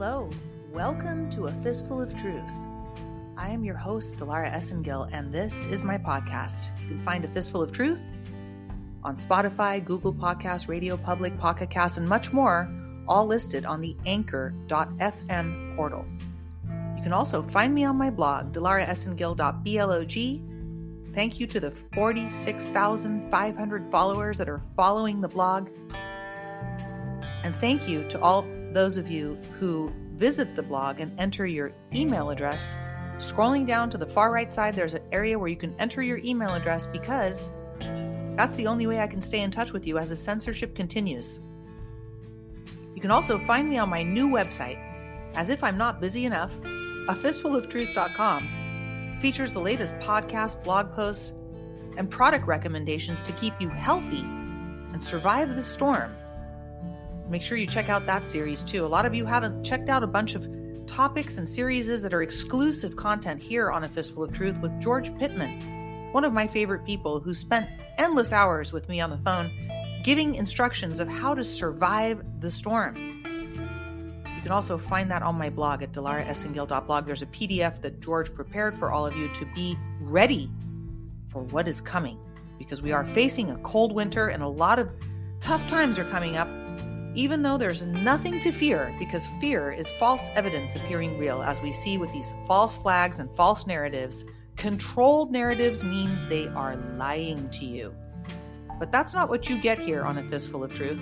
Hello, 0.00 0.30
welcome 0.72 1.28
to 1.30 1.48
A 1.48 1.52
Fistful 1.60 2.00
of 2.00 2.16
Truth. 2.16 2.52
I 3.36 3.50
am 3.50 3.64
your 3.64 3.74
host, 3.74 4.16
Dilara 4.16 4.48
Esengil, 4.48 5.10
and 5.12 5.34
this 5.34 5.66
is 5.66 5.82
my 5.82 5.98
podcast. 5.98 6.68
You 6.80 6.86
can 6.86 7.00
find 7.00 7.24
A 7.24 7.28
Fistful 7.28 7.62
of 7.62 7.72
Truth 7.72 8.08
on 9.02 9.16
Spotify, 9.16 9.84
Google 9.84 10.14
Podcasts, 10.14 10.68
Radio 10.68 10.96
Public, 10.96 11.36
Pocket 11.36 11.68
Cast, 11.68 11.96
and 11.96 12.08
much 12.08 12.32
more, 12.32 12.72
all 13.08 13.26
listed 13.26 13.64
on 13.64 13.80
the 13.80 13.96
anchor.fm 14.06 15.74
portal. 15.74 16.06
You 16.96 17.02
can 17.02 17.12
also 17.12 17.42
find 17.48 17.74
me 17.74 17.82
on 17.82 17.96
my 17.96 18.10
blog, 18.10 18.52
dilaraesengil.blog. 18.52 21.12
Thank 21.12 21.40
you 21.40 21.46
to 21.48 21.58
the 21.58 21.72
46,500 21.72 23.90
followers 23.90 24.38
that 24.38 24.48
are 24.48 24.62
following 24.76 25.20
the 25.20 25.26
blog. 25.26 25.70
And 27.42 27.56
thank 27.56 27.88
you 27.88 28.08
to 28.10 28.20
all 28.20 28.46
those 28.72 28.96
of 28.96 29.10
you 29.10 29.36
who 29.58 29.92
visit 30.16 30.56
the 30.56 30.62
blog 30.62 31.00
and 31.00 31.18
enter 31.18 31.46
your 31.46 31.72
email 31.94 32.30
address. 32.30 32.74
Scrolling 33.18 33.66
down 33.66 33.90
to 33.90 33.98
the 33.98 34.06
far 34.06 34.30
right 34.30 34.52
side, 34.52 34.74
there's 34.74 34.94
an 34.94 35.02
area 35.10 35.38
where 35.38 35.48
you 35.48 35.56
can 35.56 35.74
enter 35.78 36.02
your 36.02 36.18
email 36.18 36.54
address 36.54 36.86
because 36.86 37.50
that's 38.36 38.54
the 38.56 38.66
only 38.66 38.86
way 38.86 39.00
I 39.00 39.06
can 39.06 39.22
stay 39.22 39.40
in 39.40 39.50
touch 39.50 39.72
with 39.72 39.86
you 39.86 39.98
as 39.98 40.10
the 40.10 40.16
censorship 40.16 40.76
continues. 40.76 41.40
You 42.94 43.00
can 43.00 43.10
also 43.10 43.42
find 43.44 43.68
me 43.68 43.78
on 43.78 43.88
my 43.88 44.02
new 44.02 44.28
website, 44.28 44.78
as 45.34 45.50
if 45.50 45.64
I'm 45.64 45.78
not 45.78 46.00
busy 46.00 46.24
enough, 46.24 46.52
a 47.08 47.14
fistfuloftruth.com 47.14 49.18
features 49.20 49.52
the 49.52 49.60
latest 49.60 49.94
podcasts, 49.98 50.62
blog 50.62 50.94
posts, 50.94 51.32
and 51.96 52.10
product 52.10 52.46
recommendations 52.46 53.22
to 53.24 53.32
keep 53.32 53.54
you 53.60 53.68
healthy 53.68 54.22
and 54.22 55.02
survive 55.02 55.56
the 55.56 55.62
storm 55.62 56.14
make 57.28 57.42
sure 57.42 57.58
you 57.58 57.66
check 57.66 57.88
out 57.88 58.06
that 58.06 58.26
series 58.26 58.62
too. 58.62 58.84
A 58.84 58.88
lot 58.88 59.06
of 59.06 59.14
you 59.14 59.26
haven't 59.26 59.64
checked 59.64 59.88
out 59.88 60.02
a 60.02 60.06
bunch 60.06 60.34
of 60.34 60.46
topics 60.86 61.36
and 61.38 61.48
series 61.48 62.00
that 62.00 62.14
are 62.14 62.22
exclusive 62.22 62.96
content 62.96 63.40
here 63.40 63.70
on 63.70 63.84
A 63.84 63.88
Fistful 63.88 64.24
of 64.24 64.32
Truth 64.32 64.58
with 64.60 64.80
George 64.80 65.16
Pittman, 65.18 66.12
one 66.12 66.24
of 66.24 66.32
my 66.32 66.46
favorite 66.46 66.84
people 66.84 67.20
who 67.20 67.34
spent 67.34 67.68
endless 67.98 68.32
hours 68.32 68.72
with 68.72 68.88
me 68.88 69.00
on 69.00 69.10
the 69.10 69.18
phone 69.18 69.50
giving 70.02 70.36
instructions 70.36 71.00
of 71.00 71.08
how 71.08 71.34
to 71.34 71.44
survive 71.44 72.22
the 72.40 72.50
storm. 72.50 72.96
You 74.34 74.42
can 74.42 74.52
also 74.52 74.78
find 74.78 75.10
that 75.10 75.22
on 75.22 75.36
my 75.36 75.50
blog 75.50 75.82
at 75.82 75.92
dilaraesengil.blog. 75.92 77.04
There's 77.04 77.22
a 77.22 77.26
PDF 77.26 77.82
that 77.82 78.00
George 78.00 78.32
prepared 78.34 78.78
for 78.78 78.90
all 78.90 79.06
of 79.06 79.16
you 79.16 79.28
to 79.34 79.44
be 79.54 79.76
ready 80.00 80.50
for 81.30 81.42
what 81.42 81.68
is 81.68 81.80
coming 81.80 82.18
because 82.58 82.80
we 82.80 82.92
are 82.92 83.04
facing 83.04 83.50
a 83.50 83.58
cold 83.58 83.92
winter 83.92 84.28
and 84.28 84.42
a 84.42 84.48
lot 84.48 84.78
of 84.78 84.88
tough 85.40 85.66
times 85.66 85.98
are 85.98 86.08
coming 86.08 86.36
up 86.36 86.48
even 87.18 87.42
though 87.42 87.58
there's 87.58 87.82
nothing 87.82 88.38
to 88.38 88.52
fear, 88.52 88.94
because 88.96 89.26
fear 89.40 89.72
is 89.72 89.90
false 89.98 90.22
evidence 90.36 90.76
appearing 90.76 91.18
real, 91.18 91.42
as 91.42 91.60
we 91.60 91.72
see 91.72 91.98
with 91.98 92.12
these 92.12 92.32
false 92.46 92.76
flags 92.76 93.18
and 93.18 93.28
false 93.34 93.66
narratives. 93.66 94.24
Controlled 94.56 95.32
narratives 95.32 95.82
mean 95.82 96.28
they 96.28 96.46
are 96.46 96.76
lying 96.96 97.50
to 97.50 97.64
you. 97.64 97.92
But 98.78 98.92
that's 98.92 99.14
not 99.14 99.28
what 99.28 99.48
you 99.48 99.60
get 99.60 99.80
here 99.80 100.04
on 100.04 100.18
A 100.18 100.28
Fistful 100.28 100.62
of 100.62 100.72
Truth. 100.72 101.00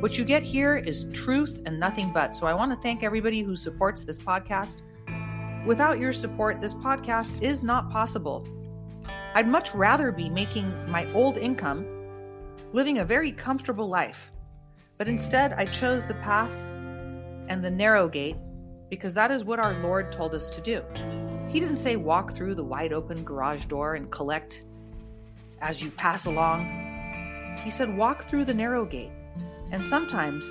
What 0.00 0.18
you 0.18 0.24
get 0.24 0.42
here 0.42 0.78
is 0.78 1.06
truth 1.12 1.56
and 1.64 1.78
nothing 1.78 2.12
but. 2.12 2.34
So 2.34 2.48
I 2.48 2.54
want 2.54 2.72
to 2.72 2.78
thank 2.78 3.04
everybody 3.04 3.42
who 3.42 3.54
supports 3.54 4.02
this 4.02 4.18
podcast. 4.18 4.82
Without 5.64 6.00
your 6.00 6.12
support, 6.12 6.60
this 6.60 6.74
podcast 6.74 7.40
is 7.40 7.62
not 7.62 7.88
possible. 7.92 8.44
I'd 9.06 9.46
much 9.46 9.72
rather 9.76 10.10
be 10.10 10.28
making 10.28 10.90
my 10.90 11.08
old 11.12 11.38
income, 11.38 11.86
living 12.72 12.98
a 12.98 13.04
very 13.04 13.30
comfortable 13.30 13.88
life, 13.88 14.32
but 15.02 15.08
instead, 15.08 15.52
I 15.54 15.64
chose 15.64 16.06
the 16.06 16.14
path 16.14 16.52
and 17.48 17.60
the 17.60 17.72
narrow 17.72 18.08
gate 18.08 18.36
because 18.88 19.14
that 19.14 19.32
is 19.32 19.42
what 19.42 19.58
our 19.58 19.74
Lord 19.82 20.12
told 20.12 20.32
us 20.32 20.48
to 20.50 20.60
do. 20.60 20.80
He 21.48 21.58
didn't 21.58 21.78
say 21.78 21.96
walk 21.96 22.36
through 22.36 22.54
the 22.54 22.62
wide 22.62 22.92
open 22.92 23.24
garage 23.24 23.64
door 23.64 23.96
and 23.96 24.12
collect 24.12 24.62
as 25.60 25.82
you 25.82 25.90
pass 25.90 26.26
along. 26.26 26.68
He 27.64 27.70
said 27.70 27.96
walk 27.96 28.28
through 28.28 28.44
the 28.44 28.54
narrow 28.54 28.84
gate. 28.84 29.10
And 29.72 29.84
sometimes, 29.84 30.46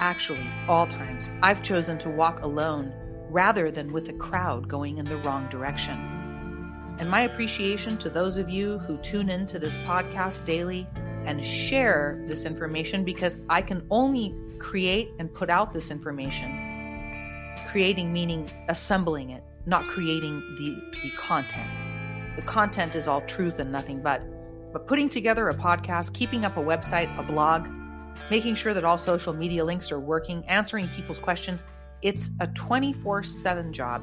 actually, 0.00 0.48
all 0.66 0.86
times, 0.86 1.30
I've 1.42 1.62
chosen 1.62 1.98
to 1.98 2.08
walk 2.08 2.40
alone 2.40 2.90
rather 3.28 3.70
than 3.70 3.92
with 3.92 4.08
a 4.08 4.14
crowd 4.14 4.66
going 4.66 4.96
in 4.96 5.04
the 5.04 5.18
wrong 5.18 5.46
direction. 5.50 5.98
And 7.00 7.10
my 7.10 7.24
appreciation 7.24 7.98
to 7.98 8.08
those 8.08 8.38
of 8.38 8.48
you 8.48 8.78
who 8.78 8.96
tune 9.02 9.28
into 9.28 9.58
this 9.58 9.76
podcast 9.76 10.46
daily 10.46 10.86
and 11.26 11.44
share 11.44 12.22
this 12.26 12.44
information 12.44 13.04
because 13.04 13.36
I 13.48 13.62
can 13.62 13.86
only 13.90 14.34
create 14.58 15.10
and 15.18 15.32
put 15.32 15.50
out 15.50 15.72
this 15.72 15.90
information. 15.90 17.54
Creating 17.70 18.12
meaning 18.12 18.48
assembling 18.68 19.30
it, 19.30 19.42
not 19.66 19.84
creating 19.86 20.40
the, 20.58 20.98
the 21.02 21.10
content. 21.16 21.70
The 22.36 22.42
content 22.42 22.94
is 22.94 23.08
all 23.08 23.20
truth 23.22 23.58
and 23.58 23.70
nothing 23.70 24.02
but. 24.02 24.22
But 24.72 24.86
putting 24.86 25.08
together 25.08 25.48
a 25.48 25.54
podcast, 25.54 26.12
keeping 26.14 26.44
up 26.44 26.56
a 26.56 26.60
website, 26.60 27.16
a 27.18 27.22
blog, 27.22 27.68
making 28.30 28.56
sure 28.56 28.74
that 28.74 28.84
all 28.84 28.98
social 28.98 29.32
media 29.32 29.64
links 29.64 29.92
are 29.92 30.00
working, 30.00 30.44
answering 30.46 30.88
people's 30.88 31.18
questions, 31.18 31.62
it's 32.02 32.30
a 32.40 32.48
24 32.48 33.22
7 33.22 33.72
job 33.72 34.02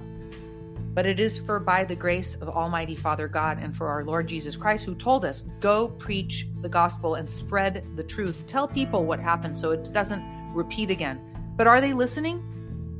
but 0.93 1.05
it 1.05 1.19
is 1.19 1.37
for 1.37 1.59
by 1.59 1.85
the 1.85 1.95
grace 1.95 2.35
of 2.35 2.49
Almighty 2.49 2.95
Father 2.95 3.27
God 3.27 3.59
and 3.61 3.75
for 3.75 3.87
our 3.87 4.03
Lord 4.03 4.27
Jesus 4.27 4.55
Christ, 4.55 4.83
who 4.83 4.93
told 4.93 5.23
us, 5.23 5.41
Go 5.61 5.87
preach 5.87 6.47
the 6.61 6.69
gospel 6.69 7.15
and 7.15 7.29
spread 7.29 7.85
the 7.95 8.03
truth. 8.03 8.45
Tell 8.45 8.67
people 8.67 9.05
what 9.05 9.19
happened 9.19 9.57
so 9.57 9.71
it 9.71 9.91
doesn't 9.93 10.23
repeat 10.53 10.91
again. 10.91 11.19
But 11.55 11.67
are 11.67 11.79
they 11.79 11.93
listening? 11.93 12.43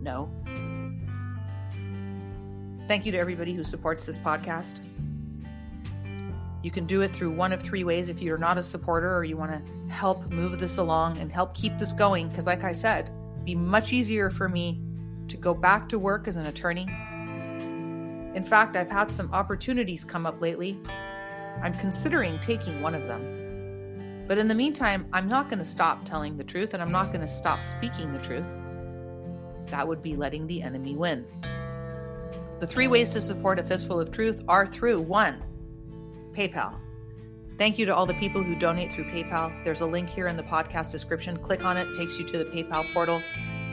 No. 0.02 0.30
Thank 2.88 3.06
you 3.06 3.12
to 3.12 3.18
everybody 3.18 3.54
who 3.54 3.64
supports 3.64 4.06
this 4.06 4.18
podcast. 4.18 4.80
You 6.64 6.72
can 6.72 6.86
do 6.86 7.02
it 7.02 7.14
through 7.14 7.32
one 7.32 7.52
of 7.52 7.62
three 7.62 7.84
ways 7.84 8.08
if 8.08 8.22
you're 8.22 8.38
not 8.38 8.58
a 8.58 8.64
supporter 8.64 9.16
or 9.16 9.24
you 9.24 9.36
want 9.36 9.52
to 9.52 9.92
help 9.92 10.30
move 10.30 10.60
this 10.60 10.78
along 10.78 11.18
and 11.18 11.32
help 11.32 11.56
keep 11.56 11.78
this 11.78 11.92
going. 11.92 12.30
Because, 12.30 12.46
like 12.46 12.64
I 12.64 12.72
said, 12.72 13.12
be 13.44 13.56
much 13.56 13.92
easier 13.92 14.30
for 14.30 14.48
me 14.48 14.80
to 15.28 15.38
go 15.38 15.54
back 15.54 15.90
to 15.90 16.00
work 16.00 16.28
as 16.28 16.38
an 16.38 16.46
attorney 16.46 16.88
in 18.34 18.46
fact, 18.46 18.76
I've 18.76 18.90
had 18.90 19.12
some 19.12 19.32
opportunities 19.34 20.06
come 20.06 20.26
up 20.26 20.42
lately. 20.42 20.80
I'm 21.62 21.74
considering 21.74 22.40
taking 22.40 22.82
one 22.82 22.96
of 22.96 23.08
them. 23.08 24.26
But 24.28 24.38
in 24.38 24.48
the 24.48 24.56
meantime, 24.56 25.08
I'm 25.12 25.28
not 25.28 25.50
going 25.50 25.60
to 25.60 25.66
stop 25.66 26.06
telling 26.06 26.38
the 26.38 26.44
truth 26.44 26.74
and 26.74 26.82
I'm 26.82 26.92
not 26.92 27.08
going 27.08 27.22
to 27.22 27.28
stop 27.28 27.66
speaking 27.66 28.14
the 28.14 28.20
truth. 28.20 28.48
That 29.68 29.88
would 29.88 30.02
be 30.02 30.16
letting 30.16 30.48
the 30.48 30.62
enemy 30.62 30.96
win. 30.96 31.26
The 32.62 32.68
three 32.68 32.88
ways 32.88 33.10
to 33.12 33.22
support 33.22 33.60
a 33.60 33.64
fistful 33.64 34.00
of 34.00 34.12
truth 34.12 34.42
are 34.48 34.68
through 34.68 35.02
one, 35.02 35.44
PayPal. 36.34 36.80
Thank 37.58 37.78
you 37.78 37.86
to 37.88 37.96
all 37.96 38.06
the 38.06 38.14
people 38.16 38.42
who 38.42 38.56
donate 38.56 38.94
through 38.94 39.06
PayPal. 39.06 39.64
There's 39.66 39.82
a 39.82 39.86
link 39.86 40.10
here 40.10 40.28
in 40.28 40.38
the 40.38 40.44
podcast 40.44 40.92
description. 40.92 41.38
Click 41.38 41.66
on 41.66 41.76
it, 41.76 41.94
takes 41.96 42.18
you 42.18 42.26
to 42.28 42.38
the 42.38 42.46
PayPal 42.46 42.92
portal. 42.94 43.22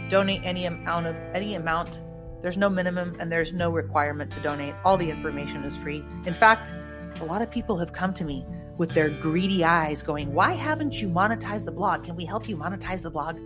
Donate 0.08 0.40
any 0.42 0.64
amount 0.64 1.06
of 1.06 1.14
any 1.34 1.54
amount 1.54 2.00
there's 2.43 2.56
no 2.56 2.69
minimum 2.69 3.16
and 3.19 3.31
there's 3.31 3.53
no 3.53 3.71
requirement 3.71 4.32
to 4.32 4.41
donate. 4.41 4.75
All 4.84 4.97
the 4.97 5.10
information 5.10 5.65
is 5.65 5.76
free. 5.76 6.04
In 6.25 6.34
fact, 6.34 6.72
a 7.21 7.25
lot 7.25 7.43
of 7.43 7.50
people 7.50 7.76
have 7.78 7.93
come 7.93 8.15
to 8.15 8.25
me 8.25 8.44
with 8.76 8.94
their 8.94 9.10
greedy 9.10 9.65
eyes 9.65 10.03
going, 10.03 10.32
Why 10.32 10.53
haven't 10.54 11.00
you 11.00 11.09
monetized 11.09 11.65
the 11.65 11.72
blog? 11.72 12.04
Can 12.04 12.15
we 12.16 12.25
help 12.25 12.49
you 12.49 12.56
monetize 12.56 13.03
the 13.03 13.10
blog? 13.10 13.37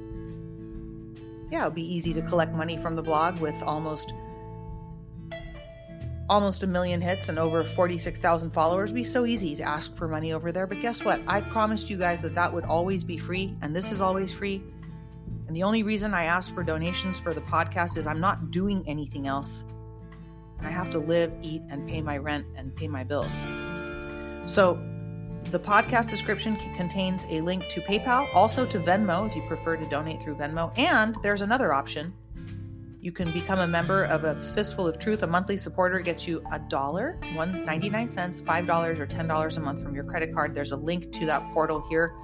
Yeah, 1.50 1.62
it 1.62 1.64
would 1.66 1.74
be 1.74 1.94
easy 1.94 2.12
to 2.14 2.22
collect 2.22 2.52
money 2.52 2.76
from 2.78 2.96
the 2.96 3.02
blog 3.02 3.38
with 3.40 3.54
almost 3.62 4.12
almost 6.28 6.62
a 6.62 6.66
million 6.66 7.00
hits 7.00 7.28
and 7.28 7.38
over 7.38 7.62
46,000 7.62 8.52
followers. 8.52 8.88
It'd 8.90 8.94
be 8.94 9.04
so 9.04 9.26
easy 9.26 9.54
to 9.56 9.62
ask 9.62 9.94
for 9.98 10.08
money 10.08 10.32
over 10.32 10.50
there. 10.50 10.66
But 10.66 10.80
guess 10.80 11.04
what? 11.04 11.20
I 11.26 11.42
promised 11.42 11.90
you 11.90 11.98
guys 11.98 12.22
that 12.22 12.34
that 12.36 12.54
would 12.54 12.64
always 12.64 13.04
be 13.04 13.18
free, 13.18 13.54
and 13.60 13.76
this 13.76 13.92
is 13.92 14.00
always 14.00 14.32
free. 14.32 14.62
And 15.46 15.56
the 15.56 15.64
only 15.64 15.82
reason 15.82 16.14
I 16.14 16.24
ask 16.24 16.54
for 16.54 16.62
donations 16.62 17.18
for 17.18 17.34
the 17.34 17.42
podcast 17.42 17.96
is 17.96 18.06
I'm 18.06 18.20
not 18.20 18.50
doing 18.50 18.84
anything 18.86 19.26
else. 19.26 19.64
And 20.58 20.66
I 20.66 20.70
have 20.70 20.90
to 20.90 20.98
live, 20.98 21.32
eat, 21.42 21.62
and 21.70 21.88
pay 21.88 22.00
my 22.00 22.16
rent 22.18 22.46
and 22.56 22.74
pay 22.74 22.88
my 22.88 23.04
bills. 23.04 23.32
So 24.44 24.80
the 25.50 25.58
podcast 25.58 26.08
description 26.08 26.56
contains 26.76 27.26
a 27.28 27.40
link 27.40 27.68
to 27.70 27.80
PayPal, 27.80 28.28
also 28.32 28.64
to 28.66 28.78
Venmo 28.78 29.28
if 29.28 29.34
you 29.34 29.42
prefer 29.48 29.76
to 29.76 29.88
donate 29.88 30.22
through 30.22 30.36
Venmo. 30.36 30.72
And 30.78 31.16
there's 31.22 31.42
another 31.42 31.72
option. 31.72 32.14
You 33.00 33.10
can 33.10 33.32
become 33.32 33.58
a 33.58 33.66
member 33.66 34.04
of 34.04 34.22
a 34.22 34.40
Fistful 34.54 34.86
of 34.86 35.00
Truth. 35.00 35.24
A 35.24 35.26
monthly 35.26 35.56
supporter 35.56 35.98
gets 35.98 36.28
you 36.28 36.40
a 36.52 36.60
dollar, 36.60 37.18
one 37.34 37.64
ninety 37.64 37.90
nine 37.90 38.08
cents, 38.08 38.40
five 38.40 38.64
dollars, 38.64 39.00
or 39.00 39.06
ten 39.06 39.26
dollars 39.26 39.56
a 39.56 39.60
month 39.60 39.82
from 39.82 39.92
your 39.92 40.04
credit 40.04 40.32
card. 40.32 40.54
There's 40.54 40.70
a 40.70 40.76
link 40.76 41.10
to 41.14 41.26
that 41.26 41.42
portal 41.52 41.84
here 41.88 42.14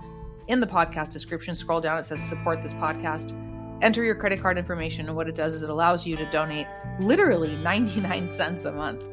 in 0.48 0.60
the 0.60 0.66
podcast 0.66 1.10
description. 1.10 1.54
Scroll 1.54 1.80
down, 1.80 1.98
it 1.98 2.06
says 2.06 2.20
support 2.22 2.62
this 2.62 2.72
podcast. 2.74 3.32
Enter 3.80 4.02
your 4.02 4.16
credit 4.16 4.42
card 4.42 4.58
information, 4.58 5.06
and 5.06 5.14
what 5.14 5.28
it 5.28 5.36
does 5.36 5.54
is 5.54 5.62
it 5.62 5.70
allows 5.70 6.04
you 6.04 6.16
to 6.16 6.28
donate 6.30 6.66
literally 7.00 7.54
99 7.56 8.30
cents 8.30 8.64
a 8.64 8.72
month. 8.72 9.04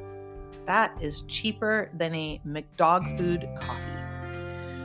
That 0.65 0.97
is 0.99 1.21
cheaper 1.27 1.91
than 1.93 2.15
a 2.15 2.41
McDog 2.47 3.17
food 3.17 3.47
coffee. 3.61 4.05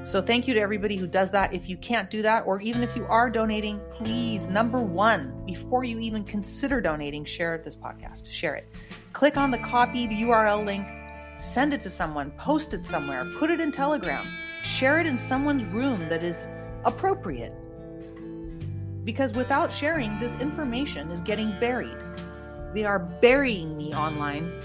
So 0.02 0.20
thank 0.20 0.48
you 0.48 0.54
to 0.54 0.60
everybody 0.60 0.96
who 0.96 1.06
does 1.06 1.30
that. 1.30 1.54
If 1.54 1.68
you 1.68 1.76
can't 1.76 2.10
do 2.10 2.22
that, 2.22 2.46
or 2.46 2.60
even 2.60 2.82
if 2.82 2.94
you 2.96 3.04
are 3.06 3.30
donating, 3.30 3.80
please, 3.90 4.46
number 4.46 4.80
one, 4.80 5.42
before 5.46 5.84
you 5.84 5.98
even 6.00 6.24
consider 6.24 6.80
donating, 6.80 7.24
share 7.24 7.58
this 7.58 7.76
podcast. 7.76 8.30
Share 8.30 8.54
it. 8.54 8.66
Click 9.12 9.36
on 9.36 9.50
the 9.50 9.58
copied 9.58 10.10
URL 10.10 10.64
link, 10.64 10.86
send 11.36 11.74
it 11.74 11.80
to 11.82 11.90
someone, 11.90 12.30
post 12.32 12.74
it 12.74 12.86
somewhere, 12.86 13.30
put 13.38 13.50
it 13.50 13.60
in 13.60 13.72
Telegram, 13.72 14.26
share 14.62 15.00
it 15.00 15.06
in 15.06 15.18
someone's 15.18 15.64
room 15.64 16.08
that 16.08 16.22
is 16.22 16.46
appropriate. 16.84 17.52
Because 19.04 19.32
without 19.32 19.72
sharing, 19.72 20.18
this 20.18 20.36
information 20.36 21.10
is 21.10 21.20
getting 21.20 21.58
buried. 21.58 21.96
They 22.74 22.84
are 22.84 22.98
burying 22.98 23.76
me 23.76 23.94
online. 23.94 24.62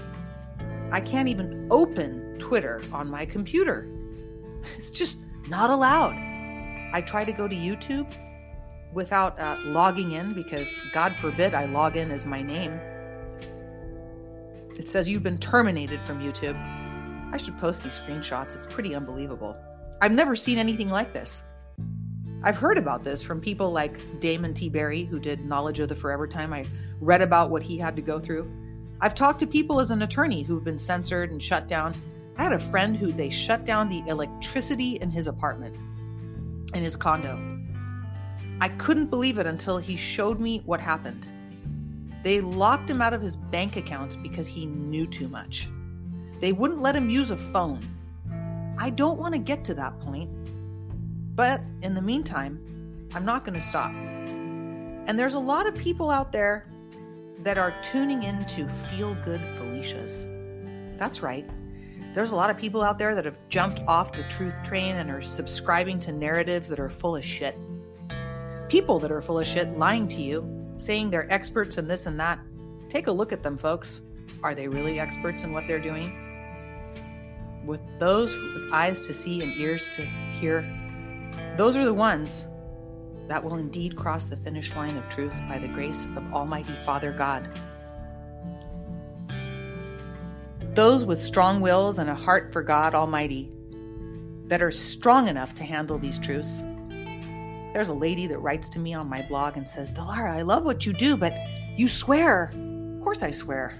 I 0.92 1.00
can't 1.00 1.28
even 1.28 1.66
open 1.70 2.36
Twitter 2.38 2.80
on 2.92 3.10
my 3.10 3.26
computer. 3.26 3.86
It's 4.78 4.90
just 4.90 5.18
not 5.48 5.70
allowed. 5.70 6.14
I 6.92 7.00
try 7.06 7.24
to 7.24 7.32
go 7.32 7.46
to 7.46 7.54
YouTube 7.54 8.12
without 8.92 9.38
uh, 9.38 9.58
logging 9.64 10.12
in 10.12 10.34
because, 10.34 10.68
God 10.92 11.14
forbid, 11.20 11.54
I 11.54 11.66
log 11.66 11.96
in 11.96 12.10
as 12.10 12.24
my 12.24 12.42
name. 12.42 12.72
It 14.76 14.88
says 14.88 15.08
you've 15.08 15.22
been 15.22 15.38
terminated 15.38 16.00
from 16.02 16.20
YouTube. 16.20 16.56
I 17.32 17.36
should 17.36 17.56
post 17.58 17.82
these 17.82 18.00
screenshots. 18.00 18.56
It's 18.56 18.66
pretty 18.66 18.94
unbelievable. 18.94 19.56
I've 20.00 20.12
never 20.12 20.36
seen 20.36 20.58
anything 20.58 20.90
like 20.90 21.12
this. 21.12 21.42
I've 22.44 22.56
heard 22.56 22.76
about 22.76 23.02
this 23.02 23.22
from 23.22 23.40
people 23.40 23.72
like 23.72 24.20
Damon 24.20 24.52
T. 24.52 24.68
Berry, 24.68 25.04
who 25.04 25.18
did 25.18 25.44
Knowledge 25.44 25.80
of 25.80 25.88
the 25.88 25.96
Forever 25.96 26.26
Time. 26.26 26.52
I 26.52 26.66
read 27.00 27.22
about 27.22 27.50
what 27.50 27.62
he 27.62 27.78
had 27.78 27.96
to 27.96 28.02
go 28.02 28.20
through. 28.20 28.50
I've 29.00 29.14
talked 29.14 29.40
to 29.40 29.46
people 29.46 29.80
as 29.80 29.90
an 29.90 30.02
attorney 30.02 30.42
who've 30.42 30.62
been 30.62 30.78
censored 30.78 31.30
and 31.30 31.42
shut 31.42 31.66
down. 31.66 31.94
I 32.36 32.42
had 32.42 32.52
a 32.52 32.70
friend 32.70 32.96
who 32.96 33.10
they 33.10 33.30
shut 33.30 33.64
down 33.64 33.88
the 33.88 34.04
electricity 34.06 34.98
in 35.00 35.10
his 35.10 35.26
apartment, 35.26 35.74
in 36.74 36.82
his 36.82 36.96
condo. 36.96 37.58
I 38.60 38.68
couldn't 38.68 39.10
believe 39.10 39.38
it 39.38 39.46
until 39.46 39.78
he 39.78 39.96
showed 39.96 40.38
me 40.38 40.62
what 40.66 40.80
happened. 40.80 41.26
They 42.22 42.40
locked 42.40 42.90
him 42.90 43.00
out 43.00 43.14
of 43.14 43.22
his 43.22 43.36
bank 43.36 43.76
accounts 43.76 44.14
because 44.14 44.46
he 44.46 44.66
knew 44.66 45.06
too 45.06 45.28
much. 45.28 45.68
They 46.40 46.52
wouldn't 46.52 46.82
let 46.82 46.96
him 46.96 47.08
use 47.08 47.30
a 47.30 47.36
phone. 47.36 47.80
I 48.78 48.90
don't 48.90 49.18
want 49.18 49.34
to 49.34 49.40
get 49.40 49.64
to 49.64 49.74
that 49.74 49.98
point. 50.00 50.30
But 51.34 51.60
in 51.82 51.94
the 51.94 52.02
meantime, 52.02 53.08
I'm 53.14 53.24
not 53.24 53.44
going 53.44 53.54
to 53.54 53.60
stop. 53.60 53.92
And 53.92 55.18
there's 55.18 55.34
a 55.34 55.38
lot 55.38 55.66
of 55.66 55.74
people 55.74 56.10
out 56.10 56.32
there 56.32 56.66
that 57.40 57.58
are 57.58 57.74
tuning 57.82 58.22
into 58.22 58.68
Feel 58.90 59.14
Good 59.24 59.40
Felicia's. 59.56 60.26
That's 60.98 61.22
right. 61.22 61.48
There's 62.14 62.30
a 62.30 62.36
lot 62.36 62.48
of 62.48 62.56
people 62.56 62.82
out 62.82 62.98
there 62.98 63.14
that 63.14 63.26
have 63.26 63.36
jumped 63.48 63.80
off 63.86 64.12
the 64.12 64.24
truth 64.24 64.54
train 64.64 64.96
and 64.96 65.10
are 65.10 65.22
subscribing 65.22 66.00
to 66.00 66.12
narratives 66.12 66.68
that 66.70 66.80
are 66.80 66.88
full 66.88 67.16
of 67.16 67.24
shit. 67.24 67.54
People 68.68 68.98
that 69.00 69.12
are 69.12 69.20
full 69.20 69.38
of 69.38 69.46
shit 69.46 69.76
lying 69.78 70.08
to 70.08 70.22
you, 70.22 70.74
saying 70.78 71.10
they're 71.10 71.30
experts 71.30 71.76
in 71.76 71.86
this 71.86 72.06
and 72.06 72.18
that. 72.18 72.38
Take 72.88 73.06
a 73.06 73.12
look 73.12 73.32
at 73.32 73.42
them, 73.42 73.58
folks. 73.58 74.00
Are 74.42 74.54
they 74.54 74.66
really 74.66 74.98
experts 74.98 75.42
in 75.42 75.52
what 75.52 75.68
they're 75.68 75.78
doing? 75.78 76.25
With 77.66 77.80
those 77.98 78.36
with 78.36 78.72
eyes 78.72 79.00
to 79.02 79.12
see 79.12 79.42
and 79.42 79.52
ears 79.56 79.88
to 79.94 80.06
hear, 80.30 80.62
those 81.56 81.76
are 81.76 81.84
the 81.84 81.92
ones 81.92 82.44
that 83.28 83.42
will 83.42 83.56
indeed 83.56 83.96
cross 83.96 84.26
the 84.26 84.36
finish 84.36 84.74
line 84.76 84.96
of 84.96 85.08
truth 85.08 85.34
by 85.48 85.58
the 85.58 85.66
grace 85.68 86.04
of 86.16 86.32
Almighty 86.32 86.76
Father 86.84 87.12
God. 87.12 87.50
Those 90.74 91.04
with 91.04 91.24
strong 91.24 91.60
wills 91.60 91.98
and 91.98 92.08
a 92.08 92.14
heart 92.14 92.52
for 92.52 92.62
God 92.62 92.94
Almighty 92.94 93.50
that 94.46 94.62
are 94.62 94.70
strong 94.70 95.26
enough 95.26 95.54
to 95.56 95.64
handle 95.64 95.98
these 95.98 96.20
truths. 96.20 96.62
There's 97.72 97.88
a 97.88 97.94
lady 97.94 98.28
that 98.28 98.38
writes 98.38 98.68
to 98.70 98.78
me 98.78 98.94
on 98.94 99.08
my 99.08 99.26
blog 99.26 99.56
and 99.56 99.68
says, 99.68 99.90
Dilara, 99.90 100.36
I 100.36 100.42
love 100.42 100.64
what 100.64 100.86
you 100.86 100.92
do, 100.92 101.16
but 101.16 101.32
you 101.76 101.88
swear. 101.88 102.52
Of 102.96 103.02
course, 103.02 103.22
I 103.22 103.32
swear. 103.32 103.74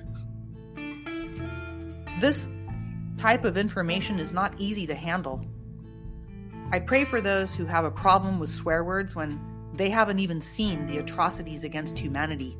This 2.20 2.48
type 3.16 3.44
of 3.44 3.56
information 3.56 4.18
is 4.18 4.32
not 4.32 4.54
easy 4.58 4.86
to 4.86 4.94
handle. 4.94 5.44
I 6.72 6.80
pray 6.80 7.04
for 7.04 7.20
those 7.20 7.54
who 7.54 7.64
have 7.64 7.84
a 7.84 7.90
problem 7.90 8.38
with 8.38 8.50
swear 8.50 8.84
words 8.84 9.14
when 9.14 9.40
they 9.74 9.90
haven't 9.90 10.18
even 10.18 10.40
seen 10.40 10.86
the 10.86 10.98
atrocities 10.98 11.64
against 11.64 11.98
humanity. 11.98 12.56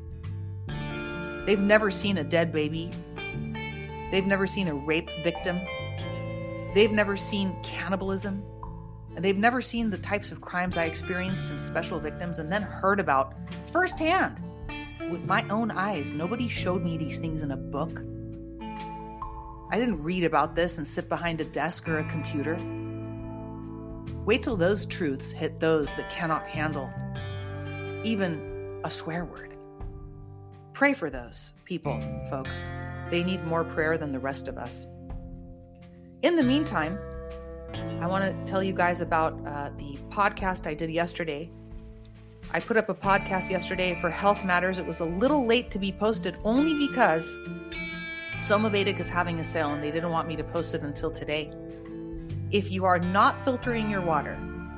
They've 1.45 1.59
never 1.59 1.91
seen 1.91 2.17
a 2.17 2.23
dead 2.23 2.51
baby. 2.51 2.91
They've 4.11 4.25
never 4.25 4.47
seen 4.47 4.67
a 4.67 4.75
rape 4.75 5.09
victim. 5.23 5.59
They've 6.73 6.91
never 6.91 7.17
seen 7.17 7.57
cannibalism. 7.63 8.43
And 9.15 9.25
they've 9.25 9.37
never 9.37 9.61
seen 9.61 9.89
the 9.89 9.97
types 9.97 10.31
of 10.31 10.41
crimes 10.41 10.77
I 10.77 10.85
experienced 10.85 11.49
in 11.51 11.57
special 11.57 11.99
victims 11.99 12.39
and 12.39 12.51
then 12.51 12.61
heard 12.61 12.99
about 12.99 13.33
firsthand 13.73 14.41
with 15.09 15.25
my 15.25 15.47
own 15.49 15.71
eyes. 15.71 16.11
Nobody 16.11 16.47
showed 16.47 16.83
me 16.83 16.97
these 16.97 17.17
things 17.17 17.41
in 17.41 17.51
a 17.51 17.57
book. 17.57 18.01
I 19.69 19.77
didn't 19.77 20.01
read 20.01 20.23
about 20.23 20.55
this 20.55 20.77
and 20.77 20.87
sit 20.87 21.09
behind 21.09 21.41
a 21.41 21.45
desk 21.45 21.89
or 21.89 21.97
a 21.97 22.09
computer. 22.09 22.57
Wait 24.25 24.43
till 24.43 24.57
those 24.57 24.85
truths 24.85 25.31
hit 25.31 25.59
those 25.59 25.93
that 25.95 26.09
cannot 26.09 26.47
handle 26.47 26.89
even 28.03 28.79
a 28.83 28.89
swear 28.89 29.25
word. 29.25 29.55
Pray 30.73 30.93
for 30.93 31.09
those 31.09 31.53
people, 31.65 31.99
folks. 32.29 32.69
They 33.09 33.23
need 33.23 33.43
more 33.43 33.63
prayer 33.63 33.97
than 33.97 34.11
the 34.11 34.19
rest 34.19 34.47
of 34.47 34.57
us. 34.57 34.87
In 36.21 36.35
the 36.35 36.43
meantime, 36.43 36.97
I 38.01 38.07
want 38.07 38.25
to 38.25 38.51
tell 38.51 38.63
you 38.63 38.73
guys 38.73 39.01
about 39.01 39.33
uh, 39.45 39.69
the 39.77 39.97
podcast 40.09 40.67
I 40.67 40.73
did 40.73 40.89
yesterday. 40.89 41.49
I 42.51 42.59
put 42.59 42.77
up 42.77 42.87
a 42.89 42.93
podcast 42.93 43.49
yesterday 43.49 43.97
for 43.99 44.09
Health 44.09 44.45
Matters. 44.45 44.77
It 44.77 44.85
was 44.85 45.01
a 45.01 45.05
little 45.05 45.45
late 45.45 45.71
to 45.71 45.79
be 45.79 45.91
posted 45.91 46.37
only 46.45 46.73
because 46.87 47.35
Somavedic 48.39 48.99
is 48.99 49.09
having 49.09 49.39
a 49.39 49.43
sale 49.43 49.73
and 49.73 49.83
they 49.83 49.91
didn't 49.91 50.11
want 50.11 50.27
me 50.27 50.35
to 50.35 50.43
post 50.43 50.73
it 50.73 50.81
until 50.81 51.11
today 51.11 51.51
if 52.51 52.71
you 52.71 52.85
are 52.85 52.99
not 52.99 53.43
filtering 53.43 53.89
your 53.89 54.01
water 54.01 54.31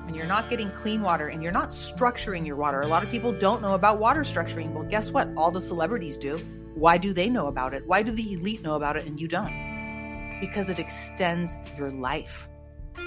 and 0.08 0.16
you're 0.16 0.26
not 0.26 0.50
getting 0.50 0.72
clean 0.72 1.02
water 1.02 1.28
and 1.28 1.44
you're 1.44 1.52
not 1.52 1.70
structuring 1.70 2.46
your 2.46 2.56
water, 2.56 2.82
a 2.82 2.88
lot 2.88 3.04
of 3.04 3.12
people 3.12 3.32
don't 3.32 3.62
know 3.62 3.76
about 3.76 4.00
water 4.00 4.22
structuring. 4.22 4.74
Well, 4.74 4.86
guess 4.86 5.12
what? 5.12 5.30
All 5.38 5.52
the 5.52 5.62
celebrities 5.62 6.18
do. 6.18 6.38
Why 6.74 6.98
do 6.98 7.14
they 7.14 7.30
know 7.30 7.48
about 7.48 7.74
it? 7.76 7.86
Why 7.86 8.02
do 8.02 8.12
the 8.12 8.34
elite 8.34 8.64
know 8.64 8.74
about 8.74 8.98
it 8.98 9.06
and 9.06 9.20
you 9.20 9.28
don't? 9.28 10.40
Because 10.42 10.70
it 10.70 10.80
extends 10.80 11.56
your 11.78 11.92
life. 11.92 12.48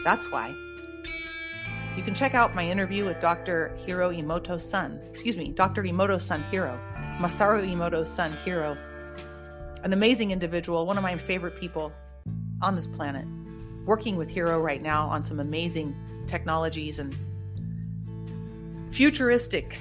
That's 0.04 0.30
why. 0.30 0.54
You 1.96 2.02
can 2.02 2.14
check 2.14 2.34
out 2.34 2.54
my 2.54 2.66
interview 2.66 3.04
with 3.04 3.20
Dr. 3.20 3.76
Hiro 3.84 4.10
Emoto's 4.10 4.68
son. 4.68 5.00
Excuse 5.10 5.36
me, 5.36 5.50
Dr. 5.50 5.82
Emoto's 5.82 6.24
son, 6.24 6.42
Hiro. 6.44 6.78
Masaru 7.18 7.68
Emoto's 7.68 8.10
son, 8.10 8.32
Hiro. 8.44 8.78
An 9.82 9.92
amazing 9.92 10.30
individual, 10.30 10.86
one 10.86 10.96
of 10.96 11.02
my 11.02 11.18
favorite 11.18 11.56
people 11.58 11.92
on 12.60 12.76
this 12.76 12.86
planet 12.86 13.26
working 13.84 14.16
with 14.16 14.30
Hiro 14.30 14.60
right 14.60 14.80
now 14.80 15.08
on 15.08 15.24
some 15.24 15.40
amazing 15.40 15.92
technologies 16.28 17.00
and 17.00 17.16
futuristic 18.92 19.76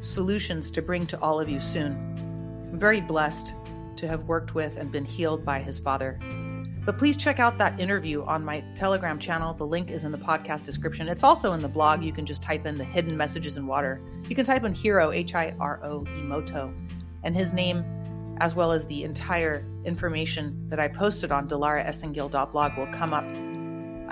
solutions 0.00 0.72
to 0.72 0.82
bring 0.82 1.06
to 1.06 1.20
all 1.20 1.38
of 1.38 1.48
you 1.48 1.60
soon. 1.60 1.92
I'm 2.72 2.80
very 2.80 3.00
blessed 3.00 3.54
to 3.94 4.08
have 4.08 4.24
worked 4.24 4.56
with 4.56 4.76
and 4.76 4.90
been 4.90 5.04
healed 5.04 5.44
by 5.44 5.60
his 5.60 5.78
father. 5.78 6.18
But 6.84 6.98
please 6.98 7.16
check 7.16 7.38
out 7.38 7.58
that 7.58 7.78
interview 7.78 8.24
on 8.24 8.44
my 8.44 8.64
Telegram 8.74 9.20
channel. 9.20 9.54
The 9.54 9.64
link 9.64 9.88
is 9.88 10.02
in 10.02 10.10
the 10.10 10.18
podcast 10.18 10.64
description. 10.64 11.06
It's 11.06 11.22
also 11.22 11.52
in 11.52 11.62
the 11.62 11.68
blog. 11.68 12.02
You 12.02 12.12
can 12.12 12.26
just 12.26 12.42
type 12.42 12.66
in 12.66 12.76
the 12.76 12.82
hidden 12.84 13.16
messages 13.16 13.56
in 13.56 13.68
water. 13.68 14.00
You 14.28 14.34
can 14.34 14.44
type 14.44 14.64
in 14.64 14.74
Hiro, 14.74 15.12
H 15.12 15.36
I 15.36 15.54
R 15.60 15.78
O, 15.84 16.00
Emoto, 16.00 16.74
and 17.22 17.36
his 17.36 17.52
name 17.52 17.84
as 18.38 18.54
well 18.54 18.72
as 18.72 18.86
the 18.86 19.04
entire 19.04 19.64
information 19.84 20.68
that 20.68 20.80
I 20.80 20.88
posted 20.88 21.32
on 21.32 21.48
dilaraesengil.blog 21.48 22.76
will 22.76 22.92
come 22.92 23.14
up. 23.14 23.24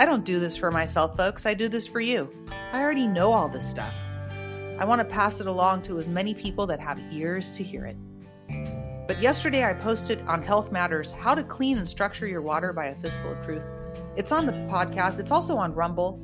I 0.00 0.05
don't 0.05 0.25
do 0.25 0.41
this 0.41 0.57
for 0.57 0.71
myself, 0.71 1.17
folks. 1.17 1.47
I 1.47 1.55
do 1.55 1.69
this 1.69 1.87
for 1.87 2.00
you. 2.00 2.29
I 2.73 2.81
already 2.81 3.07
know 3.07 3.33
all 3.33 3.49
this 3.49 3.69
stuff. 3.69 3.95
I 4.79 4.85
want 4.85 5.00
to 5.00 5.05
pass 5.05 5.41
it 5.41 5.47
along 5.47 5.83
to 5.83 5.99
as 5.99 6.09
many 6.09 6.33
people 6.35 6.67
that 6.69 6.81
have 6.81 6.99
ears 7.12 7.53
to 7.53 7.62
hear 7.62 7.85
it. 7.85 7.97
But 9.07 9.21
yesterday 9.21 9.65
I 9.65 9.75
posted 9.75 10.23
on 10.23 10.41
Health 10.41 10.73
Matters 10.73 11.12
how 11.12 11.35
to 11.35 11.43
clean 11.43 11.79
and 11.79 11.89
structure 11.89 12.27
your 12.27 12.43
water 12.43 12.73
by 12.73 12.87
a 12.87 13.00
fistful 13.03 13.33
of 13.33 13.45
truth. 13.45 13.65
It's 14.17 14.33
on 14.33 14.47
the 14.47 14.53
podcast, 14.53 15.19
it's 15.19 15.33
also 15.33 15.57
on 15.57 15.75
Rumble. 15.75 16.19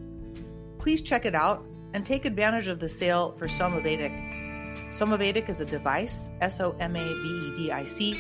Please 0.79 1.03
check 1.03 1.25
it 1.27 1.35
out 1.35 1.67
and 1.95 2.07
take 2.07 2.25
advantage 2.25 2.69
of 2.69 2.79
the 2.79 2.89
sale 2.89 3.35
for 3.39 3.49
Somavedic. 3.49 4.26
Somavedic 4.91 5.49
is 5.49 5.61
a 5.61 5.65
device, 5.65 6.31
S 6.41 6.61
O 6.61 6.77
M 6.81 6.97
A 6.97 7.05
V 7.05 7.29
E 7.29 7.55
D 7.57 7.73
I 7.73 7.85
C. 7.85 8.11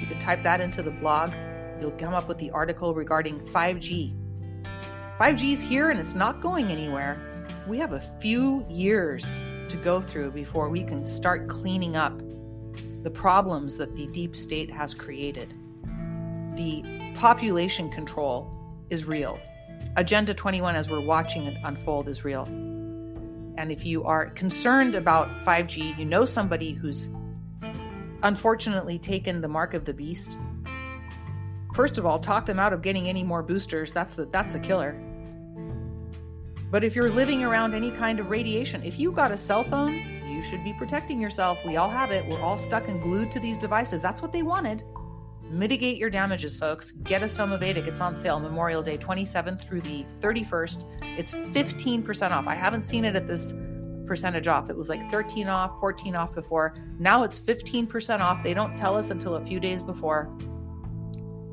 You 0.00 0.06
can 0.06 0.18
type 0.20 0.42
that 0.42 0.60
into 0.60 0.82
the 0.82 0.90
blog. 0.90 1.32
You'll 1.80 1.92
come 1.92 2.14
up 2.14 2.28
with 2.28 2.38
the 2.38 2.50
article 2.50 2.94
regarding 2.94 3.40
5G. 3.48 4.14
5G 5.18 5.52
is 5.52 5.62
here 5.62 5.90
and 5.90 5.98
it's 5.98 6.14
not 6.14 6.40
going 6.40 6.66
anywhere. 6.66 7.46
We 7.66 7.78
have 7.78 7.92
a 7.92 8.00
few 8.20 8.64
years 8.68 9.24
to 9.68 9.76
go 9.76 10.00
through 10.00 10.30
before 10.32 10.68
we 10.68 10.84
can 10.84 11.06
start 11.06 11.48
cleaning 11.48 11.96
up 11.96 12.18
the 13.02 13.10
problems 13.10 13.76
that 13.78 13.94
the 13.96 14.06
deep 14.08 14.36
state 14.36 14.70
has 14.70 14.94
created. 14.94 15.54
The 16.56 17.12
population 17.14 17.90
control 17.90 18.50
is 18.90 19.04
real. 19.04 19.38
Agenda 19.96 20.34
21, 20.34 20.76
as 20.76 20.88
we're 20.88 21.04
watching 21.04 21.44
it 21.44 21.56
unfold, 21.64 22.08
is 22.08 22.24
real. 22.24 22.46
And 23.58 23.72
if 23.72 23.84
you 23.84 24.04
are 24.04 24.26
concerned 24.30 24.94
about 24.94 25.44
5G, 25.44 25.98
you 25.98 26.04
know 26.04 26.24
somebody 26.24 26.74
who's 26.74 27.08
unfortunately 28.22 29.00
taken 29.00 29.40
the 29.40 29.48
mark 29.48 29.74
of 29.74 29.84
the 29.84 29.92
beast. 29.92 30.38
First 31.74 31.98
of 31.98 32.06
all, 32.06 32.20
talk 32.20 32.46
them 32.46 32.60
out 32.60 32.72
of 32.72 32.82
getting 32.82 33.08
any 33.08 33.24
more 33.24 33.42
boosters. 33.42 33.92
That's 33.92 34.14
the 34.14 34.26
that's 34.26 34.52
the 34.52 34.60
killer. 34.60 34.94
But 36.70 36.84
if 36.84 36.94
you're 36.94 37.10
living 37.10 37.42
around 37.42 37.74
any 37.74 37.90
kind 37.90 38.20
of 38.20 38.30
radiation, 38.30 38.84
if 38.84 38.96
you 38.96 39.10
got 39.10 39.32
a 39.32 39.36
cell 39.36 39.64
phone, 39.64 39.94
you 40.30 40.40
should 40.40 40.62
be 40.62 40.72
protecting 40.74 41.20
yourself. 41.20 41.58
We 41.66 41.78
all 41.78 41.90
have 41.90 42.12
it. 42.12 42.24
We're 42.28 42.40
all 42.40 42.58
stuck 42.58 42.86
and 42.86 43.02
glued 43.02 43.32
to 43.32 43.40
these 43.40 43.58
devices. 43.58 44.00
That's 44.00 44.22
what 44.22 44.32
they 44.32 44.44
wanted. 44.44 44.84
Mitigate 45.50 45.96
your 45.96 46.10
damages, 46.10 46.56
folks. 46.56 46.92
Get 46.92 47.22
a 47.22 47.26
Somavedic. 47.26 47.88
It's 47.88 48.00
on 48.00 48.14
sale 48.14 48.38
Memorial 48.38 48.84
Day 48.84 48.98
27th 48.98 49.62
through 49.62 49.80
the 49.80 50.06
31st. 50.20 50.84
It's 51.18 51.32
15% 51.32 52.30
off. 52.30 52.46
I 52.46 52.54
haven't 52.54 52.84
seen 52.84 53.04
it 53.04 53.16
at 53.16 53.26
this 53.26 53.52
percentage 54.06 54.46
off. 54.46 54.70
It 54.70 54.76
was 54.76 54.88
like 54.88 55.10
13 55.10 55.48
off, 55.48 55.72
14 55.80 56.14
off 56.14 56.32
before. 56.32 56.76
Now 57.00 57.24
it's 57.24 57.40
15% 57.40 58.20
off. 58.20 58.44
They 58.44 58.54
don't 58.54 58.78
tell 58.78 58.96
us 58.96 59.10
until 59.10 59.34
a 59.34 59.44
few 59.44 59.58
days 59.58 59.82
before. 59.82 60.30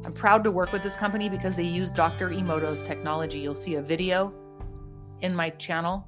I'm 0.06 0.14
proud 0.14 0.44
to 0.44 0.52
work 0.52 0.72
with 0.72 0.84
this 0.84 0.96
company 0.96 1.30
because 1.30 1.56
they 1.56 1.64
use 1.64 1.90
Dr. 1.90 2.30
Emoto's 2.30 2.84
technology. 2.84 3.40
You'll 3.40 3.56
see 3.56 3.74
a 3.76 3.82
video 3.82 4.32
in 5.22 5.34
my 5.34 5.50
channel 5.50 6.08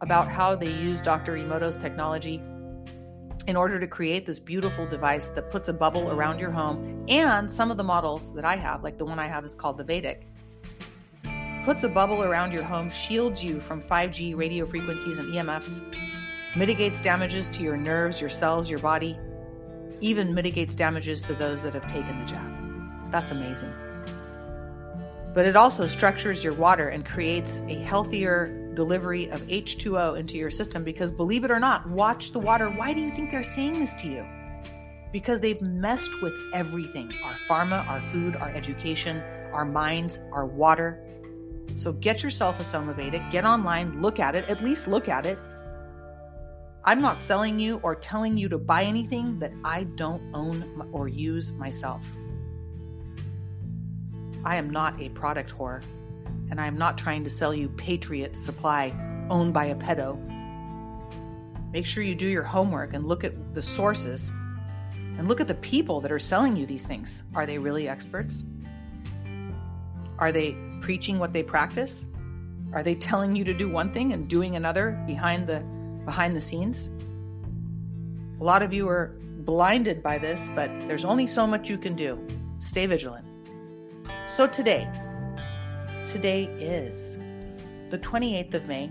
about 0.00 0.28
how 0.28 0.56
they 0.56 0.72
use 0.72 1.00
Dr. 1.00 1.36
Emoto's 1.36 1.76
technology 1.76 2.42
in 3.46 3.54
order 3.54 3.78
to 3.78 3.86
create 3.86 4.26
this 4.26 4.40
beautiful 4.40 4.84
device 4.84 5.28
that 5.28 5.52
puts 5.52 5.68
a 5.68 5.72
bubble 5.72 6.10
around 6.10 6.40
your 6.40 6.50
home. 6.50 7.06
And 7.08 7.50
some 7.50 7.70
of 7.70 7.76
the 7.76 7.84
models 7.84 8.34
that 8.34 8.44
I 8.44 8.56
have, 8.56 8.82
like 8.82 8.98
the 8.98 9.04
one 9.04 9.20
I 9.20 9.28
have 9.28 9.44
is 9.44 9.54
called 9.54 9.78
the 9.78 9.84
Vedic, 9.84 10.26
puts 11.66 11.82
a 11.82 11.88
bubble 11.88 12.22
around 12.22 12.52
your 12.52 12.62
home, 12.62 12.88
shields 12.88 13.42
you 13.42 13.60
from 13.60 13.82
5G 13.82 14.36
radio 14.36 14.64
frequencies 14.64 15.18
and 15.18 15.34
EMFs, 15.34 15.80
mitigates 16.56 17.00
damages 17.00 17.48
to 17.48 17.60
your 17.60 17.76
nerves, 17.76 18.20
your 18.20 18.30
cells, 18.30 18.70
your 18.70 18.78
body, 18.78 19.18
even 20.00 20.32
mitigates 20.32 20.76
damages 20.76 21.22
to 21.22 21.34
those 21.34 21.64
that 21.64 21.74
have 21.74 21.84
taken 21.84 22.20
the 22.20 22.24
jab. 22.24 23.10
That's 23.10 23.32
amazing. 23.32 23.72
But 25.34 25.44
it 25.44 25.56
also 25.56 25.88
structures 25.88 26.44
your 26.44 26.52
water 26.52 26.90
and 26.90 27.04
creates 27.04 27.58
a 27.66 27.74
healthier, 27.74 28.72
delivery 28.74 29.28
of 29.30 29.42
H2O 29.48 30.20
into 30.20 30.36
your 30.36 30.52
system 30.52 30.84
because 30.84 31.10
believe 31.10 31.42
it 31.42 31.50
or 31.50 31.58
not, 31.58 31.90
watch 31.90 32.30
the 32.30 32.38
water. 32.38 32.70
Why 32.70 32.92
do 32.92 33.00
you 33.00 33.10
think 33.10 33.32
they're 33.32 33.42
saying 33.42 33.80
this 33.80 33.92
to 33.94 34.06
you? 34.06 34.24
Because 35.10 35.40
they've 35.40 35.60
messed 35.60 36.22
with 36.22 36.34
everything 36.54 37.12
our 37.24 37.34
pharma, 37.48 37.84
our 37.88 38.02
food, 38.12 38.36
our 38.36 38.50
education, 38.50 39.20
our 39.52 39.64
minds, 39.64 40.20
our 40.32 40.46
water. 40.46 41.02
So 41.76 41.92
get 41.92 42.22
yourself 42.22 42.58
a 42.58 42.62
Somavedic, 42.62 43.30
get 43.30 43.44
online, 43.44 44.00
look 44.00 44.18
at 44.18 44.34
it, 44.34 44.48
at 44.48 44.64
least 44.64 44.88
look 44.88 45.10
at 45.10 45.26
it. 45.26 45.38
I'm 46.84 47.02
not 47.02 47.20
selling 47.20 47.60
you 47.60 47.80
or 47.82 47.94
telling 47.94 48.38
you 48.38 48.48
to 48.48 48.56
buy 48.56 48.84
anything 48.84 49.38
that 49.40 49.52
I 49.62 49.84
don't 49.84 50.22
own 50.34 50.88
or 50.92 51.06
use 51.06 51.52
myself. 51.52 52.00
I 54.42 54.56
am 54.56 54.70
not 54.70 54.98
a 55.02 55.10
product 55.10 55.52
whore 55.54 55.82
and 56.50 56.58
I 56.58 56.66
am 56.66 56.78
not 56.78 56.96
trying 56.96 57.24
to 57.24 57.30
sell 57.30 57.52
you 57.52 57.68
Patriot 57.68 58.36
Supply 58.36 58.94
owned 59.28 59.52
by 59.52 59.66
a 59.66 59.74
pedo. 59.74 60.16
Make 61.72 61.84
sure 61.84 62.02
you 62.02 62.14
do 62.14 62.26
your 62.26 62.44
homework 62.44 62.94
and 62.94 63.06
look 63.06 63.22
at 63.22 63.52
the 63.52 63.60
sources 63.60 64.32
and 65.18 65.28
look 65.28 65.42
at 65.42 65.48
the 65.48 65.54
people 65.54 66.00
that 66.00 66.12
are 66.12 66.18
selling 66.18 66.56
you 66.56 66.64
these 66.64 66.84
things. 66.84 67.24
Are 67.34 67.44
they 67.44 67.58
really 67.58 67.86
experts? 67.86 68.44
Are 70.18 70.32
they 70.32 70.56
preaching 70.80 71.18
what 71.18 71.32
they 71.32 71.42
practice? 71.42 72.06
Are 72.72 72.82
they 72.82 72.94
telling 72.94 73.34
you 73.34 73.44
to 73.44 73.54
do 73.54 73.68
one 73.68 73.92
thing 73.92 74.12
and 74.12 74.28
doing 74.28 74.56
another 74.56 75.02
behind 75.06 75.46
the 75.46 75.60
behind 76.04 76.36
the 76.36 76.40
scenes? 76.40 76.90
A 78.40 78.44
lot 78.44 78.62
of 78.62 78.72
you 78.72 78.88
are 78.88 79.16
blinded 79.38 80.02
by 80.02 80.18
this, 80.18 80.50
but 80.54 80.68
there's 80.88 81.04
only 81.04 81.26
so 81.26 81.46
much 81.46 81.70
you 81.70 81.78
can 81.78 81.94
do. 81.94 82.18
Stay 82.58 82.86
vigilant. 82.86 83.24
So 84.26 84.46
today, 84.46 84.90
today 86.04 86.44
is 86.58 87.16
the 87.90 87.98
28th 87.98 88.54
of 88.54 88.66
May. 88.66 88.90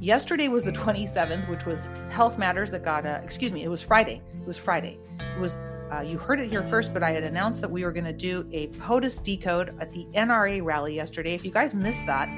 Yesterday 0.00 0.48
was 0.48 0.64
the 0.64 0.72
27th, 0.72 1.48
which 1.48 1.64
was 1.64 1.88
Health 2.10 2.36
Matters 2.36 2.70
that 2.72 2.84
got, 2.84 3.06
uh, 3.06 3.20
excuse 3.22 3.52
me, 3.52 3.62
it 3.62 3.68
was 3.68 3.80
Friday. 3.80 4.20
It 4.40 4.46
was 4.46 4.58
Friday. 4.58 4.98
It 5.20 5.40
was, 5.40 5.54
uh, 5.92 6.00
you 6.00 6.18
heard 6.18 6.40
it 6.40 6.48
here 6.48 6.66
first, 6.68 6.94
but 6.94 7.02
I 7.02 7.10
had 7.10 7.24
announced 7.24 7.60
that 7.60 7.70
we 7.70 7.84
were 7.84 7.92
going 7.92 8.04
to 8.04 8.12
do 8.12 8.48
a 8.52 8.68
POTUS 8.68 9.22
decode 9.22 9.74
at 9.80 9.92
the 9.92 10.06
NRA 10.14 10.62
rally 10.64 10.94
yesterday. 10.94 11.34
If 11.34 11.44
you 11.44 11.50
guys 11.50 11.74
missed 11.74 12.06
that, 12.06 12.28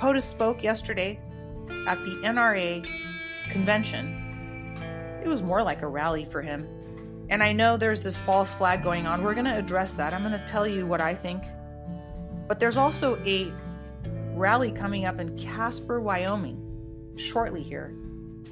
POTUS 0.00 0.22
spoke 0.22 0.62
yesterday 0.62 1.20
at 1.86 1.98
the 2.04 2.20
NRA 2.24 2.84
convention. 3.52 4.22
It 5.24 5.28
was 5.28 5.42
more 5.42 5.62
like 5.62 5.82
a 5.82 5.88
rally 5.88 6.24
for 6.24 6.42
him. 6.42 6.66
And 7.28 7.42
I 7.42 7.52
know 7.52 7.76
there's 7.76 8.02
this 8.02 8.18
false 8.20 8.52
flag 8.52 8.82
going 8.82 9.06
on. 9.06 9.22
We're 9.22 9.34
going 9.34 9.46
to 9.46 9.56
address 9.56 9.92
that. 9.94 10.12
I'm 10.12 10.22
going 10.22 10.38
to 10.38 10.46
tell 10.46 10.66
you 10.66 10.86
what 10.86 11.00
I 11.00 11.14
think 11.14 11.42
but 12.48 12.60
there's 12.60 12.76
also 12.76 13.16
a 13.24 13.52
rally 14.34 14.70
coming 14.70 15.04
up 15.04 15.18
in 15.18 15.36
Casper, 15.36 16.00
Wyoming, 16.00 17.14
shortly 17.16 17.62
here. 17.62 17.94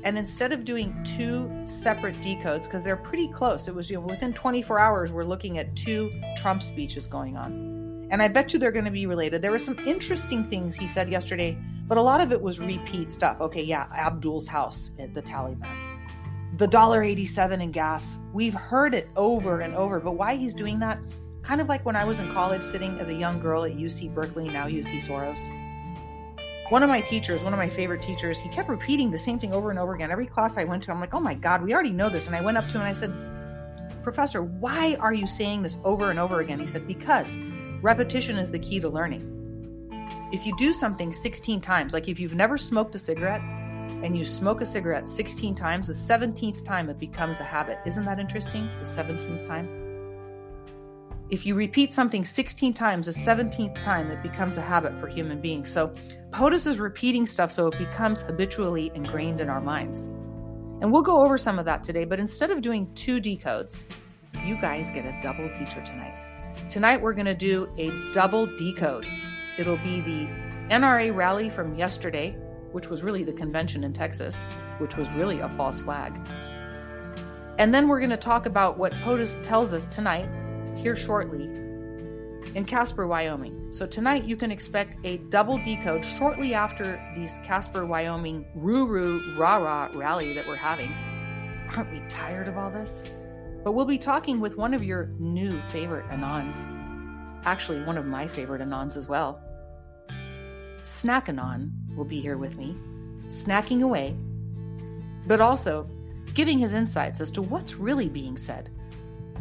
And 0.04 0.18
instead 0.18 0.52
of 0.52 0.64
doing 0.64 0.94
two 1.16 1.50
separate 1.64 2.16
decodes, 2.16 2.64
because 2.64 2.82
they're 2.82 2.96
pretty 2.96 3.28
close, 3.28 3.68
it 3.68 3.74
was 3.74 3.90
you 3.90 3.96
know, 3.96 4.06
within 4.06 4.32
24 4.32 4.78
hours, 4.78 5.10
we're 5.10 5.24
looking 5.24 5.58
at 5.58 5.74
two 5.74 6.12
Trump 6.36 6.62
speeches 6.62 7.06
going 7.06 7.36
on. 7.36 8.08
And 8.10 8.22
I 8.22 8.28
bet 8.28 8.52
you 8.52 8.58
they're 8.58 8.70
going 8.70 8.84
to 8.84 8.90
be 8.90 9.06
related. 9.06 9.40
There 9.40 9.50
were 9.50 9.58
some 9.58 9.78
interesting 9.80 10.48
things 10.50 10.76
he 10.76 10.86
said 10.86 11.08
yesterday, 11.08 11.58
but 11.88 11.98
a 11.98 12.02
lot 12.02 12.20
of 12.20 12.32
it 12.32 12.40
was 12.40 12.60
repeat 12.60 13.10
stuff. 13.10 13.40
Okay, 13.40 13.62
yeah, 13.62 13.86
Abdul's 13.96 14.46
house 14.46 14.90
at 15.00 15.14
the 15.14 15.22
Taliban. 15.22 15.66
The 16.58 16.66
dollar 16.68 17.02
87 17.02 17.60
in 17.60 17.72
gas. 17.72 18.18
We've 18.32 18.54
heard 18.54 18.94
it 18.94 19.08
over 19.16 19.60
and 19.60 19.74
over, 19.74 19.98
but 20.00 20.12
why 20.12 20.36
he's 20.36 20.54
doing 20.54 20.78
that, 20.80 20.98
Kind 21.44 21.60
of 21.60 21.68
like 21.68 21.84
when 21.84 21.94
I 21.94 22.04
was 22.04 22.20
in 22.20 22.32
college 22.32 22.62
sitting 22.62 22.98
as 22.98 23.08
a 23.08 23.14
young 23.14 23.38
girl 23.38 23.64
at 23.64 23.72
UC 23.72 24.14
Berkeley, 24.14 24.48
now 24.48 24.66
UC 24.66 25.06
Soros. 25.06 25.38
One 26.70 26.82
of 26.82 26.88
my 26.88 27.02
teachers, 27.02 27.42
one 27.42 27.52
of 27.52 27.58
my 27.58 27.68
favorite 27.68 28.00
teachers, 28.00 28.38
he 28.38 28.48
kept 28.48 28.70
repeating 28.70 29.10
the 29.10 29.18
same 29.18 29.38
thing 29.38 29.52
over 29.52 29.68
and 29.68 29.78
over 29.78 29.94
again. 29.94 30.10
Every 30.10 30.26
class 30.26 30.56
I 30.56 30.64
went 30.64 30.82
to, 30.84 30.92
I'm 30.92 31.00
like, 31.00 31.12
oh 31.12 31.20
my 31.20 31.34
God, 31.34 31.62
we 31.62 31.74
already 31.74 31.90
know 31.90 32.08
this. 32.08 32.26
And 32.26 32.34
I 32.34 32.40
went 32.40 32.56
up 32.56 32.66
to 32.68 32.70
him 32.70 32.80
and 32.80 32.88
I 32.88 32.92
said, 32.92 33.12
Professor, 34.02 34.42
why 34.42 34.96
are 34.98 35.12
you 35.12 35.26
saying 35.26 35.62
this 35.62 35.76
over 35.84 36.10
and 36.10 36.18
over 36.18 36.40
again? 36.40 36.58
He 36.58 36.66
said, 36.66 36.86
because 36.86 37.38
repetition 37.82 38.38
is 38.38 38.50
the 38.50 38.58
key 38.58 38.80
to 38.80 38.88
learning. 38.88 39.30
If 40.32 40.46
you 40.46 40.56
do 40.56 40.72
something 40.72 41.12
16 41.12 41.60
times, 41.60 41.92
like 41.92 42.08
if 42.08 42.18
you've 42.18 42.34
never 42.34 42.56
smoked 42.56 42.94
a 42.94 42.98
cigarette 42.98 43.42
and 43.42 44.16
you 44.16 44.24
smoke 44.24 44.62
a 44.62 44.66
cigarette 44.66 45.06
16 45.06 45.54
times, 45.54 45.86
the 45.86 45.92
17th 45.92 46.64
time 46.64 46.88
it 46.88 46.98
becomes 46.98 47.40
a 47.40 47.44
habit. 47.44 47.78
Isn't 47.84 48.06
that 48.06 48.18
interesting? 48.18 48.70
The 48.78 48.86
17th 48.86 49.44
time? 49.44 49.84
If 51.30 51.46
you 51.46 51.54
repeat 51.54 51.92
something 51.92 52.24
16 52.24 52.74
times, 52.74 53.06
the 53.06 53.12
17th 53.12 53.82
time 53.82 54.10
it 54.10 54.22
becomes 54.22 54.58
a 54.58 54.60
habit 54.60 54.98
for 55.00 55.08
human 55.08 55.40
beings. 55.40 55.70
So 55.70 55.94
POTUS 56.34 56.66
is 56.66 56.80
repeating 56.80 57.28
stuff 57.28 57.52
so 57.52 57.68
it 57.68 57.78
becomes 57.78 58.22
habitually 58.22 58.90
ingrained 58.96 59.40
in 59.40 59.48
our 59.48 59.60
minds. 59.60 60.06
And 60.80 60.90
we'll 60.90 61.00
go 61.00 61.22
over 61.22 61.38
some 61.38 61.60
of 61.60 61.64
that 61.66 61.84
today, 61.84 62.04
but 62.04 62.18
instead 62.18 62.50
of 62.50 62.60
doing 62.60 62.92
two 62.96 63.20
decodes, 63.20 63.84
you 64.44 64.60
guys 64.60 64.90
get 64.90 65.04
a 65.04 65.16
double 65.22 65.48
feature 65.50 65.80
tonight. 65.84 66.56
Tonight 66.68 67.00
we're 67.00 67.14
going 67.14 67.26
to 67.26 67.36
do 67.36 67.68
a 67.78 67.92
double 68.12 68.46
decode. 68.56 69.06
It'll 69.58 69.76
be 69.76 70.00
the 70.00 70.26
NRA 70.74 71.14
rally 71.14 71.50
from 71.50 71.76
yesterday, 71.76 72.36
which 72.72 72.88
was 72.88 73.04
really 73.04 73.22
the 73.22 73.32
convention 73.32 73.84
in 73.84 73.92
Texas, 73.92 74.34
which 74.78 74.96
was 74.96 75.08
really 75.12 75.38
a 75.38 75.48
false 75.50 75.82
flag. 75.82 76.18
And 77.58 77.72
then 77.72 77.86
we're 77.86 78.00
going 78.00 78.10
to 78.10 78.16
talk 78.16 78.46
about 78.46 78.76
what 78.76 78.92
POTUS 79.04 79.40
tells 79.44 79.72
us 79.72 79.86
tonight 79.86 80.28
here 80.76 80.96
shortly 80.96 81.63
in 82.54 82.64
Casper, 82.64 83.06
Wyoming. 83.06 83.72
So 83.72 83.86
tonight 83.86 84.24
you 84.24 84.36
can 84.36 84.50
expect 84.50 84.96
a 85.04 85.18
double 85.28 85.58
decode 85.58 86.04
shortly 86.04 86.54
after 86.54 87.00
this 87.14 87.34
Casper, 87.44 87.84
Wyoming 87.84 88.44
Ruru 88.56 89.36
Rah 89.36 89.56
Rah 89.56 89.90
rally 89.94 90.34
that 90.34 90.46
we're 90.46 90.56
having. 90.56 90.92
Aren't 91.74 91.90
we 91.90 92.00
tired 92.08 92.48
of 92.48 92.56
all 92.56 92.70
this? 92.70 93.02
But 93.64 93.72
we'll 93.72 93.86
be 93.86 93.98
talking 93.98 94.40
with 94.40 94.56
one 94.56 94.74
of 94.74 94.84
your 94.84 95.06
new 95.18 95.60
favorite 95.68 96.06
Anons. 96.10 96.64
Actually, 97.44 97.82
one 97.82 97.98
of 97.98 98.06
my 98.06 98.26
favorite 98.26 98.62
Anons 98.62 98.96
as 98.96 99.08
well. 99.08 99.40
Snack 100.82 101.28
Anon 101.28 101.72
will 101.96 102.04
be 102.04 102.20
here 102.20 102.36
with 102.36 102.56
me, 102.56 102.76
snacking 103.28 103.82
away, 103.82 104.16
but 105.26 105.40
also 105.40 105.88
giving 106.34 106.58
his 106.58 106.72
insights 106.72 107.20
as 107.20 107.30
to 107.32 107.42
what's 107.42 107.74
really 107.74 108.08
being 108.08 108.36
said 108.36 108.70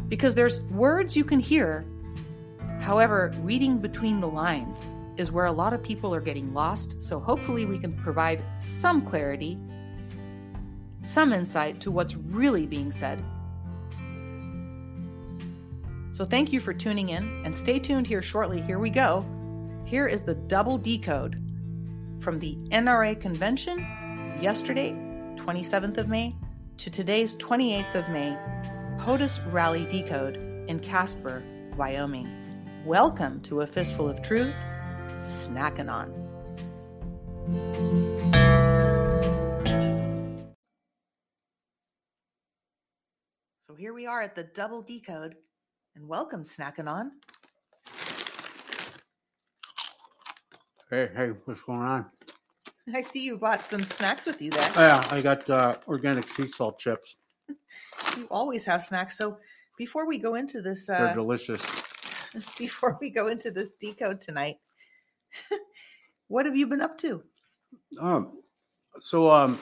because 0.08 0.34
there's 0.34 0.62
words 0.62 1.16
you 1.16 1.24
can 1.24 1.40
hear. 1.40 1.84
However, 2.84 3.32
reading 3.38 3.78
between 3.78 4.20
the 4.20 4.28
lines 4.28 4.94
is 5.16 5.32
where 5.32 5.46
a 5.46 5.52
lot 5.52 5.72
of 5.72 5.82
people 5.82 6.14
are 6.14 6.20
getting 6.20 6.52
lost. 6.52 7.02
So 7.02 7.18
hopefully, 7.18 7.64
we 7.64 7.78
can 7.78 7.94
provide 7.94 8.42
some 8.58 9.00
clarity, 9.00 9.58
some 11.00 11.32
insight 11.32 11.80
to 11.80 11.90
what's 11.90 12.14
really 12.14 12.66
being 12.66 12.92
said. 12.92 13.24
So, 16.10 16.26
thank 16.26 16.52
you 16.52 16.60
for 16.60 16.74
tuning 16.74 17.08
in 17.08 17.24
and 17.46 17.56
stay 17.56 17.78
tuned 17.78 18.06
here 18.06 18.20
shortly. 18.20 18.60
Here 18.60 18.78
we 18.78 18.90
go. 18.90 19.24
here 19.86 20.06
is 20.06 20.20
the 20.20 20.34
double 20.34 20.76
decode 20.76 21.40
from 22.20 22.38
the 22.38 22.56
NRA 22.70 23.18
convention 23.18 23.78
yesterday, 24.42 24.92
27th 25.36 25.96
of 25.96 26.08
May, 26.08 26.36
to 26.76 26.90
today's 26.90 27.34
28th 27.36 27.94
of 27.94 28.10
May, 28.10 28.36
POTUS 28.98 29.40
Rally 29.50 29.86
Decode 29.86 30.36
in 30.68 30.80
Casper, 30.80 31.42
Wyoming. 31.78 32.43
Welcome 32.84 33.40
to 33.44 33.62
A 33.62 33.66
Fistful 33.66 34.10
of 34.10 34.20
Truth, 34.20 34.54
Snack 35.22 35.78
Anon. 35.78 36.12
So 43.60 43.74
here 43.74 43.94
we 43.94 44.04
are 44.04 44.20
at 44.20 44.34
the 44.34 44.42
double 44.42 44.82
decode, 44.82 45.36
and 45.96 46.06
welcome, 46.06 46.44
Snack 46.44 46.78
Anon. 46.78 47.12
Hey, 50.90 51.08
hey, 51.16 51.30
what's 51.46 51.62
going 51.62 51.80
on? 51.80 52.04
I 52.94 53.00
see 53.00 53.24
you 53.24 53.38
bought 53.38 53.66
some 53.66 53.82
snacks 53.82 54.26
with 54.26 54.42
you 54.42 54.50
there. 54.50 54.70
Oh, 54.76 54.82
yeah, 54.82 55.08
I 55.10 55.22
got 55.22 55.48
uh, 55.48 55.76
organic 55.88 56.28
sea 56.28 56.48
salt 56.48 56.78
chips. 56.78 57.16
You 58.18 58.28
always 58.30 58.64
have 58.66 58.82
snacks. 58.82 59.16
So 59.18 59.38
before 59.76 60.06
we 60.06 60.18
go 60.18 60.34
into 60.34 60.60
this, 60.60 60.86
They're 60.86 61.08
uh, 61.08 61.14
delicious. 61.14 61.60
before 62.58 62.98
we 63.00 63.10
go 63.10 63.28
into 63.28 63.50
this 63.50 63.72
decode 63.80 64.20
tonight, 64.20 64.58
what 66.28 66.46
have 66.46 66.56
you 66.56 66.66
been 66.66 66.80
up 66.80 66.98
to? 66.98 67.22
Um, 68.00 68.38
so 69.00 69.30
um, 69.30 69.58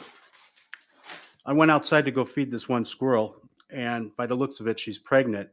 I 1.46 1.52
went 1.52 1.70
outside 1.70 2.04
to 2.04 2.10
go 2.10 2.24
feed 2.24 2.50
this 2.50 2.68
one 2.68 2.84
squirrel, 2.84 3.36
and 3.70 4.14
by 4.16 4.26
the 4.26 4.34
looks 4.34 4.60
of 4.60 4.66
it, 4.66 4.78
she's 4.78 4.98
pregnant, 4.98 5.48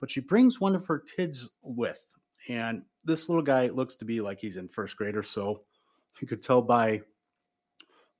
but 0.00 0.10
she 0.10 0.20
brings 0.20 0.60
one 0.60 0.74
of 0.74 0.86
her 0.86 1.02
kids 1.16 1.48
with. 1.62 2.04
And 2.48 2.82
this 3.04 3.28
little 3.28 3.42
guy 3.42 3.68
looks 3.68 3.96
to 3.96 4.04
be 4.04 4.20
like 4.20 4.38
he's 4.38 4.56
in 4.56 4.68
first 4.68 4.96
grade 4.96 5.16
or 5.16 5.22
so. 5.22 5.62
You 6.20 6.28
could 6.28 6.42
tell 6.42 6.62
by 6.62 7.02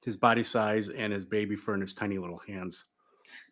his 0.04 0.16
body 0.16 0.42
size 0.42 0.88
and 0.88 1.12
his 1.12 1.24
baby 1.24 1.56
fur 1.56 1.74
and 1.74 1.82
his 1.82 1.94
tiny 1.94 2.18
little 2.18 2.40
hands. 2.46 2.86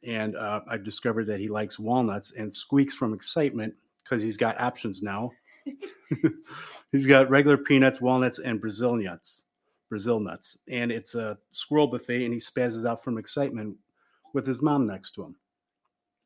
And 0.05 0.37
uh, 0.37 0.61
I've 0.69 0.85
discovered 0.85 1.27
that 1.27 1.41
he 1.41 1.49
likes 1.49 1.79
walnuts 1.79 2.33
and 2.33 2.53
squeaks 2.53 2.95
from 2.95 3.15
excitement 3.15 3.75
because 4.05 4.23
he's 4.23 4.37
got 4.37 4.61
options 4.61 5.03
now. 5.03 5.31
he's 6.93 7.07
got 7.07 7.31
regular 7.31 7.57
peanuts, 7.57 8.01
walnuts, 8.01 8.39
and 8.39 8.61
Brazil 8.61 8.97
nuts. 8.97 9.45
Brazil 9.89 10.21
nuts. 10.21 10.59
And 10.69 10.91
it's 10.91 11.15
a 11.15 11.39
squirrel 11.51 11.87
buffet, 11.87 12.25
and 12.25 12.33
he 12.35 12.41
spazzes 12.41 12.87
out 12.87 13.03
from 13.05 13.19
excitement 13.19 13.77
with 14.33 14.47
his 14.47 14.63
mom 14.63 14.87
next 14.87 15.13
to 15.13 15.25
him. 15.25 15.37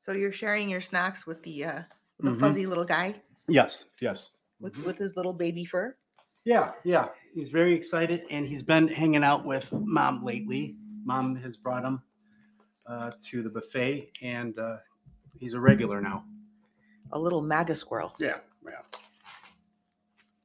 So 0.01 0.13
you're 0.13 0.33
sharing 0.33 0.71
your 0.71 0.81
snacks 0.81 1.27
with 1.27 1.43
the 1.43 1.65
uh, 1.65 1.83
the 2.21 2.31
Mhm. 2.31 2.41
fuzzy 2.41 2.65
little 2.67 2.85
guy 2.85 3.21
Yes, 3.49 3.91
yes. 4.01 4.37
with 4.61 4.75
Mhm. 4.75 4.85
with 4.85 4.99
his 4.99 5.17
little 5.17 5.33
baby 5.33 5.65
fur. 5.65 5.97
Yeah, 6.45 6.73
yeah. 6.85 7.09
He's 7.35 7.51
very 7.51 7.75
excited, 7.75 8.23
and 8.31 8.47
he's 8.47 8.63
been 8.63 8.87
hanging 8.87 9.25
out 9.25 9.45
with 9.45 9.73
mom 9.73 10.25
lately. 10.25 10.77
Mom 11.05 11.35
has 11.37 11.57
brought 11.57 11.85
him 11.85 12.01
uh, 12.87 13.11
to 13.21 13.43
the 13.43 13.51
buffet, 13.51 14.13
and 14.23 14.57
uh, 14.61 14.77
he's 15.41 15.55
a 15.55 15.61
regular 15.61 16.01
now. 16.01 16.25
A 17.13 17.19
little 17.19 17.41
MAGA 17.43 17.75
squirrel, 17.75 18.15
Yeah, 18.19 18.39
yeah. 18.65 18.73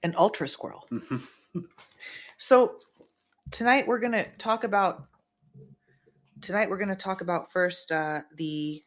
an 0.03 0.13
ultra 0.17 0.47
squirrel. 0.47 0.87
Mhm. 0.91 1.27
So 2.37 2.77
tonight 3.51 3.87
we're 3.87 3.99
going 3.99 4.13
to 4.13 4.25
talk 4.37 4.63
about 4.63 5.05
tonight 6.41 6.69
we're 6.71 6.77
going 6.79 6.89
to 6.89 6.95
talk 6.95 7.21
about 7.21 7.51
first 7.51 7.91
uh, 7.91 8.21
the 8.35 8.81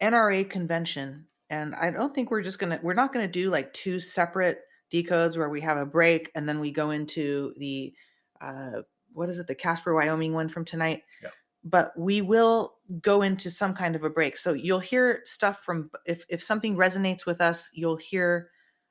NRA 0.00 0.48
convention 0.48 1.26
and 1.48 1.74
I 1.74 1.90
don't 1.90 2.14
think 2.14 2.30
we're 2.30 2.42
just 2.42 2.60
going 2.60 2.70
to 2.78 2.84
we're 2.84 2.94
not 2.94 3.12
going 3.12 3.26
to 3.26 3.32
do 3.32 3.50
like 3.50 3.72
two 3.72 3.98
separate 3.98 4.60
decodes 4.92 5.36
where 5.36 5.48
we 5.48 5.60
have 5.62 5.78
a 5.78 5.84
break 5.86 6.30
and 6.36 6.48
then 6.48 6.60
we 6.60 6.70
go 6.70 6.90
into 6.90 7.54
the 7.58 7.92
uh, 8.40 8.82
what 9.12 9.28
is 9.28 9.40
it 9.40 9.48
the 9.48 9.54
Casper 9.56 9.92
Wyoming 9.92 10.32
one 10.32 10.48
from 10.48 10.64
tonight 10.64 11.02
Yeah. 11.22 11.30
But 11.62 11.92
we 11.96 12.22
will 12.22 12.74
go 13.02 13.22
into 13.22 13.50
some 13.50 13.74
kind 13.74 13.94
of 13.94 14.04
a 14.04 14.10
break 14.10 14.36
so 14.36 14.52
you'll 14.52 14.80
hear 14.80 15.20
stuff 15.24 15.62
from 15.64 15.90
if 16.06 16.24
if 16.28 16.42
something 16.42 16.76
resonates 16.76 17.26
with 17.26 17.40
us 17.40 17.70
you'll 17.72 17.96
hear 17.96 18.50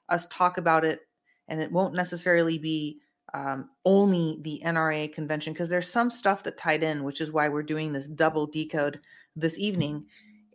us 0.10 0.28
talk 0.28 0.58
about 0.58 0.86
it 0.86 1.02
and 1.48 1.62
it 1.62 1.72
won't 1.72 1.96
necessarily 1.96 2.58
be 2.58 3.00
um, 3.34 3.70
only 3.86 4.40
the 4.42 4.62
NRA 4.66 5.12
convention 5.12 5.54
because 5.54 5.70
there's 5.70 5.92
some 5.92 6.12
stuff 6.12 6.44
that 6.44 6.58
tied 6.58 6.84
in, 6.84 7.04
which 7.04 7.22
is 7.22 7.32
why 7.32 7.50
we're 7.50 7.64
doing 7.64 7.92
this 7.92 8.08
double 8.08 8.48
decode 8.48 9.00
this 9.36 9.58
evening. 9.58 10.06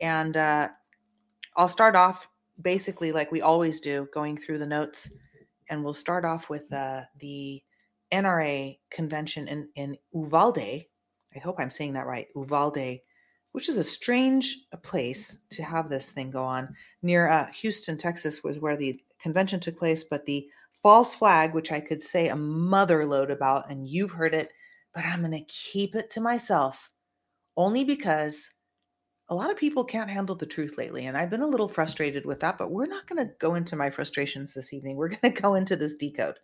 And 0.01 0.37
uh, 0.37 0.69
I'll 1.57 1.69
start 1.69 1.97
off 1.97 2.29
basically 2.61 3.13
like 3.13 3.31
we 3.31 3.43
always 3.43 3.81
do, 3.81 4.09
going 4.13 4.37
through 4.37 4.59
the 4.59 4.67
notes, 4.67 5.11
and 5.69 5.85
we'll 5.85 5.95
start 5.95 6.25
off 6.25 6.49
with 6.51 6.73
uh, 6.73 7.03
the 7.19 7.63
NRA 8.13 8.79
convention 8.91 9.49
in 9.49 9.69
in 9.75 9.97
Uvalde. 10.13 10.85
I 11.35 11.39
hope 11.39 11.57
I'm 11.59 11.71
saying 11.71 11.95
that 11.95 12.07
right, 12.07 12.29
Uvalde, 12.35 13.01
which 13.53 13.69
is 13.69 13.77
a 13.77 13.85
strange 13.85 14.67
place 14.83 15.39
to 15.51 15.63
have 15.63 15.89
this 15.89 16.09
thing 16.09 16.31
go 16.31 16.45
on 16.45 16.75
near 17.03 17.29
uh, 17.29 17.47
Houston, 17.53 17.97
Texas, 17.97 18.43
was 18.43 18.59
where 18.59 18.77
the 18.77 19.01
convention 19.21 19.61
took 19.61 19.77
place, 19.77 20.05
but 20.05 20.27
the 20.27 20.47
false 20.83 21.15
flag, 21.15 21.55
which 21.55 21.73
I 21.73 21.81
could 21.81 22.03
say 22.03 22.29
a 22.29 22.37
mother 22.37 23.07
load 23.07 23.31
about, 23.31 23.71
and 23.71 23.89
you've 23.89 24.13
heard 24.13 24.35
it, 24.35 24.51
but 24.95 25.05
I'm 25.05 25.21
going 25.21 25.33
to 25.33 25.53
keep 25.53 25.95
it 25.95 26.11
to 26.13 26.21
myself 26.21 26.91
only 27.57 27.85
because 27.85 28.51
a 29.29 29.35
lot 29.35 29.51
of 29.51 29.57
people 29.57 29.85
can't 29.85 30.11
handle 30.11 30.37
the 30.37 30.47
truth 30.47 30.77
lately. 30.77 31.07
And 31.07 31.17
I've 31.17 31.31
been 31.31 31.41
a 31.41 31.47
little 31.47 31.69
frustrated 31.69 32.27
with 32.27 32.41
that, 32.41 32.59
but 32.59 32.71
we're 32.71 32.87
not 32.87 33.07
going 33.07 33.27
to 33.27 33.33
go 33.41 33.55
into 33.55 33.77
my 33.77 33.89
frustrations 33.89 34.53
this 34.53 34.73
evening. 34.73 34.97
We're 34.97 35.09
going 35.17 35.35
to 35.35 35.41
go 35.41 35.55
into 35.55 35.77
this 35.77 35.95
decode. 35.95 36.37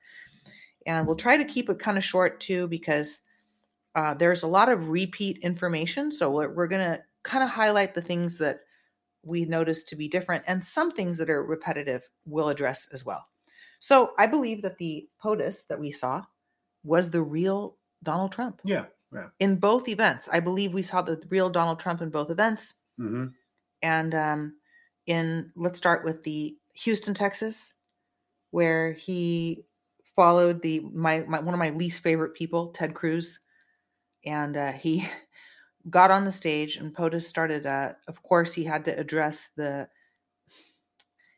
And 0.86 1.06
we'll 1.06 1.16
try 1.16 1.36
to 1.36 1.44
keep 1.44 1.68
it 1.68 1.78
kind 1.78 1.98
of 1.98 2.04
short 2.04 2.40
too, 2.40 2.66
because 2.68 3.20
uh, 3.94 4.14
there's 4.14 4.42
a 4.42 4.48
lot 4.48 4.68
of 4.68 4.88
repeat 4.88 5.38
information. 5.38 6.12
So 6.12 6.30
we're, 6.30 6.52
we're 6.52 6.68
going 6.68 6.84
to 6.92 7.02
kind 7.22 7.42
of 7.44 7.50
highlight 7.50 7.94
the 7.94 8.02
things 8.02 8.36
that 8.38 8.60
we 9.22 9.44
notice 9.44 9.84
to 9.84 9.96
be 9.96 10.08
different, 10.08 10.44
and 10.46 10.64
some 10.64 10.90
things 10.90 11.18
that 11.18 11.28
are 11.28 11.44
repetitive 11.44 12.08
we'll 12.24 12.48
address 12.48 12.88
as 12.92 13.04
well. 13.04 13.26
So 13.78 14.12
I 14.18 14.26
believe 14.26 14.62
that 14.62 14.78
the 14.78 15.08
POTUS 15.22 15.66
that 15.66 15.78
we 15.78 15.92
saw 15.92 16.22
was 16.84 17.10
the 17.10 17.22
real 17.22 17.76
Donald 18.02 18.32
Trump 18.32 18.60
Yeah, 18.64 18.86
yeah. 19.12 19.28
in 19.38 19.56
both 19.56 19.88
events. 19.88 20.28
I 20.32 20.40
believe 20.40 20.72
we 20.72 20.82
saw 20.82 21.02
the 21.02 21.22
real 21.28 21.50
Donald 21.50 21.80
Trump 21.80 22.00
in 22.00 22.10
both 22.10 22.30
events. 22.30 22.74
hmm 22.96 23.26
And 23.82 24.14
um, 24.14 24.56
in 25.06 25.52
let's 25.56 25.78
start 25.78 26.04
with 26.04 26.22
the 26.22 26.56
Houston, 26.74 27.14
Texas, 27.14 27.74
where 28.52 28.92
he 28.92 29.64
followed 30.16 30.62
the 30.62 30.80
my, 30.80 31.24
my 31.28 31.40
one 31.40 31.54
of 31.54 31.60
my 31.60 31.70
least 31.70 32.02
favorite 32.02 32.34
people, 32.34 32.68
Ted 32.68 32.94
Cruz, 32.94 33.38
and 34.24 34.56
uh, 34.56 34.72
he 34.72 35.06
got 35.90 36.10
on 36.10 36.24
the 36.24 36.32
stage 36.32 36.76
and 36.76 36.94
POTUS 36.94 37.26
started. 37.26 37.66
Uh, 37.66 37.92
of 38.08 38.22
course, 38.22 38.52
he 38.52 38.64
had 38.64 38.84
to 38.86 38.98
address 38.98 39.48
the. 39.56 39.88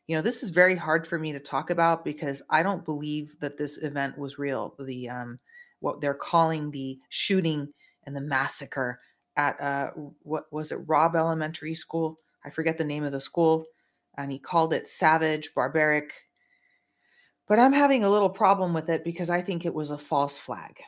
You 0.07 0.17
know, 0.17 0.21
this 0.21 0.43
is 0.43 0.49
very 0.49 0.75
hard 0.75 1.07
for 1.07 1.17
me 1.17 1.31
to 1.31 1.39
talk 1.39 1.69
about 1.69 2.03
because 2.03 2.41
I 2.49 2.61
don't 2.61 2.83
believe 2.83 3.37
that 3.39 3.57
this 3.57 3.77
event 3.77 4.17
was 4.17 4.37
real. 4.37 4.75
The 4.77 5.09
um, 5.09 5.39
what 5.79 6.01
they're 6.01 6.13
calling 6.13 6.71
the 6.71 6.99
shooting 7.09 7.69
and 8.05 8.15
the 8.15 8.21
massacre 8.21 8.99
at 9.35 9.59
uh, 9.61 9.91
what 10.23 10.51
was 10.51 10.71
it, 10.71 10.79
Robb 10.87 11.15
Elementary 11.15 11.75
School? 11.75 12.19
I 12.45 12.49
forget 12.49 12.77
the 12.77 12.83
name 12.83 13.03
of 13.03 13.11
the 13.11 13.21
school, 13.21 13.65
and 14.17 14.31
he 14.31 14.39
called 14.39 14.73
it 14.73 14.89
savage, 14.89 15.53
barbaric. 15.55 16.13
But 17.47 17.59
I'm 17.59 17.73
having 17.73 18.03
a 18.03 18.09
little 18.09 18.29
problem 18.29 18.73
with 18.73 18.89
it 18.89 19.03
because 19.03 19.29
I 19.29 19.41
think 19.41 19.65
it 19.65 19.73
was 19.73 19.91
a 19.91 19.97
false 19.97 20.37
flag. 20.37 20.81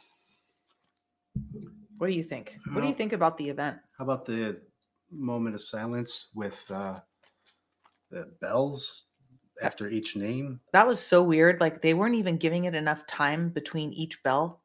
What 1.97 2.07
do 2.07 2.13
you 2.13 2.23
think? 2.23 2.57
What 2.73 2.81
do 2.81 2.87
you 2.87 2.93
think 2.93 3.13
about 3.13 3.37
the 3.37 3.49
event? 3.49 3.77
How 3.97 4.03
about 4.03 4.25
the 4.25 4.61
moment 5.11 5.55
of 5.55 5.61
silence 5.63 6.29
with 6.35 6.59
uh, 6.69 6.99
the 8.11 8.31
bells 8.41 9.05
after 9.61 9.87
each 9.87 10.15
name? 10.15 10.59
That 10.73 10.87
was 10.87 10.99
so 10.99 11.23
weird. 11.23 11.61
Like 11.61 11.81
they 11.81 11.93
weren't 11.93 12.15
even 12.15 12.37
giving 12.37 12.65
it 12.65 12.75
enough 12.75 13.07
time 13.07 13.49
between 13.49 13.93
each 13.93 14.21
bell, 14.23 14.61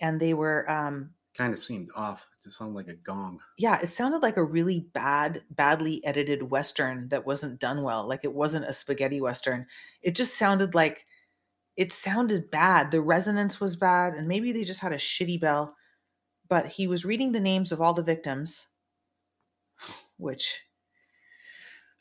and 0.00 0.20
they 0.20 0.34
were 0.34 0.70
um, 0.70 1.10
Kind 1.36 1.52
of 1.52 1.58
seemed 1.58 1.88
off. 1.96 2.24
It 2.46 2.52
sounded 2.52 2.74
like 2.74 2.88
a 2.88 2.94
gong. 2.94 3.38
yeah, 3.58 3.78
it 3.82 3.90
sounded 3.90 4.22
like 4.22 4.38
a 4.38 4.42
really 4.44 4.80
bad, 4.94 5.42
badly 5.50 6.02
edited 6.06 6.42
Western 6.50 7.06
that 7.10 7.26
wasn't 7.26 7.60
done 7.60 7.82
well. 7.82 8.08
Like 8.08 8.20
it 8.24 8.32
wasn't 8.32 8.64
a 8.64 8.72
spaghetti 8.72 9.20
Western. 9.20 9.66
It 10.02 10.14
just 10.16 10.38
sounded 10.38 10.74
like 10.74 11.04
it 11.76 11.92
sounded 11.92 12.50
bad. 12.50 12.90
The 12.90 13.02
resonance 13.02 13.60
was 13.60 13.76
bad, 13.76 14.14
and 14.14 14.26
maybe 14.26 14.52
they 14.52 14.64
just 14.64 14.80
had 14.80 14.92
a 14.92 14.96
shitty 14.96 15.40
bell. 15.40 15.76
But 16.50 16.66
he 16.68 16.86
was 16.88 17.06
reading 17.06 17.32
the 17.32 17.40
names 17.40 17.72
of 17.72 17.80
all 17.80 17.94
the 17.94 18.02
victims, 18.04 18.66
which 20.18 20.60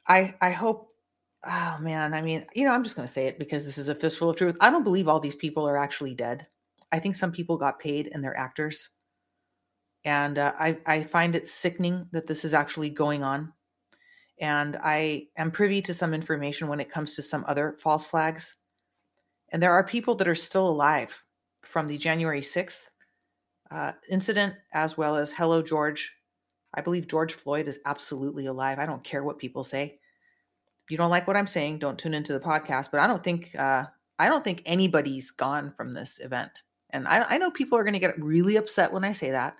I 0.07 0.35
I 0.41 0.51
hope. 0.51 0.89
Oh 1.45 1.77
man, 1.81 2.13
I 2.13 2.21
mean, 2.21 2.45
you 2.53 2.65
know, 2.65 2.71
I'm 2.73 2.83
just 2.83 2.95
gonna 2.97 3.07
say 3.07 3.27
it 3.27 3.39
because 3.39 3.65
this 3.65 3.77
is 3.77 3.89
a 3.89 3.95
fistful 3.95 4.29
of 4.29 4.35
truth. 4.37 4.57
I 4.61 4.69
don't 4.71 4.83
believe 4.83 5.07
all 5.07 5.21
these 5.21 5.35
people 5.35 5.67
are 5.67 5.77
actually 5.77 6.15
dead. 6.15 6.47
I 6.91 6.99
think 6.99 7.15
some 7.15 7.31
people 7.31 7.57
got 7.57 7.79
paid 7.79 8.09
and 8.13 8.23
they're 8.23 8.37
actors 8.37 8.89
and 10.05 10.39
uh, 10.39 10.53
I, 10.59 10.77
I 10.85 11.03
find 11.03 11.35
it 11.35 11.47
sickening 11.47 12.07
that 12.11 12.27
this 12.27 12.45
is 12.45 12.53
actually 12.53 12.89
going 12.89 13.23
on 13.23 13.53
and 14.41 14.77
i 14.83 15.27
am 15.37 15.51
privy 15.51 15.81
to 15.83 15.93
some 15.93 16.13
information 16.13 16.67
when 16.67 16.79
it 16.79 16.91
comes 16.91 17.15
to 17.15 17.21
some 17.21 17.45
other 17.47 17.77
false 17.79 18.05
flags 18.05 18.55
And 19.51 19.61
there 19.61 19.73
are 19.73 19.83
people 19.83 20.15
that 20.15 20.27
are 20.27 20.35
still 20.35 20.67
alive 20.67 21.15
from 21.63 21.87
the 21.87 21.97
January 21.97 22.41
6th 22.41 22.88
uh, 23.71 23.93
incident, 24.09 24.55
as 24.73 24.97
well 24.97 25.15
as 25.15 25.31
Hello 25.31 25.61
George. 25.61 26.11
I 26.73 26.81
believe 26.81 27.07
George 27.07 27.33
Floyd 27.33 27.67
is 27.67 27.79
absolutely 27.85 28.45
alive. 28.45 28.79
I 28.79 28.85
don't 28.85 29.03
care 29.03 29.23
what 29.23 29.39
people 29.39 29.63
say. 29.63 29.99
If 30.83 30.91
you 30.91 30.97
don't 30.97 31.09
like 31.09 31.27
what 31.27 31.37
I'm 31.37 31.47
saying, 31.47 31.79
don't 31.79 31.97
tune 31.97 32.13
into 32.13 32.33
the 32.33 32.39
podcast. 32.39 32.91
But 32.91 32.99
I 32.99 33.07
don't 33.07 33.23
think 33.23 33.55
uh, 33.57 33.85
I 34.19 34.27
don't 34.27 34.43
think 34.43 34.61
anybody's 34.65 35.31
gone 35.31 35.73
from 35.75 35.91
this 35.91 36.19
event. 36.19 36.63
And 36.91 37.07
I, 37.07 37.35
I 37.35 37.37
know 37.37 37.51
people 37.51 37.77
are 37.77 37.83
going 37.83 37.93
to 37.93 37.99
get 37.99 38.21
really 38.21 38.57
upset 38.57 38.91
when 38.91 39.03
I 39.03 39.11
say 39.11 39.31
that, 39.31 39.55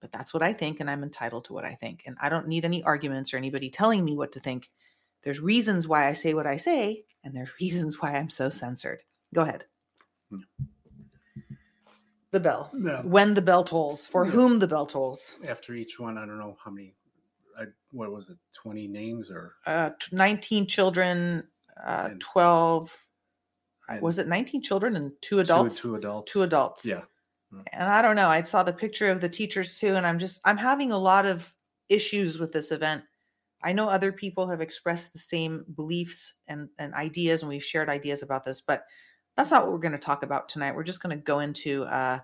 but 0.00 0.12
that's 0.12 0.32
what 0.32 0.42
I 0.42 0.52
think, 0.52 0.80
and 0.80 0.90
I'm 0.90 1.02
entitled 1.02 1.44
to 1.46 1.52
what 1.52 1.64
I 1.64 1.74
think. 1.74 2.04
And 2.06 2.16
I 2.20 2.28
don't 2.28 2.48
need 2.48 2.64
any 2.64 2.82
arguments 2.84 3.34
or 3.34 3.36
anybody 3.36 3.68
telling 3.68 4.04
me 4.04 4.16
what 4.16 4.32
to 4.32 4.40
think. 4.40 4.70
There's 5.22 5.40
reasons 5.40 5.86
why 5.86 6.08
I 6.08 6.14
say 6.14 6.32
what 6.32 6.46
I 6.46 6.56
say, 6.56 7.04
and 7.24 7.34
there's 7.34 7.50
reasons 7.60 8.00
why 8.00 8.14
I'm 8.14 8.30
so 8.30 8.48
censored. 8.48 9.02
Go 9.34 9.42
ahead. 9.42 9.64
Hmm. 10.30 10.40
The 12.32 12.40
bell. 12.40 12.70
Yeah. 12.76 13.02
When 13.02 13.34
the 13.34 13.42
bell 13.42 13.64
tolls, 13.64 14.06
for 14.06 14.24
Yeah. 14.24 14.30
whom 14.32 14.58
the 14.60 14.68
bell 14.68 14.86
tolls. 14.86 15.36
After 15.44 15.74
each 15.74 15.98
one, 15.98 16.16
I 16.16 16.26
don't 16.26 16.38
know 16.38 16.56
how 16.64 16.70
many. 16.70 16.94
I, 17.58 17.64
what 17.90 18.12
was 18.12 18.30
it? 18.30 18.38
Twenty 18.54 18.86
names 18.86 19.30
or 19.30 19.56
Uh, 19.66 19.90
19 20.12 20.66
children, 20.66 21.48
uh, 21.84 22.08
And- 22.12 22.20
12, 22.20 22.96
and 23.88 24.00
was 24.00 24.18
it 24.18 24.28
19 24.28 24.62
children 24.62 24.94
and 24.96 25.10
two 25.20 25.36
two- 25.36 25.40
adults? 25.40 25.80
Two, 25.80 25.96
adults. 25.96 26.30
Two 26.32 26.42
adults. 26.42 26.84
Yeah. 26.86 27.02
And 27.72 27.90
I 27.90 28.00
don't 28.00 28.14
know. 28.14 28.28
I 28.28 28.44
saw 28.44 28.62
the 28.62 28.72
picture 28.72 29.10
of 29.10 29.20
the 29.20 29.28
teachers 29.28 29.76
too, 29.80 29.96
and 29.96 30.06
I'm 30.06 30.20
just 30.20 30.40
I'm 30.44 30.56
having 30.56 30.92
a 30.92 30.98
lot 30.98 31.26
of 31.26 31.52
issues 31.88 32.38
with 32.38 32.52
this 32.52 32.70
event. 32.70 33.02
I 33.62 33.72
know 33.72 33.88
other 33.88 34.12
people 34.12 34.48
have 34.48 34.60
expressed 34.60 35.12
the 35.12 35.18
same 35.18 35.64
beliefs 35.74 36.34
and, 36.46 36.68
and 36.78 36.94
ideas, 36.94 37.42
and 37.42 37.48
we've 37.48 37.64
shared 37.64 37.88
ideas 37.88 38.22
about 38.22 38.44
this, 38.44 38.60
but 38.60 38.84
that's 39.36 39.50
not 39.50 39.62
what 39.64 39.72
we're 39.72 39.78
going 39.78 39.92
to 39.92 39.98
talk 39.98 40.22
about 40.22 40.48
tonight. 40.48 40.74
We're 40.74 40.82
just 40.84 41.02
going 41.02 41.16
to 41.16 41.22
go 41.24 41.40
into 41.40 41.84
uh, 41.84 42.18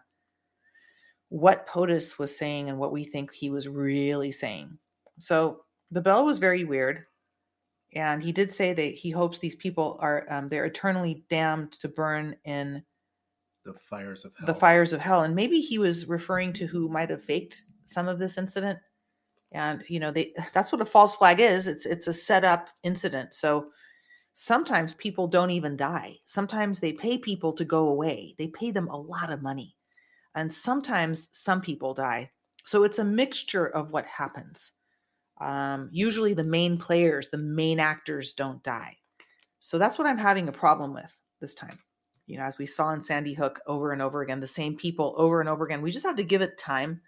what 1.29 1.66
POTUS 1.66 2.19
was 2.19 2.37
saying 2.37 2.69
and 2.69 2.79
what 2.79 2.92
we 2.92 3.05
think 3.05 3.33
he 3.33 3.51
was 3.51 3.69
really 3.69 4.33
saying. 4.33 4.79
So 5.19 5.62
the 5.90 6.01
bell 6.03 6.25
was 6.27 6.38
very 6.38 6.64
weird, 6.64 7.05
and 7.95 8.23
he 8.23 8.33
did 8.33 8.53
say 8.53 8.73
that 8.75 8.95
he 8.95 9.11
hopes 9.11 9.38
these 9.38 9.55
people 9.55 9.97
are 10.01 10.27
um, 10.31 10.49
they're 10.49 10.66
eternally 10.66 11.25
damned 11.31 11.73
to 11.73 11.88
burn 11.88 12.37
in 12.45 12.83
The 13.64 13.73
fires 13.75 14.25
of 14.25 14.33
hell. 14.38 14.47
the 14.47 14.55
fires 14.55 14.92
of 14.92 15.01
hell 15.01 15.23
and 15.23 15.35
maybe 15.35 15.61
he 15.61 15.79
was 15.79 16.07
referring 16.09 16.53
to 16.55 16.66
who 16.66 16.88
might 16.88 17.11
have 17.11 17.23
faked 17.23 17.62
some 17.85 18.09
of 18.09 18.19
this 18.19 18.37
incident 18.37 18.79
and 19.53 19.85
you 19.88 19.99
know 20.01 20.11
they 20.11 20.33
that's 20.55 20.71
what 20.73 20.81
a 20.81 20.85
false 20.87 21.14
flag 21.16 21.40
is 21.40 21.66
it's 21.66 21.87
it's 21.87 22.07
a 22.09 22.12
set 22.12 22.45
up 22.45 22.69
incident 22.83 23.33
so 23.33 23.69
sometimes 24.38 24.92
people 24.92 25.27
don't 25.27 25.51
even 25.51 25.79
die. 25.79 26.18
Sometimes 26.27 26.79
they 26.79 26.92
pay 26.92 27.16
people 27.16 27.55
to 27.55 27.64
go 27.64 27.88
away. 27.88 28.35
They 28.37 28.49
pay 28.49 28.70
them 28.70 28.87
a 28.88 28.96
lot 28.96 29.33
of 29.33 29.40
money. 29.40 29.75
And 30.35 30.53
sometimes 30.53 31.31
some 31.33 31.62
people 31.62 31.94
die. 31.94 32.31
So 32.62 32.85
it's 32.85 32.99
a 32.99 33.05
mixture 33.05 33.66
of 33.66 33.92
what 33.92 34.05
happens. 34.05 34.72
Um, 35.40 35.88
usually 35.90 36.35
the 36.35 36.44
main 36.44 36.77
players 36.77 37.31
the 37.31 37.38
main 37.38 37.81
actors 37.81 38.35
don't 38.35 38.62
die. 38.62 38.99
So 39.61 39.79
that's 39.79 39.99
what 39.99 40.07
i'm 40.07 40.18
having 40.18 40.49
a 40.49 40.53
problem 40.53 40.92
with 40.92 41.11
this 41.40 41.55
time. 41.55 41.79
You 42.27 42.37
know, 42.37 42.44
as 42.44 42.59
we 42.59 42.66
saw 42.66 42.90
in 42.92 43.01
Sandy 43.01 43.33
Hook 43.33 43.61
over 43.66 43.92
and 43.92 44.03
over 44.03 44.20
again, 44.20 44.40
the 44.40 44.46
same 44.46 44.77
people 44.77 45.14
over 45.16 45.40
and 45.40 45.49
over 45.49 45.64
again. 45.64 45.81
We 45.81 45.90
just 45.90 46.05
have 46.05 46.16
to 46.16 46.25
give 46.25 46.42
it 46.42 46.59
time. 46.59 47.01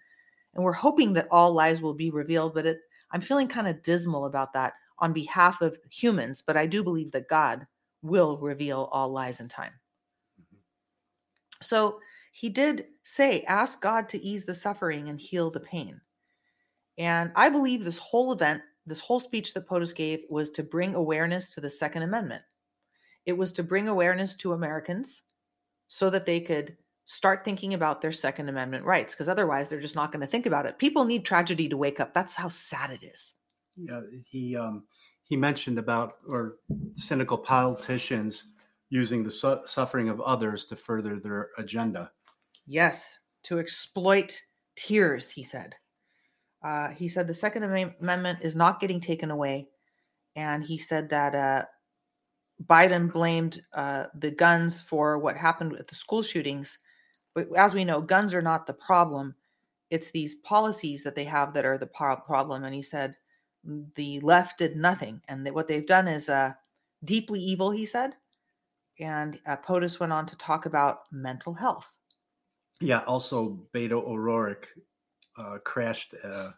And 0.55 0.63
we're 0.63 0.71
hoping 0.71 1.13
that 1.13 1.27
all 1.29 1.53
lies 1.53 1.79
will 1.79 1.93
be 1.93 2.09
revealed, 2.09 2.55
but 2.55 2.65
it, 2.65 2.79
I'm 3.11 3.21
feeling 3.21 3.47
kind 3.47 3.67
of 3.67 3.83
dismal 3.83 4.25
about 4.25 4.53
that 4.53 4.73
on 4.99 5.13
behalf 5.13 5.61
of 5.61 5.77
humans, 5.89 6.43
but 6.45 6.57
I 6.57 6.65
do 6.65 6.83
believe 6.83 7.11
that 7.11 7.29
God 7.29 7.65
will 8.01 8.37
reveal 8.37 8.89
all 8.91 9.09
lies 9.09 9.39
in 9.39 9.47
time. 9.47 9.73
Mm-hmm. 10.41 10.57
So 11.61 11.99
he 12.31 12.49
did 12.49 12.85
say, 13.03 13.43
ask 13.43 13.81
God 13.81 14.07
to 14.09 14.21
ease 14.23 14.43
the 14.43 14.55
suffering 14.55 15.09
and 15.09 15.19
heal 15.19 15.49
the 15.49 15.59
pain. 15.59 15.99
And 16.97 17.31
I 17.35 17.49
believe 17.49 17.83
this 17.83 17.97
whole 17.97 18.31
event, 18.31 18.61
this 18.85 18.99
whole 18.99 19.19
speech 19.19 19.53
that 19.53 19.67
POTUS 19.67 19.93
gave 19.95 20.21
was 20.29 20.49
to 20.51 20.63
bring 20.63 20.95
awareness 20.95 21.53
to 21.53 21.61
the 21.61 21.69
Second 21.69 22.03
Amendment. 22.03 22.43
It 23.25 23.33
was 23.33 23.51
to 23.53 23.63
bring 23.63 23.87
awareness 23.87 24.35
to 24.37 24.53
Americans 24.53 25.23
so 25.87 26.09
that 26.09 26.25
they 26.25 26.39
could 26.39 26.77
start 27.05 27.43
thinking 27.43 27.73
about 27.73 28.01
their 28.01 28.11
Second 28.11 28.49
Amendment 28.49 28.85
rights, 28.85 29.13
because 29.13 29.27
otherwise 29.27 29.67
they're 29.67 29.79
just 29.79 29.95
not 29.95 30.11
going 30.11 30.21
to 30.21 30.27
think 30.27 30.45
about 30.45 30.65
it. 30.65 30.77
People 30.77 31.05
need 31.05 31.25
tragedy 31.25 31.67
to 31.67 31.77
wake 31.77 31.99
up. 31.99 32.13
That's 32.13 32.35
how 32.35 32.47
sad 32.47 32.91
it 32.91 33.03
is. 33.03 33.33
He 34.29 34.55
um, 34.55 34.83
he 35.23 35.37
mentioned 35.37 35.77
about 35.77 36.17
or 36.27 36.57
cynical 36.95 37.37
politicians 37.37 38.45
using 38.89 39.23
the 39.23 39.31
su- 39.31 39.61
suffering 39.65 40.09
of 40.09 40.19
others 40.21 40.65
to 40.65 40.75
further 40.75 41.19
their 41.19 41.49
agenda. 41.57 42.11
Yes, 42.65 43.19
to 43.43 43.59
exploit 43.59 44.41
tears, 44.75 45.29
he 45.29 45.43
said. 45.43 45.75
Uh, 46.63 46.89
he 46.89 47.07
said 47.07 47.27
the 47.27 47.33
Second 47.33 47.63
Amendment 47.63 48.39
is 48.41 48.55
not 48.55 48.79
getting 48.79 48.99
taken 48.99 49.31
away. 49.31 49.67
And 50.35 50.63
he 50.63 50.77
said 50.77 51.09
that 51.09 51.35
uh, 51.35 51.65
Biden 52.65 53.11
blamed 53.11 53.61
uh, 53.73 54.05
the 54.15 54.31
guns 54.31 54.81
for 54.81 55.19
what 55.19 55.37
happened 55.37 55.71
with 55.71 55.87
the 55.87 55.95
school 55.95 56.21
shootings. 56.21 56.77
But 57.33 57.47
as 57.55 57.73
we 57.73 57.85
know, 57.85 58.01
guns 58.01 58.33
are 58.33 58.41
not 58.41 58.65
the 58.65 58.73
problem. 58.73 59.35
It's 59.89 60.11
these 60.11 60.35
policies 60.35 61.03
that 61.03 61.15
they 61.15 61.23
have 61.23 61.53
that 61.53 61.65
are 61.65 61.77
the 61.77 61.87
pro- 61.87 62.17
problem. 62.17 62.63
And 62.63 62.73
he 62.73 62.81
said 62.81 63.15
the 63.63 64.19
left 64.21 64.59
did 64.59 64.75
nothing. 64.75 65.21
And 65.27 65.45
that 65.45 65.53
what 65.53 65.67
they've 65.67 65.85
done 65.85 66.07
is 66.07 66.29
uh, 66.29 66.53
deeply 67.03 67.39
evil, 67.39 67.71
he 67.71 67.85
said. 67.85 68.15
And 68.99 69.39
uh, 69.45 69.57
POTUS 69.57 69.99
went 69.99 70.13
on 70.13 70.25
to 70.25 70.37
talk 70.37 70.65
about 70.65 71.01
mental 71.11 71.53
health. 71.53 71.87
Yeah. 72.81 73.03
Also, 73.07 73.59
Beto 73.73 74.03
O'Rourke 74.05 74.67
uh, 75.37 75.57
crashed 75.63 76.13
uh, 76.23 76.51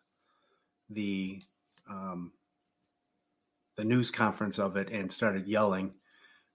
the 0.89 1.41
um, 1.89 2.31
the 3.77 3.83
news 3.83 4.11
conference 4.11 4.59
of 4.59 4.77
it 4.77 4.89
and 4.89 5.11
started 5.11 5.47
yelling. 5.47 5.93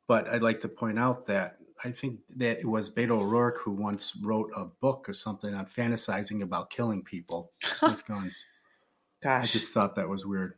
But 0.09 0.29
I'd 0.29 0.43
like 0.43 0.61
to 0.61 0.69
point 0.69 0.99
out 0.99 1.27
that 1.27 1.57
I 1.85 1.91
think 1.91 2.21
that 2.37 2.59
it 2.59 2.67
was 2.67 2.93
Beto 2.93 3.23
O'Rourke 3.23 3.61
who 3.63 3.73
once 3.73 4.17
wrote 4.23 4.51
a 4.55 4.65
book 4.65 5.09
or 5.09 5.13
something 5.13 5.53
on 5.55 5.67
fantasizing 5.67 6.43
about 6.43 6.71
killing 6.71 7.03
people 7.03 7.53
with 7.83 8.05
guns. 8.07 8.37
I 9.27 9.43
just 9.43 9.73
thought 9.73 9.95
that 9.97 10.09
was 10.09 10.25
weird. 10.27 10.55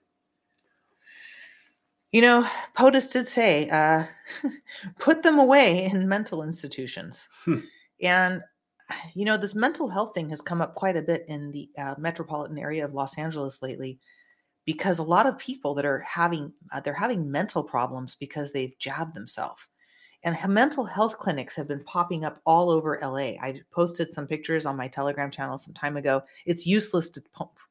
You 2.12 2.22
know, 2.22 2.48
POTUS 2.74 3.10
did 3.12 3.28
say, 3.28 3.68
uh, 3.68 4.04
put 4.98 5.22
them 5.22 5.38
away 5.38 5.84
in 5.84 6.08
mental 6.08 6.42
institutions. 6.42 7.28
Hmm. 7.44 7.58
And, 8.02 8.42
you 9.14 9.26
know, 9.26 9.36
this 9.36 9.54
mental 9.54 9.88
health 9.88 10.14
thing 10.14 10.30
has 10.30 10.40
come 10.40 10.62
up 10.62 10.74
quite 10.74 10.96
a 10.96 11.02
bit 11.02 11.26
in 11.28 11.50
the 11.50 11.68
uh, 11.76 11.94
metropolitan 11.98 12.58
area 12.58 12.84
of 12.84 12.94
Los 12.94 13.18
Angeles 13.18 13.60
lately 13.62 13.98
because 14.64 14.98
a 14.98 15.02
lot 15.02 15.26
of 15.26 15.38
people 15.38 15.74
that 15.74 15.84
are 15.84 16.00
having, 16.00 16.52
uh, 16.72 16.80
they're 16.80 16.94
having 16.94 17.30
mental 17.30 17.62
problems 17.62 18.14
because 18.14 18.52
they've 18.52 18.78
jabbed 18.78 19.14
themselves. 19.14 19.62
And 20.24 20.36
mental 20.48 20.84
health 20.84 21.18
clinics 21.18 21.54
have 21.56 21.68
been 21.68 21.84
popping 21.84 22.24
up 22.24 22.40
all 22.44 22.70
over 22.70 22.98
LA. 23.00 23.38
I 23.40 23.60
posted 23.70 24.12
some 24.12 24.26
pictures 24.26 24.66
on 24.66 24.76
my 24.76 24.88
Telegram 24.88 25.30
channel 25.30 25.58
some 25.58 25.74
time 25.74 25.96
ago. 25.96 26.22
It's 26.44 26.66
useless 26.66 27.08
to 27.10 27.22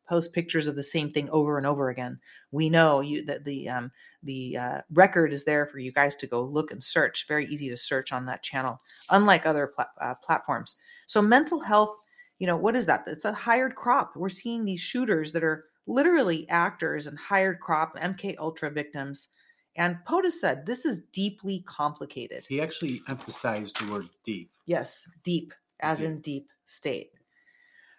post 0.07 0.33
pictures 0.33 0.67
of 0.67 0.75
the 0.75 0.83
same 0.83 1.11
thing 1.11 1.29
over 1.29 1.57
and 1.57 1.67
over 1.67 1.89
again. 1.89 2.19
We 2.51 2.69
know 2.69 3.01
you 3.01 3.25
that 3.25 3.43
the 3.43 3.69
um, 3.69 3.91
the 4.23 4.57
uh, 4.57 4.81
record 4.91 5.33
is 5.33 5.43
there 5.43 5.65
for 5.65 5.79
you 5.79 5.91
guys 5.91 6.15
to 6.17 6.27
go 6.27 6.43
look 6.43 6.71
and 6.71 6.83
search. 6.83 7.27
Very 7.27 7.45
easy 7.47 7.69
to 7.69 7.77
search 7.77 8.11
on 8.13 8.25
that 8.25 8.43
channel, 8.43 8.81
unlike 9.09 9.45
other 9.45 9.67
pla- 9.67 9.85
uh, 10.01 10.15
platforms. 10.15 10.75
So 11.05 11.21
mental 11.21 11.59
health, 11.59 11.95
you 12.39 12.47
know, 12.47 12.57
what 12.57 12.75
is 12.75 12.85
that? 12.87 13.03
It's 13.07 13.25
a 13.25 13.33
hired 13.33 13.75
crop. 13.75 14.15
We're 14.15 14.29
seeing 14.29 14.65
these 14.65 14.81
shooters 14.81 15.31
that 15.31 15.43
are 15.43 15.65
literally 15.87 16.47
actors 16.49 17.07
and 17.07 17.17
hired 17.17 17.59
crop 17.59 17.97
MK 17.97 18.35
Ultra 18.39 18.69
victims. 18.69 19.29
And 19.77 19.97
POTUS 20.07 20.39
said 20.39 20.65
this 20.65 20.85
is 20.85 21.01
deeply 21.13 21.63
complicated. 21.67 22.43
He 22.49 22.59
actually 22.59 23.01
emphasized 23.07 23.79
the 23.79 23.91
word 23.91 24.09
deep. 24.25 24.49
Yes, 24.65 25.07
deep, 25.23 25.53
as 25.81 25.99
Deep. 25.99 26.07
in 26.07 26.21
deep 26.21 26.49
state. 26.65 27.11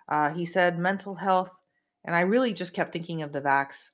Uh, 0.08 0.32
he 0.32 0.44
said 0.44 0.78
mental 0.78 1.14
health, 1.14 1.57
and 2.08 2.16
I 2.16 2.20
really 2.20 2.54
just 2.54 2.72
kept 2.72 2.90
thinking 2.90 3.20
of 3.20 3.32
the 3.32 3.42
vax. 3.42 3.90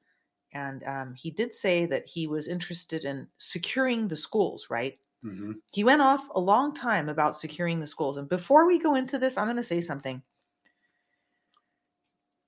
And 0.53 0.85
um, 0.85 1.15
he 1.15 1.33
did 1.33 1.53
say 1.53 1.85
that 1.87 2.07
he 2.07 2.29
was 2.29 2.47
interested 2.47 3.05
in 3.05 3.27
securing 3.39 4.07
the 4.07 4.17
schools, 4.17 4.69
right? 4.71 4.97
hmm 5.21 5.55
He 5.73 5.83
went 5.83 6.01
off 6.01 6.25
a 6.37 6.41
long 6.41 6.73
time 6.73 7.09
about 7.09 7.37
securing 7.37 7.81
the 7.81 7.89
schools. 7.89 8.17
And 8.17 8.29
before 8.29 8.69
we 8.69 8.79
go 8.79 8.95
into 8.95 9.19
this, 9.19 9.37
I'm 9.37 9.47
going 9.47 9.57
to 9.57 9.65
say 9.65 9.81
something. 9.81 10.23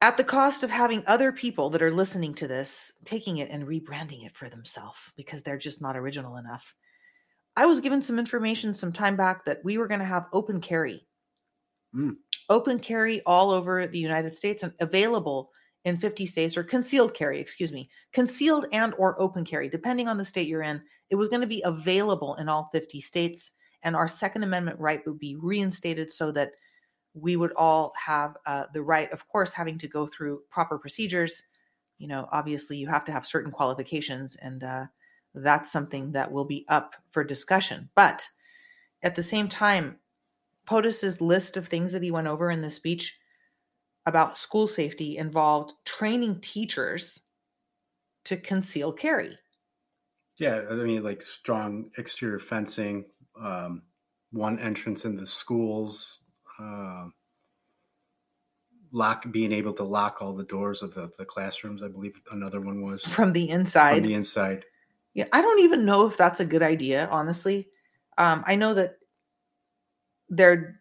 At 0.00 0.16
the 0.16 0.22
cost 0.22 0.62
of 0.62 0.70
having 0.70 1.02
other 1.08 1.32
people 1.32 1.68
that 1.70 1.82
are 1.82 1.90
listening 1.90 2.32
to 2.34 2.46
this 2.46 2.92
taking 3.04 3.38
it 3.38 3.50
and 3.50 3.66
rebranding 3.66 4.24
it 4.24 4.36
for 4.36 4.48
themselves 4.48 4.98
because 5.16 5.42
they're 5.42 5.58
just 5.58 5.82
not 5.82 5.96
original 5.96 6.36
enough. 6.36 6.76
I 7.56 7.66
was 7.66 7.80
given 7.80 8.02
some 8.02 8.20
information 8.20 8.72
some 8.72 8.92
time 8.92 9.16
back 9.16 9.44
that 9.46 9.64
we 9.64 9.78
were 9.78 9.88
going 9.88 9.98
to 9.98 10.06
have 10.06 10.26
open 10.32 10.60
carry. 10.60 11.08
Mm. 11.92 12.18
Open 12.50 12.78
carry 12.78 13.20
all 13.26 13.50
over 13.50 13.88
the 13.88 13.98
United 13.98 14.36
States 14.36 14.62
and 14.62 14.72
available 14.78 15.50
in 15.86 15.96
50 15.96 16.26
states 16.26 16.56
or 16.56 16.64
concealed 16.64 17.14
carry, 17.14 17.40
excuse 17.40 17.72
me, 17.72 17.88
concealed 18.12 18.66
and 18.72 18.92
or 18.98 19.18
open 19.20 19.44
carry 19.44 19.68
depending 19.68 20.08
on 20.08 20.18
the 20.18 20.24
state 20.24 20.48
you're 20.48 20.62
in. 20.62 20.82
It 21.10 21.14
was 21.14 21.28
going 21.28 21.40
to 21.40 21.46
be 21.46 21.62
available 21.64 22.34
in 22.34 22.48
all 22.48 22.68
50 22.72 23.00
states 23.00 23.52
and 23.82 23.94
our 23.94 24.08
Second 24.08 24.42
Amendment 24.42 24.80
right 24.80 25.06
would 25.06 25.20
be 25.20 25.36
reinstated 25.36 26.12
so 26.12 26.32
that 26.32 26.52
we 27.14 27.36
would 27.36 27.52
all 27.52 27.92
have 27.96 28.36
uh, 28.44 28.64
the 28.74 28.82
right, 28.82 29.10
of 29.12 29.26
course, 29.28 29.52
having 29.52 29.78
to 29.78 29.86
go 29.86 30.08
through 30.08 30.42
proper 30.50 30.76
procedures. 30.76 31.44
You 31.98 32.08
know, 32.08 32.28
obviously, 32.32 32.76
you 32.76 32.88
have 32.88 33.04
to 33.04 33.12
have 33.12 33.24
certain 33.24 33.52
qualifications, 33.52 34.34
and 34.36 34.64
uh, 34.64 34.86
that's 35.34 35.70
something 35.70 36.10
that 36.12 36.30
will 36.30 36.44
be 36.44 36.66
up 36.68 36.96
for 37.12 37.22
discussion. 37.22 37.88
But 37.94 38.26
at 39.04 39.14
the 39.14 39.22
same 39.22 39.48
time, 39.48 39.96
POTUS's 40.66 41.20
list 41.20 41.56
of 41.56 41.68
things 41.68 41.92
that 41.92 42.02
he 42.02 42.10
went 42.10 42.26
over 42.26 42.50
in 42.50 42.62
the 42.62 42.70
speech 42.70 43.16
about 44.06 44.38
school 44.38 44.66
safety 44.66 45.18
involved 45.18 45.74
training 45.84 46.40
teachers 46.40 47.20
to 48.24 48.36
conceal 48.36 48.92
carry. 48.92 49.36
Yeah, 50.38 50.62
I 50.70 50.74
mean, 50.74 51.02
like 51.02 51.22
strong 51.22 51.90
exterior 51.98 52.38
fencing, 52.38 53.06
um, 53.40 53.82
one 54.32 54.58
entrance 54.58 55.04
in 55.04 55.16
the 55.16 55.26
schools, 55.26 56.20
uh, 56.60 57.06
lock 58.92 59.30
being 59.32 59.52
able 59.52 59.72
to 59.74 59.82
lock 59.82 60.18
all 60.20 60.34
the 60.34 60.44
doors 60.44 60.82
of 60.82 60.94
the, 60.94 61.10
the 61.18 61.24
classrooms. 61.24 61.82
I 61.82 61.88
believe 61.88 62.20
another 62.30 62.60
one 62.60 62.82
was 62.82 63.04
from 63.04 63.32
the 63.32 63.48
inside. 63.48 63.94
From 63.94 64.08
the 64.08 64.14
inside. 64.14 64.64
Yeah, 65.14 65.26
I 65.32 65.40
don't 65.40 65.60
even 65.60 65.84
know 65.84 66.06
if 66.06 66.16
that's 66.16 66.40
a 66.40 66.44
good 66.44 66.62
idea, 66.62 67.08
honestly. 67.10 67.68
Um, 68.18 68.44
I 68.46 68.56
know 68.56 68.74
that 68.74 68.98
they're 70.28 70.80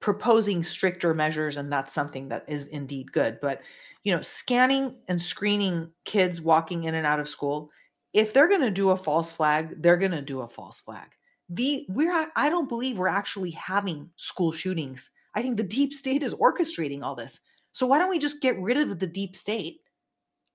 proposing 0.00 0.62
stricter 0.62 1.14
measures, 1.14 1.56
and 1.56 1.72
that's 1.72 1.94
something 1.94 2.28
that 2.28 2.44
is 2.48 2.66
indeed 2.68 3.12
good. 3.12 3.38
But 3.40 3.62
you 4.04 4.14
know, 4.14 4.22
scanning 4.22 4.94
and 5.08 5.20
screening 5.20 5.90
kids 6.04 6.40
walking 6.40 6.84
in 6.84 6.94
and 6.94 7.06
out 7.06 7.20
of 7.20 7.28
school, 7.28 7.70
if 8.12 8.32
they're 8.32 8.48
going 8.48 8.60
to 8.60 8.70
do 8.70 8.90
a 8.90 8.96
false 8.96 9.30
flag, 9.30 9.82
they're 9.82 9.96
going 9.96 10.12
to 10.12 10.22
do 10.22 10.40
a 10.40 10.48
false 10.48 10.80
flag. 10.80 11.08
The 11.48 11.86
we're 11.88 12.28
I 12.34 12.50
don't 12.50 12.68
believe 12.68 12.98
we're 12.98 13.08
actually 13.08 13.50
having 13.52 14.10
school 14.16 14.52
shootings. 14.52 15.10
I 15.34 15.42
think 15.42 15.56
the 15.56 15.62
deep 15.62 15.92
state 15.92 16.22
is 16.22 16.34
orchestrating 16.34 17.02
all 17.02 17.14
this. 17.14 17.40
So 17.72 17.86
why 17.86 17.98
don't 17.98 18.10
we 18.10 18.18
just 18.18 18.40
get 18.40 18.58
rid 18.58 18.78
of 18.78 18.98
the 18.98 19.06
deep 19.06 19.36
state 19.36 19.80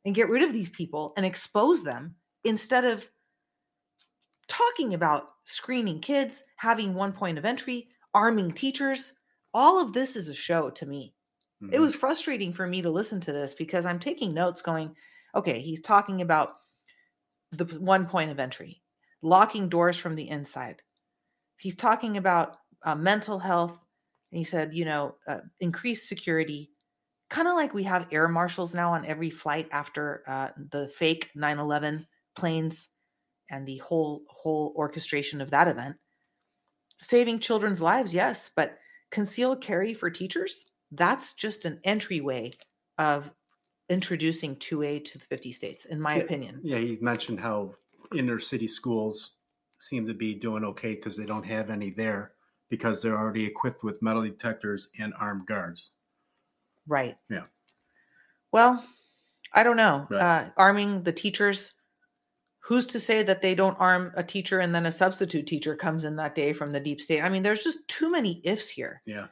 and 0.06 0.16
get 0.16 0.30
rid 0.30 0.44
of 0.44 0.54
these 0.54 0.70
people 0.70 1.14
and 1.18 1.26
expose 1.26 1.84
them 1.84 2.16
instead 2.44 2.84
of 2.84 3.08
talking 4.48 4.96
about 4.96 5.30
screening 5.44 6.00
kids, 6.02 6.44
having 6.56 6.94
one 6.94 7.14
point 7.14 7.38
of 7.38 7.46
entry, 7.46 7.88
arming 8.14 8.52
teachers. 8.52 9.14
All 9.54 9.82
of 9.82 9.94
this 9.94 10.16
is 10.16 10.28
a 10.28 10.34
show 10.34 10.70
to 10.72 10.86
me. 10.86 11.14
Mm-hmm. 11.62 11.74
It 11.74 11.80
was 11.80 11.96
frustrating 11.96 12.54
for 12.54 12.66
me 12.66 12.82
to 12.82 12.90
listen 12.90 13.20
to 13.22 13.32
this 13.32 13.54
because 13.54 13.86
I'm 13.86 14.00
taking 14.00 14.34
notes 14.34 14.62
going, 14.62 14.96
okay, 15.36 15.62
he's 15.62 15.82
talking 15.82 16.22
about 16.22 16.56
the 17.52 17.66
one 17.80 18.06
point 18.06 18.32
of 18.32 18.40
entry, 18.40 18.82
locking 19.22 19.70
doors 19.70 19.98
from 19.98 20.16
the 20.16 20.30
inside. 20.30 20.82
He's 21.58 21.76
talking 21.76 22.18
about 22.18 22.58
uh, 22.84 22.96
mental 22.96 23.40
health. 23.40 23.78
And 24.32 24.38
he 24.38 24.44
said, 24.44 24.74
you 24.74 24.86
know, 24.86 25.16
uh, 25.28 25.40
increased 25.60 26.08
security, 26.08 26.72
kind 27.30 27.48
of 27.48 27.56
like 27.56 27.74
we 27.74 27.84
have 27.84 28.08
air 28.12 28.28
marshals 28.28 28.76
now 28.76 28.94
on 28.94 29.06
every 29.06 29.30
flight 29.30 29.68
after 29.72 30.24
uh, 30.28 30.50
the 30.72 30.88
fake 30.90 31.30
9 31.36 31.60
11 31.60 32.06
planes 32.36 32.90
and 33.50 33.66
the 33.66 33.78
whole 33.78 34.24
whole 34.28 34.74
orchestration 34.76 35.42
of 35.42 35.52
that 35.52 35.68
event 35.68 35.96
saving 36.98 37.40
children's 37.40 37.82
lives 37.82 38.14
yes 38.14 38.50
but 38.56 38.78
concealed 39.12 39.62
carry 39.62 39.94
for 39.94 40.10
teachers 40.10 40.66
that's 40.92 41.34
just 41.34 41.66
an 41.66 41.80
entryway 41.84 42.52
of 42.98 43.32
introducing 43.90 44.56
2a 44.58 45.04
to 45.04 45.18
the 45.18 45.26
50 45.26 45.52
states 45.52 45.86
in 45.86 46.00
my 46.00 46.18
yeah, 46.18 46.24
opinion. 46.24 46.60
yeah 46.64 46.78
you 46.78 46.98
mentioned 47.02 47.40
how 47.40 47.74
inner 48.16 48.40
city 48.40 48.68
schools 48.68 49.32
seem 49.80 50.06
to 50.06 50.14
be 50.14 50.34
doing 50.34 50.64
okay 50.64 50.96
because 50.96 51.18
they 51.18 51.26
don't 51.26 51.44
have 51.44 51.70
any 51.70 51.90
there 51.90 52.34
because 52.70 53.02
they're 53.02 53.18
already 53.18 53.46
equipped 53.46 53.84
with 53.84 54.02
metal 54.02 54.22
detectors 54.22 54.90
and 55.00 55.14
armed 55.20 55.46
guards. 55.46 55.90
Right. 56.88 57.18
Yeah. 57.30 57.44
Well 58.54 58.84
i 59.54 59.64
don't 59.64 59.78
know 59.78 60.08
right. 60.10 60.22
uh, 60.22 60.46
arming 60.58 61.04
the 61.04 61.12
teachers 61.12 61.74
who's 62.62 62.86
to 62.88 63.00
say 63.00 63.24
that 63.24 63.42
they 63.42 63.56
don't 63.56 63.80
arm 63.80 64.12
a 64.16 64.24
teacher 64.24 64.60
and 64.60 64.74
then 64.74 64.86
a 64.86 64.92
substitute 64.92 65.48
teacher 65.48 65.76
comes 65.76 66.04
in 66.04 66.16
that 66.16 66.36
day 66.36 66.54
from 66.54 66.72
the 66.72 66.80
deep 66.80 67.02
state? 67.02 67.22
I 67.22 67.30
mean 67.30 67.44
there's 67.44 67.64
just 67.64 67.88
too 67.88 68.10
many 68.10 68.42
ifs 68.44 68.70
here. 68.70 69.02
Yeah. 69.06 69.28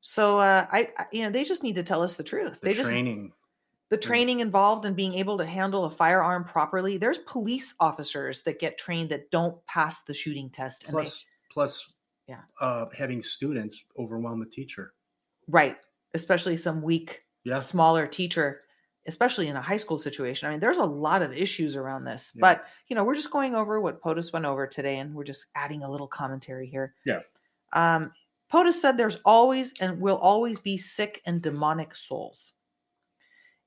So 0.00 0.38
uh, 0.38 0.66
I, 0.70 0.88
I, 0.96 1.06
you 1.12 1.22
know 1.22 1.30
they 1.30 1.44
just 1.44 1.62
need 1.62 1.74
to 1.74 1.82
tell 1.82 2.02
us 2.02 2.14
the 2.14 2.24
truth. 2.24 2.60
The 2.60 2.68
they 2.68 2.74
just 2.74 2.90
training. 2.90 3.32
The 3.90 3.96
training 3.96 4.40
involved 4.40 4.84
in 4.84 4.92
being 4.92 5.14
able 5.14 5.38
to 5.38 5.46
handle 5.46 5.86
a 5.86 5.90
firearm 5.90 6.44
properly. 6.44 6.98
There's 6.98 7.18
police 7.20 7.74
officers 7.80 8.42
that 8.42 8.58
get 8.58 8.76
trained 8.76 9.08
that 9.08 9.30
don't 9.30 9.64
pass 9.66 10.02
the 10.02 10.12
shooting 10.12 10.50
test 10.50 10.84
and 10.84 10.92
plus 10.92 11.20
they, 11.20 11.54
plus 11.54 11.92
yeah. 12.28 12.40
uh, 12.60 12.84
having 12.96 13.22
students 13.22 13.82
overwhelm 13.98 14.42
a 14.42 14.46
teacher. 14.46 14.92
Right. 15.48 15.76
Especially 16.12 16.56
some 16.56 16.82
weak 16.82 17.22
yeah. 17.44 17.60
smaller 17.60 18.06
teacher 18.06 18.60
especially 19.08 19.48
in 19.48 19.56
a 19.56 19.62
high 19.62 19.78
school 19.78 19.98
situation. 19.98 20.46
I 20.46 20.52
mean, 20.52 20.60
there's 20.60 20.78
a 20.78 20.84
lot 20.84 21.22
of 21.22 21.32
issues 21.32 21.74
around 21.74 22.04
this, 22.04 22.32
yeah. 22.36 22.40
but 22.42 22.66
you 22.86 22.94
know, 22.94 23.02
we're 23.02 23.14
just 23.14 23.30
going 23.30 23.54
over 23.54 23.80
what 23.80 24.00
POTUS 24.00 24.32
went 24.32 24.44
over 24.44 24.66
today, 24.66 24.98
and 24.98 25.14
we're 25.14 25.24
just 25.24 25.46
adding 25.56 25.82
a 25.82 25.90
little 25.90 26.06
commentary 26.06 26.68
here. 26.68 26.94
Yeah. 27.04 27.20
Um, 27.72 28.12
POTUS 28.52 28.74
said 28.74 28.96
there's 28.96 29.18
always 29.24 29.74
and 29.80 30.00
will 30.00 30.18
always 30.18 30.60
be 30.60 30.76
sick 30.76 31.22
and 31.24 31.42
demonic 31.42 31.96
souls, 31.96 32.52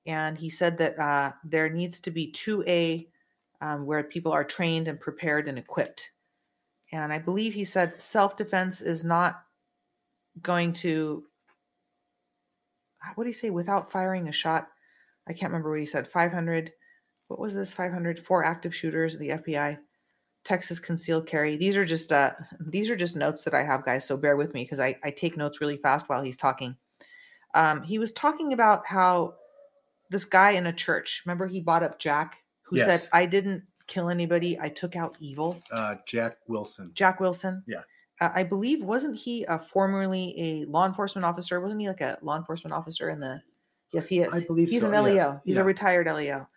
and 0.06 0.38
he 0.38 0.49
said 0.49 0.77
that 0.77 0.97
uh, 0.99 1.32
there 1.43 1.69
needs 1.69 1.99
to 2.01 2.12
be 2.12 2.32
two 2.32 2.63
A, 2.67 3.08
um, 3.60 3.86
where 3.86 4.04
people 4.04 4.32
are 4.32 4.43
trained 4.43 4.88
and 4.88 4.99
prepared 4.99 5.47
and 5.47 5.58
equipped. 5.58 6.12
And 6.91 7.12
I 7.12 7.19
believe 7.19 7.54
he 7.54 7.65
said 7.65 8.01
self 8.01 8.38
defense 8.38 8.82
is 8.82 9.04
not 9.04 9.43
going 10.41 10.73
to. 10.73 11.23
What 13.15 13.23
do 13.23 13.30
you 13.30 13.34
say? 13.34 13.49
Without 13.49 13.91
firing 13.91 14.27
a 14.27 14.32
shot, 14.32 14.67
I 15.27 15.34
can't 15.34 15.51
remember 15.51 15.69
what 15.69 15.79
he 15.79 15.86
said, 15.86 16.07
500. 16.07 16.71
What 17.27 17.39
was 17.39 17.55
this? 17.55 17.73
500 17.73 18.19
four 18.19 18.43
active 18.43 18.75
shooters 18.75 19.17
the 19.17 19.29
FBI. 19.29 19.77
Texas 20.43 20.79
concealed 20.79 21.27
carry. 21.27 21.55
These 21.55 21.77
are 21.77 21.86
just 21.86 22.12
uh 22.12 22.31
these 22.60 22.89
are 22.89 22.95
just 22.95 23.15
notes 23.15 23.43
that 23.43 23.53
I 23.53 23.63
have, 23.63 23.86
guys. 23.86 24.05
So 24.05 24.17
bear 24.17 24.36
with 24.36 24.53
me 24.53 24.63
because 24.63 24.79
I, 24.79 24.97
I 25.03 25.12
take 25.12 25.38
notes 25.38 25.62
really 25.62 25.77
fast 25.77 26.10
while 26.10 26.23
he's 26.23 26.38
talking. 26.38 26.75
Um, 27.53 27.84
he 27.84 27.99
was 27.99 28.12
talking 28.13 28.53
about 28.53 28.86
how 28.86 29.36
this 30.10 30.25
guy 30.25 30.51
in 30.51 30.67
a 30.67 30.73
church, 30.73 31.21
remember 31.25 31.47
he 31.47 31.62
bought 31.62 31.84
up 31.84 31.99
Jack, 31.99 32.38
who 32.63 32.77
yes. 32.77 32.88
said, 32.88 33.10
I 33.13 33.25
didn't 33.25 33.63
kill 33.88 34.10
anybody, 34.10 34.60
I 34.60 34.69
took 34.69 34.95
out 34.95 35.17
evil. 35.19 35.62
Uh, 35.71 35.95
Jack 36.05 36.38
Wilson. 36.47 36.91
Jack 36.93 37.19
Wilson. 37.19 37.63
Yeah. 37.67 37.81
Uh, 38.19 38.29
I 38.34 38.43
believe 38.43 38.84
wasn't 38.84 39.17
he 39.17 39.43
a 39.45 39.60
formerly 39.60 40.36
a 40.38 40.65
law 40.65 40.86
enforcement 40.86 41.25
officer? 41.25 41.60
Wasn't 41.60 41.79
he 41.79 41.88
like 41.88 42.01
a 42.01 42.17
law 42.21 42.38
enforcement 42.38 42.73
officer 42.73 43.10
in 43.10 43.19
the 43.19 43.41
Yes, 43.91 44.08
he 44.08 44.19
is. 44.19 44.34
I 44.34 44.45
believe 44.45 44.69
he's 44.69 44.82
so, 44.82 44.91
an 44.91 45.04
LEO. 45.04 45.13
yeah. 45.15 45.38
He's 45.43 45.56
yeah. 45.56 45.62
a 45.62 45.65
retired 45.65 46.08
LEO. 46.08 46.47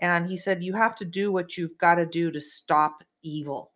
And 0.00 0.28
he 0.28 0.36
said 0.36 0.62
you 0.62 0.74
have 0.74 0.94
to 0.96 1.04
do 1.04 1.32
what 1.32 1.56
you've 1.56 1.76
got 1.78 1.96
to 1.96 2.06
do 2.06 2.30
to 2.30 2.40
stop 2.40 3.02
evil. 3.22 3.72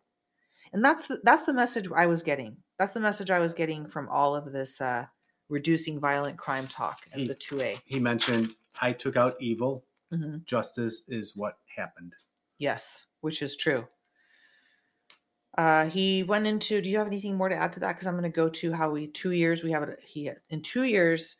And 0.73 0.83
that's 0.83 1.07
the, 1.07 1.19
that's 1.23 1.45
the 1.45 1.53
message 1.53 1.89
I 1.95 2.05
was 2.05 2.21
getting. 2.21 2.55
That's 2.77 2.93
the 2.93 2.99
message 2.99 3.31
I 3.31 3.39
was 3.39 3.53
getting 3.53 3.87
from 3.87 4.07
all 4.09 4.35
of 4.35 4.51
this 4.51 4.79
uh, 4.79 5.05
reducing 5.49 5.99
violent 5.99 6.37
crime 6.37 6.67
talk 6.67 6.99
he, 7.13 7.27
the 7.27 7.35
2A. 7.35 7.79
He 7.85 7.99
mentioned 7.99 8.53
I 8.81 8.93
took 8.93 9.17
out 9.17 9.35
evil. 9.39 9.83
Mm-hmm. 10.13 10.37
Justice 10.45 11.03
is 11.07 11.35
what 11.35 11.57
happened. 11.75 12.13
Yes, 12.57 13.05
which 13.21 13.41
is 13.41 13.55
true. 13.55 13.85
Uh, 15.57 15.85
he 15.85 16.23
went 16.23 16.47
into. 16.47 16.81
Do 16.81 16.89
you 16.89 16.97
have 16.97 17.07
anything 17.07 17.35
more 17.35 17.49
to 17.49 17.55
add 17.55 17.73
to 17.73 17.79
that? 17.81 17.93
Because 17.93 18.07
I'm 18.07 18.13
going 18.13 18.23
to 18.23 18.29
go 18.29 18.49
to 18.49 18.71
how 18.71 18.89
we 18.91 19.07
two 19.07 19.31
years 19.31 19.63
we 19.63 19.71
have 19.71 19.83
it. 19.83 19.99
He 20.03 20.31
in 20.49 20.61
two 20.61 20.83
years 20.83 21.37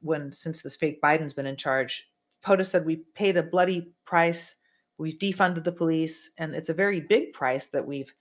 when 0.00 0.32
since 0.32 0.62
this 0.62 0.76
fake 0.76 1.00
Biden's 1.02 1.32
been 1.32 1.46
in 1.46 1.56
charge, 1.56 2.08
POTUS 2.44 2.70
said 2.70 2.84
we 2.84 2.96
paid 3.14 3.36
a 3.36 3.42
bloody 3.42 3.92
price. 4.04 4.56
We've 4.98 5.18
defunded 5.18 5.64
the 5.64 5.72
police, 5.72 6.30
and 6.38 6.54
it's 6.54 6.68
a 6.68 6.74
very 6.74 7.00
big 7.00 7.32
price 7.32 7.68
that 7.68 7.86
we've 7.86 8.12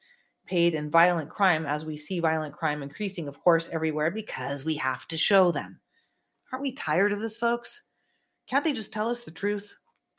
paid 0.46 0.74
in 0.74 0.90
violent 0.90 1.30
crime 1.30 1.66
as 1.66 1.86
we 1.86 1.98
see 1.98 2.20
violent 2.20 2.56
crime 2.56 2.84
increasing, 2.84 3.28
of 3.28 3.40
course, 3.40 3.70
everywhere 3.72 4.12
because 4.12 4.66
we 4.66 4.76
have 4.76 5.08
to 5.08 5.18
show 5.18 5.52
them. 5.52 5.80
Aren't 6.52 6.64
we 6.64 6.74
tired 6.74 7.12
of 7.12 7.20
this, 7.20 7.38
folks? 7.38 7.84
Can't 8.48 8.64
they 8.64 8.74
just 8.74 8.92
tell 8.92 9.10
us 9.10 9.22
the 9.22 9.32
truth? 9.32 9.74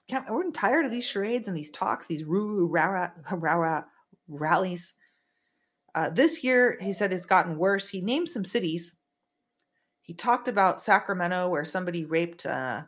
Can't, 0.09 0.31
we're 0.31 0.51
tired 0.51 0.87
of 0.87 0.93
these 0.93 1.07
charades 1.07 1.49
and 1.49 1.57
these 1.57 1.71
talks, 1.71 2.07
these 2.07 2.25
roo 2.25 2.67
rah 2.71 3.11
rah 3.31 3.83
rallies. 4.29 4.95
Uh, 5.95 6.09
this 6.09 6.43
year, 6.43 6.77
he 6.81 6.93
said 6.93 7.13
it's 7.13 7.27
gotten 7.27 7.57
worse. 7.57 7.89
He 7.89 8.01
named 8.01 8.29
some 8.29 8.45
cities 8.45 8.97
he 10.05 10.13
talked 10.13 10.49
about 10.49 10.83
Sacramento 10.83 11.49
where 11.49 11.65
somebody 11.65 12.05
raped 12.05 12.45
uh, 12.45 12.83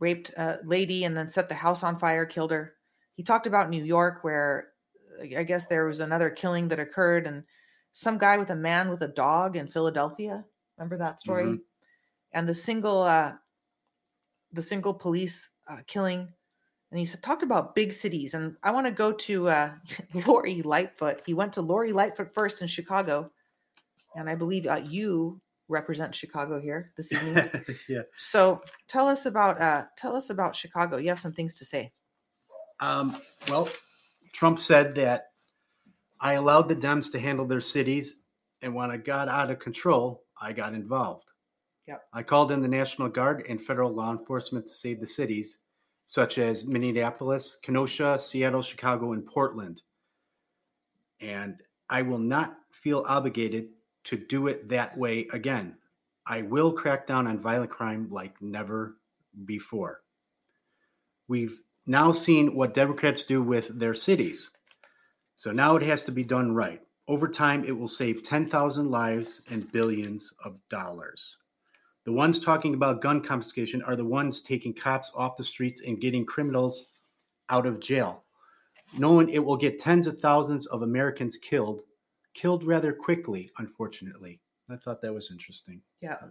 raped 0.00 0.30
a 0.36 0.58
lady 0.64 1.04
and 1.04 1.16
then 1.16 1.28
set 1.28 1.48
the 1.48 1.54
house 1.54 1.84
on 1.84 2.00
fire, 2.00 2.26
killed 2.26 2.50
her. 2.50 2.74
He 3.14 3.22
talked 3.22 3.46
about 3.46 3.70
New 3.70 3.84
York 3.84 4.24
where 4.24 4.72
I 5.38 5.44
guess 5.44 5.66
there 5.66 5.86
was 5.86 6.00
another 6.00 6.28
killing 6.28 6.66
that 6.68 6.80
occurred 6.80 7.28
and 7.28 7.44
some 7.92 8.18
guy 8.18 8.36
with 8.38 8.50
a 8.50 8.56
man 8.56 8.90
with 8.90 9.02
a 9.02 9.08
dog 9.08 9.56
in 9.56 9.68
Philadelphia. 9.68 10.44
Remember 10.76 10.98
that 10.98 11.20
story? 11.20 11.44
Mm-hmm. 11.44 11.62
And 12.32 12.48
the 12.48 12.56
single 12.56 13.02
uh, 13.02 13.34
the 14.52 14.62
single 14.62 14.94
police 14.94 15.48
uh, 15.68 15.78
killing 15.86 16.28
and 16.90 16.98
he 16.98 17.06
said, 17.06 17.22
talked 17.22 17.44
about 17.44 17.76
big 17.76 17.92
cities. 17.92 18.34
And 18.34 18.56
I 18.64 18.72
want 18.72 18.86
to 18.86 18.92
go 18.92 19.12
to 19.12 19.48
uh, 19.48 19.72
Lori 20.26 20.62
Lightfoot. 20.62 21.22
He 21.24 21.34
went 21.34 21.52
to 21.52 21.62
Lori 21.62 21.92
Lightfoot 21.92 22.34
first 22.34 22.62
in 22.62 22.68
Chicago. 22.68 23.30
And 24.16 24.28
I 24.28 24.34
believe 24.34 24.66
uh, 24.66 24.82
you 24.84 25.40
represent 25.68 26.14
Chicago 26.14 26.60
here 26.60 26.92
this 26.96 27.12
evening. 27.12 27.50
yeah. 27.88 28.02
so 28.16 28.62
tell 28.88 29.08
us 29.08 29.26
about 29.26 29.60
uh, 29.60 29.84
tell 29.96 30.16
us 30.16 30.30
about 30.30 30.54
Chicago. 30.54 30.96
You 30.96 31.08
have 31.08 31.20
some 31.20 31.32
things 31.32 31.54
to 31.54 31.64
say. 31.64 31.92
Um, 32.80 33.20
well, 33.48 33.68
Trump 34.32 34.58
said 34.58 34.94
that 34.96 35.30
I 36.20 36.34
allowed 36.34 36.68
the 36.68 36.76
Dems 36.76 37.12
to 37.12 37.18
handle 37.18 37.46
their 37.46 37.60
cities, 37.60 38.22
and 38.62 38.74
when 38.74 38.90
I 38.90 38.96
got 38.96 39.28
out 39.28 39.50
of 39.50 39.58
control, 39.58 40.24
I 40.40 40.52
got 40.52 40.74
involved. 40.74 41.24
Yep. 41.86 42.02
I 42.12 42.22
called 42.22 42.50
in 42.50 42.62
the 42.62 42.68
National 42.68 43.08
Guard 43.08 43.44
and 43.48 43.62
federal 43.62 43.92
law 43.92 44.10
enforcement 44.10 44.66
to 44.66 44.74
save 44.74 45.00
the 45.00 45.06
cities, 45.06 45.58
such 46.06 46.38
as 46.38 46.66
Minneapolis, 46.66 47.58
Kenosha, 47.62 48.18
Seattle, 48.18 48.62
Chicago, 48.62 49.12
and 49.12 49.24
Portland. 49.24 49.82
And 51.20 51.60
I 51.88 52.02
will 52.02 52.18
not 52.18 52.56
feel 52.72 53.04
obligated 53.06 53.68
to 54.06 54.16
do 54.16 54.46
it 54.46 54.68
that 54.68 54.96
way 54.96 55.28
again. 55.32 55.76
I 56.26 56.42
will 56.42 56.72
crack 56.72 57.06
down 57.06 57.26
on 57.26 57.38
violent 57.38 57.70
crime 57.70 58.08
like 58.10 58.40
never 58.40 58.96
before. 59.44 60.02
We've 61.28 61.62
now 61.86 62.12
seen 62.12 62.54
what 62.54 62.74
Democrats 62.74 63.24
do 63.24 63.42
with 63.42 63.78
their 63.78 63.94
cities. 63.94 64.50
So 65.36 65.52
now 65.52 65.76
it 65.76 65.82
has 65.82 66.02
to 66.04 66.12
be 66.12 66.24
done 66.24 66.54
right. 66.54 66.80
Over 67.08 67.28
time, 67.28 67.64
it 67.64 67.78
will 67.78 67.88
save 67.88 68.24
10,000 68.24 68.90
lives 68.90 69.42
and 69.48 69.70
billions 69.70 70.32
of 70.44 70.58
dollars. 70.68 71.36
The 72.04 72.12
ones 72.12 72.40
talking 72.40 72.74
about 72.74 73.02
gun 73.02 73.22
confiscation 73.22 73.82
are 73.82 73.96
the 73.96 74.04
ones 74.04 74.40
taking 74.40 74.74
cops 74.74 75.12
off 75.14 75.36
the 75.36 75.44
streets 75.44 75.82
and 75.82 76.00
getting 76.00 76.24
criminals 76.24 76.90
out 77.48 77.66
of 77.66 77.80
jail, 77.80 78.24
knowing 78.96 79.28
it 79.28 79.44
will 79.44 79.56
get 79.56 79.78
tens 79.78 80.06
of 80.06 80.20
thousands 80.20 80.66
of 80.66 80.82
Americans 80.82 81.36
killed, 81.36 81.82
killed 82.36 82.64
rather 82.64 82.92
quickly, 82.92 83.50
unfortunately. 83.58 84.40
I 84.70 84.76
thought 84.76 85.00
that 85.02 85.14
was 85.14 85.30
interesting. 85.30 85.80
Yeah. 86.00 86.14
Uh, 86.22 86.28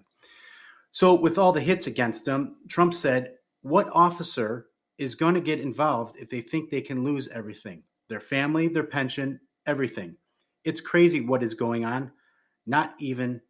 so, 0.92 1.14
with 1.14 1.38
all 1.38 1.52
the 1.52 1.62
hits 1.62 1.88
against 1.88 2.28
him, 2.28 2.58
Trump 2.70 2.94
said, 2.94 3.34
What 3.64 3.90
officer 3.92 4.68
is 4.98 5.16
going 5.16 5.34
to 5.34 5.42
get 5.42 5.60
involved 5.60 6.16
if 6.18 6.30
they 6.30 6.42
think 6.42 6.70
they 6.70 6.82
can 6.82 7.04
lose 7.04 7.28
everything 7.30 7.84
their 8.08 8.20
family, 8.20 8.68
their 8.68 8.84
pension, 8.84 9.40
everything? 9.66 10.16
It's 10.64 10.80
crazy 10.80 11.22
what 11.22 11.44
is 11.44 11.54
going 11.54 11.86
on, 11.86 12.12
not 12.66 12.94
even 13.00 13.42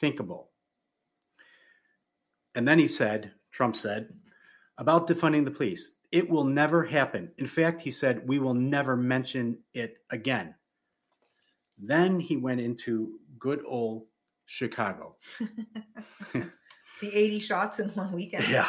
thinkable. 0.00 0.50
And 2.54 2.66
then 2.66 2.78
he 2.78 2.88
said, 2.88 3.32
Trump 3.52 3.76
said, 3.76 4.08
about 4.78 5.06
defunding 5.06 5.44
the 5.44 5.50
police, 5.50 5.98
it 6.10 6.28
will 6.28 6.44
never 6.44 6.82
happen. 6.84 7.30
In 7.38 7.46
fact, 7.46 7.80
he 7.80 7.90
said, 7.90 8.26
we 8.26 8.38
will 8.38 8.54
never 8.54 8.96
mention 8.96 9.58
it 9.74 9.98
again. 10.10 10.54
Then 11.82 12.20
he 12.20 12.36
went 12.36 12.60
into 12.60 13.18
good 13.38 13.62
old 13.66 14.06
Chicago. 14.46 15.16
the 16.32 16.50
80 17.02 17.40
shots 17.40 17.80
in 17.80 17.88
one 17.90 18.12
weekend. 18.12 18.48
Yeah. 18.48 18.68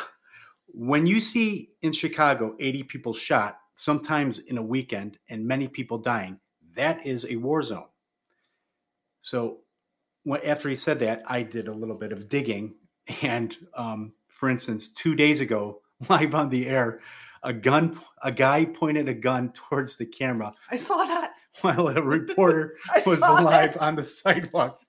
When 0.68 1.06
you 1.06 1.20
see 1.20 1.72
in 1.82 1.92
Chicago 1.92 2.56
80 2.60 2.84
people 2.84 3.14
shot, 3.14 3.58
sometimes 3.76 4.40
in 4.40 4.58
a 4.58 4.64
weekend, 4.64 5.18
and 5.30 5.46
many 5.46 5.68
people 5.68 5.98
dying, 5.98 6.40
that 6.76 7.06
is 7.06 7.26
a 7.30 7.36
war 7.36 7.62
zone. 7.64 7.88
So 9.22 9.60
after 10.46 10.70
he 10.70 10.76
said 10.76 11.00
that, 11.00 11.24
I 11.28 11.44
did 11.44 11.68
a 11.68 11.74
little 11.74 11.96
bit 11.96 12.14
of 12.14 12.30
digging. 12.30 12.76
And 13.22 13.56
um, 13.76 14.14
for 14.30 14.50
instance, 14.50 14.90
two 14.90 15.16
days 15.16 15.42
ago, 15.42 15.82
live 16.10 16.36
on 16.36 16.50
the 16.50 16.68
air, 16.68 17.02
a 17.44 17.54
gun, 17.54 18.00
a 18.24 18.32
guy 18.32 18.66
pointed 18.66 19.10
a 19.10 19.14
gun 19.14 19.52
towards 19.52 19.98
the 19.98 20.06
camera 20.06 20.54
I 20.70 20.76
saw 20.76 21.04
that. 21.06 21.34
while 21.62 21.88
a 21.90 22.02
reporter 22.02 22.76
was 23.06 23.20
saw 23.20 23.42
alive 23.42 23.72
it. 23.72 23.78
on 23.78 23.96
the 23.96 24.04
sidewalk. 24.04 24.80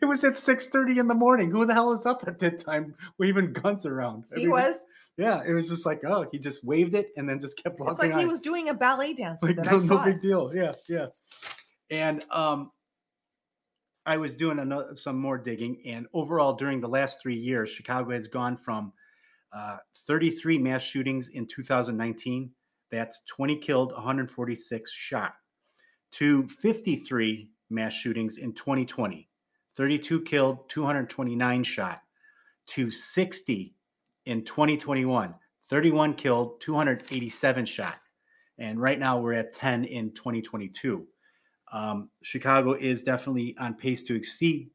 It 0.00 0.04
was 0.04 0.22
at 0.22 0.38
six 0.38 0.68
thirty 0.68 0.98
in 0.98 1.08
the 1.08 1.14
morning. 1.14 1.50
Who 1.50 1.66
the 1.66 1.74
hell 1.74 1.92
is 1.92 2.06
up 2.06 2.22
at 2.26 2.38
that 2.40 2.60
time 2.60 2.94
waving 3.18 3.52
guns 3.52 3.84
around? 3.84 4.24
I 4.34 4.38
He 4.38 4.44
mean, 4.46 4.52
was. 4.52 4.86
Yeah, 5.18 5.42
it 5.46 5.52
was 5.52 5.68
just 5.68 5.84
like, 5.84 6.02
oh, 6.06 6.26
he 6.32 6.38
just 6.38 6.64
waved 6.64 6.94
it 6.94 7.08
and 7.16 7.28
then 7.28 7.38
just 7.40 7.62
kept 7.62 7.78
walking 7.78 7.92
It's 7.92 8.00
like 8.00 8.18
he 8.18 8.24
was 8.26 8.40
doing 8.40 8.68
a 8.70 8.74
ballet 8.74 9.12
dance. 9.12 9.42
like 9.42 9.56
that 9.56 9.66
no, 9.66 9.78
no 9.78 10.04
big 10.04 10.22
deal. 10.22 10.50
Yeah, 10.54 10.72
yeah. 10.88 11.06
And 11.90 12.24
um, 12.30 12.70
I 14.06 14.16
was 14.16 14.36
doing 14.36 14.58
another, 14.58 14.96
some 14.96 15.18
more 15.18 15.36
digging, 15.36 15.82
and 15.84 16.06
overall, 16.14 16.54
during 16.54 16.80
the 16.80 16.88
last 16.88 17.20
three 17.20 17.36
years, 17.36 17.68
Chicago 17.68 18.10
has 18.12 18.26
gone 18.28 18.56
from 18.56 18.92
uh, 19.52 19.76
33 20.06 20.58
mass 20.58 20.82
shootings 20.82 21.28
in 21.28 21.46
2019. 21.46 22.50
That's 22.90 23.22
20 23.26 23.56
killed, 23.58 23.92
146 23.92 24.90
shot, 24.90 25.34
to 26.12 26.46
53 26.46 27.48
mass 27.70 27.92
shootings 27.92 28.38
in 28.38 28.52
2020. 28.52 29.28
32 29.74 30.20
killed, 30.22 30.68
229 30.68 31.64
shot, 31.64 32.02
to 32.66 32.90
60 32.90 33.74
in 34.26 34.44
2021. 34.44 35.34
31 35.68 36.14
killed, 36.14 36.60
287 36.60 37.64
shot. 37.64 37.96
And 38.58 38.80
right 38.80 38.98
now 38.98 39.18
we're 39.18 39.32
at 39.32 39.54
10 39.54 39.84
in 39.84 40.12
2022. 40.12 41.06
Um, 41.72 42.10
Chicago 42.22 42.74
is 42.74 43.02
definitely 43.02 43.56
on 43.58 43.74
pace 43.74 44.02
to 44.04 44.14
exceed 44.14 44.70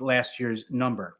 last 0.00 0.40
year's 0.40 0.64
number. 0.70 1.18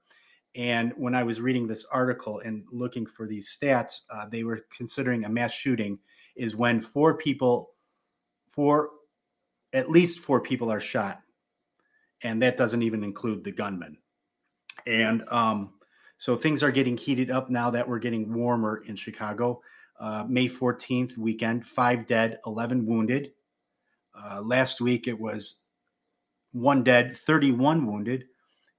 And 0.56 0.92
when 0.96 1.14
I 1.14 1.24
was 1.24 1.40
reading 1.40 1.66
this 1.66 1.84
article 1.92 2.38
and 2.40 2.64
looking 2.70 3.06
for 3.06 3.26
these 3.26 3.56
stats, 3.56 4.02
uh, 4.08 4.26
they 4.26 4.44
were 4.44 4.64
considering 4.74 5.24
a 5.24 5.28
mass 5.28 5.52
shooting 5.52 5.98
is 6.36 6.56
when 6.56 6.80
four 6.80 7.14
people, 7.14 7.70
four, 8.48 8.90
at 9.74 9.90
least 9.90 10.20
four 10.20 10.40
people 10.40 10.70
are 10.72 10.80
shot. 10.80 11.20
And 12.22 12.40
that 12.40 12.56
doesn't 12.56 12.82
even 12.82 13.04
include 13.04 13.44
the 13.44 13.52
gunman. 13.52 13.98
And 14.86 15.24
um, 15.30 15.74
so 16.16 16.36
things 16.36 16.62
are 16.62 16.70
getting 16.70 16.96
heated 16.96 17.30
up 17.30 17.50
now 17.50 17.70
that 17.70 17.86
we're 17.86 17.98
getting 17.98 18.32
warmer 18.32 18.82
in 18.86 18.96
Chicago. 18.96 19.60
Uh, 20.00 20.24
May 20.26 20.48
14th 20.48 21.18
weekend, 21.18 21.66
five 21.66 22.06
dead, 22.06 22.38
11 22.46 22.86
wounded. 22.86 23.32
Uh, 24.16 24.40
last 24.40 24.80
week 24.80 25.08
it 25.08 25.18
was 25.18 25.56
one 26.52 26.84
dead, 26.84 27.18
31 27.18 27.86
wounded. 27.86 28.24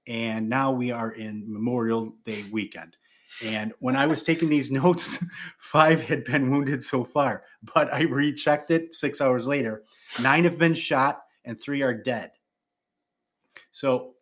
And 0.08 0.48
now 0.48 0.72
we 0.72 0.90
are 0.90 1.12
in 1.12 1.44
Memorial 1.46 2.14
Day 2.24 2.44
weekend. 2.50 2.96
And 3.44 3.72
when 3.80 3.96
I 3.96 4.06
was 4.06 4.22
taking 4.22 4.48
these 4.48 4.70
notes, 4.72 5.22
five 5.58 6.00
had 6.00 6.24
been 6.24 6.50
wounded 6.50 6.82
so 6.82 7.04
far, 7.04 7.44
but 7.74 7.92
I 7.92 8.02
rechecked 8.02 8.70
it 8.70 8.94
six 8.94 9.20
hours 9.20 9.46
later. 9.46 9.82
Nine 10.20 10.44
have 10.44 10.58
been 10.58 10.74
shot 10.74 11.22
and 11.44 11.58
three 11.58 11.82
are 11.82 11.94
dead. 11.94 12.32
So, 13.72 14.14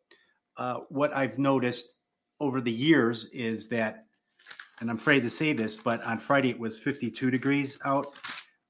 uh, 0.57 0.81
what 0.88 1.14
I've 1.16 1.38
noticed 1.38 1.94
over 2.40 2.61
the 2.61 2.73
years 2.73 3.29
is 3.33 3.68
that, 3.68 4.07
and 4.81 4.90
I'm 4.90 4.97
afraid 4.97 5.23
to 5.23 5.31
say 5.31 5.53
this, 5.53 5.77
but 5.77 6.03
on 6.05 6.18
Friday 6.18 6.51
it 6.51 6.59
was 6.59 6.79
52 6.79 7.31
degrees 7.31 7.79
out. 7.85 8.14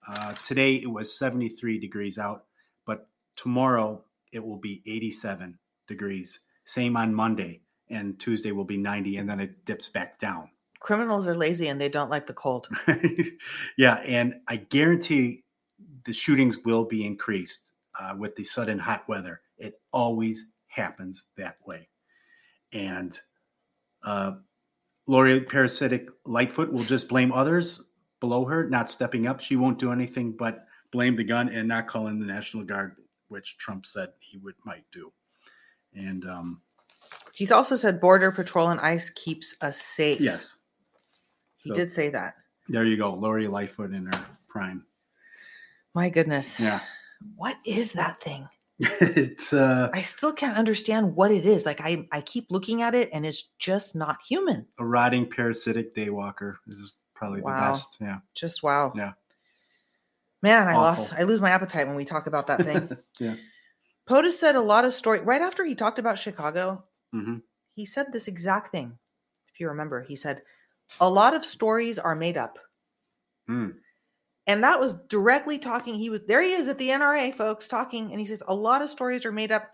Uh, 0.07 0.33
today 0.33 0.75
it 0.75 0.91
was 0.91 1.19
73 1.19 1.79
degrees 1.79 2.19
out, 2.19 2.45
but 2.87 3.09
tomorrow 3.37 4.03
it 4.33 4.45
will 4.45 4.59
be 4.59 4.83
87 4.87 5.59
degrees. 5.87 6.41
Same 6.65 6.97
on 6.97 7.15
Monday, 7.15 7.61
and 7.91 8.19
Tuesday 8.19 8.53
will 8.53 8.65
be 8.65 8.77
90, 8.77 9.19
and 9.19 9.29
then 9.29 9.41
it 9.41 9.65
dips 9.65 9.89
back 9.89 10.19
down. 10.19 10.51
Criminals 10.81 11.27
are 11.27 11.35
lazy 11.35 11.69
and 11.69 11.81
they 11.81 11.89
don't 11.89 12.11
like 12.11 12.27
the 12.27 12.35
cold. 12.35 12.69
yeah, 13.79 13.95
and 14.01 14.41
I 14.49 14.57
guarantee 14.57 15.44
the 16.05 16.13
shootings 16.13 16.59
will 16.65 16.85
be 16.85 17.05
increased 17.07 17.73
uh, 18.01 18.15
with 18.19 18.35
the 18.37 18.45
sudden 18.45 18.79
hot 18.79 19.09
weather. 19.09 19.41
It 19.59 19.81
always 19.93 20.47
happens 20.69 21.25
that 21.37 21.57
way. 21.67 21.89
And 22.73 23.19
uh, 24.05 24.33
Lori 25.07 25.41
Parasitic 25.41 26.09
Lightfoot 26.27 26.73
will 26.73 26.85
just 26.85 27.09
blame 27.09 27.33
others 27.33 27.85
below 28.21 28.45
her, 28.45 28.69
not 28.69 28.91
stepping 28.91 29.27
up. 29.27 29.41
She 29.41 29.57
won't 29.57 29.79
do 29.79 29.93
anything 29.93 30.33
but 30.33 30.67
blame 30.93 31.17
the 31.17 31.25
gun 31.25 31.49
and 31.49 31.69
not 31.69 31.87
call 31.89 32.09
in 32.09 32.19
the 32.19 32.27
National 32.27 32.65
Guard, 32.65 32.97
which 33.29 33.59
Trump 33.59 33.87
said 33.87 34.11
he 34.21 34.39
would 34.39 34.55
might 34.65 34.85
do. 34.93 35.13
And 35.95 36.29
um, 36.29 36.61
He's 37.33 37.53
also 37.53 37.77
said 37.77 38.01
border 38.01 38.33
patrol 38.33 38.71
and 38.71 38.81
ICE 38.81 39.11
keeps 39.11 39.57
us 39.61 39.81
safe. 39.81 40.21
yes, 40.21 40.59
He 41.59 41.71
So- 41.71 41.75
did 41.75 41.91
say 41.91 42.09
that. 42.11 42.35
there 42.69 42.85
you 42.85 42.97
go, 42.97 43.15
Lori 43.15 43.47
Lightfoot 43.47 43.93
in 43.93 44.07
her 44.07 44.25
prime. 44.49 44.85
My 45.95 46.09
goodness. 46.11 46.61
Yeah, 46.61 46.81
What 47.37 47.57
is 47.65 47.93
that 47.93 48.21
thing? 48.21 48.49
it's 48.81 49.53
uh, 49.53 49.89
I 49.93 50.01
still 50.01 50.33
can't 50.33 50.59
understand 50.59 51.15
what 51.15 51.31
it 51.31 51.47
is. 51.47 51.65
Like 51.65 51.81
I, 51.81 52.09
I 52.11 52.21
keep 52.21 52.47
looking 52.51 52.83
at 52.83 52.95
it 52.95 53.11
and 53.13 53.25
it's 53.25 53.51
just 53.61 53.95
not 53.95 54.19
human. 54.29 54.67
a 54.79 54.85
rotting 54.85 55.31
parasitic 55.31 55.95
daywalker. 55.95 56.57
Is 56.67 56.97
probably 57.15 57.41
Wow. 57.41 57.51
the 57.67 57.73
best. 57.73 57.97
Yeah. 58.01 58.19
Just 58.35 58.63
wow. 58.65 58.93
Yeah. 58.97 59.13
Man, 60.43 60.67
I 60.69 60.75
Awful. 60.75 61.05
lost 61.05 61.13
I 61.15 61.23
lose 61.23 61.41
my 61.41 61.51
appetite 61.51 61.87
when 61.87 61.97
we 61.97 62.05
talk 62.05 62.27
about 62.27 62.49
that 62.49 62.63
thing. 62.63 62.91
Yeah. 63.21 63.37
POTUS 64.09 64.33
said 64.39 64.55
a 64.57 64.61
lot 64.61 64.85
of 64.85 64.93
story 64.93 65.21
right 65.21 65.41
after 65.41 65.65
he 65.65 65.75
talked 65.75 65.99
about 65.99 66.19
Chicago, 66.19 66.85
hmm 67.13 67.37
he 67.77 67.85
said 67.87 68.13
this 68.13 68.29
exact 68.29 68.71
thing. 68.71 68.99
If 69.53 69.59
you 69.61 69.69
remember, 69.69 70.03
he 70.03 70.15
said, 70.15 70.43
a 71.01 71.09
lot 71.11 71.35
of 71.35 71.45
stories 71.45 71.99
are 71.99 72.15
made 72.15 72.37
up. 72.37 72.59
Hmm. 73.49 73.71
And 74.47 74.63
that 74.63 74.79
was 74.79 75.03
directly 75.05 75.59
talking. 75.59 75.95
He 75.95 76.11
was 76.11 76.23
there. 76.27 76.43
He 76.43 76.53
is 76.53 76.69
at 76.69 76.79
the 76.79 76.91
NRA, 76.91 77.35
folks, 77.35 77.67
talking, 77.67 78.11
and 78.11 78.21
he 78.21 78.27
says 78.27 78.43
a 78.47 78.55
lot 78.55 78.83
of 78.83 78.91
stories 78.91 79.25
are 79.25 79.33
made 79.33 79.51
up. 79.51 79.71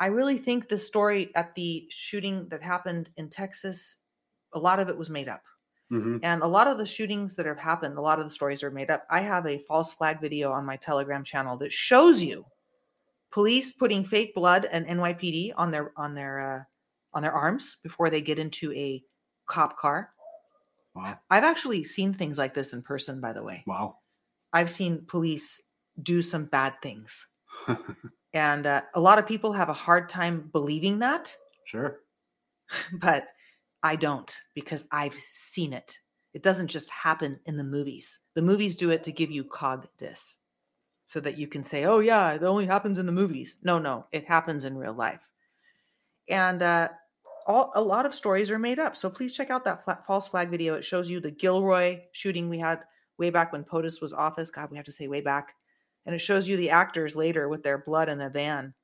I 0.00 0.06
really 0.06 0.38
think 0.38 0.68
the 0.68 0.78
story 0.78 1.34
at 1.34 1.54
the 1.56 1.86
shooting 1.90 2.48
that 2.50 2.62
happened 2.62 3.10
in 3.16 3.28
Texas, 3.28 3.96
a 4.54 4.58
lot 4.58 4.78
of 4.78 4.88
it 4.88 4.96
was 4.96 5.10
made 5.10 5.28
up. 5.28 5.42
hmm 5.90 6.18
And 6.22 6.42
a 6.42 6.46
lot 6.46 6.68
of 6.68 6.78
the 6.78 6.86
shootings 6.86 7.34
that 7.34 7.46
have 7.46 7.58
happened, 7.58 7.98
a 7.98 8.00
lot 8.00 8.20
of 8.20 8.24
the 8.24 8.30
stories 8.30 8.62
are 8.62 8.70
made 8.70 8.90
up. 8.90 9.04
I 9.10 9.20
have 9.20 9.46
a 9.46 9.64
false 9.66 9.92
flag 9.94 10.20
video 10.20 10.52
on 10.52 10.64
my 10.64 10.76
Telegram 10.76 11.24
channel 11.24 11.56
that 11.58 11.72
shows 11.72 12.22
you 12.22 12.44
police 13.32 13.72
putting 13.72 14.04
fake 14.04 14.34
blood 14.34 14.66
and 14.70 14.86
NYPD 14.86 15.52
on 15.56 15.70
their 15.70 15.92
on 15.96 16.14
their 16.14 16.40
uh, 16.40 16.62
on 17.14 17.22
their 17.22 17.32
arms 17.32 17.78
before 17.82 18.10
they 18.10 18.20
get 18.20 18.38
into 18.38 18.72
a 18.74 19.02
cop 19.46 19.76
car. 19.76 20.12
Wow. 20.98 21.18
I've 21.30 21.44
actually 21.44 21.84
seen 21.84 22.12
things 22.12 22.38
like 22.38 22.54
this 22.54 22.72
in 22.72 22.82
person, 22.82 23.20
by 23.20 23.32
the 23.32 23.42
way. 23.42 23.62
Wow. 23.66 23.98
I've 24.52 24.68
seen 24.68 25.04
police 25.06 25.62
do 26.02 26.22
some 26.22 26.46
bad 26.46 26.74
things, 26.82 27.26
and 28.32 28.66
uh, 28.66 28.82
a 28.94 29.00
lot 29.00 29.18
of 29.18 29.26
people 29.26 29.52
have 29.52 29.68
a 29.68 29.74
hard 29.74 30.08
time 30.08 30.48
believing 30.52 30.98
that, 30.98 31.34
sure. 31.66 32.00
but 32.94 33.28
I 33.82 33.94
don't 33.94 34.36
because 34.54 34.84
I've 34.90 35.14
seen 35.30 35.72
it. 35.72 35.96
It 36.34 36.42
doesn't 36.42 36.68
just 36.68 36.90
happen 36.90 37.38
in 37.46 37.56
the 37.56 37.64
movies. 37.64 38.18
The 38.34 38.42
movies 38.42 38.74
do 38.74 38.90
it 38.90 39.04
to 39.04 39.12
give 39.12 39.30
you 39.30 39.44
cog 39.44 39.86
dis 39.98 40.38
so 41.06 41.20
that 41.20 41.38
you 41.38 41.46
can 41.46 41.62
say, 41.62 41.84
oh, 41.84 42.00
yeah, 42.00 42.32
it 42.32 42.42
only 42.42 42.66
happens 42.66 42.98
in 42.98 43.06
the 43.06 43.12
movies. 43.12 43.58
No, 43.62 43.78
no, 43.78 44.06
it 44.10 44.26
happens 44.26 44.64
in 44.64 44.76
real 44.76 44.92
life. 44.92 45.20
And 46.28 46.62
uh, 46.62 46.88
all, 47.48 47.72
a 47.74 47.82
lot 47.82 48.06
of 48.06 48.14
stories 48.14 48.50
are 48.50 48.58
made 48.58 48.78
up. 48.78 48.96
So 48.96 49.08
please 49.08 49.34
check 49.34 49.50
out 49.50 49.64
that 49.64 49.82
fla- 49.82 50.02
false 50.06 50.28
flag 50.28 50.50
video. 50.50 50.74
It 50.74 50.84
shows 50.84 51.08
you 51.08 51.18
the 51.18 51.30
Gilroy 51.30 52.02
shooting 52.12 52.48
we 52.48 52.58
had 52.58 52.84
way 53.18 53.30
back 53.30 53.52
when 53.52 53.64
POTUS 53.64 54.00
was 54.02 54.12
office. 54.12 54.50
God, 54.50 54.70
we 54.70 54.76
have 54.76 54.86
to 54.86 54.92
say 54.92 55.08
way 55.08 55.22
back. 55.22 55.54
And 56.06 56.14
it 56.14 56.20
shows 56.20 56.46
you 56.46 56.56
the 56.56 56.70
actors 56.70 57.16
later 57.16 57.48
with 57.48 57.62
their 57.62 57.78
blood 57.78 58.08
in 58.08 58.18
the 58.18 58.28
van. 58.28 58.74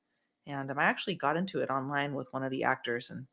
And 0.47 0.71
um, 0.71 0.79
I 0.79 0.83
actually 0.83 1.15
got 1.15 1.37
into 1.37 1.61
it 1.61 1.69
online 1.69 2.13
with 2.13 2.27
one 2.31 2.43
of 2.43 2.51
the 2.51 2.63
actors, 2.63 3.09
and 3.09 3.25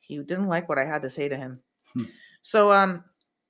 he 0.00 0.18
didn't 0.18 0.48
like 0.48 0.68
what 0.68 0.78
I 0.78 0.84
had 0.84 1.02
to 1.02 1.10
say 1.10 1.28
to 1.28 1.36
him. 1.36 1.60
Hmm. 1.92 2.04
So, 2.42 2.72
um, 2.72 3.04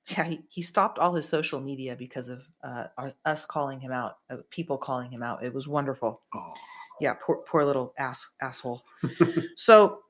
yeah, 0.09 0.25
he, 0.25 0.41
he 0.49 0.61
stopped 0.61 0.99
all 0.99 1.13
his 1.15 1.27
social 1.27 1.59
media 1.59 1.95
because 1.95 2.29
of 2.29 2.47
uh, 2.63 2.85
our, 2.97 3.11
us 3.25 3.45
calling 3.45 3.79
him 3.79 3.91
out, 3.91 4.17
uh, 4.29 4.37
people 4.51 4.77
calling 4.77 5.09
him 5.09 5.23
out. 5.23 5.43
It 5.43 5.53
was 5.53 5.67
wonderful. 5.67 6.21
Oh. 6.35 6.53
Yeah, 7.01 7.13
poor, 7.13 7.37
poor 7.47 7.65
little 7.65 7.93
ass 7.97 8.33
asshole. 8.39 8.83
so 9.57 10.01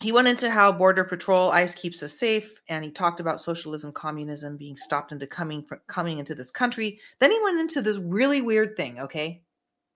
he 0.00 0.12
went 0.12 0.28
into 0.28 0.50
how 0.50 0.72
border 0.72 1.04
patrol 1.04 1.50
ICE 1.50 1.74
keeps 1.74 2.02
us 2.02 2.18
safe, 2.18 2.54
and 2.68 2.84
he 2.84 2.90
talked 2.90 3.20
about 3.20 3.40
socialism, 3.40 3.92
communism 3.92 4.56
being 4.56 4.76
stopped 4.76 5.12
into 5.12 5.26
coming 5.26 5.64
coming 5.86 6.18
into 6.18 6.34
this 6.34 6.50
country. 6.50 6.98
Then 7.20 7.30
he 7.30 7.40
went 7.42 7.60
into 7.60 7.80
this 7.80 7.98
really 7.98 8.42
weird 8.42 8.76
thing. 8.76 8.98
Okay, 8.98 9.42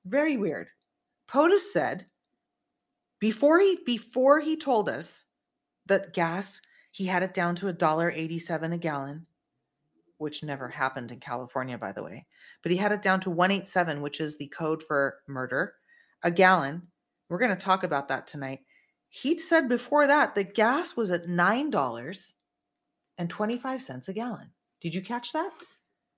very 0.06 0.36
weird. 0.36 0.70
POTUS 1.28 1.72
said 1.72 2.06
before 3.18 3.58
he 3.58 3.78
before 3.84 4.40
he 4.40 4.56
told 4.56 4.88
us 4.88 5.24
that 5.86 6.14
gas 6.14 6.60
he 6.92 7.06
had 7.06 7.22
it 7.22 7.34
down 7.34 7.54
to 7.56 7.68
a 7.68 7.72
dollar 7.72 8.10
eighty 8.10 8.38
seven 8.38 8.72
a 8.72 8.78
gallon, 8.78 9.26
which 10.18 10.44
never 10.44 10.68
happened 10.68 11.10
in 11.10 11.20
California, 11.20 11.76
by 11.76 11.92
the 11.92 12.04
way. 12.04 12.26
But 12.62 12.72
he 12.72 12.78
had 12.78 12.92
it 12.92 13.02
down 13.02 13.20
to 13.20 13.30
one 13.30 13.50
eight 13.50 13.68
seven, 13.68 14.00
which 14.00 14.20
is 14.20 14.38
the 14.38 14.46
code 14.48 14.82
for 14.84 15.18
murder, 15.26 15.74
a 16.22 16.30
gallon. 16.30 16.82
We're 17.28 17.38
going 17.38 17.50
to 17.50 17.56
talk 17.56 17.82
about 17.82 18.08
that 18.08 18.26
tonight. 18.26 18.60
He'd 19.10 19.40
said 19.40 19.68
before 19.68 20.06
that 20.06 20.34
the 20.34 20.44
gas 20.44 20.96
was 20.96 21.10
at 21.10 21.28
nine 21.28 21.70
dollars 21.70 22.34
and 23.16 23.28
twenty 23.30 23.58
five 23.58 23.82
cents 23.82 24.08
a 24.08 24.12
gallon. 24.12 24.50
Did 24.80 24.94
you 24.94 25.02
catch 25.02 25.32
that? 25.32 25.50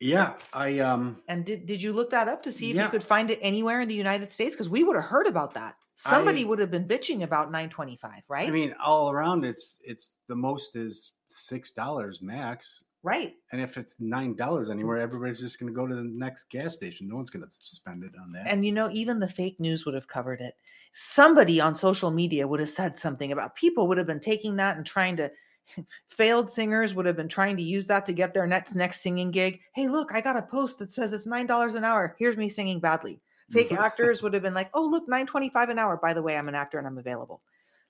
Yeah. 0.01 0.35
I 0.53 0.79
um. 0.81 1.23
And 1.29 1.45
did 1.45 1.67
did 1.67 1.81
you 1.83 1.93
look 1.93 2.11
that 2.11 2.29
up 2.29 2.43
to 2.45 2.53
see 2.53 2.71
if 2.71 2.77
Yeah. 2.77 2.85
you 2.85 2.91
could 2.91 3.03
find 3.03 3.31
it 3.31 3.39
anywhere 3.43 3.81
in 3.81 3.89
the 3.89 3.95
United 3.95 4.33
States? 4.33 4.55
Because 4.55 4.69
we 4.69 4.83
would 4.83 4.97
have 4.97 5.05
heard 5.05 5.27
about 5.27 5.55
that. 5.55 5.77
Somebody 5.95 6.45
I- 6.45 6.49
would 6.49 6.59
have 6.59 6.71
been 6.71 6.89
bitching 6.89 7.23
about 7.23 7.51
nine 7.51 7.69
twenty 7.69 7.97
five, 7.97 8.23
right? 8.29 8.49
I 8.49 8.51
mean, 8.51 8.75
all 8.83 9.11
around, 9.11 9.45
it's 9.45 9.79
it's 9.85 10.13
the 10.29 10.37
most 10.37 10.75
is 10.75 11.13
six 11.29 11.71
dollars 11.73 12.21
max, 12.23 12.85
right. 13.03 13.35
and 13.53 13.61
if 13.61 13.77
it's 13.77 14.01
nine 14.01 14.35
dollars 14.35 14.71
anywhere, 14.71 14.97
mm-hmm. 14.97 15.05
everybody's 15.05 15.41
just 15.41 15.59
going 15.59 15.73
to 15.73 15.77
go 15.77 15.87
to 15.87 15.95
the 15.95 16.03
next 16.03 16.51
gas 16.51 16.75
station. 16.75 17.09
No 17.09 17.17
one's 17.17 17.31
going 17.31 17.45
to 17.45 17.51
spend 17.51 18.05
it 18.05 18.13
on 18.21 18.33
that. 18.33 18.47
And 18.47 18.65
you 18.65 18.73
know, 18.73 18.91
even 18.93 19.19
the 19.19 19.29
fake 19.29 19.59
news 19.59 19.85
would 19.85 19.95
have 19.95 20.09
covered 20.09 20.41
it. 20.41 20.55
Somebody 20.93 21.61
on 21.61 21.75
social 21.75 22.11
media 22.11 22.47
would 22.47 22.61
have 22.61 22.69
said 22.69 22.97
something 22.97 23.33
about 23.33 23.55
people 23.55 23.89
would 23.89 23.99
have 23.99 24.07
been 24.07 24.21
taking 24.21 24.57
that 24.57 24.77
and 24.77 24.87
trying 24.87 25.17
to 25.17 25.31
failed 26.09 26.51
singers 26.51 26.95
would 26.95 27.07
have 27.07 27.17
been 27.17 27.29
trying 27.29 27.57
to 27.57 27.63
use 27.63 27.87
that 27.87 28.07
to 28.07 28.13
get 28.13 28.35
their 28.35 28.47
next 28.47 28.75
next 28.75 29.01
singing 29.01 29.31
gig. 29.31 29.61
Hey, 29.75 29.89
look, 29.89 30.11
I 30.13 30.21
got 30.21 30.37
a 30.37 30.43
post 30.43 30.79
that 30.79 30.93
says 30.93 31.13
it's 31.13 31.27
nine 31.27 31.47
dollars 31.47 31.75
an 31.75 31.85
hour. 31.85 32.17
Here's 32.19 32.37
me 32.37 32.49
singing 32.49 32.81
badly. 32.81 33.21
Fake 33.51 33.73
actors 33.79 34.23
would 34.23 34.35
have 34.35 34.43
been 34.43 34.55
like, 34.55 34.71
oh, 34.75 34.85
look, 34.85 35.09
nine 35.09 35.27
twenty-five 35.27 35.69
an 35.69 35.79
hour. 35.79 35.97
By 35.97 36.15
the 36.15 36.23
way, 36.23 36.37
I'm 36.37 36.49
an 36.49 36.55
actor 36.55 36.79
and 36.79 36.87
I'm 36.87 36.99
available. 36.99 37.41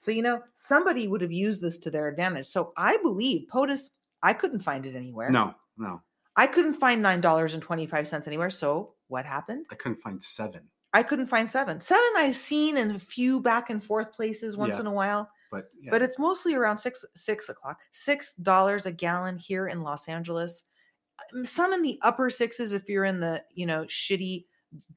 So, 0.00 0.10
you 0.10 0.22
know, 0.22 0.42
somebody 0.54 1.08
would 1.08 1.20
have 1.20 1.30
used 1.30 1.60
this 1.60 1.76
to 1.78 1.90
their 1.90 2.08
advantage. 2.08 2.46
So 2.46 2.72
I 2.76 2.96
believe 3.02 3.48
POTUS, 3.52 3.90
I 4.22 4.32
couldn't 4.32 4.60
find 4.60 4.86
it 4.86 4.94
anywhere. 4.96 5.30
no, 5.30 5.54
no, 5.76 6.02
I 6.36 6.46
couldn't 6.46 6.74
find 6.74 7.00
nine 7.02 7.20
dollars 7.20 7.54
and 7.54 7.62
twenty-five 7.62 8.06
cents 8.08 8.26
anywhere. 8.26 8.50
So 8.50 8.94
what 9.08 9.24
happened? 9.24 9.66
I 9.70 9.74
couldn't 9.76 10.00
find 10.00 10.22
seven. 10.22 10.62
I 10.92 11.02
couldn't 11.02 11.28
find 11.28 11.48
seven. 11.48 11.80
Seven 11.80 12.02
I've 12.16 12.34
seen 12.36 12.76
in 12.76 12.90
a 12.92 12.98
few 12.98 13.40
back 13.40 13.70
and 13.70 13.84
forth 13.84 14.12
places 14.12 14.56
once 14.56 14.74
Yeah. 14.74 14.80
in 14.80 14.86
a 14.86 14.92
while, 14.92 15.30
But 15.52 15.70
yeah, 15.80 15.90
but 15.90 16.02
it's 16.02 16.18
mostly 16.18 16.54
around 16.54 16.76
six 16.78 17.04
six 17.14 17.48
o'clock. 17.48 17.80
Six 17.92 18.34
dollars 18.34 18.86
a 18.86 18.92
gallon 18.92 19.36
here 19.38 19.68
in 19.68 19.82
Los 19.82 20.08
Angeles. 20.08 20.64
Um, 21.34 21.44
Some 21.44 21.72
in 21.72 21.82
the 21.82 21.98
upper 22.02 22.28
sixes 22.30 22.72
if 22.72 22.88
you're 22.88 23.04
in 23.04 23.20
the 23.20 23.44
you 23.54 23.66
know 23.66 23.84
shitty 23.84 24.46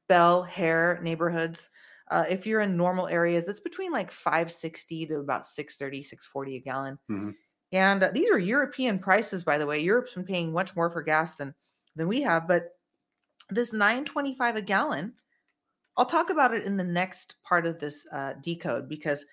Bel 0.08 0.46
Air 0.56 0.98
neighborhoods. 1.02 1.70
Uh, 2.10 2.24
if 2.28 2.46
you're 2.46 2.60
in 2.60 2.76
normal 2.76 3.06
areas, 3.08 3.48
it's 3.48 3.60
between 3.60 3.90
like 3.90 4.10
560 4.12 5.06
to 5.06 5.18
about 5.20 5.46
630, 5.46 6.02
640 6.02 6.56
a 6.56 6.60
gallon. 6.60 6.98
Mhm. 7.10 7.34
And 7.74 8.02
uh, 8.02 8.10
these 8.10 8.30
are 8.30 8.38
European 8.38 8.98
prices, 8.98 9.44
by 9.44 9.58
the 9.58 9.66
way. 9.66 9.80
Europe's 9.80 10.14
been 10.14 10.24
paying 10.24 10.52
much 10.52 10.74
more 10.74 10.88
for 10.88 11.02
gas 11.02 11.34
than 11.34 11.54
than 11.96 12.08
we 12.08 12.22
have, 12.22 12.48
but 12.48 12.70
this 13.50 13.72
925 13.72 14.56
a 14.56 14.62
gallon 14.62 15.12
I'll 15.96 16.06
talk 16.06 16.30
about 16.30 16.54
it 16.54 16.64
in 16.64 16.76
the 16.76 16.84
next 16.84 17.36
part 17.44 17.66
of 17.66 17.78
this 17.78 18.06
uh, 18.10 18.34
decode 18.42 18.88
because 18.88 19.26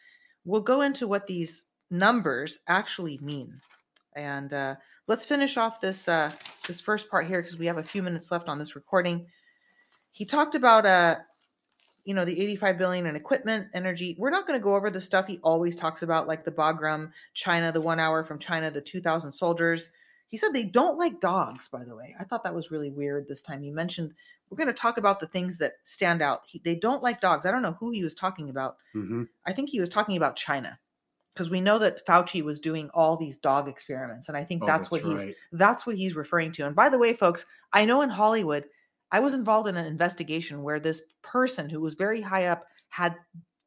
we'll 0.45 0.61
go 0.61 0.81
into 0.81 1.07
what 1.07 1.25
these 1.25 1.65
numbers 1.89 2.59
actually 2.67 3.17
mean. 3.19 3.59
And 4.15 4.53
uh, 4.53 4.75
let's 5.07 5.25
finish 5.25 5.57
off 5.57 5.81
this 5.81 6.07
uh, 6.07 6.31
this 6.67 6.81
first 6.81 7.09
part 7.09 7.27
here 7.27 7.41
because 7.41 7.57
we 7.57 7.65
have 7.65 7.77
a 7.77 7.83
few 7.83 8.03
minutes 8.03 8.31
left 8.31 8.47
on 8.47 8.59
this 8.59 8.75
recording. 8.75 9.25
He 10.11 10.25
talked 10.25 10.55
about 10.55 10.85
uh, 10.85 11.15
you 12.03 12.13
know, 12.13 12.25
the 12.25 12.39
85 12.39 12.77
billion 12.77 13.05
in 13.05 13.15
equipment, 13.15 13.67
energy. 13.73 14.15
We're 14.17 14.29
not 14.31 14.47
going 14.47 14.59
to 14.59 14.63
go 14.63 14.75
over 14.75 14.89
the 14.89 15.01
stuff 15.01 15.27
he 15.27 15.39
always 15.43 15.75
talks 15.75 16.01
about, 16.01 16.27
like 16.27 16.43
the 16.43 16.51
Bagram, 16.51 17.11
China, 17.33 17.71
the 17.71 17.81
one 17.81 17.99
hour 17.99 18.23
from 18.23 18.39
China, 18.39 18.71
the 18.71 18.81
2,000 18.81 19.31
soldiers. 19.31 19.91
He 20.27 20.37
said 20.37 20.53
they 20.53 20.63
don't 20.63 20.97
like 20.97 21.19
dogs, 21.19 21.67
by 21.67 21.83
the 21.83 21.95
way. 21.95 22.15
I 22.19 22.23
thought 22.23 22.43
that 22.45 22.55
was 22.55 22.71
really 22.71 22.89
weird 22.89 23.27
this 23.27 23.41
time. 23.41 23.61
He 23.61 23.69
mentioned 23.69 24.13
we're 24.49 24.57
going 24.57 24.67
to 24.67 24.73
talk 24.73 24.97
about 24.97 25.19
the 25.19 25.27
things 25.27 25.57
that 25.59 25.73
stand 25.83 26.21
out. 26.21 26.41
He, 26.45 26.59
they 26.63 26.75
don't 26.75 27.03
like 27.03 27.21
dogs. 27.21 27.45
I 27.45 27.51
don't 27.51 27.61
know 27.61 27.77
who 27.79 27.91
he 27.91 28.03
was 28.03 28.13
talking 28.13 28.49
about. 28.49 28.77
hmm 28.93 29.23
I 29.45 29.53
think 29.53 29.69
he 29.69 29.79
was 29.79 29.89
talking 29.89 30.17
about 30.17 30.35
China 30.35 30.79
because 31.33 31.49
we 31.49 31.61
know 31.61 31.79
that 31.79 32.05
Fauci 32.05 32.41
was 32.43 32.59
doing 32.59 32.89
all 32.93 33.15
these 33.15 33.37
dog 33.37 33.67
experiments, 33.69 34.27
and 34.27 34.37
I 34.37 34.43
think 34.43 34.63
Oh, 34.63 34.65
that's, 34.65 34.91
what 34.91 35.01
he's 35.01 35.35
that's 35.51 35.85
what 35.85 35.95
he's 35.95 36.15
referring 36.15 36.51
to. 36.53 36.65
And 36.65 36.75
by 36.75 36.89
the 36.89 36.99
way, 36.99 37.13
folks, 37.13 37.45
I 37.73 37.85
know 37.85 38.01
in 38.01 38.09
Hollywood, 38.09 38.65
I 39.11 39.19
was 39.19 39.33
involved 39.33 39.67
in 39.67 39.75
an 39.75 39.85
investigation 39.85 40.63
where 40.63 40.79
this 40.79 41.01
person 41.21 41.69
who 41.69 41.81
was 41.81 41.95
very 41.95 42.21
high 42.21 42.45
up 42.45 42.65
had 42.89 43.15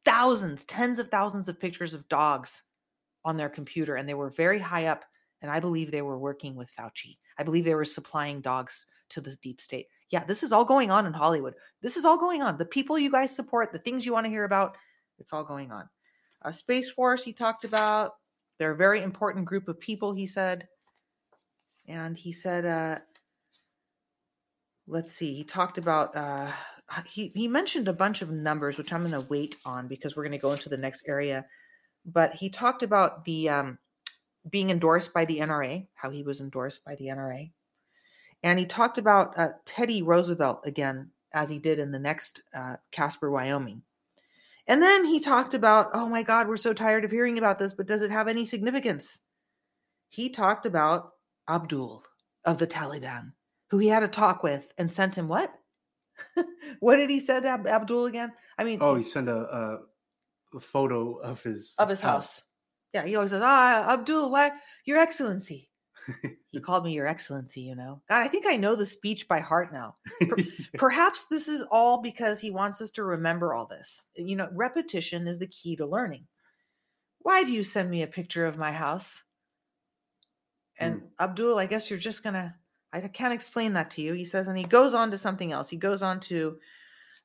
thousands, 0.05 0.65
tens 0.65 0.99
of 0.99 1.09
thousands 1.09 1.49
of 1.49 1.61
pictures 1.61 1.95
of 1.95 2.09
dogs 2.09 2.65
on 3.25 3.37
their 3.37 3.49
computer, 3.49 3.97
and 3.97 4.09
they 4.09 4.15
were 4.15 4.31
very 4.31 4.59
high 4.59 4.87
up. 4.87 5.05
And 5.43 5.51
I 5.51 5.61
believe 5.61 5.91
they 5.91 6.03
were 6.03 6.19
working 6.19 6.55
with 6.55 6.71
Fauci. 6.75 7.19
I 7.39 7.43
believe 7.43 7.65
they 7.65 7.75
were 7.75 7.85
supplying 7.85 8.41
dogs 8.41 8.87
to 9.11 9.21
the 9.21 9.37
deep 9.43 9.61
state. 9.61 9.89
Yeah, 10.11 10.25
this 10.25 10.43
is 10.43 10.53
all 10.53 10.65
going 10.65 10.91
on 10.91 11.07
in 11.07 11.13
Hollywood. 11.13 11.55
This 11.83 11.97
is 11.97 12.05
all 12.05 12.17
going 12.17 12.43
on. 12.43 12.57
The 12.57 12.65
people 12.65 12.99
you 12.99 13.11
guys 13.11 13.35
support, 13.35 13.73
the 13.73 13.79
things 13.79 14.07
you 14.07 14.13
want 14.13 14.25
to 14.25 14.31
hear 14.31 14.45
about, 14.45 14.77
it's 15.19 15.33
all 15.33 15.45
going 15.45 15.71
on. 15.71 15.89
Uh, 16.43 16.53
Space 16.53 16.91
Force, 16.91 17.23
he 17.23 17.33
talked 17.33 17.65
about. 17.65 18.13
They're 18.59 18.73
a 18.73 18.77
very 18.77 19.03
important 19.03 19.45
group 19.45 19.69
of 19.69 19.81
people, 19.81 20.15
he 20.15 20.27
said. 20.27 20.69
And 21.87 22.17
he 22.17 22.33
said, 22.33 22.65
uh, 22.65 23.01
let's 24.87 25.14
see, 25.14 25.35
he 25.35 25.45
talked 25.45 25.78
about, 25.78 26.16
uh, 26.16 26.51
he, 27.07 27.32
he 27.35 27.49
mentioned 27.49 27.89
a 27.89 27.93
bunch 27.93 28.22
of 28.22 28.30
numbers, 28.30 28.78
which 28.78 28.93
I'm 28.93 29.07
going 29.07 29.20
to 29.20 29.28
wait 29.28 29.57
on 29.64 29.89
because 29.89 30.14
we're 30.14 30.24
going 30.24 30.32
to 30.32 30.39
go 30.39 30.53
into 30.53 30.68
the 30.68 30.76
next 30.76 31.05
area. 31.09 31.47
But 32.05 32.35
he 32.35 32.51
talked 32.51 32.82
about 32.82 33.24
the 33.24 33.49
um, 33.49 33.78
being 34.49 34.70
endorsed 34.70 35.14
by 35.14 35.24
the 35.24 35.39
NRA, 35.39 35.87
how 35.95 36.11
he 36.11 36.22
was 36.22 36.41
endorsed 36.41 36.85
by 36.85 36.95
the 36.97 37.07
NRA. 37.07 37.51
And 38.43 38.59
he 38.59 38.66
talked 38.66 38.99
about 38.99 39.39
uh, 39.39 39.49
Teddy 39.64 40.03
Roosevelt 40.03 40.61
again, 40.64 41.11
as 41.32 41.49
he 41.49 41.59
did 41.59 41.78
in 41.78 41.91
the 41.91 41.99
next 41.99 42.43
uh, 42.55 42.76
Casper, 42.93 43.30
Wyoming. 43.30 43.82
And 44.66 44.82
then 44.82 45.05
he 45.05 45.20
talked 45.20 45.55
about, 45.55 45.91
oh 45.95 46.09
my 46.09 46.22
God, 46.22 46.49
we're 46.49 46.57
so 46.57 46.72
tired 46.72 47.05
of 47.05 47.11
hearing 47.11 47.39
about 47.39 47.59
this, 47.59 47.72
but 47.72 47.87
does 47.87 48.03
it 48.03 48.11
have 48.11 48.28
any 48.28 48.47
significance? 48.47 49.18
He 50.09 50.30
talked 50.30 50.64
about 50.66 51.12
Abdul 51.49 52.05
of 52.45 52.59
the 52.59 52.66
Taliban, 52.66 53.32
who 53.75 53.79
he 53.81 53.89
had 53.89 54.05
a 54.05 54.09
talk 54.09 54.45
with 54.45 54.72
and 54.79 54.89
sent 54.89 55.18
him 55.18 55.27
what? 55.27 55.53
what 56.79 56.95
did 56.95 57.11
he 57.11 57.18
send 57.18 57.45
Ab- 57.45 57.66
Abdul 57.66 58.07
again? 58.07 58.33
I 58.57 58.62
mean, 58.62 58.79
Oh, 58.81 58.95
he 58.95 59.03
sent 59.03 59.29
a, 59.29 59.35
a, 59.35 59.81
a 60.55 60.61
photo 60.61 61.14
of 61.14 61.43
his 61.43 61.75
of 61.81 61.89
his 61.89 62.01
house. 62.01 62.43
Yeah, 62.93 63.05
he 63.05 63.16
always 63.16 63.33
says, 63.33 63.43
"Ah, 63.45 63.93
Abdul, 63.93 64.31
what, 64.31 64.53
Your 64.85 64.99
Excellency." 64.99 65.70
he 66.53 66.61
called 66.61 66.85
me 66.85 66.93
Your 66.93 67.09
Excellency. 67.09 67.62
You 67.62 67.75
know, 67.75 68.01
God, 68.09 68.22
I 68.22 68.29
think 68.29 68.47
I 68.47 68.55
know 68.55 68.77
the 68.77 68.87
speech 68.87 69.27
by 69.27 69.41
heart 69.41 69.72
now. 69.72 69.97
Perhaps 70.79 71.27
this 71.27 71.49
is 71.49 71.64
all 71.72 72.01
because 72.01 72.39
he 72.39 72.53
wants 72.53 72.81
us 72.81 72.93
to 72.93 73.03
remember 73.03 73.55
all 73.55 73.66
this. 73.66 74.05
You 74.14 74.37
know, 74.37 74.49
repetition 74.53 75.27
is 75.27 75.41
the 75.41 75.49
key 75.49 75.75
to 75.75 75.85
learning. 75.85 76.29
Why 77.22 77.43
do 77.43 77.51
you 77.51 77.64
send 77.64 77.91
me 77.91 78.03
a 78.03 78.07
picture 78.07 78.47
of 78.47 78.57
my 78.57 78.70
house? 78.70 79.20
And 80.79 81.03
Abdul, 81.18 81.59
I 81.59 81.66
guess 81.66 81.91
you're 81.91 81.99
just 81.99 82.22
gonna. 82.22 82.55
I 82.95 83.09
can't 83.09 83.35
explain 83.35 83.73
that 83.75 83.91
to 83.93 84.03
you. 84.03 84.13
He 84.13 84.25
says, 84.25 84.49
and 84.49 84.59
he 84.59 84.65
goes 84.65 84.95
on 84.95 85.11
to 85.11 85.19
something 85.19 85.53
else. 85.53 85.69
He 85.69 85.77
goes 85.77 86.03
on 86.03 86.21
to 86.21 86.59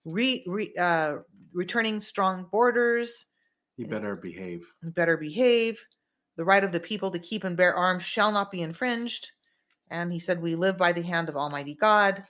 re, 0.03 0.43
re 0.47 0.73
uh, 0.79 1.17
returning 1.53 2.01
strong 2.01 2.47
borders, 2.51 3.25
he 3.79 3.85
better 3.85 4.17
behave. 4.17 4.67
You 4.83 4.91
better 4.91 5.15
behave. 5.15 5.79
The 6.35 6.43
right 6.43 6.65
of 6.65 6.73
the 6.73 6.81
people 6.81 7.11
to 7.11 7.19
keep 7.19 7.45
and 7.45 7.55
bear 7.55 7.73
arms 7.73 8.03
shall 8.03 8.29
not 8.29 8.51
be 8.51 8.61
infringed. 8.61 9.31
And 9.89 10.11
he 10.11 10.19
said, 10.19 10.41
We 10.41 10.55
live 10.55 10.77
by 10.77 10.91
the 10.91 11.01
hand 11.01 11.29
of 11.29 11.37
Almighty 11.37 11.75
God. 11.75 12.25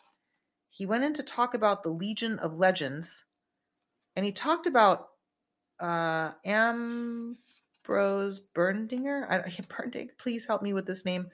He 0.70 0.86
went 0.86 1.06
in 1.06 1.16
to 1.16 1.24
talk 1.24 1.56
about 1.56 1.82
the 1.82 1.90
Legion 1.90 2.38
of 2.38 2.54
Legends. 2.54 3.26
And 4.16 4.24
he 4.24 4.32
talked 4.32 4.68
about 4.68 5.08
uh, 5.80 6.34
Ambrose 6.46 7.38
Berndinger. 8.54 9.26
I, 9.28 10.08
please 10.20 10.46
help 10.46 10.62
me 10.62 10.74
with 10.74 10.86
this 10.86 11.04
name. 11.04 11.32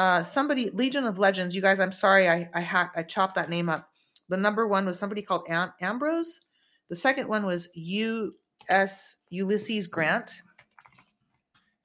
Uh, 0.00 0.22
somebody, 0.22 0.70
Legion 0.70 1.04
of 1.04 1.18
Legends. 1.18 1.54
You 1.54 1.60
guys, 1.60 1.78
I'm 1.78 1.92
sorry, 1.92 2.26
I 2.26 2.48
I, 2.54 2.60
hack, 2.62 2.92
I 2.96 3.02
chopped 3.02 3.34
that 3.34 3.50
name 3.50 3.68
up. 3.68 3.90
The 4.30 4.36
number 4.38 4.66
one 4.66 4.86
was 4.86 4.98
somebody 4.98 5.20
called 5.20 5.44
Am- 5.50 5.74
Ambrose. 5.82 6.40
The 6.88 6.96
second 6.96 7.28
one 7.28 7.44
was 7.44 7.68
U.S. 7.74 9.16
Ulysses 9.28 9.86
Grant. 9.86 10.40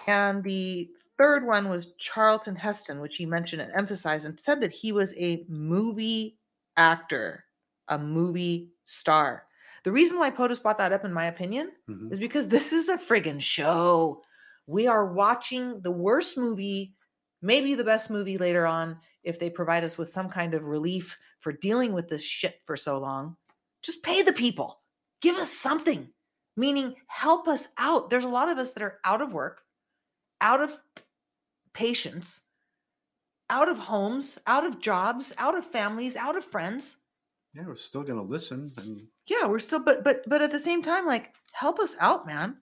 And 0.07 0.41
the 0.45 0.89
third 1.17 1.45
one 1.45 1.67
was 1.67 1.91
Charlton 1.97 2.55
Heston, 2.55 3.01
which 3.01 3.17
he 3.17 3.25
mentioned 3.25 3.61
and 3.61 3.73
emphasized 3.73 4.25
and 4.25 4.39
said 4.39 4.61
that 4.61 4.71
he 4.71 4.93
was 4.93 5.13
a 5.17 5.43
movie 5.49 6.37
actor, 6.77 7.43
a 7.89 7.99
movie 7.99 8.69
star. 8.85 9.43
The 9.83 9.91
reason 9.91 10.17
why 10.19 10.31
POTUS 10.31 10.61
brought 10.61 10.77
that 10.77 10.93
up, 10.93 11.03
in 11.03 11.11
my 11.11 11.25
opinion, 11.25 11.73
Mhm. 11.89 12.13
is 12.13 12.19
because 12.19 12.47
this 12.47 12.71
is 12.71 12.87
a 12.87 12.97
friggin' 12.97 13.41
show. 13.41 14.23
We 14.67 14.87
are 14.87 15.05
watching 15.13 15.81
the 15.81 15.91
worst 15.91 16.37
movie, 16.37 16.94
maybe 17.45 17.75
the 17.75 17.83
best 17.83 18.09
movie 18.09 18.37
later 18.37 18.65
on, 18.65 18.99
if 19.23 19.39
they 19.39 19.49
provide 19.49 19.83
us 19.83 19.97
with 19.97 20.09
some 20.09 20.29
kind 20.29 20.53
of 20.53 20.63
relief 20.63 21.17
for 21.39 21.51
dealing 21.53 21.93
with 21.93 22.09
this 22.09 22.23
shit 22.23 22.59
for 22.65 22.75
so 22.75 22.97
long. 22.99 23.37
Just 23.83 24.03
pay 24.03 24.23
the 24.23 24.33
people, 24.33 24.81
give 25.21 25.37
us 25.37 25.51
something, 25.51 26.09
meaning 26.57 26.95
help 27.07 27.47
us 27.47 27.67
out. 27.77 28.09
There's 28.09 28.25
a 28.25 28.29
lot 28.29 28.51
of 28.51 28.57
us 28.57 28.71
that 28.71 28.83
are 28.83 28.99
out 29.05 29.21
of 29.21 29.31
work, 29.31 29.61
out 30.41 30.61
of 30.61 30.77
patience, 31.73 32.41
out 33.49 33.69
of 33.69 33.77
homes, 33.77 34.39
out 34.47 34.65
of 34.65 34.79
jobs, 34.79 35.31
out 35.37 35.57
of 35.57 35.65
families, 35.65 36.15
out 36.15 36.35
of 36.35 36.43
friends 36.43 36.97
Yeah, 37.53 37.67
we're 37.67 37.75
still 37.77 38.03
gonna 38.03 38.23
listen. 38.23 38.73
And 38.77 39.07
yeah 39.27 39.47
we're 39.47 39.59
still 39.59 39.79
but 39.83 40.03
but 40.03 40.23
but 40.27 40.41
at 40.41 40.51
the 40.51 40.59
same 40.59 40.81
time 40.81 41.05
like 41.05 41.33
help 41.51 41.79
us 41.79 41.95
out 41.99 42.25
man 42.27 42.57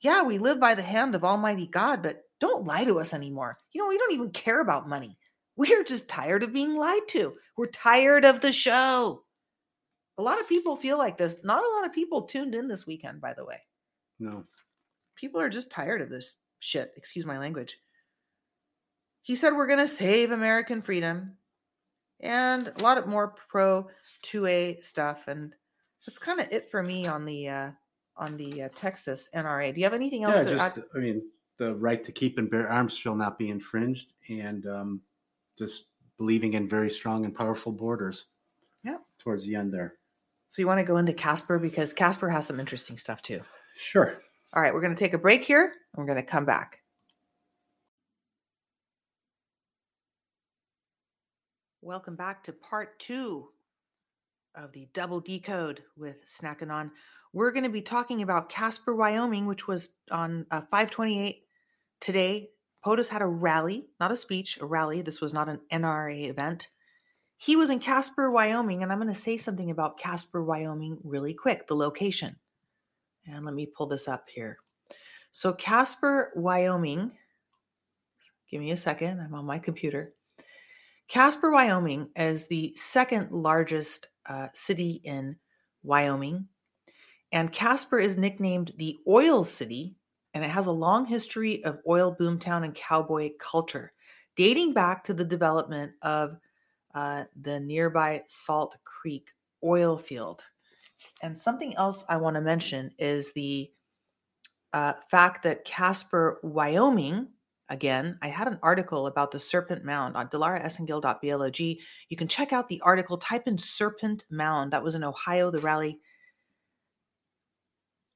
yeah 0.00 0.22
we 0.22 0.38
live 0.38 0.58
by 0.58 0.74
the 0.74 0.82
hand 0.82 1.14
of 1.14 1.24
almighty 1.24 1.66
god 1.66 2.02
but 2.02 2.24
don't 2.40 2.66
lie 2.66 2.84
to 2.84 3.00
us 3.00 3.14
anymore. 3.14 3.58
You 3.72 3.82
know 3.82 3.88
we 3.88 3.98
don't 3.98 4.12
even 4.12 4.30
care 4.30 4.60
about 4.60 4.88
money. 4.88 5.16
We're 5.56 5.84
just 5.84 6.08
tired 6.08 6.42
of 6.42 6.54
being 6.54 6.74
lied 6.74 7.06
to. 7.08 7.34
We're 7.56 7.66
tired 7.66 8.24
of 8.24 8.40
the 8.40 8.52
show. 8.52 9.24
A 10.16 10.22
lot 10.22 10.40
of 10.40 10.48
people 10.48 10.76
feel 10.76 10.96
like 10.96 11.18
this. 11.18 11.38
Not 11.44 11.64
a 11.64 11.70
lot 11.70 11.84
of 11.84 11.92
people 11.92 12.22
tuned 12.22 12.54
in 12.54 12.68
this 12.68 12.86
weekend 12.86 13.20
by 13.20 13.34
the 13.34 13.44
way. 13.44 13.60
No, 14.18 14.44
people 15.16 15.40
are 15.40 15.48
just 15.48 15.70
tired 15.70 16.00
of 16.00 16.08
this 16.08 16.36
shit. 16.60 16.92
Excuse 16.96 17.26
my 17.26 17.38
language. 17.38 17.78
He 19.22 19.36
said 19.36 19.54
we're 19.54 19.66
going 19.66 19.78
to 19.78 19.88
save 19.88 20.30
american 20.30 20.82
freedom 20.82 21.36
and 22.20 22.68
a 22.68 22.82
lot 22.82 22.98
of 22.98 23.06
more 23.06 23.34
pro 23.48 23.86
2a 24.22 24.82
stuff. 24.82 25.24
And 25.28 25.54
that's 26.06 26.18
kind 26.18 26.40
of 26.40 26.48
it 26.50 26.70
for 26.70 26.82
me 26.82 27.06
on 27.06 27.24
the 27.24 27.48
uh 27.48 27.70
on 28.16 28.36
the 28.36 28.64
uh, 28.64 28.68
texas 28.74 29.30
nra 29.34 29.72
do 29.72 29.80
you 29.80 29.86
have 29.86 29.94
anything 29.94 30.24
else 30.24 30.34
yeah, 30.36 30.42
to 30.42 30.50
just 30.50 30.78
add? 30.78 30.84
I 30.94 30.98
mean, 30.98 31.22
the 31.60 31.76
right 31.76 32.02
to 32.04 32.10
keep 32.10 32.38
and 32.38 32.50
bear 32.50 32.68
arms 32.68 32.96
shall 32.96 33.14
not 33.14 33.38
be 33.38 33.50
infringed, 33.50 34.14
and 34.30 34.66
um, 34.66 35.00
just 35.58 35.88
believing 36.18 36.54
in 36.54 36.66
very 36.68 36.90
strong 36.90 37.24
and 37.26 37.34
powerful 37.34 37.70
borders. 37.70 38.24
Yeah. 38.82 38.96
towards 39.18 39.44
the 39.46 39.54
end 39.54 39.72
there. 39.72 39.94
so 40.48 40.62
you 40.62 40.66
want 40.66 40.80
to 40.80 40.84
go 40.84 40.96
into 40.96 41.12
casper 41.12 41.58
because 41.58 41.92
casper 41.92 42.30
has 42.30 42.46
some 42.46 42.58
interesting 42.58 42.96
stuff 42.96 43.20
too 43.22 43.42
Sure. 43.76 44.16
all 44.54 44.62
right 44.62 44.72
we're 44.72 44.80
going 44.80 44.94
to 44.94 44.98
take 44.98 45.12
a 45.12 45.18
break 45.18 45.44
here 45.44 45.64
and 45.64 45.72
we're 45.98 46.06
going 46.06 46.16
to 46.24 46.30
come 46.30 46.46
back 46.46 46.78
welcome 51.82 52.16
back 52.16 52.42
to 52.44 52.52
part 52.52 52.98
two 52.98 53.48
of 54.54 54.72
the 54.72 54.88
double 54.92 55.20
decode 55.20 55.82
with 55.96 56.16
Snack 56.24 56.62
Anon 56.62 56.90
we're 57.32 57.52
going 57.52 57.64
to 57.64 57.70
be 57.70 57.82
talking 57.82 58.22
about 58.22 58.48
casper 58.48 58.94
wyoming 58.94 59.46
which 59.46 59.68
was 59.68 59.90
on 60.10 60.46
uh, 60.50 60.60
528 60.62 61.42
today 62.00 62.50
potus 62.84 63.08
had 63.08 63.22
a 63.22 63.26
rally 63.26 63.86
not 63.98 64.12
a 64.12 64.16
speech 64.16 64.58
a 64.60 64.66
rally 64.66 65.02
this 65.02 65.20
was 65.20 65.32
not 65.32 65.48
an 65.48 65.60
nra 65.72 66.28
event. 66.28 66.68
He 67.36 67.56
was 67.56 67.70
in 67.70 67.78
casper 67.78 68.30
wyoming 68.30 68.82
and 68.82 68.92
i'm 68.92 69.00
going 69.00 69.12
to 69.12 69.20
say 69.20 69.36
something 69.36 69.70
about 69.70 69.98
casper 69.98 70.42
wyoming 70.44 70.98
really 71.04 71.34
quick 71.34 71.66
the 71.66 71.76
location. 71.76 72.36
And 73.26 73.44
let 73.44 73.54
me 73.54 73.66
pull 73.66 73.86
this 73.86 74.08
up 74.08 74.26
here. 74.28 74.58
So 75.32 75.52
casper 75.52 76.32
wyoming 76.36 77.12
give 78.50 78.60
me 78.60 78.72
a 78.72 78.76
second 78.76 79.20
i'm 79.20 79.34
on 79.34 79.44
my 79.44 79.58
computer. 79.58 80.14
Casper, 81.10 81.50
Wyoming 81.50 82.08
is 82.14 82.46
the 82.46 82.72
second 82.76 83.32
largest 83.32 84.06
uh, 84.26 84.46
city 84.54 85.00
in 85.02 85.34
Wyoming. 85.82 86.46
And 87.32 87.52
Casper 87.52 87.98
is 87.98 88.16
nicknamed 88.16 88.74
the 88.78 88.96
Oil 89.08 89.42
City, 89.42 89.96
and 90.34 90.44
it 90.44 90.50
has 90.50 90.66
a 90.66 90.72
long 90.72 91.06
history 91.06 91.64
of 91.64 91.80
oil 91.88 92.16
boomtown 92.18 92.64
and 92.64 92.74
cowboy 92.74 93.30
culture, 93.38 93.92
dating 94.36 94.72
back 94.72 95.04
to 95.04 95.14
the 95.14 95.24
development 95.24 95.92
of 96.02 96.36
uh, 96.94 97.24
the 97.40 97.60
nearby 97.60 98.22
Salt 98.26 98.76
Creek 98.84 99.30
oil 99.64 99.98
field. 99.98 100.44
And 101.22 101.36
something 101.36 101.74
else 101.76 102.04
I 102.08 102.18
want 102.18 102.36
to 102.36 102.42
mention 102.42 102.92
is 102.98 103.32
the 103.32 103.70
uh, 104.72 104.94
fact 105.10 105.42
that 105.44 105.64
Casper, 105.64 106.38
Wyoming, 106.42 107.28
again, 107.68 108.18
I 108.22 108.28
had 108.28 108.48
an 108.48 108.58
article 108.62 109.06
about 109.06 109.30
the 109.30 109.38
Serpent 109.38 109.84
Mound 109.84 110.16
on 110.16 110.28
dilaraesengil.blog. 110.28 111.58
You 111.58 112.16
can 112.16 112.28
check 112.28 112.52
out 112.52 112.68
the 112.68 112.80
article, 112.82 113.18
type 113.18 113.46
in 113.46 113.58
Serpent 113.58 114.24
Mound. 114.30 114.72
That 114.72 114.84
was 114.84 114.94
in 114.94 115.04
Ohio, 115.04 115.50
the 115.50 115.60
rally. 115.60 115.98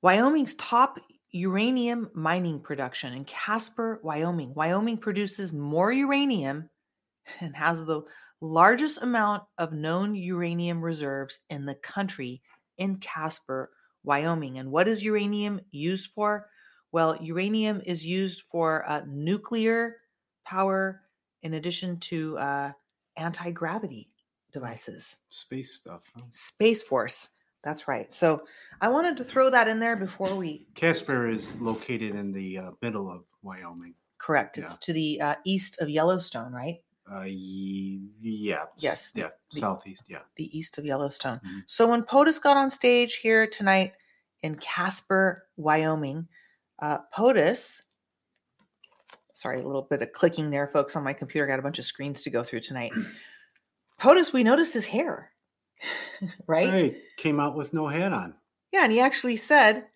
Wyoming's 0.02 0.54
top 0.56 0.98
uranium 1.34 2.08
mining 2.14 2.60
production 2.60 3.12
in 3.12 3.24
Casper, 3.24 4.00
Wyoming. 4.04 4.54
Wyoming 4.54 4.96
produces 4.96 5.52
more 5.52 5.90
uranium 5.90 6.70
and 7.40 7.54
has 7.56 7.84
the 7.84 8.02
largest 8.40 9.02
amount 9.02 9.42
of 9.58 9.72
known 9.72 10.14
uranium 10.14 10.80
reserves 10.80 11.40
in 11.50 11.66
the 11.66 11.74
country 11.74 12.40
in 12.78 12.98
Casper, 12.98 13.70
Wyoming. 14.04 14.58
And 14.58 14.70
what 14.70 14.86
is 14.86 15.02
uranium 15.02 15.60
used 15.72 16.12
for? 16.12 16.46
Well, 16.92 17.18
uranium 17.20 17.82
is 17.84 18.04
used 18.04 18.44
for 18.52 18.88
uh, 18.88 19.02
nuclear 19.08 19.96
power 20.46 21.00
in 21.42 21.54
addition 21.54 21.98
to 22.00 22.38
uh, 22.38 22.72
anti 23.16 23.50
gravity 23.50 24.08
devices. 24.52 25.16
Space 25.30 25.74
stuff. 25.74 26.04
huh? 26.14 26.22
Space 26.30 26.84
Force. 26.84 27.30
That's 27.64 27.88
right. 27.88 28.12
So 28.12 28.42
I 28.80 28.88
wanted 28.88 29.16
to 29.16 29.24
throw 29.24 29.48
that 29.50 29.66
in 29.68 29.78
there 29.80 29.96
before 29.96 30.36
we 30.36 30.66
Casper 30.74 31.28
is 31.28 31.58
located 31.60 32.14
in 32.14 32.30
the 32.32 32.58
uh, 32.58 32.70
middle 32.82 33.10
of 33.10 33.24
Wyoming. 33.42 33.94
correct. 34.18 34.58
Yeah. 34.58 34.66
It's 34.66 34.78
to 34.78 34.92
the 34.92 35.20
uh, 35.20 35.34
east 35.44 35.80
of 35.80 35.88
Yellowstone, 35.90 36.52
right? 36.52 36.80
Uh, 37.10 37.24
yeah. 37.26 38.64
Yes, 38.78 39.12
Yeah. 39.14 39.28
the- 39.50 39.58
southeast. 39.60 40.04
Yeah. 40.08 40.20
the 40.36 40.56
east 40.56 40.78
of 40.78 40.84
Yellowstone. 40.86 41.40
Mhm. 41.46 41.62
So 41.66 41.86
when 41.88 42.02
POTUS 42.02 42.38
got 42.40 42.56
on 42.56 42.70
stage 42.70 43.16
here 43.16 43.46
tonight 43.46 43.92
in 44.42 44.54
Casper, 44.56 45.46
Wyoming, 45.56 46.26
uh, 46.80 46.98
POTUS, 47.14 47.82
sorry, 49.34 49.60
a 49.60 49.66
little 49.66 49.82
bit 49.82 50.00
of 50.00 50.12
clicking 50.12 50.48
there, 50.50 50.68
folks, 50.68 50.96
on 50.96 51.04
my 51.04 51.12
computer. 51.12 51.46
Got 51.46 51.58
a 51.58 51.62
bunch 51.62 51.78
of 51.78 51.84
screens 51.84 52.22
to 52.22 52.30
go 52.30 52.42
through 52.42 52.60
tonight. 52.60 52.92
POTUS, 54.00 54.32
we 54.32 54.42
noticed 54.42 54.72
his 54.74 54.86
hair, 54.86 55.30
right? 56.46 56.68
Hey, 56.68 57.02
came 57.16 57.40
out 57.40 57.56
with 57.56 57.72
no 57.72 57.86
hat 57.86 58.12
on. 58.12 58.34
Yeah, 58.72 58.84
and 58.84 58.92
he 58.92 59.00
actually 59.00 59.36
said 59.36 59.86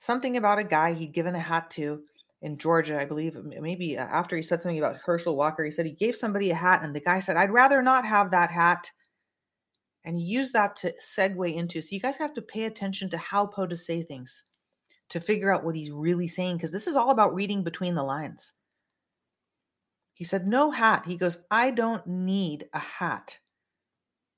something 0.00 0.36
about 0.36 0.58
a 0.58 0.64
guy 0.64 0.92
he'd 0.92 1.12
given 1.12 1.34
a 1.34 1.40
hat 1.40 1.70
to 1.72 2.02
in 2.44 2.58
Georgia, 2.58 3.00
I 3.00 3.06
believe, 3.06 3.36
maybe 3.42 3.96
uh, 3.96 4.04
after 4.04 4.36
he 4.36 4.42
said 4.42 4.60
something 4.60 4.78
about 4.78 4.98
Herschel 5.02 5.34
Walker, 5.34 5.64
he 5.64 5.70
said 5.70 5.86
he 5.86 5.92
gave 5.92 6.14
somebody 6.14 6.50
a 6.50 6.54
hat, 6.54 6.84
and 6.84 6.94
the 6.94 7.00
guy 7.00 7.18
said, 7.20 7.38
I'd 7.38 7.50
rather 7.50 7.82
not 7.82 8.04
have 8.04 8.30
that 8.32 8.50
hat. 8.50 8.90
And 10.04 10.14
he 10.14 10.22
used 10.22 10.52
that 10.52 10.76
to 10.76 10.92
segue 11.00 11.54
into. 11.54 11.80
So 11.80 11.88
you 11.94 12.00
guys 12.00 12.16
have 12.16 12.34
to 12.34 12.42
pay 12.42 12.64
attention 12.64 13.08
to 13.10 13.16
how 13.16 13.46
Poe 13.46 13.66
POTUS 13.66 13.86
say 13.86 14.02
things 14.02 14.44
to 15.08 15.20
figure 15.20 15.50
out 15.50 15.64
what 15.64 15.74
he's 15.74 15.90
really 15.90 16.28
saying, 16.28 16.58
because 16.58 16.70
this 16.70 16.86
is 16.86 16.96
all 16.96 17.08
about 17.08 17.34
reading 17.34 17.64
between 17.64 17.94
the 17.94 18.02
lines. 18.02 18.52
He 20.12 20.24
said, 20.24 20.46
No 20.46 20.70
hat. 20.70 21.04
He 21.06 21.16
goes, 21.16 21.44
I 21.50 21.70
don't 21.70 22.06
need 22.06 22.68
a 22.74 22.78
hat. 22.78 23.38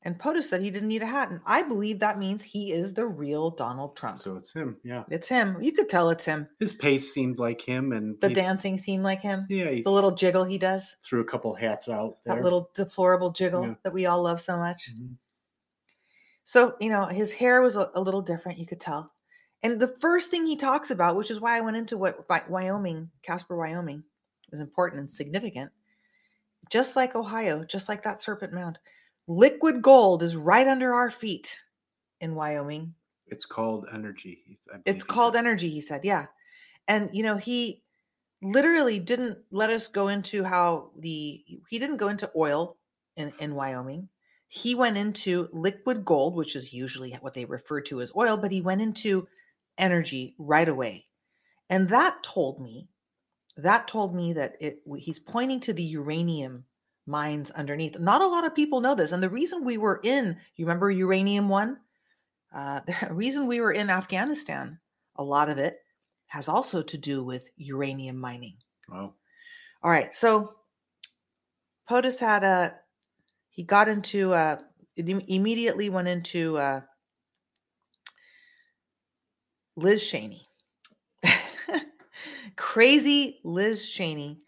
And 0.06 0.16
POTUS 0.20 0.44
said 0.48 0.62
he 0.62 0.70
didn't 0.70 0.88
need 0.88 1.02
a 1.02 1.06
hat. 1.06 1.30
And 1.30 1.40
I 1.44 1.62
believe 1.62 1.98
that 1.98 2.16
means 2.16 2.40
he 2.42 2.70
is 2.70 2.94
the 2.94 3.04
real 3.04 3.50
Donald 3.50 3.96
Trump. 3.96 4.22
So 4.22 4.36
it's 4.36 4.52
him. 4.52 4.76
Yeah. 4.84 5.02
It's 5.10 5.26
him. 5.26 5.60
You 5.60 5.72
could 5.72 5.88
tell 5.88 6.10
it's 6.10 6.24
him. 6.24 6.48
His 6.60 6.72
pace 6.72 7.12
seemed 7.12 7.40
like 7.40 7.60
him, 7.60 7.90
and 7.90 8.16
The 8.20 8.28
he- 8.28 8.34
dancing 8.34 8.78
seemed 8.78 9.02
like 9.02 9.20
him. 9.20 9.46
Yeah, 9.50 9.68
he 9.70 9.82
The 9.82 9.90
little 9.90 10.12
jiggle 10.12 10.44
he 10.44 10.58
does, 10.58 10.94
threw 11.04 11.20
a 11.22 11.24
couple 11.24 11.52
hats 11.56 11.88
out 11.88 12.18
there. 12.24 12.36
that 12.36 12.44
little 12.44 12.70
deplorable 12.74 13.32
jiggle 13.32 13.66
Yeah. 13.66 13.74
that 13.82 13.92
we 13.92 14.06
all 14.06 14.22
love 14.22 14.40
so 14.40 14.56
much. 14.56 14.90
Mhm. 14.94 15.16
So, 16.44 16.76
you 16.80 16.88
know, 16.90 17.06
his 17.06 17.32
hair 17.32 17.60
was 17.60 17.74
a, 17.74 17.90
a 17.96 18.00
little 18.00 18.22
different, 18.22 18.58
you 18.60 18.66
could 18.66 18.78
tell. 18.80 19.12
And 19.64 19.80
the 19.80 19.96
first 19.98 20.30
thing 20.30 20.46
he 20.46 20.54
talks 20.54 20.92
about, 20.92 21.16
which 21.16 21.32
is 21.32 21.40
why 21.40 21.56
I 21.56 21.60
went 21.62 21.76
into 21.76 21.96
what 21.98 22.28
Wyoming, 22.48 23.10
Casper, 23.22 23.56
Wyoming, 23.56 24.04
is 24.52 24.60
important 24.60 25.00
and 25.00 25.10
significant, 25.10 25.72
just 26.70 26.94
like 26.94 27.16
Ohio, 27.16 27.64
just 27.64 27.88
like 27.88 28.04
that 28.04 28.20
Serpent 28.20 28.52
Mound, 28.52 28.78
liquid 29.26 29.82
gold 29.82 30.22
is 30.22 30.36
right 30.36 30.66
under 30.66 30.94
our 30.94 31.10
feet 31.10 31.58
in 32.20 32.34
Wyoming. 32.34 32.94
It's 33.26 33.44
called 33.44 33.88
energy. 33.92 34.58
It's 34.84 35.02
called 35.02 35.34
said. 35.34 35.40
energy, 35.40 35.68
he 35.68 35.80
said. 35.80 36.04
Yeah. 36.04 36.26
And, 36.86 37.10
you 37.12 37.22
know, 37.22 37.36
he 37.36 37.82
literally 38.42 38.98
didn't 38.98 39.38
let 39.50 39.70
us 39.70 39.88
go 39.88 40.08
into 40.08 40.44
how 40.44 40.90
the, 40.98 41.42
he 41.68 41.78
didn't 41.78 41.96
go 41.96 42.08
into 42.08 42.30
oil 42.36 42.76
in, 43.16 43.32
in 43.40 43.54
Wyoming. 43.54 44.08
He 44.48 44.76
went 44.76 44.96
into 44.96 45.48
liquid 45.52 46.04
gold, 46.04 46.36
which 46.36 46.54
is 46.54 46.72
usually 46.72 47.12
what 47.20 47.34
they 47.34 47.44
refer 47.44 47.80
to 47.82 48.00
as 48.00 48.12
oil, 48.16 48.36
but 48.36 48.52
he 48.52 48.60
went 48.60 48.80
into 48.80 49.26
energy 49.76 50.36
right 50.38 50.68
away. 50.68 51.06
And 51.68 51.88
that 51.88 52.22
told 52.22 52.60
me, 52.60 52.88
that 53.56 53.88
told 53.88 54.14
me 54.14 54.34
that 54.34 54.54
it, 54.60 54.82
he's 54.98 55.18
pointing 55.18 55.58
to 55.60 55.72
the 55.72 55.82
uranium 55.82 56.64
mines 57.06 57.50
underneath. 57.52 57.98
Not 57.98 58.20
a 58.20 58.26
lot 58.26 58.44
of 58.44 58.54
people 58.54 58.80
know 58.80 58.94
this. 58.94 59.12
And 59.12 59.22
the 59.22 59.30
reason 59.30 59.64
we 59.64 59.78
were 59.78 60.00
in, 60.02 60.36
you 60.56 60.66
remember 60.66 60.90
uranium 60.90 61.48
one? 61.48 61.78
Uh, 62.54 62.80
the 62.86 63.14
reason 63.14 63.46
we 63.46 63.60
were 63.60 63.72
in 63.72 63.90
Afghanistan, 63.90 64.78
a 65.16 65.24
lot 65.24 65.48
of 65.48 65.58
it 65.58 65.78
has 66.26 66.48
also 66.48 66.82
to 66.82 66.98
do 66.98 67.22
with 67.22 67.48
uranium 67.56 68.18
mining. 68.18 68.56
Wow. 68.88 69.14
All 69.82 69.90
right, 69.90 70.12
so 70.12 70.52
POTUS 71.88 72.18
had 72.18 72.42
a 72.42 72.74
he 73.50 73.62
got 73.62 73.88
into 73.88 74.34
uh 74.34 74.56
it 74.96 75.08
immediately 75.28 75.88
went 75.88 76.08
into 76.08 76.58
uh 76.58 76.80
Liz 79.76 80.08
Cheney. 80.08 80.48
Crazy 82.56 83.40
Liz 83.44 83.88
Cheney. 83.88 84.40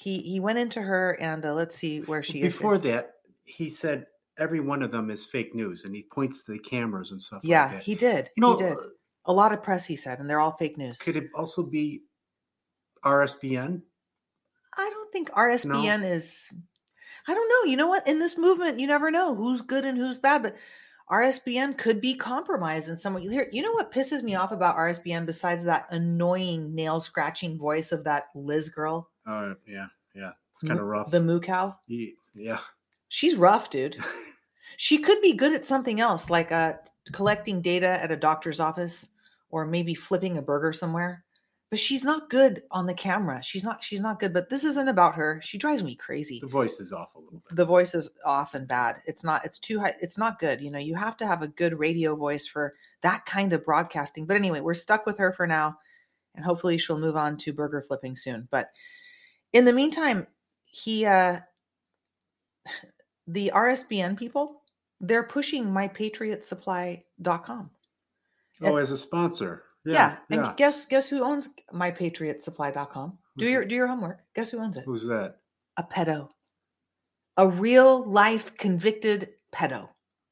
He 0.00 0.18
he 0.22 0.40
went 0.40 0.58
into 0.58 0.80
her 0.80 1.18
and 1.20 1.44
uh, 1.44 1.52
let's 1.52 1.74
see 1.76 2.00
where 2.00 2.22
she 2.22 2.40
is. 2.40 2.56
Before 2.56 2.78
that, 2.78 3.12
he 3.44 3.68
said 3.68 4.06
every 4.38 4.60
one 4.60 4.82
of 4.82 4.90
them 4.90 5.10
is 5.10 5.26
fake 5.26 5.54
news, 5.54 5.84
and 5.84 5.94
he 5.94 6.06
points 6.10 6.42
to 6.44 6.52
the 6.52 6.58
cameras 6.58 7.10
and 7.10 7.20
stuff. 7.20 7.40
Yeah, 7.44 7.64
like 7.64 7.72
that. 7.72 7.82
he 7.82 7.94
did. 7.94 8.30
You 8.36 8.40
know, 8.40 8.56
he 8.56 8.62
did. 8.62 8.72
uh, 8.72 8.80
A 9.26 9.32
lot 9.32 9.52
of 9.52 9.62
press 9.62 9.84
he 9.84 9.96
said 9.96 10.18
and 10.18 10.28
they're 10.30 10.40
all 10.40 10.56
fake 10.56 10.78
news. 10.78 10.98
could 10.98 11.16
it 11.16 11.28
also 11.34 11.62
be 11.64 12.00
RSBN? 13.04 13.82
I 14.76 14.88
don't 14.90 15.12
think 15.12 15.30
RSBN 15.32 16.04
is. 16.04 16.48
I 17.28 17.34
don't 17.34 17.48
know. 17.48 17.70
You 17.70 17.76
know 17.76 17.88
what? 17.88 18.06
In 18.08 18.18
this 18.18 18.38
movement, 18.38 18.80
you 18.80 18.86
never 18.86 19.10
know 19.10 19.34
who's 19.34 19.60
good 19.62 19.84
and 19.84 19.98
who's 19.98 20.18
bad, 20.18 20.42
but 20.42 20.56
RSBN 21.12 21.76
could 21.76 22.00
be 22.00 22.14
compromised 22.14 22.88
in 22.88 22.96
some 22.96 23.14
way. 23.14 23.22
You 23.22 23.30
hear, 23.30 23.48
you 23.52 23.62
know 23.62 23.72
what 23.72 23.92
pisses 23.92 24.22
me 24.22 24.36
off 24.36 24.52
about 24.52 24.76
RSBN 24.76 25.26
besides 25.26 25.64
that 25.64 25.86
annoying 25.90 26.74
nail 26.74 27.00
scratching 27.00 27.58
voice 27.58 27.92
of 27.92 28.04
that 28.04 28.28
Liz 28.34 28.70
girl, 28.70 29.10
Oh, 29.30 29.54
yeah, 29.66 29.86
yeah. 30.14 30.32
It's 30.54 30.64
kind 30.64 30.80
of 30.80 30.86
rough. 30.86 31.10
the 31.10 31.20
moo 31.20 31.40
cow? 31.40 31.76
Yeah. 32.34 32.58
She's 33.08 33.36
rough, 33.36 33.70
dude. 33.70 33.96
She 34.76 34.96
could 34.96 35.20
be 35.20 35.34
good 35.34 35.52
at 35.52 35.66
something 35.66 36.00
else, 36.00 36.30
like 36.30 36.52
uh, 36.52 36.74
collecting 37.12 37.60
data 37.60 37.86
at 37.86 38.10
a 38.12 38.16
doctor's 38.16 38.60
office, 38.60 39.08
or 39.50 39.66
maybe 39.66 39.94
flipping 39.94 40.38
a 40.38 40.42
burger 40.42 40.72
somewhere. 40.72 41.22
But 41.68 41.78
she's 41.78 42.02
not 42.02 42.30
good 42.30 42.62
on 42.70 42.86
the 42.86 42.94
camera. 42.94 43.42
She's 43.42 43.62
not. 43.62 43.84
She's 43.84 44.00
not 44.00 44.20
good. 44.20 44.32
But 44.32 44.48
this 44.48 44.64
isn't 44.64 44.88
about 44.88 45.16
her. 45.16 45.38
She 45.42 45.58
drives 45.58 45.82
me 45.82 45.96
crazy. 45.96 46.40
The 46.40 46.46
voice 46.46 46.80
is 46.80 46.94
off 46.94 47.14
a 47.14 47.18
little 47.18 47.42
bit. 47.46 47.56
the 47.56 47.64
voice 47.66 47.94
is 47.94 48.08
off 48.24 48.54
and 48.54 48.66
bad. 48.66 49.02
It's 49.06 49.22
not, 49.22 49.44
it's 49.44 49.58
too 49.58 49.80
high. 49.80 49.96
It's 50.00 50.16
not 50.16 50.38
good. 50.38 50.62
You 50.62 50.70
know, 50.70 50.78
you 50.78 50.94
have 50.94 51.16
to 51.18 51.26
have 51.26 51.42
a 51.42 51.48
good 51.48 51.78
radio 51.78 52.16
voice 52.16 52.46
for 52.46 52.72
that 53.02 53.26
kind 53.26 53.52
of 53.52 53.64
broadcasting. 53.66 54.24
But 54.24 54.36
anyway, 54.36 54.60
we're 54.60 54.72
stuck 54.72 55.04
with 55.04 55.18
her 55.18 55.32
for 55.32 55.46
now. 55.46 55.76
And 56.36 56.44
hopefully 56.44 56.78
she'll 56.78 56.98
move 56.98 57.16
on 57.16 57.36
to 57.38 57.52
burger 57.52 57.82
flipping 57.82 58.16
soon. 58.16 58.48
But 58.50 58.70
in 59.52 59.64
the 59.64 59.72
meantime, 59.72 60.26
he, 60.64 61.04
uh, 61.06 61.40
the 63.26 63.52
RSBN 63.54 64.16
people, 64.18 64.62
they're 65.00 65.22
pushing 65.22 65.64
mypatriotsupply.com. 65.66 67.70
Oh, 68.62 68.76
as 68.76 68.90
a 68.90 68.98
sponsor. 68.98 69.62
Yeah. 69.86 69.92
Yeah. 69.94 70.16
And 70.30 70.40
yeah. 70.42 70.52
guess, 70.56 70.84
guess 70.86 71.08
who 71.08 71.22
owns 71.24 71.48
mypatriotsupply.com? 71.72 73.18
Do 73.38 73.44
Who's 73.44 73.52
your, 73.52 73.64
do 73.64 73.74
your 73.74 73.86
homework. 73.86 74.18
Guess 74.34 74.50
who 74.50 74.58
owns 74.58 74.76
it? 74.76 74.84
Who's 74.84 75.06
that? 75.06 75.36
A 75.78 75.82
pedo. 75.82 76.28
A 77.38 77.48
real 77.48 78.04
life 78.04 78.54
convicted 78.58 79.30
pedo. 79.54 79.88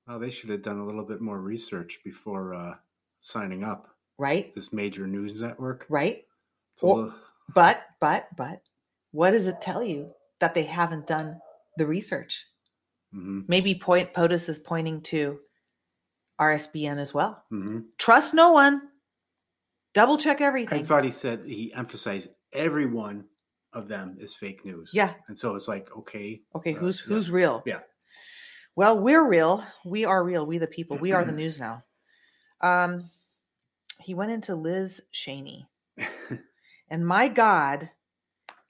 Oh, 0.08 0.18
they 0.18 0.28
should 0.30 0.50
have 0.50 0.62
done 0.62 0.78
a 0.80 0.84
little 0.84 1.04
bit 1.04 1.20
more 1.22 1.40
research 1.40 2.00
before 2.04 2.52
uh, 2.54 2.74
signing 3.20 3.64
up. 3.64 3.88
right? 4.18 4.54
This 4.54 4.72
major 4.72 5.06
news 5.06 5.40
network. 5.40 5.86
Right? 5.88 6.24
Well- 6.82 6.96
little- 6.96 7.14
But, 7.54 7.82
but, 8.00 8.28
but, 8.36 8.60
what 9.18 9.32
does 9.32 9.46
it 9.46 9.60
tell 9.60 9.82
you 9.82 10.12
that 10.38 10.54
they 10.54 10.62
haven't 10.62 11.08
done 11.08 11.40
the 11.76 11.84
research? 11.84 12.46
Mhm, 13.12 13.48
Maybe 13.48 13.74
point 13.74 14.14
POTUS 14.14 14.48
is 14.48 14.60
pointing 14.60 15.02
to 15.10 15.40
RSBN 16.38 16.98
as 16.98 17.12
well. 17.12 17.44
mhm. 17.50 17.86
Trust 17.98 18.32
no 18.32 18.52
one. 18.52 18.80
Double 19.92 20.18
check 20.18 20.40
everything. 20.40 20.84
I 20.84 20.84
thought 20.84 21.02
he 21.02 21.10
said 21.10 21.44
he 21.44 21.74
emphasized 21.74 22.30
every 22.52 22.86
one 22.86 23.28
of 23.72 23.88
them 23.88 24.16
is 24.20 24.36
fake 24.36 24.64
news. 24.64 24.90
Yeah. 24.92 25.14
And 25.26 25.36
so 25.36 25.56
it's 25.56 25.66
like, 25.66 25.90
okay. 25.96 26.40
Okay, 26.54 26.74
uh, 26.76 26.78
who's 26.78 27.00
yeah. 27.00 27.08
who's 27.08 27.28
real? 27.28 27.64
Yeah. 27.66 27.80
Well, 28.76 29.00
we're 29.00 29.26
real. 29.26 29.64
We 29.84 30.04
are 30.04 30.22
real. 30.22 30.46
We 30.46 30.58
the 30.58 30.68
people. 30.68 30.96
We 30.96 31.10
are 31.10 31.24
the 31.24 31.32
news 31.42 31.58
now. 31.58 31.82
Um, 32.60 33.10
he 34.00 34.14
went 34.14 34.30
into 34.30 34.54
Liz 34.54 35.00
Cheney. 35.10 35.66
And 36.90 37.06
my 37.06 37.28
God, 37.28 37.90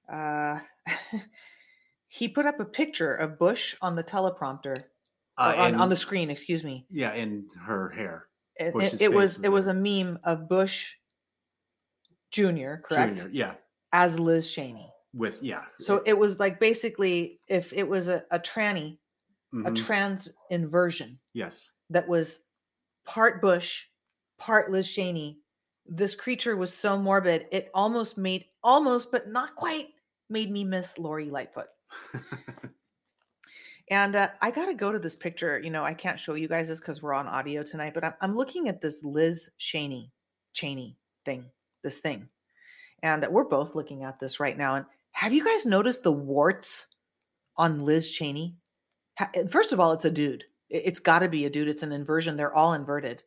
uh, 0.09 0.61
he 2.09 2.29
put 2.29 2.47
up 2.47 2.61
a 2.61 2.65
picture 2.65 3.15
of 3.15 3.39
Bush 3.39 3.77
on 3.81 3.97
the 3.97 4.05
teleprompter, 4.05 4.85
Uh, 5.37 5.55
on, 5.57 5.75
on 5.75 5.89
the 5.89 5.97
screen, 5.97 6.31
excuse 6.31 6.65
me. 6.65 6.87
Yeah, 6.91 7.15
in 7.15 7.49
her 7.65 7.91
hair. 7.91 8.27
It, 8.57 8.75
it, 8.75 9.03
it 9.03 9.13
was 9.13 9.39
it 9.39 9.49
was 9.53 9.67
was 9.67 9.67
a 9.69 9.75
meme 9.75 10.19
of 10.25 10.49
Bush 10.49 10.95
Jr. 12.31 12.77
Correct 12.83 13.19
Junior. 13.19 13.31
Yeah. 13.33 13.55
as 13.93 14.19
Liz 14.19 14.51
Cheney. 14.51 14.91
With, 15.15 15.43
yeah. 15.43 15.65
So 15.79 16.03
it 16.05 16.17
was 16.19 16.39
like 16.39 16.61
basically 16.61 17.41
if 17.49 17.73
it 17.73 17.89
was 17.89 18.09
a, 18.09 18.25
a 18.31 18.39
tranny, 18.39 18.99
a 19.53 19.57
Mhm, 19.57 19.77
trans 19.87 20.29
inversion 20.51 21.19
yes. 21.33 21.73
that 21.89 22.07
was 22.07 22.41
part 23.07 23.41
Bush, 23.41 23.87
part 24.39 24.71
Liz 24.71 24.91
Cheney. 24.91 25.41
This 25.87 26.15
creature 26.15 26.55
was 26.57 26.75
so 26.75 26.99
morbid, 26.99 27.47
it 27.51 27.71
almost 27.73 28.19
made 28.19 28.45
almost, 28.63 29.11
but 29.11 29.29
not 29.29 29.55
quite, 29.55 29.89
made 30.31 30.51
me 30.51 30.65
miss 30.65 30.97
Lori 30.99 31.31
Lightfoot. 31.31 31.69
And 33.91 34.17
uh, 34.17 34.29
I 34.43 34.51
got 34.51 34.67
to 34.67 34.75
go 34.75 34.93
to 34.93 34.99
this 34.99 35.17
picture. 35.17 35.59
You 35.59 35.71
know, 35.71 35.83
I 35.83 35.95
can't 35.95 36.21
show 36.21 36.35
you 36.35 36.49
guys 36.49 36.69
this 36.69 36.81
because 36.81 37.03
we're 37.03 37.15
on 37.15 37.27
audio 37.27 37.63
tonight, 37.63 37.95
but 37.95 38.05
I'm, 38.05 38.15
I'm 38.21 38.35
looking 38.35 38.69
at 38.69 38.81
this 38.83 39.03
Liz 39.03 39.49
Cheney, 39.57 40.13
Cheney 40.53 40.99
thing, 41.25 41.47
this 41.83 41.97
thing. 41.97 42.29
And 43.03 43.27
we're 43.31 43.45
both 43.49 43.75
looking 43.75 44.05
at 44.05 44.21
this 44.21 44.41
right 44.41 44.59
now. 44.59 44.75
And 44.75 44.85
have 45.13 45.33
you 45.33 45.43
guys 45.45 45.65
noticed 45.65 46.03
the 46.03 46.13
warts 46.13 46.89
on 47.57 47.81
Liz 47.85 48.11
Cheney? 48.11 48.57
Eh, 49.19 49.45
First 49.51 49.73
of 49.73 49.81
all, 49.81 49.93
it's 49.93 50.05
a 50.05 50.11
dude. 50.11 50.45
It- 50.69 50.83
It's 50.85 51.01
got 51.01 51.21
to 51.21 51.29
be 51.29 51.47
a 51.47 51.51
dude. 51.51 51.69
It's 51.69 51.83
an 51.83 51.93
inversion. 51.93 52.37
They're 52.37 52.55
all 52.55 52.75
inverted. 52.75 53.23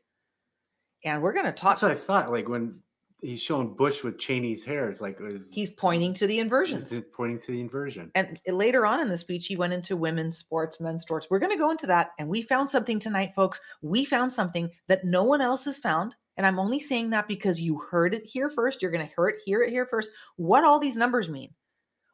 And 1.04 1.24
we're 1.24 1.34
going 1.34 1.46
to 1.48 1.52
talk. 1.52 1.72
That's 1.72 1.82
what 1.82 1.92
I 1.92 1.96
thought. 1.96 2.30
Like 2.32 2.48
when 2.48 2.82
he's 3.22 3.42
showing 3.42 3.74
Bush 3.74 4.04
with 4.04 4.18
Cheney's 4.18 4.64
hair, 4.64 4.90
it's 4.90 5.02
like, 5.02 5.18
is, 5.22 5.50
He's 5.52 5.72
pointing 5.72 6.14
to 6.16 6.28
the 6.28 6.40
inversions. 6.40 6.92
it 6.92 7.14
pointing 7.14 7.40
to 7.42 7.52
the 7.52 7.62
inversion. 7.62 8.12
And 8.16 8.40
later 8.48 8.86
on 8.86 9.00
in 9.00 9.10
the 9.10 9.18
speech, 9.18 9.48
he 9.48 9.56
went 9.56 9.74
into 9.74 9.96
women's 9.96 10.38
sports, 10.38 10.80
men's 10.80 11.04
sports. 11.04 11.28
We're 11.30 11.40
going 11.40 11.52
to 11.52 11.58
go 11.58 11.72
into 11.72 11.88
that. 11.88 12.12
And 12.20 12.28
we 12.28 12.42
found 12.42 12.70
something 12.70 13.00
tonight, 13.00 13.34
folks. 13.36 13.62
We 13.82 14.06
found 14.06 14.34
something 14.34 14.70
that 14.88 15.06
no 15.06 15.24
one 15.24 15.42
else 15.42 15.64
has 15.66 15.80
found. 15.80 16.16
And 16.38 16.46
I'm 16.46 16.60
only 16.60 16.80
saying 16.80 17.12
that 17.12 17.28
because 17.28 17.62
you 17.62 17.78
heard 17.78 18.14
it 18.14 18.26
here 18.26 18.50
first. 18.50 18.82
You're 18.82 18.92
going 18.92 19.08
to 19.08 19.14
hear 19.16 19.28
it, 19.28 19.36
hear 19.46 19.62
it 19.62 19.70
here 19.70 19.86
first. 19.86 20.10
What 20.38 20.64
all 20.64 20.80
these 20.80 20.96
numbers 20.96 21.30
mean. 21.30 21.54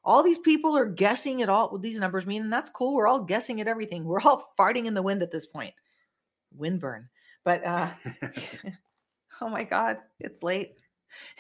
All 0.04 0.24
these 0.24 0.40
people 0.40 0.76
are 0.78 0.86
guessing 0.86 1.42
at 1.42 1.50
all 1.50 1.70
what 1.70 1.82
these 1.82 2.00
numbers 2.00 2.26
mean, 2.26 2.42
and 2.42 2.52
that's 2.52 2.70
cool. 2.70 2.96
We're 2.96 3.08
all 3.10 3.24
guessing 3.24 3.60
at 3.60 3.68
everything. 3.68 4.06
We're 4.06 4.22
all 4.22 4.54
farting 4.60 4.86
in 4.86 4.94
the 4.94 5.02
wind 5.02 5.22
at 5.22 5.32
this 5.32 5.46
point. 5.46 5.74
Windburn. 6.58 7.08
But 7.44 7.66
uh 7.66 7.90
oh 9.42 9.50
my 9.50 9.66
God, 9.66 9.98
it's 10.20 10.44
late. 10.44 10.76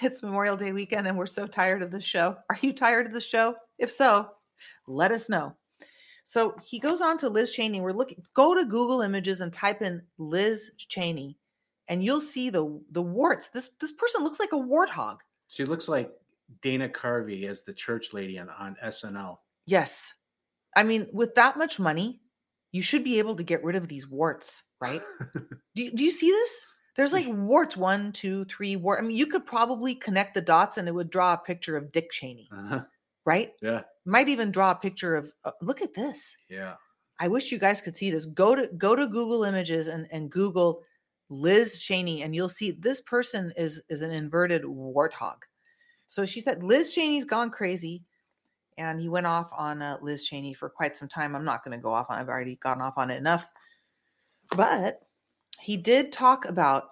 It's 0.01 0.23
Memorial 0.23 0.57
Day 0.57 0.71
weekend, 0.71 1.07
and 1.07 1.17
we're 1.17 1.25
so 1.25 1.47
tired 1.47 1.81
of 1.81 1.91
the 1.91 2.01
show. 2.01 2.37
Are 2.49 2.57
you 2.61 2.73
tired 2.73 3.05
of 3.05 3.13
the 3.13 3.21
show? 3.21 3.55
If 3.77 3.91
so, 3.91 4.29
let 4.87 5.11
us 5.11 5.29
know. 5.29 5.55
So 6.23 6.55
he 6.65 6.79
goes 6.79 7.01
on 7.01 7.17
to 7.19 7.29
Liz 7.29 7.51
Cheney. 7.51 7.79
We're 7.79 7.93
looking, 7.93 8.21
go 8.33 8.53
to 8.53 8.65
Google 8.65 9.01
Images 9.01 9.41
and 9.41 9.53
type 9.53 9.81
in 9.81 10.01
Liz 10.17 10.71
Cheney, 10.77 11.37
and 11.87 12.03
you'll 12.03 12.19
see 12.19 12.49
the 12.49 12.81
the 12.91 13.01
warts. 13.01 13.49
This 13.49 13.69
this 13.79 13.93
person 13.93 14.23
looks 14.23 14.39
like 14.39 14.51
a 14.51 14.55
warthog. 14.55 15.19
She 15.47 15.63
looks 15.63 15.87
like 15.87 16.11
Dana 16.61 16.89
Carvey 16.89 17.45
as 17.45 17.63
the 17.63 17.73
church 17.73 18.13
lady 18.13 18.37
on, 18.39 18.49
on 18.49 18.75
SNL. 18.83 19.37
Yes. 19.65 20.13
I 20.75 20.83
mean, 20.83 21.07
with 21.11 21.33
that 21.35 21.57
much 21.57 21.79
money, 21.79 22.21
you 22.71 22.81
should 22.81 23.03
be 23.03 23.19
able 23.19 23.35
to 23.35 23.43
get 23.43 23.63
rid 23.63 23.75
of 23.75 23.87
these 23.87 24.07
warts, 24.07 24.63
right? 24.81 25.01
do, 25.75 25.91
do 25.91 26.03
you 26.03 26.11
see 26.11 26.29
this? 26.29 26.65
There's 26.97 27.13
like 27.13 27.27
warts 27.29 27.77
one, 27.77 28.11
two, 28.11 28.43
three, 28.45 28.75
wart. 28.75 28.99
I 28.99 29.03
mean, 29.07 29.15
you 29.15 29.27
could 29.27 29.45
probably 29.45 29.93
connect 29.95 30.33
the 30.33 30.41
dots 30.41 30.77
and 30.77 30.87
it 30.87 30.91
would 30.91 31.11
draw 31.11 31.33
a 31.33 31.37
picture 31.37 31.77
of 31.77 31.91
Dick 31.91 32.11
Cheney, 32.11 32.49
Uh-huh. 32.51 32.81
right? 33.25 33.53
Yeah. 33.61 33.83
Might 34.05 34.27
even 34.29 34.51
draw 34.51 34.71
a 34.71 34.75
picture 34.75 35.15
of, 35.15 35.31
uh, 35.45 35.51
look 35.61 35.81
at 35.83 35.93
this. 35.93 36.35
Yeah. 36.49 36.73
I 37.19 37.27
wish 37.27 37.51
you 37.51 37.59
guys 37.59 37.81
could 37.81 37.95
see 37.95 38.09
this. 38.11 38.25
Go 38.25 38.55
to 38.55 38.67
go 38.77 38.95
to 38.95 39.07
Google 39.07 39.43
Images 39.43 39.87
and, 39.87 40.07
and 40.11 40.29
Google 40.29 40.83
Liz 41.29 41.81
Cheney, 41.81 42.21
and 42.21 42.35
you'll 42.35 42.47
see 42.47 42.71
this 42.71 43.01
person 43.01 43.51
is 43.57 43.81
is 43.89 44.01
an 44.01 44.11
inverted 44.11 44.63
warthog. 44.63 45.37
So 46.07 46.25
she 46.27 46.41
said 46.41 46.63
Liz 46.63 46.93
Cheney's 46.93 47.25
gone 47.25 47.49
crazy, 47.49 48.03
and 48.77 49.01
he 49.01 49.09
went 49.09 49.25
off 49.25 49.49
on 49.51 49.81
uh, 49.81 49.97
Liz 49.99 50.25
Cheney 50.27 50.53
for 50.53 50.69
quite 50.69 50.95
some 50.95 51.07
time. 51.07 51.35
I'm 51.35 51.43
not 51.43 51.63
going 51.65 51.75
to 51.77 51.81
go 51.81 51.91
off 51.91 52.05
on. 52.09 52.19
I've 52.19 52.29
already 52.29 52.55
gone 52.57 52.81
off 52.81 52.97
on 52.99 53.09
it 53.09 53.17
enough, 53.17 53.49
but 54.55 55.01
he 55.59 55.77
did 55.77 56.11
talk 56.11 56.45
about 56.45 56.89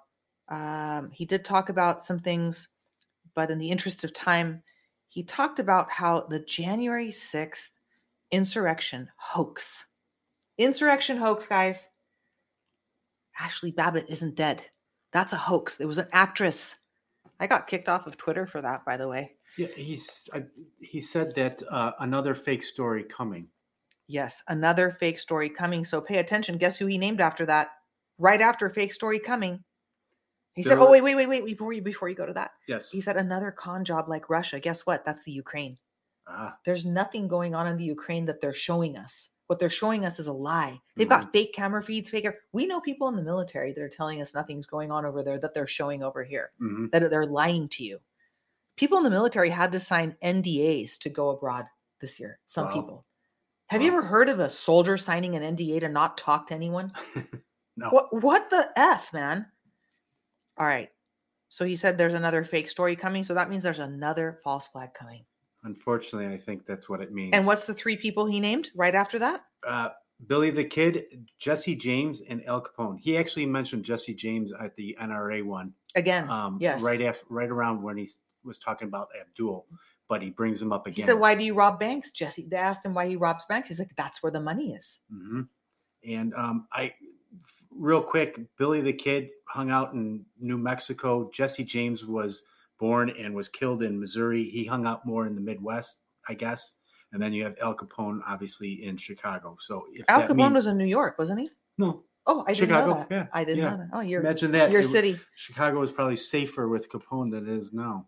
um, 0.50 1.10
he 1.12 1.26
did 1.26 1.44
talk 1.44 1.70
about 1.70 2.04
some 2.04 2.20
things, 2.20 2.68
but 3.34 3.50
in 3.50 3.58
the 3.58 3.70
interest 3.70 4.04
of 4.04 4.14
time, 4.14 4.62
he 5.08 5.24
talked 5.24 5.60
about 5.60 5.90
how 5.90 6.22
the 6.30 6.40
January 6.40 7.10
6th 7.10 7.70
insurrection 8.32 9.10
hoax 9.18 9.86
insurrection 10.58 11.18
hoax, 11.18 11.48
guys. 11.48 11.90
Ashley 13.40 13.72
Babbitt 13.72 14.06
isn't 14.10 14.36
dead. 14.36 14.64
That's 15.12 15.34
a 15.34 15.38
hoax. 15.38 15.80
It 15.80 15.86
was 15.86 15.98
an 15.98 16.08
actress. 16.12 16.78
I 17.40 17.48
got 17.48 17.68
kicked 17.68 17.90
off 17.90 18.08
of 18.08 18.18
Twitter 18.18 18.48
for 18.48 18.62
that, 18.62 18.86
by 18.86 18.98
the 18.98 19.08
way. 19.08 19.34
Yeah. 19.58 19.68
He's, 19.76 20.28
I, 20.34 20.46
he 20.80 21.02
said 21.02 21.36
that 21.36 21.62
uh, 21.70 21.94
another 22.00 22.34
fake 22.34 22.64
story 22.64 23.04
coming. 23.04 23.48
Yes, 24.08 24.44
another 24.48 24.92
fake 24.92 25.20
story 25.20 25.50
coming. 25.50 25.84
So 25.84 26.00
pay 26.00 26.20
attention. 26.20 26.58
Guess 26.58 26.78
who 26.78 26.86
he 26.86 26.98
named 26.98 27.20
after 27.20 27.46
that? 27.48 27.70
Right 28.18 28.42
after 28.42 28.70
fake 28.70 28.94
story 28.94 29.20
coming. 29.20 29.64
He 30.54 30.64
said, 30.64 30.76
Bill- 30.76 30.88
"Oh 30.88 30.92
wait, 30.92 31.02
wait, 31.02 31.16
wait, 31.16 31.28
wait! 31.28 31.46
Before 31.46 31.74
you 31.74 31.82
before 31.82 32.08
you 32.10 32.16
go 32.16 32.26
to 32.26 32.34
that, 32.34 32.52
Yes. 32.68 32.90
he 32.90 33.02
said 33.02 33.18
another 33.18 33.52
con 33.52 33.84
job 33.84 34.08
like 34.08 34.30
Russia. 34.30 34.60
Guess 34.60 34.86
what? 34.86 35.04
That's 35.06 35.24
the 35.24 35.32
Ukraine. 35.34 35.78
Ah, 36.28 36.58
There's 36.66 36.86
nothing 36.86 37.28
going 37.28 37.54
on 37.54 37.68
in 37.68 37.78
the 37.78 37.84
Ukraine 37.84 38.26
that 38.26 38.40
they're 38.42 38.54
showing 38.54 38.98
us. 38.98 39.30
What 39.48 39.60
they're 39.60 39.70
showing 39.70 40.06
us 40.06 40.18
is 40.18 40.26
a 40.28 40.34
lie. 40.34 40.82
They've 40.96 41.08
got 41.10 41.32
fake 41.32 41.54
camera 41.54 41.84
feeds, 41.84 42.10
fake. 42.10 42.26
We 42.52 42.66
know 42.66 42.82
people 42.82 43.10
in 43.10 43.16
the 43.16 43.22
military 43.22 43.74
that 43.74 43.82
are 43.82 43.90
telling 43.90 44.22
us 44.22 44.34
nothing's 44.34 44.66
going 44.66 44.92
on 44.92 45.06
over 45.06 45.22
there 45.22 45.38
that 45.40 45.54
they're 45.54 45.68
showing 45.68 46.02
over 46.02 46.24
here. 46.24 46.52
mhm. 46.60 46.90
That 46.92 47.10
they're 47.12 47.28
lying 47.28 47.68
to 47.70 47.84
you. 47.84 48.00
People 48.76 48.98
in 48.98 49.04
the 49.04 49.10
military 49.12 49.50
had 49.52 49.72
to 49.74 49.80
sign 49.80 50.18
NDAs 50.24 50.98
to 51.00 51.10
go 51.10 51.30
abroad 51.30 51.68
this 52.02 52.20
year. 52.20 52.40
Some 52.48 52.66
Wow. 52.66 52.74
people. 52.74 53.06
Have 53.68 53.82
you 53.84 53.90
ever 53.90 54.02
heard 54.02 54.30
of 54.30 54.40
a 54.40 54.50
soldier 54.50 54.98
signing 54.98 55.36
an 55.36 55.44
NDA 55.44 55.80
to 55.82 55.90
not 55.90 56.18
talk 56.18 56.48
to 56.48 56.56
anyone? 56.56 56.92
No. 57.78 57.90
What 57.90 58.24
what 58.24 58.50
the 58.50 58.70
f, 58.78 59.12
man? 59.14 59.46
All 60.58 60.66
right. 60.66 60.90
So 61.50 61.66
he 61.66 61.76
said 61.76 61.98
there's 61.98 62.14
another 62.14 62.44
fake 62.44 62.70
story 62.70 62.96
coming. 62.96 63.24
So 63.24 63.34
that 63.34 63.50
means 63.50 63.64
there's 63.64 63.80
another 63.80 64.40
false 64.44 64.68
flag 64.68 64.94
coming. 64.94 65.26
Unfortunately, 65.64 66.34
I 66.34 66.38
think 66.38 66.66
that's 66.66 66.88
what 66.90 67.02
it 67.02 67.12
means. 67.12 67.32
And 67.34 67.46
what's 67.46 67.66
the 67.66 67.74
three 67.74 67.98
people 67.98 68.26
he 68.26 68.40
named 68.40 68.72
right 68.76 68.96
after 68.96 69.20
that? 69.20 69.46
uh, 69.68 69.90
Billy 70.28 70.50
the 70.52 70.64
Kid, 70.64 71.28
Jesse 71.40 71.76
James, 71.76 72.22
and 72.22 72.46
Al 72.46 72.62
Capone. 72.64 72.98
He 73.00 73.18
actually 73.18 73.46
mentioned 73.48 73.84
Jesse 73.84 74.14
James 74.16 74.54
at 74.54 74.76
the 74.76 74.96
NRA 75.02 75.44
one. 75.44 75.74
Again, 75.96 76.30
Um, 76.30 76.58
yes. 76.62 76.82
Right 76.82 77.02
after, 77.02 77.26
right 77.30 77.50
around 77.50 77.82
when 77.82 77.98
he 77.98 78.08
was 78.44 78.60
talking 78.60 78.88
about 78.88 79.10
Abdul, 79.20 79.66
but 80.08 80.22
he 80.22 80.30
brings 80.30 80.62
him 80.62 80.72
up 80.72 80.86
again. 80.88 80.96
He 80.96 81.02
said, 81.02 81.20
"Why 81.20 81.36
do 81.36 81.44
you 81.44 81.54
rob 81.56 81.80
banks, 81.80 82.12
Jesse?" 82.12 82.48
They 82.48 82.58
asked 82.58 82.86
him 82.86 82.94
why 82.94 83.08
he 83.08 83.16
robs 83.16 83.44
banks. 83.46 83.70
He's 83.70 83.80
like, 83.80 83.96
"That's 83.98 84.22
where 84.22 84.32
the 84.32 84.40
money 84.40 84.74
is." 84.74 85.02
hmm 85.10 85.42
And 86.08 86.34
um, 86.36 86.68
I, 86.72 86.94
real 87.76 88.02
quick, 88.02 88.40
Billy 88.58 88.82
the 88.82 88.94
Kid 88.94 89.30
hung 89.48 89.70
out 89.70 89.94
in 89.94 90.26
New 90.40 90.58
Mexico. 90.58 91.30
Jesse 91.34 91.64
James 91.64 92.06
was 92.06 92.46
born 92.80 93.10
and 93.12 93.34
was 93.36 93.48
killed 93.48 93.84
in 93.84 94.00
Missouri. 94.00 94.50
He 94.50 94.66
hung 94.66 94.86
out 94.86 95.06
more 95.06 95.28
in 95.28 95.36
the 95.36 95.42
Midwest, 95.42 96.04
I 96.28 96.34
guess. 96.34 96.76
And 97.14 97.22
then 97.22 97.32
you 97.34 97.44
have 97.44 97.56
Al 97.62 97.76
Capone, 97.76 98.20
obviously 98.28 98.84
in 98.86 98.98
Chicago. 98.98 99.58
So 99.60 99.86
if 99.94 100.06
Al 100.10 100.24
Capone 100.28 100.36
means- 100.38 100.54
was 100.54 100.68
in 100.68 100.78
New 100.78 100.86
York, 100.86 101.18
wasn't 101.18 101.40
he? 101.42 101.50
no, 101.78 102.04
Oh, 102.28 102.44
I 102.48 102.54
didn't 102.54 102.70
Chicago, 102.70 102.88
know 102.88 103.00
that. 103.08 103.12
yeah, 103.12 103.28
I 103.34 103.44
didn't 103.44 103.60
yeah. 103.64 103.70
know 103.70 103.78
that. 103.78 103.90
Oh, 103.94 104.00
your 104.00 104.22
imagine 104.22 104.52
that. 104.54 104.72
your 104.72 104.82
It- 104.82 104.86
city. 104.88 105.20
Chicago 105.36 105.82
is 105.84 105.92
probably 105.92 106.16
safer 106.18 106.68
with 106.68 106.90
Capone 106.90 107.30
than 107.32 107.48
it 107.48 107.58
is 107.60 107.72
now. 107.74 108.08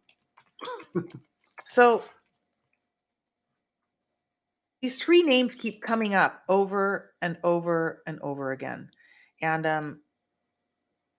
So 1.64 2.02
these 4.82 5.02
three 5.02 5.24
names 5.24 5.54
keep 5.56 5.82
coming 5.82 6.16
up 6.16 6.44
over 6.48 7.12
and 7.22 7.38
over 7.44 8.02
and 8.08 8.20
over 8.22 8.52
again, 8.52 8.90
and 9.42 9.66
um, 9.66 10.02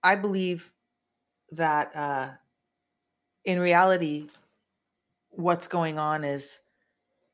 I 0.03 0.15
believe 0.15 0.71
that 1.51 1.95
uh, 1.95 2.29
in 3.45 3.59
reality, 3.59 4.27
what's 5.29 5.67
going 5.67 5.97
on 5.97 6.23
is 6.23 6.61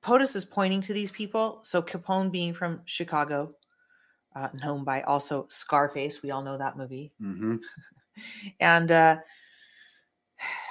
POTUS 0.03 0.35
is 0.35 0.45
pointing 0.45 0.81
to 0.81 0.93
these 0.93 1.11
people. 1.11 1.59
So 1.63 1.81
Capone 1.81 2.31
being 2.31 2.53
from 2.53 2.81
Chicago, 2.85 3.55
uh, 4.35 4.49
known 4.63 4.83
by 4.83 5.01
also 5.03 5.45
Scarface. 5.49 6.21
We 6.21 6.31
all 6.31 6.43
know 6.43 6.57
that 6.57 6.77
movie. 6.77 7.11
hmm 7.19 7.55
And 8.59 8.91
uh, 8.91 9.17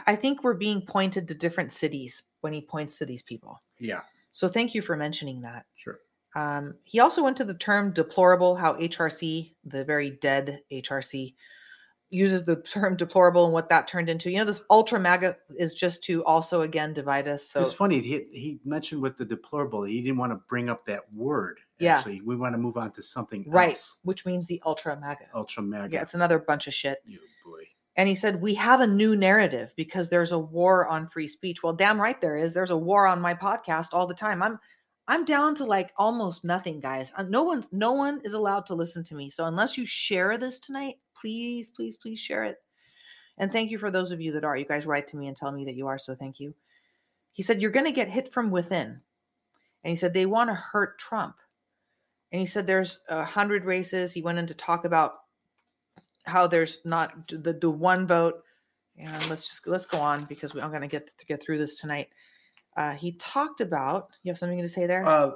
I 0.07 0.17
think 0.17 0.43
we're 0.43 0.55
being 0.55 0.81
pointed 0.83 1.29
to 1.29 1.35
different 1.35 1.73
cities 1.73 2.25
when 2.41 2.53
he 2.53 2.61
points 2.61 2.99
to 2.99 3.07
these 3.07 3.23
people. 3.23 3.63
Yeah, 3.79 4.01
So 4.33 4.49
thank 4.49 4.75
you 4.75 4.83
for 4.83 4.97
mentioning 4.97 5.41
that. 5.43 5.67
sure. 5.77 6.01
Um, 6.35 6.75
he 6.85 7.01
also 7.01 7.23
went 7.23 7.37
to 7.39 7.45
the 7.45 7.55
term 7.55 7.93
deplorable, 7.93 8.57
how 8.57 8.75
HRC, 8.75 9.53
the 9.65 9.85
very 9.85 10.11
dead 10.11 10.63
HRC, 10.73 11.35
uses 12.11 12.45
the 12.45 12.57
term 12.63 12.97
deplorable 12.97 13.45
and 13.45 13.53
what 13.53 13.69
that 13.69 13.89
turned 13.89 14.09
into. 14.09 14.31
You 14.31 14.39
know, 14.39 14.45
this 14.45 14.63
ultra 14.71 14.99
MAGA 14.99 15.37
is 15.59 15.75
just 15.75 16.03
to 16.05 16.25
also 16.25 16.63
again 16.63 16.93
divide 16.93 17.29
us. 17.29 17.47
So 17.47 17.63
it's 17.63 17.73
funny. 17.73 18.01
He, 18.01 18.27
he 18.33 18.61
mentioned 18.65 19.03
with 19.03 19.17
the 19.17 19.25
deplorable, 19.25 19.83
he 19.83 20.01
didn't 20.01 20.19
want 20.19 20.33
to 20.33 20.41
bring 20.49 20.69
up 20.69 20.87
that 20.87 21.13
word. 21.13 21.59
Yeah. 21.79 21.99
Actually, 21.99 22.21
we 22.23 22.37
want 22.37 22.55
to 22.55 22.59
move 22.59 22.77
on 22.77 22.93
to 22.93 23.03
something 23.03 23.45
right, 23.49 23.71
else. 23.71 23.99
which 24.05 24.25
means 24.25 24.47
the 24.47 24.63
ultra 24.65 24.99
MAGA. 24.99 25.27
Ultra 25.35 25.63
mega. 25.63 25.95
Yeah, 25.95 26.03
it's 26.03 26.15
another 26.15 26.39
bunch 26.39 26.67
of 26.67 26.75
shit. 26.75 26.99
You 27.05 27.19
boy. 27.45 27.65
And 27.97 28.09
he 28.09 28.15
said, 28.15 28.41
We 28.41 28.55
have 28.55 28.81
a 28.81 28.87
new 28.87 29.17
narrative 29.17 29.73
because 29.77 30.09
there's 30.09 30.33
a 30.33 30.39
war 30.39 30.87
on 30.87 31.09
free 31.09 31.29
speech. 31.29 31.63
Well, 31.63 31.73
damn 31.73 32.01
right 32.01 32.21
there 32.21 32.37
is. 32.37 32.55
There's 32.55 32.71
a 32.71 32.77
war 32.77 33.07
on 33.07 33.21
my 33.21 33.35
podcast 33.35 33.89
all 33.93 34.07
the 34.07 34.15
time. 34.15 34.43
I'm 34.43 34.59
I'm 35.07 35.25
down 35.25 35.55
to 35.57 35.65
like 35.65 35.93
almost 35.97 36.45
nothing, 36.45 36.81
guys. 36.81 37.13
Uh, 37.17 37.25
No 37.25 37.43
one's 37.43 37.69
no 37.73 37.93
one 37.93 38.21
is 38.25 38.33
allowed 38.33 38.67
to 38.67 38.75
listen 38.75 39.05
to 39.05 39.15
me. 39.15 39.31
So 39.31 39.45
unless 39.45 39.77
you 39.77 39.87
share 39.87 40.39
this 40.39 40.59
tonight, 40.59 40.97
please, 41.21 41.71
please, 41.71 41.97
please 41.97 42.19
share 42.19 42.45
it. 42.45 42.59
And 43.39 43.53
thank 43.53 43.71
you 43.71 43.79
for 43.79 43.91
those 43.91 44.13
of 44.13 44.21
you 44.21 44.33
that 44.33 44.45
are. 44.45 44.57
You 44.57 44.65
guys 44.65 44.87
write 44.87 45.09
to 45.09 45.17
me 45.17 45.27
and 45.27 45.37
tell 45.37 45.53
me 45.53 45.65
that 45.65 45.75
you 45.75 45.87
are, 45.89 45.99
so 45.99 46.15
thank 46.15 46.41
you. 46.41 46.55
He 47.33 47.43
said, 47.43 47.61
You're 47.61 47.71
gonna 47.71 47.93
get 47.93 48.09
hit 48.09 48.33
from 48.33 48.51
within. 48.51 49.01
And 49.83 49.91
he 49.91 49.97
said 49.97 50.15
they 50.15 50.27
want 50.27 50.49
to 50.49 50.55
hurt 50.55 50.99
Trump. 50.99 51.37
And 52.33 52.41
he 52.41 52.47
said 52.47 52.67
there's 52.67 53.01
a 53.09 53.25
hundred 53.25 53.65
races. 53.65 54.13
He 54.13 54.23
went 54.23 54.39
in 54.39 54.47
to 54.47 54.55
talk 54.55 54.85
about 54.85 55.21
how 56.25 56.47
there's 56.47 56.79
not 56.85 57.29
the 57.29 57.53
the 57.53 57.71
one 57.71 58.07
vote 58.07 58.43
and 58.97 59.29
let's 59.29 59.47
just 59.47 59.67
let's 59.67 59.87
go 59.87 59.99
on 59.99 60.25
because 60.25 60.55
we, 60.55 60.61
i'm 60.61 60.71
going 60.71 60.81
to 60.81 60.89
get 60.89 61.17
to 61.19 61.27
get 61.27 61.43
through 61.43 61.59
this 61.59 61.75
tonight 61.75 62.09
uh, 62.77 62.93
he 62.95 63.13
talked 63.13 63.61
about 63.61 64.09
you 64.23 64.31
have 64.31 64.39
something 64.39 64.59
to 64.61 64.69
say 64.69 64.87
there 64.87 65.07
Uh, 65.07 65.33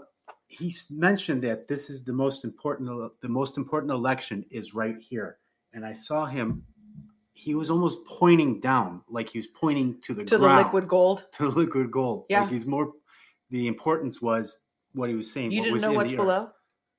he 0.46 0.74
mentioned 0.90 1.42
that 1.42 1.68
this 1.68 1.90
is 1.90 2.02
the 2.04 2.12
most 2.12 2.44
important. 2.44 2.88
The 3.20 3.28
most 3.28 3.56
important 3.58 3.92
election 3.92 4.44
is 4.50 4.74
right 4.74 4.96
here, 4.98 5.38
and 5.74 5.84
I 5.84 5.92
saw 5.92 6.24
him. 6.26 6.64
He 7.32 7.54
was 7.54 7.70
almost 7.70 7.98
pointing 8.06 8.58
down, 8.60 9.02
like 9.08 9.28
he 9.28 9.38
was 9.38 9.46
pointing 9.48 10.00
to 10.02 10.14
the 10.14 10.24
to 10.24 10.38
the 10.38 10.48
liquid 10.48 10.88
gold 10.88 11.26
to 11.32 11.42
the 11.44 11.50
liquid 11.50 11.90
gold. 11.90 12.24
Yeah. 12.28 12.42
like 12.42 12.50
he's 12.50 12.66
more. 12.66 12.92
The 13.50 13.66
importance 13.68 14.20
was 14.22 14.60
what 14.94 15.08
he 15.10 15.14
was 15.14 15.30
saying. 15.30 15.52
you 15.52 15.60
what 15.60 15.64
didn't 15.64 15.72
was 15.74 15.82
know 15.82 15.92
what's 15.92 16.12
earth. 16.12 16.16
below 16.16 16.50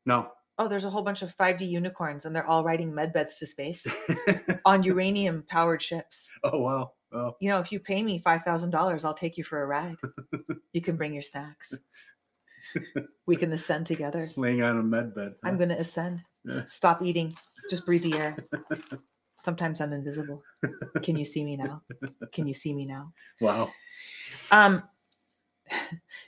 No, 0.05 0.31
Oh, 0.59 0.67
there's 0.67 0.85
a 0.85 0.89
whole 0.89 1.03
bunch 1.03 1.21
of 1.21 1.35
5D 1.37 1.67
unicorns 1.69 2.25
and 2.25 2.35
they're 2.35 2.45
all 2.45 2.63
riding 2.63 2.93
med 2.93 3.13
beds 3.13 3.37
to 3.37 3.45
space 3.45 3.87
on 4.65 4.83
uranium 4.83 5.43
powered 5.47 5.81
ships. 5.81 6.27
oh 6.43 6.59
wow. 6.59 6.91
Oh. 7.11 7.35
You 7.39 7.49
know, 7.49 7.59
if 7.59 7.71
you 7.71 7.79
pay 7.79 8.03
me 8.03 8.21
$5,000, 8.23 9.05
I'll 9.05 9.13
take 9.13 9.37
you 9.37 9.43
for 9.43 9.61
a 9.61 9.65
ride. 9.65 9.95
you 10.73 10.81
can 10.81 10.95
bring 10.95 11.13
your 11.13 11.23
snacks. 11.23 11.73
We 13.25 13.35
can 13.35 13.51
ascend 13.53 13.87
together. 13.87 14.31
Laying 14.35 14.61
on 14.61 14.77
a 14.77 14.83
med 14.83 15.15
bed. 15.15 15.35
I'm 15.43 15.57
going 15.57 15.69
to 15.69 15.79
ascend. 15.79 16.23
Yeah. 16.45 16.65
Stop 16.65 17.01
eating. 17.01 17.35
Just 17.69 17.85
breathe 17.85 18.03
the 18.03 18.13
air. 18.15 18.37
Sometimes 19.37 19.81
I'm 19.81 19.93
invisible. 19.93 20.43
Can 21.01 21.15
you 21.15 21.25
see 21.25 21.43
me 21.43 21.55
now? 21.55 21.81
Can 22.33 22.45
you 22.45 22.53
see 22.53 22.73
me 22.73 22.85
now? 22.85 23.13
Wow. 23.39 23.69
Um, 24.51 24.83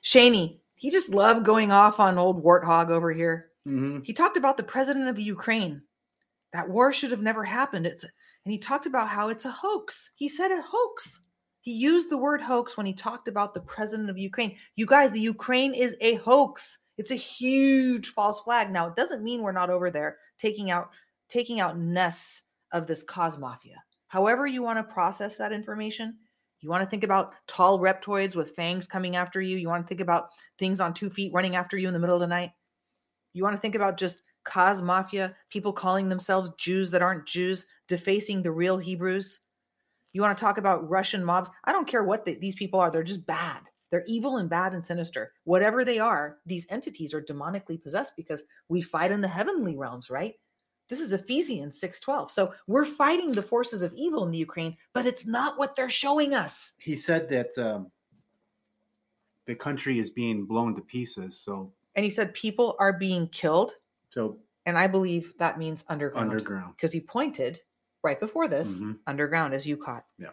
Cheney, 0.01 0.61
he 0.75 0.89
just 0.89 1.09
loved 1.09 1.45
going 1.45 1.71
off 1.71 1.99
on 1.99 2.17
old 2.17 2.43
warthog 2.43 2.89
over 2.89 3.11
here. 3.11 3.49
hmm 3.65 3.99
He 4.03 4.13
talked 4.13 4.37
about 4.37 4.57
the 4.57 4.63
president 4.63 5.09
of 5.09 5.15
the 5.15 5.23
Ukraine. 5.23 5.81
That 6.53 6.69
war 6.69 6.91
should 6.91 7.11
have 7.11 7.21
never 7.21 7.43
happened. 7.43 7.85
It's 7.85 8.05
and 8.45 8.51
he 8.51 8.57
talked 8.57 8.85
about 8.85 9.07
how 9.07 9.29
it's 9.29 9.45
a 9.45 9.51
hoax. 9.51 10.11
He 10.15 10.27
said 10.27 10.51
a 10.51 10.63
hoax. 10.65 11.23
He 11.61 11.71
used 11.71 12.09
the 12.09 12.17
word 12.17 12.41
hoax 12.41 12.75
when 12.75 12.87
he 12.87 12.93
talked 12.93 13.27
about 13.27 13.53
the 13.53 13.61
president 13.61 14.09
of 14.09 14.17
Ukraine. 14.17 14.57
You 14.75 14.87
guys, 14.87 15.11
the 15.11 15.19
Ukraine 15.19 15.75
is 15.75 15.95
a 16.01 16.15
hoax. 16.15 16.79
It's 16.97 17.11
a 17.11 17.15
huge 17.15 18.13
false 18.13 18.39
flag. 18.39 18.71
Now, 18.71 18.87
it 18.87 18.95
doesn't 18.95 19.23
mean 19.23 19.41
we're 19.41 19.51
not 19.51 19.69
over 19.69 19.91
there 19.91 20.17
taking 20.37 20.71
out 20.71 20.89
taking 21.29 21.61
out 21.61 21.77
nests 21.77 22.41
of 22.73 22.87
this 22.87 23.03
cause 23.03 23.37
mafia. 23.37 23.81
However, 24.07 24.45
you 24.45 24.61
want 24.61 24.79
to 24.79 24.93
process 24.93 25.37
that 25.37 25.53
information, 25.53 26.17
you 26.61 26.69
want 26.69 26.83
to 26.83 26.89
think 26.89 27.03
about 27.03 27.33
tall 27.47 27.79
reptoids 27.79 28.35
with 28.35 28.55
fangs 28.55 28.85
coming 28.85 29.15
after 29.15 29.41
you. 29.41 29.57
You 29.57 29.67
want 29.67 29.85
to 29.85 29.87
think 29.87 30.01
about 30.01 30.29
things 30.59 30.79
on 30.79 30.93
two 30.93 31.09
feet 31.09 31.33
running 31.33 31.55
after 31.55 31.77
you 31.77 31.87
in 31.87 31.93
the 31.93 31.99
middle 31.99 32.15
of 32.15 32.21
the 32.21 32.27
night. 32.27 32.51
You 33.33 33.43
want 33.43 33.55
to 33.55 33.61
think 33.61 33.75
about 33.75 33.97
just 33.97 34.23
cause 34.43 34.81
mafia, 34.81 35.35
people 35.49 35.73
calling 35.73 36.09
themselves 36.09 36.51
Jews 36.57 36.91
that 36.91 37.01
aren't 37.01 37.25
Jews, 37.25 37.65
defacing 37.91 38.41
the 38.41 38.51
real 38.51 38.77
Hebrews. 38.77 39.39
You 40.13 40.21
want 40.21 40.37
to 40.37 40.41
talk 40.43 40.57
about 40.57 40.89
Russian 40.89 41.23
mobs. 41.25 41.49
I 41.65 41.73
don't 41.73 41.87
care 41.87 42.03
what 42.03 42.23
they, 42.23 42.35
these 42.35 42.55
people 42.55 42.79
are, 42.79 42.89
they're 42.89 43.03
just 43.03 43.25
bad. 43.27 43.59
They're 43.89 44.05
evil 44.07 44.37
and 44.37 44.49
bad 44.49 44.73
and 44.73 44.83
sinister. 44.83 45.33
Whatever 45.43 45.83
they 45.83 45.99
are, 45.99 46.37
these 46.45 46.65
entities 46.69 47.13
are 47.13 47.21
demonically 47.21 47.83
possessed 47.83 48.13
because 48.15 48.43
we 48.69 48.81
fight 48.81 49.11
in 49.11 49.19
the 49.19 49.27
heavenly 49.27 49.75
realms, 49.75 50.09
right? 50.09 50.35
This 50.87 51.01
is 51.01 51.11
Ephesians 51.11 51.77
6:12. 51.81 52.31
So 52.31 52.53
we're 52.67 52.85
fighting 52.85 53.33
the 53.33 53.43
forces 53.43 53.83
of 53.83 53.93
evil 53.93 54.23
in 54.25 54.31
the 54.31 54.37
Ukraine, 54.37 54.77
but 54.93 55.05
it's 55.05 55.25
not 55.25 55.59
what 55.59 55.75
they're 55.75 55.89
showing 55.89 56.33
us. 56.33 56.73
He 56.79 56.95
said 56.95 57.27
that 57.29 57.57
um, 57.57 57.91
the 59.47 59.55
country 59.55 59.99
is 59.99 60.09
being 60.09 60.45
blown 60.45 60.75
to 60.75 60.81
pieces. 60.81 61.37
So 61.37 61.73
And 61.95 62.05
he 62.05 62.09
said 62.09 62.33
people 62.33 62.77
are 62.79 62.93
being 62.93 63.27
killed, 63.27 63.73
so 64.09 64.37
and 64.65 64.77
I 64.77 64.87
believe 64.87 65.33
that 65.37 65.57
means 65.57 65.83
underground. 65.89 66.31
underground. 66.31 66.73
because 66.75 66.93
he 66.93 67.01
pointed 67.01 67.59
right 68.03 68.19
before 68.19 68.47
this 68.47 68.67
Mhm. 68.67 68.99
underground 69.07 69.53
as 69.53 69.65
you 69.65 69.77
caught. 69.77 70.05
Yeah. 70.17 70.31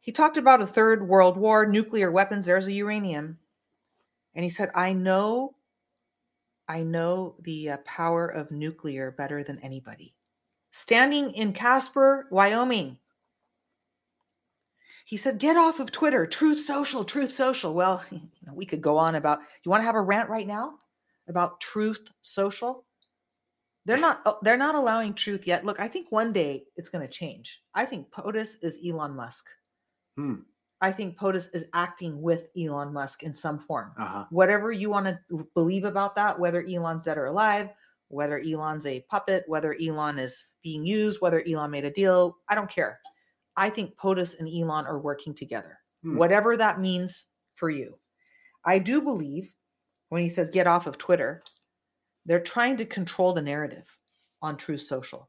He 0.00 0.12
talked 0.12 0.36
about 0.36 0.62
a 0.62 0.66
third 0.66 1.06
world 1.06 1.36
war, 1.36 1.66
nuclear 1.66 2.10
weapons. 2.10 2.46
There's 2.46 2.66
a 2.66 2.72
uranium, 2.72 3.38
and 4.34 4.44
he 4.44 4.50
said, 4.50 4.70
"I 4.74 4.92
know, 4.92 5.56
I 6.68 6.82
know 6.82 7.36
the 7.40 7.70
uh, 7.70 7.76
power 7.78 8.26
of 8.26 8.50
nuclear 8.50 9.10
better 9.10 9.44
than 9.44 9.58
anybody." 9.60 10.14
Standing 10.72 11.32
in 11.32 11.52
Casper, 11.52 12.28
Wyoming. 12.30 12.98
He 15.04 15.16
said, 15.16 15.38
"Get 15.38 15.56
off 15.56 15.80
of 15.80 15.90
Twitter, 15.90 16.26
Truth 16.26 16.64
Social, 16.64 17.04
Truth 17.04 17.34
Social." 17.34 17.74
Well, 17.74 18.04
you 18.10 18.20
know, 18.46 18.54
we 18.54 18.66
could 18.66 18.80
go 18.80 18.96
on 18.96 19.14
about. 19.14 19.40
You 19.62 19.70
want 19.70 19.82
to 19.82 19.86
have 19.86 19.96
a 19.96 20.00
rant 20.00 20.30
right 20.30 20.46
now 20.46 20.78
about 21.28 21.60
Truth 21.60 22.08
Social? 22.22 22.84
They're 23.90 23.98
not 23.98 24.20
uh, 24.24 24.34
they're 24.42 24.56
not 24.56 24.76
allowing 24.76 25.14
truth 25.14 25.48
yet. 25.48 25.64
Look, 25.64 25.80
I 25.80 25.88
think 25.88 26.12
one 26.12 26.32
day 26.32 26.62
it's 26.76 26.88
going 26.88 27.04
to 27.04 27.12
change. 27.12 27.60
I 27.74 27.84
think 27.84 28.08
POTUS 28.12 28.58
is 28.62 28.78
Elon 28.86 29.16
Musk. 29.16 29.46
Hmm. 30.16 30.34
I 30.80 30.92
think 30.92 31.18
POTUS 31.18 31.52
is 31.54 31.66
acting 31.74 32.22
with 32.22 32.46
Elon 32.56 32.92
Musk 32.92 33.24
in 33.24 33.34
some 33.34 33.58
form. 33.58 33.90
Uh 33.98 34.06
huh. 34.06 34.24
Whatever 34.30 34.70
you 34.70 34.90
want 34.90 35.06
to 35.06 35.48
believe 35.56 35.82
about 35.82 36.14
that, 36.14 36.38
whether 36.38 36.64
Elon's 36.64 37.02
dead 37.02 37.18
or 37.18 37.26
alive, 37.26 37.70
whether 38.06 38.38
Elon's 38.38 38.86
a 38.86 39.00
puppet, 39.10 39.42
whether 39.48 39.76
Elon 39.82 40.20
is 40.20 40.46
being 40.62 40.84
used, 40.84 41.20
whether 41.20 41.42
Elon 41.44 41.72
made 41.72 41.84
a 41.84 41.90
deal, 41.90 42.36
I 42.48 42.54
don't 42.54 42.70
care. 42.70 43.00
I 43.56 43.70
think 43.70 43.96
POTUS 43.96 44.38
and 44.38 44.48
Elon 44.48 44.86
are 44.86 45.00
working 45.00 45.34
together. 45.34 45.80
Hmm. 46.04 46.16
Whatever 46.16 46.56
that 46.56 46.78
means 46.78 47.24
for 47.56 47.70
you. 47.70 47.98
I 48.64 48.78
do 48.78 49.00
believe 49.00 49.52
when 50.10 50.22
he 50.22 50.28
says 50.28 50.48
get 50.48 50.68
off 50.68 50.86
of 50.86 50.96
Twitter, 50.96 51.42
they're 52.26 52.40
trying 52.40 52.76
to 52.78 52.84
control 52.84 53.32
the 53.32 53.42
narrative 53.42 53.84
on 54.42 54.56
Truth 54.56 54.82
Social. 54.82 55.28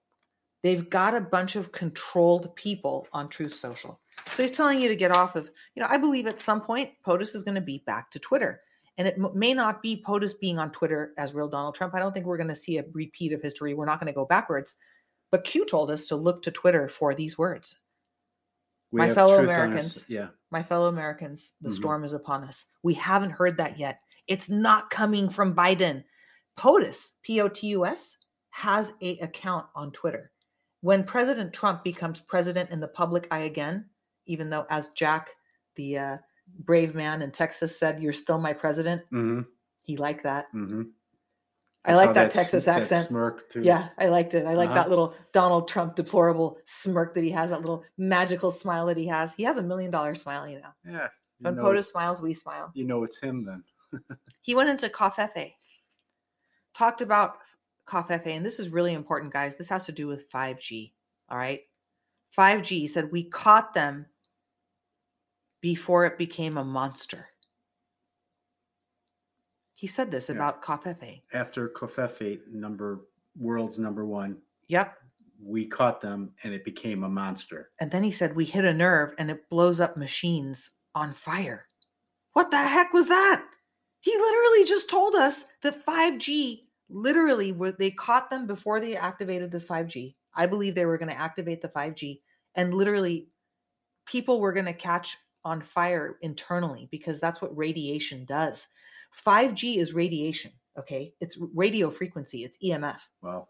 They've 0.63 0.87
got 0.89 1.15
a 1.15 1.21
bunch 1.21 1.55
of 1.55 1.71
controlled 1.71 2.55
people 2.55 3.07
on 3.13 3.29
Truth 3.29 3.55
Social. 3.55 3.99
So 4.33 4.43
he's 4.43 4.51
telling 4.51 4.79
you 4.79 4.89
to 4.89 4.95
get 4.95 5.15
off 5.15 5.35
of, 5.35 5.49
you 5.75 5.81
know, 5.81 5.87
I 5.89 5.97
believe 5.97 6.27
at 6.27 6.41
some 6.41 6.61
point 6.61 6.91
POTUS 7.05 7.33
is 7.35 7.43
going 7.43 7.55
to 7.55 7.61
be 7.61 7.83
back 7.87 8.11
to 8.11 8.19
Twitter. 8.19 8.61
And 8.97 9.07
it 9.07 9.15
m- 9.17 9.31
may 9.33 9.53
not 9.53 9.81
be 9.81 10.03
POTUS 10.05 10.39
being 10.39 10.59
on 10.59 10.71
Twitter 10.71 11.13
as 11.17 11.33
real 11.33 11.47
Donald 11.47 11.73
Trump. 11.75 11.95
I 11.95 11.99
don't 11.99 12.13
think 12.13 12.25
we're 12.27 12.37
going 12.37 12.49
to 12.49 12.55
see 12.55 12.77
a 12.77 12.85
repeat 12.93 13.33
of 13.33 13.41
history. 13.41 13.73
We're 13.73 13.85
not 13.85 13.99
going 13.99 14.13
to 14.13 14.15
go 14.15 14.25
backwards. 14.25 14.75
But 15.31 15.45
Q 15.45 15.65
told 15.65 15.89
us 15.89 16.07
to 16.07 16.15
look 16.15 16.43
to 16.43 16.51
Twitter 16.51 16.87
for 16.89 17.15
these 17.15 17.37
words. 17.37 17.75
We 18.91 18.99
My 18.99 19.13
fellow 19.13 19.37
truth 19.37 19.49
on 19.49 19.55
us. 19.55 19.65
Americans. 19.67 20.05
Yeah. 20.09 20.27
My 20.51 20.61
fellow 20.61 20.89
Americans, 20.89 21.53
the 21.61 21.69
Mhm. 21.69 21.75
storm 21.77 22.03
is 22.03 22.11
upon 22.13 22.43
us. 22.43 22.65
We 22.83 22.93
haven't 22.93 23.31
heard 23.31 23.57
that 23.57 23.79
yet. 23.79 24.01
It's 24.27 24.49
not 24.49 24.89
coming 24.89 25.29
from 25.29 25.55
Biden. 25.55 26.03
POTUS, 26.57 27.13
P 27.23 27.41
O 27.41 27.47
T 27.47 27.67
U 27.67 27.85
S, 27.85 28.17
has 28.49 28.93
a 29.01 29.17
account 29.19 29.65
on 29.75 29.91
Twitter. 29.91 30.31
When 30.81 31.03
President 31.03 31.53
Trump 31.53 31.83
becomes 31.83 32.19
president 32.21 32.69
in 32.71 32.79
the 32.79 32.87
public 32.87 33.27
eye 33.31 33.39
again, 33.43 33.85
even 34.25 34.49
though 34.49 34.65
as 34.69 34.89
Jack, 34.89 35.29
the 35.75 35.97
uh, 35.97 36.17
brave 36.65 36.95
man 36.95 37.21
in 37.21 37.31
Texas, 37.31 37.77
said, 37.77 38.01
"You're 38.01 38.13
still 38.13 38.37
my 38.39 38.53
president," 38.53 39.01
Mm-hmm. 39.11 39.41
he 39.83 39.97
liked 39.97 40.23
that. 40.23 40.47
Mm-hmm. 40.53 40.83
I 41.83 41.95
like 41.95 42.13
that 42.13 42.31
Texas 42.31 42.67
accent. 42.67 43.07
smirk 43.07 43.49
too. 43.49 43.61
Yeah, 43.63 43.89
I 43.97 44.05
liked 44.07 44.35
it. 44.35 44.45
I 44.45 44.53
like 44.53 44.69
Uh-huh. 44.69 44.75
that 44.83 44.89
little 44.89 45.15
Donald 45.33 45.67
Trump 45.67 45.95
deplorable 45.95 46.59
smirk 46.65 47.15
that 47.15 47.23
he 47.23 47.31
has, 47.31 47.49
that 47.49 47.61
little 47.61 47.83
magical 47.97 48.51
smile 48.51 48.85
that 48.85 48.97
he 48.97 49.07
has. 49.07 49.33
He 49.33 49.41
has 49.43 49.57
a 49.57 49.63
million 49.63 49.89
dollar 49.89 50.13
smile, 50.13 50.47
you 50.47 50.59
know. 50.59 50.69
Yeah. 50.85 51.07
You 51.39 51.45
When 51.45 51.55
know, 51.55 51.63
POTUS 51.63 51.85
smiles, 51.91 52.21
we 52.21 52.33
smile. 52.35 52.69
you 52.75 52.83
know 52.85 53.03
it's 53.03 53.19
him 53.19 53.43
then. 53.45 53.63
he 54.41 54.53
went 54.53 54.69
into 54.69 54.89
Covfefe, 54.89 55.53
talked 56.73 57.01
about 57.01 57.37
Covfefe, 57.87 58.27
and 58.27 58.45
this 58.45 58.59
is 58.59 58.69
really 58.69 58.93
important, 58.93 59.33
guys. 59.33 59.55
This 59.55 59.69
has 59.69 59.85
to 59.85 59.91
do 59.91 60.07
with 60.07 60.29
5G. 60.29 60.93
All 61.29 61.37
right. 61.37 61.61
5G 62.37 62.87
said 62.89 63.11
we 63.11 63.23
caught 63.23 63.73
them 63.73 64.05
before 65.61 66.05
it 66.05 66.17
became 66.17 66.57
a 66.57 66.63
monster. 66.63 67.27
He 69.75 69.87
said 69.87 70.11
this 70.11 70.29
Yeah. 70.29 70.35
about 70.35 70.63
Covfefe. 70.63 71.21
After 71.33 71.69
Covfefe, 71.69 72.45
number 72.47 73.01
world's 73.35 73.79
number 73.79 74.05
one, 74.05 74.41
Yep. 74.67 74.97
we 75.39 75.65
caught 75.67 76.01
them 76.01 76.33
and 76.43 76.53
it 76.53 76.63
became 76.63 77.03
a 77.03 77.09
monster. 77.09 77.71
And 77.79 77.89
then 77.91 78.03
he 78.03 78.11
said 78.11 78.35
we 78.35 78.45
hit 78.45 78.65
a 78.65 78.73
nerve 78.73 79.13
and 79.17 79.31
it 79.31 79.49
blows 79.49 79.79
up 79.79 79.97
machines 79.97 80.71
on 80.95 81.13
fire. 81.13 81.67
What 82.33 82.51
the 82.51 82.57
heck 82.57 82.93
was 82.93 83.07
that? 83.07 83.45
He 84.01 84.15
literally 84.15 84.65
just 84.65 84.89
told 84.89 85.15
us 85.15 85.45
that 85.63 85.85
5G 85.85 86.63
literally 86.89 87.51
were 87.51 87.71
they 87.71 87.91
caught 87.91 88.29
them 88.29 88.47
before 88.47 88.79
they 88.79 88.97
activated 88.97 89.51
this 89.51 89.65
5G. 89.65 90.15
I 90.35 90.47
believe 90.47 90.75
they 90.75 90.85
were 90.85 90.97
going 90.97 91.11
to 91.11 91.19
activate 91.19 91.61
the 91.61 91.69
5G 91.69 92.19
and 92.55 92.73
literally 92.73 93.29
people 94.05 94.39
were 94.39 94.53
going 94.53 94.65
to 94.65 94.73
catch 94.73 95.17
on 95.43 95.61
fire 95.61 96.17
internally 96.21 96.87
because 96.91 97.19
that's 97.19 97.41
what 97.41 97.55
radiation 97.57 98.25
does. 98.25 98.67
5G 99.25 99.77
is 99.77 99.93
radiation, 99.93 100.51
okay? 100.77 101.13
It's 101.19 101.37
radio 101.55 101.89
frequency, 101.89 102.43
it's 102.43 102.57
EMF. 102.63 102.99
Wow. 103.21 103.47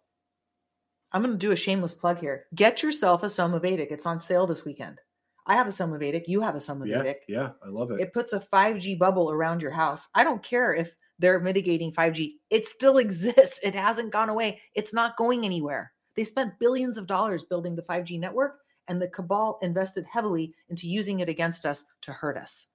I'm 1.12 1.22
going 1.22 1.34
to 1.34 1.38
do 1.38 1.52
a 1.52 1.58
shameless 1.58 1.94
plug 1.94 2.20
here. 2.20 2.46
Get 2.56 2.84
yourself 2.84 3.24
a 3.24 3.26
Somavedic. 3.26 3.92
It's 3.92 4.06
on 4.06 4.20
sale 4.20 4.48
this 4.48 4.64
weekend. 4.64 5.00
I 5.48 5.56
have 5.56 5.68
a 5.68 5.72
Somavedic. 5.72 6.28
You 6.28 6.42
have 6.42 6.56
a 6.56 6.60
Soma 6.60 6.86
Yeah. 6.86 6.98
Vedic. 7.00 7.24
Yeah. 7.28 7.52
I 7.66 7.70
love 7.70 7.92
it. 7.92 8.00
It 8.00 8.14
puts 8.14 8.34
a 8.34 8.40
5G 8.40 8.98
bubble 8.98 9.32
around 9.32 9.62
your 9.62 9.72
house. 9.72 10.08
I 10.14 10.24
don't 10.24 10.44
care 10.44 10.74
if 10.74 10.92
they're 11.20 11.40
mitigating 11.40 11.92
5G. 11.92 12.36
It 12.50 12.68
still 12.68 12.98
exists. 13.06 13.60
It 13.64 13.76
hasn't 13.76 14.12
gone 14.12 14.30
away. 14.30 14.62
It's 14.76 14.94
not 14.94 15.18
going 15.18 15.46
anywhere. 15.46 15.92
They 16.16 16.24
spent 16.24 16.60
billions 16.60 16.98
of 16.98 17.08
dollars 17.08 17.44
building 17.44 17.76
the 17.76 17.84
5G 17.84 18.20
network, 18.20 18.60
and 18.88 19.02
the 19.02 19.08
cabal 19.08 19.58
invested 19.62 20.06
heavily 20.06 20.54
into 20.70 20.88
using 20.90 21.22
it 21.22 21.30
against 21.30 21.66
us 21.66 21.86
to 22.02 22.12
hurt 22.12 22.38
us. 22.38 22.68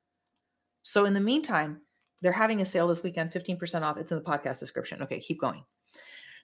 So, 0.83 1.05
in 1.05 1.12
the 1.14 1.21
meantime, 1.21 1.81
they're 2.23 2.33
having 2.33 2.62
a 2.62 2.64
sale 2.64 2.89
this 2.89 3.03
weekend, 3.03 3.33
15% 3.33 3.83
off. 3.83 3.99
It's 3.99 4.11
in 4.11 4.17
the 4.19 4.25
podcast 4.25 4.59
description. 4.61 5.03
Okay, 5.03 5.21
keep 5.21 5.41
going. 5.41 5.62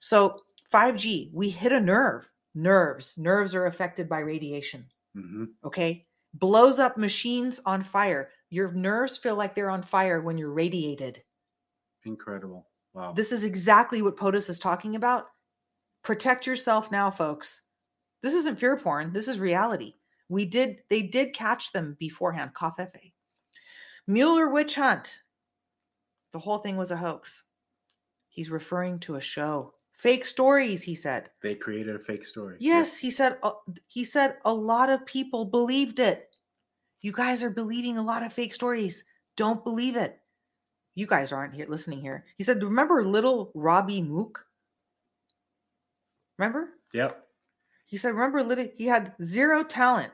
So, 0.01 0.41
5G, 0.71 1.31
we 1.33 1.49
hit 1.49 1.71
a 1.71 1.79
nerve. 1.79 2.29
Nerves. 2.53 3.17
Nerves 3.17 3.55
are 3.55 3.65
affected 3.65 4.07
by 4.07 4.19
radiation 4.19 4.85
hmm 5.15 5.45
okay 5.63 6.05
blows 6.35 6.79
up 6.79 6.97
machines 6.97 7.59
on 7.65 7.83
fire 7.83 8.29
your 8.49 8.71
nerves 8.71 9.17
feel 9.17 9.35
like 9.35 9.55
they're 9.55 9.69
on 9.69 9.83
fire 9.83 10.21
when 10.21 10.37
you're 10.37 10.53
radiated 10.53 11.19
Incredible. 12.05 12.67
Wow. 12.93 13.13
This 13.13 13.31
is 13.31 13.43
exactly 13.43 14.01
what 14.01 14.17
POTUS 14.17 14.49
is 14.49 14.59
talking 14.59 14.95
about. 14.95 15.27
Protect 16.03 16.45
yourself 16.45 16.91
now, 16.91 17.09
folks. 17.09 17.61
This 18.21 18.33
isn't 18.33 18.59
fear 18.59 18.77
porn. 18.77 19.13
This 19.13 19.27
is 19.27 19.39
reality. 19.39 19.93
We 20.29 20.45
did, 20.45 20.79
they 20.89 21.01
did 21.01 21.33
catch 21.33 21.71
them 21.71 21.95
beforehand. 21.99 22.51
Covfefe. 22.55 23.13
Mueller 24.07 24.49
witch 24.49 24.75
hunt. 24.75 25.19
The 26.33 26.39
whole 26.39 26.57
thing 26.59 26.77
was 26.77 26.91
a 26.91 26.97
hoax. 26.97 27.45
He's 28.29 28.49
referring 28.49 28.99
to 28.99 29.15
a 29.15 29.21
show. 29.21 29.73
Fake 30.03 30.25
stories, 30.25 30.81
he 30.81 30.95
said. 30.95 31.29
they 31.41 31.55
created 31.55 31.95
a 31.95 31.99
fake 31.99 32.25
story. 32.25 32.57
Yes, 32.59 32.97
he 32.97 33.09
said 33.09 33.37
uh, 33.41 33.53
he 33.87 34.03
said 34.03 34.35
a 34.43 34.53
lot 34.53 34.89
of 34.89 35.05
people 35.05 35.45
believed 35.45 35.99
it. 35.99 36.35
You 36.99 37.13
guys 37.13 37.41
are 37.41 37.49
believing 37.49 37.97
a 37.97 38.03
lot 38.03 38.21
of 38.21 38.33
fake 38.33 38.53
stories. 38.53 39.05
Don't 39.37 39.63
believe 39.63 39.95
it. 39.95 40.19
You 40.95 41.07
guys 41.07 41.31
aren't 41.31 41.53
here 41.53 41.67
listening 41.69 42.01
here. 42.01 42.25
He 42.37 42.43
said, 42.43 42.61
"Remember 42.61 43.01
little 43.01 43.53
Robbie 43.55 44.01
Mook? 44.01 44.45
Remember? 46.37 46.71
Yep. 46.93 47.25
He 47.85 47.95
said, 47.95 48.13
"Remember 48.13 48.43
little 48.43 48.67
he 48.77 48.85
had 48.85 49.15
zero 49.21 49.63
talent. 49.63 50.11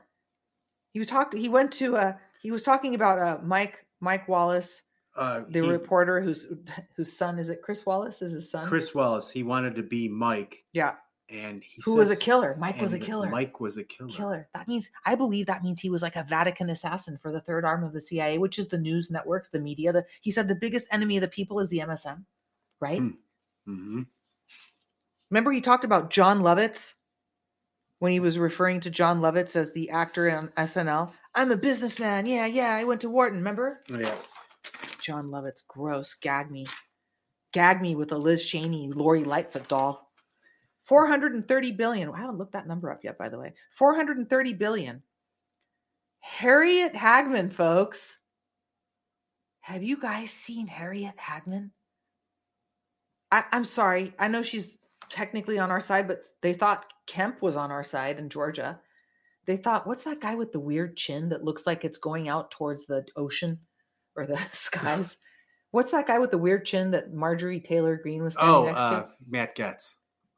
He 0.94 1.00
was 1.00 1.08
talked 1.08 1.34
he 1.34 1.50
went 1.50 1.72
to 1.82 1.98
uh 1.98 2.14
he 2.44 2.52
was 2.52 2.64
talking 2.64 2.94
about 2.94 3.18
uh 3.18 3.40
Mike 3.42 3.88
Mike 4.02 4.28
Wallace, 4.28 4.84
Uh, 5.16 5.41
the 5.49 5.62
he- 5.62 5.70
reporter 5.70 6.22
whose 6.22 6.47
whose 6.95 7.12
son 7.12 7.39
is 7.39 7.49
it 7.49 7.62
Chris 7.62 7.86
Wallace 7.86 8.22
is 8.22 8.32
his 8.34 8.49
son? 8.49 8.68
Chris 8.68 8.93
Wallace. 8.93 9.30
He 9.30 9.43
wanted 9.43 9.76
to 9.76 9.84
be 9.84 10.07
Mike, 10.07 10.64
Yeah. 10.72 10.93
and 11.30 11.64
he 11.64 11.82
Who 11.84 11.95
was 11.95 12.12
a 12.12 12.16
killer? 12.16 12.55
Mike 12.60 12.80
was 12.80 12.93
a 12.93 12.99
killer. 12.99 13.28
Mike 13.30 13.60
was 13.60 13.78
a 13.78 13.84
killer. 13.84 14.10
killer. 14.12 14.49
That 14.53 14.68
means 14.68 14.89
I 15.05 15.16
believe 15.16 15.45
that 15.47 15.64
means 15.64 15.80
he 15.80 15.89
was 15.89 16.01
like 16.01 16.16
a 16.16 16.24
Vatican 16.30 16.70
assassin 16.70 17.18
for 17.22 17.32
the 17.32 17.41
third 17.41 17.66
arm 17.66 17.84
of 17.84 17.91
the 17.91 17.99
CIA, 18.01 18.38
which 18.38 18.60
is 18.60 18.68
the 18.68 18.78
news 18.78 19.10
networks, 19.12 19.49
the 19.49 19.60
media. 19.60 19.91
The, 19.91 20.05
he 20.22 20.32
said 20.32 20.47
the 20.47 20.55
biggest 20.55 20.88
enemy 20.91 21.18
of 21.18 21.22
the 21.22 21.28
people 21.28 21.60
is 21.60 21.70
the 21.70 21.80
MSM, 21.80 22.24
right? 22.80 22.99
Hmm. 22.99 23.10
hmm 23.66 24.01
Remember 25.32 25.51
he 25.51 25.62
talked 25.62 25.84
about 25.84 26.10
Jon 26.12 26.39
Lovitz 26.41 26.93
when 27.99 28.12
he 28.12 28.20
was 28.20 28.39
referring 28.39 28.80
to 28.82 28.89
Jon 28.89 29.20
Lovitz 29.22 29.55
as 29.55 29.72
the 29.72 29.89
actor 29.89 30.30
on 30.32 30.47
SNL. 30.57 31.12
I'm 31.36 31.51
a 31.51 31.57
businessman. 31.57 32.26
Yeah, 32.26 32.45
yeah. 32.47 32.74
I 32.76 32.84
went 32.84 33.01
to 33.01 33.10
Wharton. 33.10 33.38
Remember 33.39 33.82
Yes. 33.89 34.34
Jon 35.10 35.32
Lovitz? 35.32 35.66
Gross. 35.68 36.14
Gag 36.14 36.51
me. 36.51 36.68
Gag 37.51 37.82
me 37.82 37.95
with 37.95 38.12
a 38.12 38.18
Liz 38.18 38.47
Cheney, 38.47 38.91
Lori 38.93 39.24
Lightfoot 39.24 39.68
doll. 39.68 40.07
430 40.86 41.72
billion. 41.72 42.12
I 42.12 42.20
haven't 42.20 42.38
looked 42.38 42.53
that 42.53 42.68
number 42.68 42.91
up 42.91 43.03
yet, 43.03 43.18
by 43.18 43.28
the 43.28 43.39
way. 43.39 43.53
430 43.76 44.53
billion. 44.53 45.01
Harriet 46.20 46.93
Hageman, 46.93 47.51
folks. 47.51 48.20
Have 49.62 49.82
you 49.82 49.99
guys 49.99 50.30
seen 50.30 50.68
Harriet 50.68 51.18
Hageman? 51.18 51.72
I, 53.32 53.45
I'm 53.51 53.66
sorry. 53.66 54.14
I 54.20 54.28
know 54.28 54.43
she's 54.43 54.78
technically 55.10 55.57
on 55.57 55.72
our 55.72 55.82
side, 55.82 56.07
but 56.07 56.24
they 56.43 56.53
thought 56.53 56.86
Kemp 57.07 57.41
was 57.41 57.57
on 57.57 57.72
our 57.72 57.84
side 57.84 58.20
in 58.20 58.30
Georgia. 58.30 58.80
They 59.47 59.57
thought, 59.57 59.88
what's 59.88 60.03
that 60.03 60.22
guy 60.22 60.36
with 60.36 60.51
the 60.51 60.60
weird 60.60 60.97
chin 60.97 61.30
that 61.30 61.43
looks 61.43 61.66
like 61.66 61.84
it's 61.84 61.97
going 61.97 62.30
out 62.30 62.51
towards 62.51 62.86
the 62.86 63.03
ocean 63.16 63.57
or 64.20 64.26
the 64.28 64.39
skies? 64.51 65.17
What's 65.72 65.91
that 65.91 66.07
guy 66.07 66.20
with 66.20 66.32
the 66.32 66.38
weird 66.38 66.65
chin 66.65 66.91
that 66.91 67.13
Marjorie 67.13 67.59
Taylor 67.59 67.95
Greene 67.97 68.24
was 68.24 68.34
standing 68.34 68.53
Oh, 68.55 68.65
next 68.65 68.80
uh, 68.80 69.01
to? 69.01 69.07
Matt 69.28 69.55
Gaetz. 69.55 69.93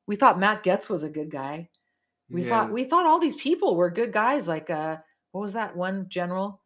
We 0.07 0.15
thought 0.17 0.39
Matt 0.39 0.63
Gaetz 0.63 0.89
was 0.89 1.03
a 1.03 1.09
good 1.09 1.31
guy. 1.31 1.69
We 2.29 2.43
Yeah. 2.43 2.49
thought 2.49 2.71
we 2.71 2.83
thought 2.85 3.05
all 3.05 3.19
these 3.19 3.35
people 3.35 3.75
were 3.75 3.89
good 3.89 4.11
guys. 4.11 4.47
Like 4.47 4.69
uh, 4.69 4.97
what 5.31 5.41
was 5.41 5.53
that 5.53 5.75
one 5.75 6.07
general? 6.09 6.61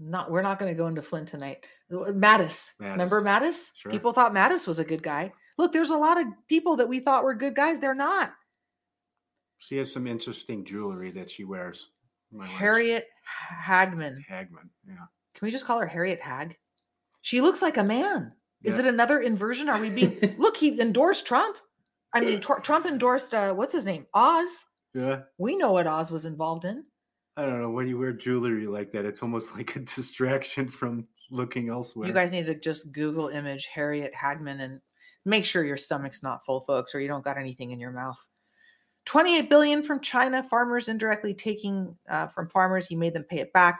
Not 0.00 0.30
we're 0.30 0.42
not 0.42 0.58
going 0.58 0.72
to 0.72 0.76
go 0.78 0.86
into 0.86 1.02
Flint 1.02 1.28
tonight. 1.28 1.64
Mattis. 1.90 2.70
Remember 2.78 3.22
Mattis? 3.22 3.70
Sure. 3.76 3.90
People 3.92 4.12
thought 4.12 4.32
Mattis 4.34 4.66
was 4.66 4.78
a 4.78 4.84
good 4.84 5.02
guy. 5.02 5.32
Look, 5.58 5.72
there's 5.72 5.90
a 5.90 5.96
lot 5.96 6.20
of 6.20 6.26
people 6.48 6.76
that 6.76 6.88
we 6.88 7.00
thought 7.00 7.24
were 7.24 7.34
good 7.34 7.56
guys. 7.56 7.78
They're 7.80 7.94
not. 7.94 8.30
She 9.58 9.76
has 9.78 9.92
some 9.92 10.06
interesting 10.06 10.64
jewelry 10.64 11.10
that 11.12 11.30
she 11.32 11.42
wears. 11.44 11.88
Harriet 12.42 13.06
Hageman. 13.66 14.18
Hageman. 14.30 14.68
Yeah. 14.86 15.06
Can 15.38 15.46
we 15.46 15.52
just 15.52 15.64
call 15.64 15.78
her 15.78 15.86
Harriet 15.86 16.20
Hag? 16.20 16.56
She 17.22 17.40
looks 17.40 17.62
like 17.62 17.76
a 17.76 17.84
man. 17.84 18.32
Is 18.64 18.74
Yeah. 18.74 18.80
it 18.80 18.86
another 18.86 19.20
inversion? 19.20 19.68
Are 19.68 19.80
we 19.80 19.88
being 19.90 20.18
look? 20.38 20.56
He 20.56 20.80
endorsed 20.80 21.26
Trump. 21.26 21.56
I 22.12 22.20
mean, 22.20 22.40
Tr- 22.40 22.60
Trump 22.60 22.86
endorsed 22.86 23.34
uh, 23.34 23.52
what's 23.54 23.72
his 23.72 23.86
name? 23.86 24.06
Oz. 24.14 24.64
Yeah. 24.94 25.20
We 25.38 25.56
know 25.56 25.72
what 25.72 25.86
Oz 25.86 26.10
was 26.10 26.24
involved 26.24 26.64
in. 26.64 26.84
I 27.36 27.42
don't 27.42 27.60
know. 27.62 27.70
When 27.70 27.86
you 27.86 27.98
wear 27.98 28.12
jewelry 28.12 28.66
like 28.66 28.90
that, 28.92 29.04
it's 29.04 29.22
almost 29.22 29.52
like 29.56 29.76
a 29.76 29.80
distraction 29.80 30.68
from 30.68 31.06
looking 31.30 31.68
elsewhere. 31.68 32.08
You 32.08 32.14
guys 32.14 32.32
need 32.32 32.46
to 32.46 32.54
just 32.58 32.92
Google 32.92 33.28
image 33.28 33.66
Harriet 33.66 34.12
Hageman 34.14 34.60
and 34.60 34.80
make 35.24 35.44
sure 35.44 35.64
your 35.64 35.76
stomach's 35.76 36.22
not 36.22 36.44
full, 36.44 36.62
folks, 36.62 36.94
or 36.94 37.00
you 37.00 37.06
don't 37.08 37.22
got 37.24 37.36
anything 37.38 37.70
in 37.70 37.78
your 37.78 37.92
mouth. 37.92 38.18
28 39.04 39.48
billion 39.48 39.82
from 39.82 40.00
China, 40.00 40.42
farmers 40.42 40.88
indirectly 40.88 41.32
taking 41.34 41.96
uh, 42.10 42.26
from 42.28 42.48
farmers. 42.48 42.86
He 42.86 42.96
made 42.96 43.14
them 43.14 43.24
pay 43.24 43.38
it 43.38 43.52
back. 43.52 43.78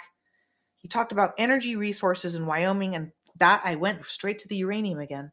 He 0.78 0.88
talked 0.88 1.12
about 1.12 1.34
energy 1.38 1.76
resources 1.76 2.34
in 2.34 2.46
Wyoming, 2.46 2.94
and 2.94 3.12
that 3.38 3.62
I 3.64 3.74
went 3.76 4.04
straight 4.04 4.38
to 4.40 4.48
the 4.48 4.56
uranium 4.56 4.98
again. 4.98 5.32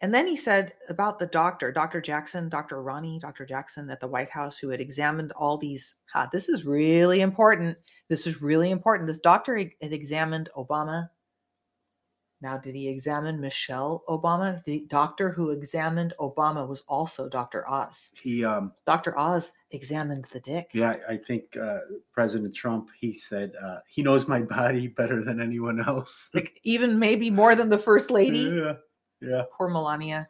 And 0.00 0.14
then 0.14 0.26
he 0.26 0.36
said 0.36 0.74
about 0.88 1.18
the 1.18 1.26
doctor, 1.26 1.72
Dr. 1.72 2.00
Jackson, 2.00 2.48
Dr. 2.48 2.80
Ronnie, 2.80 3.18
Dr. 3.18 3.44
Jackson 3.44 3.90
at 3.90 4.00
the 4.00 4.06
White 4.06 4.30
House, 4.30 4.56
who 4.56 4.68
had 4.68 4.80
examined 4.80 5.32
all 5.32 5.58
these. 5.58 5.96
Ha, 6.12 6.28
this 6.30 6.48
is 6.48 6.64
really 6.64 7.20
important. 7.20 7.76
This 8.08 8.26
is 8.26 8.40
really 8.40 8.70
important. 8.70 9.08
This 9.08 9.18
doctor 9.18 9.56
had 9.56 9.72
examined 9.80 10.50
Obama. 10.56 11.08
Now, 12.40 12.56
did 12.56 12.74
he 12.76 12.86
examine 12.88 13.40
Michelle 13.40 14.04
Obama? 14.08 14.62
The 14.64 14.86
doctor 14.88 15.30
who 15.32 15.50
examined 15.50 16.14
Obama 16.20 16.68
was 16.68 16.84
also 16.86 17.28
Dr. 17.28 17.68
Oz. 17.68 18.10
he, 18.14 18.44
um, 18.44 18.72
Dr. 18.86 19.18
Oz 19.18 19.50
examined 19.72 20.24
the 20.32 20.38
dick. 20.40 20.68
yeah, 20.72 20.96
I 21.08 21.16
think 21.16 21.56
uh, 21.56 21.80
President 22.12 22.54
Trump, 22.54 22.90
he 22.98 23.12
said, 23.12 23.54
uh, 23.62 23.78
he 23.88 24.02
knows 24.02 24.28
my 24.28 24.42
body 24.42 24.86
better 24.86 25.24
than 25.24 25.40
anyone 25.40 25.80
else. 25.84 26.30
Like, 26.34 26.60
even 26.62 26.96
maybe 26.98 27.28
more 27.28 27.56
than 27.56 27.68
the 27.68 27.78
first 27.78 28.10
lady. 28.10 28.38
yeah. 28.40 28.74
Yeah. 29.20 29.42
Poor 29.56 29.68
Melania. 29.68 30.28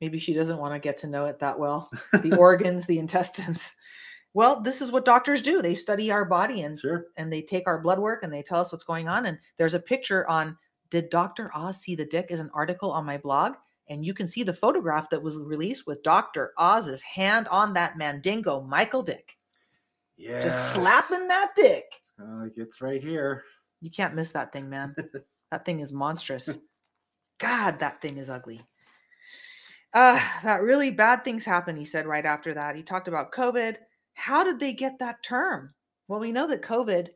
Maybe 0.00 0.20
she 0.20 0.34
doesn't 0.34 0.58
want 0.58 0.72
to 0.72 0.78
get 0.78 0.96
to 0.98 1.08
know 1.08 1.24
it 1.26 1.40
that 1.40 1.58
well. 1.58 1.90
The 2.22 2.36
organs, 2.36 2.86
the 2.86 3.00
intestines. 3.00 3.72
Well, 4.34 4.60
this 4.60 4.80
is 4.80 4.92
what 4.92 5.04
doctors 5.04 5.42
do. 5.42 5.60
They 5.62 5.74
study 5.74 6.12
our 6.12 6.24
body 6.24 6.62
and 6.62 6.78
Sure. 6.78 7.06
and 7.16 7.32
they 7.32 7.42
take 7.42 7.66
our 7.66 7.80
blood 7.80 7.98
work 7.98 8.22
and 8.22 8.32
they 8.32 8.42
tell 8.42 8.60
us 8.60 8.70
what's 8.70 8.84
going 8.84 9.08
on. 9.08 9.26
And 9.26 9.38
there's 9.58 9.74
a 9.74 9.80
picture 9.80 10.28
on 10.28 10.56
Did 10.94 11.10
Dr. 11.10 11.50
Oz 11.56 11.80
See 11.80 11.96
the 11.96 12.04
Dick? 12.04 12.26
is 12.30 12.38
an 12.38 12.52
article 12.54 12.92
on 12.92 13.04
my 13.04 13.18
blog. 13.18 13.54
And 13.88 14.06
you 14.06 14.14
can 14.14 14.28
see 14.28 14.44
the 14.44 14.54
photograph 14.54 15.10
that 15.10 15.20
was 15.20 15.36
released 15.40 15.88
with 15.88 16.04
Dr. 16.04 16.52
Oz's 16.56 17.02
hand 17.02 17.48
on 17.48 17.72
that 17.72 17.98
mandingo, 17.98 18.60
Michael 18.60 19.02
Dick. 19.02 19.36
Yeah. 20.16 20.40
Just 20.40 20.72
slapping 20.72 21.26
that 21.26 21.50
dick. 21.56 21.82
Uh, 22.16 22.44
like 22.44 22.52
it's 22.54 22.80
right 22.80 23.02
here. 23.02 23.42
You 23.80 23.90
can't 23.90 24.14
miss 24.14 24.30
that 24.30 24.52
thing, 24.52 24.70
man. 24.70 24.94
that 25.50 25.64
thing 25.64 25.80
is 25.80 25.92
monstrous. 25.92 26.58
God, 27.40 27.80
that 27.80 28.00
thing 28.00 28.16
is 28.16 28.30
ugly. 28.30 28.64
Uh, 29.94 30.20
that 30.44 30.62
really 30.62 30.92
bad 30.92 31.24
things 31.24 31.44
happen, 31.44 31.76
he 31.76 31.84
said 31.84 32.06
right 32.06 32.24
after 32.24 32.54
that. 32.54 32.76
He 32.76 32.84
talked 32.84 33.08
about 33.08 33.32
COVID. 33.32 33.78
How 34.12 34.44
did 34.44 34.60
they 34.60 34.72
get 34.72 35.00
that 35.00 35.24
term? 35.24 35.74
Well, 36.06 36.20
we 36.20 36.30
know 36.30 36.46
that 36.46 36.62
COVID, 36.62 37.08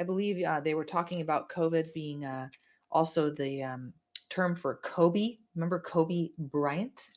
I 0.00 0.02
believe 0.02 0.44
uh, 0.44 0.58
they 0.58 0.74
were 0.74 0.84
talking 0.84 1.20
about 1.20 1.48
COVID 1.50 1.94
being 1.94 2.24
uh, 2.24 2.48
also 2.92 3.30
the 3.30 3.62
um, 3.62 3.92
term 4.30 4.54
for 4.54 4.80
Kobe. 4.84 5.38
Remember 5.56 5.80
Kobe 5.80 6.28
Bryant? 6.38 7.10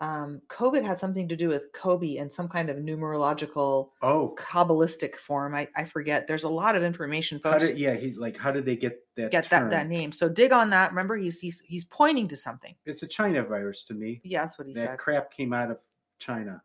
Um, 0.00 0.42
COVID 0.48 0.84
had 0.84 0.98
something 0.98 1.28
to 1.28 1.36
do 1.36 1.46
with 1.46 1.72
Kobe 1.72 2.16
and 2.16 2.32
some 2.32 2.48
kind 2.48 2.68
of 2.68 2.78
numerological 2.78 3.90
Oh, 4.02 4.34
Kabbalistic 4.36 5.14
form. 5.14 5.54
I, 5.54 5.68
I 5.76 5.84
forget. 5.84 6.26
There's 6.26 6.42
a 6.42 6.48
lot 6.48 6.74
of 6.74 6.82
information, 6.82 7.40
how 7.44 7.52
folks 7.52 7.66
did, 7.66 7.78
yeah, 7.78 7.94
he's 7.94 8.16
like, 8.16 8.36
how 8.36 8.50
did 8.50 8.66
they 8.66 8.74
get 8.74 8.98
that? 9.16 9.30
get 9.30 9.48
that 9.50 9.70
that 9.70 9.86
name. 9.86 10.10
So 10.10 10.28
dig 10.28 10.52
on 10.52 10.70
that. 10.70 10.90
Remember, 10.90 11.16
he's 11.16 11.38
he's 11.38 11.60
he's 11.60 11.84
pointing 11.84 12.26
to 12.28 12.36
something. 12.36 12.74
It's 12.84 13.04
a 13.04 13.06
China 13.06 13.44
virus 13.44 13.84
to 13.84 13.94
me. 13.94 14.20
Yeah, 14.24 14.42
that's 14.42 14.58
what 14.58 14.66
he 14.66 14.74
that 14.74 14.80
said. 14.80 14.98
crap 14.98 15.30
came 15.32 15.52
out 15.52 15.70
of 15.70 15.78
China. 16.18 16.60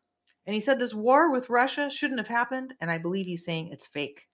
And 0.47 0.55
he 0.55 0.59
said 0.59 0.79
this 0.79 0.95
war 0.95 1.29
with 1.31 1.49
Russia 1.49 1.91
shouldn't 1.91 2.19
have 2.19 2.27
happened, 2.27 2.73
and 2.81 2.89
I 2.89 2.97
believe 2.97 3.27
he's 3.27 3.45
saying 3.45 3.69
it's 3.71 3.85
fake. 3.85 4.27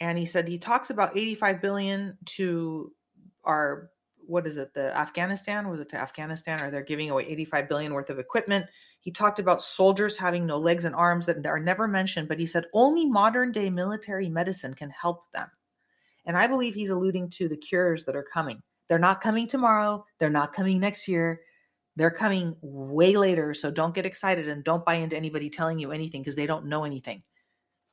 And 0.00 0.18
he 0.18 0.26
said 0.26 0.46
he 0.46 0.58
talks 0.58 0.90
about 0.90 1.16
85 1.16 1.60
billion 1.60 2.18
to 2.36 2.92
our 3.44 3.90
what 4.28 4.46
is 4.46 4.58
it, 4.58 4.74
the 4.74 4.94
Afghanistan? 4.96 5.68
Was 5.68 5.80
it 5.80 5.88
to 5.88 5.96
Afghanistan? 5.96 6.60
Or 6.60 6.70
they're 6.70 6.82
giving 6.82 7.08
away 7.08 7.24
85 7.26 7.68
billion 7.68 7.94
worth 7.94 8.10
of 8.10 8.18
equipment. 8.18 8.66
He 9.00 9.10
talked 9.10 9.38
about 9.38 9.62
soldiers 9.62 10.18
having 10.18 10.44
no 10.44 10.58
legs 10.58 10.84
and 10.84 10.94
arms 10.94 11.24
that 11.26 11.46
are 11.46 11.58
never 11.58 11.88
mentioned, 11.88 12.28
but 12.28 12.38
he 12.38 12.44
said 12.44 12.66
only 12.74 13.06
modern 13.06 13.52
day 13.52 13.70
military 13.70 14.28
medicine 14.28 14.74
can 14.74 14.90
help 14.90 15.30
them. 15.32 15.48
And 16.26 16.36
I 16.36 16.46
believe 16.46 16.74
he's 16.74 16.90
alluding 16.90 17.30
to 17.30 17.48
the 17.48 17.56
cures 17.56 18.04
that 18.04 18.16
are 18.16 18.26
coming. 18.30 18.62
They're 18.88 18.98
not 18.98 19.22
coming 19.22 19.48
tomorrow. 19.48 20.04
They're 20.20 20.28
not 20.28 20.52
coming 20.52 20.78
next 20.78 21.08
year. 21.08 21.40
They're 21.96 22.10
coming 22.10 22.54
way 22.60 23.16
later. 23.16 23.54
So 23.54 23.70
don't 23.70 23.94
get 23.94 24.06
excited 24.06 24.46
and 24.46 24.62
don't 24.62 24.84
buy 24.84 24.94
into 24.96 25.16
anybody 25.16 25.48
telling 25.48 25.78
you 25.78 25.90
anything 25.90 26.20
because 26.20 26.36
they 26.36 26.46
don't 26.46 26.66
know 26.66 26.84
anything. 26.84 27.22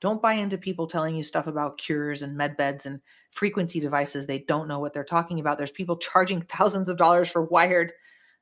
Don't 0.06 0.22
buy 0.22 0.34
into 0.34 0.56
people 0.56 0.86
telling 0.86 1.16
you 1.16 1.24
stuff 1.24 1.47
about 1.47 1.80
cures 1.80 2.22
and 2.22 2.38
med 2.38 2.56
beds 2.58 2.86
and 2.86 2.99
frequency 3.32 3.80
devices. 3.80 4.28
They 4.28 4.38
don't 4.38 4.68
know 4.68 4.78
what 4.80 4.93
they're 4.93 5.03
talking 5.03 5.39
about. 5.39 5.58
There's 5.58 5.72
people 5.72 5.97
charging 5.97 6.41
thousands 6.56 6.89
of 6.89 6.97
dollars 6.97 7.28
for 7.28 7.41
wired 7.45 7.91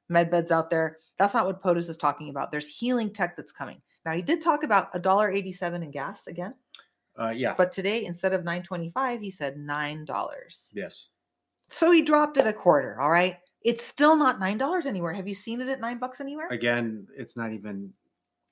med 0.10 0.30
beds 0.30 0.52
out 0.52 0.70
there. 0.70 0.98
That's 1.18 1.34
not 1.34 1.46
what 1.46 1.64
POTUS 1.64 1.88
is 1.88 1.96
talking 1.96 2.28
about. 2.30 2.52
There's 2.52 2.68
healing 2.68 3.14
tech 3.14 3.38
that's 3.38 3.54
coming. 3.54 3.82
Now 4.06 4.12
he 4.12 4.22
did 4.22 4.42
talk 4.42 4.64
about 4.64 4.90
a 4.94 5.00
dollar 5.00 5.32
eighty-seven 5.32 5.82
in 5.84 5.90
gas 5.92 6.28
again, 6.28 6.54
Uh, 7.18 7.30
yeah. 7.34 7.54
but 7.58 7.72
today 7.72 8.04
instead 8.04 8.34
of 8.34 8.44
nine 8.44 8.62
twenty-five, 8.64 9.22
he 9.22 9.32
said 9.32 9.56
nine 9.56 10.04
dollars. 10.04 10.70
yes. 10.76 11.08
So 11.70 11.92
he 11.92 12.02
dropped 12.02 12.36
it 12.36 12.46
a 12.46 12.52
quarter. 12.52 13.00
All 13.00 13.10
right, 13.10 13.38
it's 13.62 13.86
still 13.86 14.18
not 14.18 14.38
nine 14.38 14.58
dollars 14.58 14.86
anywhere. 14.86 15.14
Have 15.14 15.30
you 15.30 15.34
seen 15.34 15.62
it 15.62 15.70
at 15.70 15.80
nine 15.80 15.98
bucks 15.98 16.20
anywhere? 16.20 16.48
Again, 16.52 17.08
it's 17.16 17.38
not 17.38 17.54
even 17.54 17.94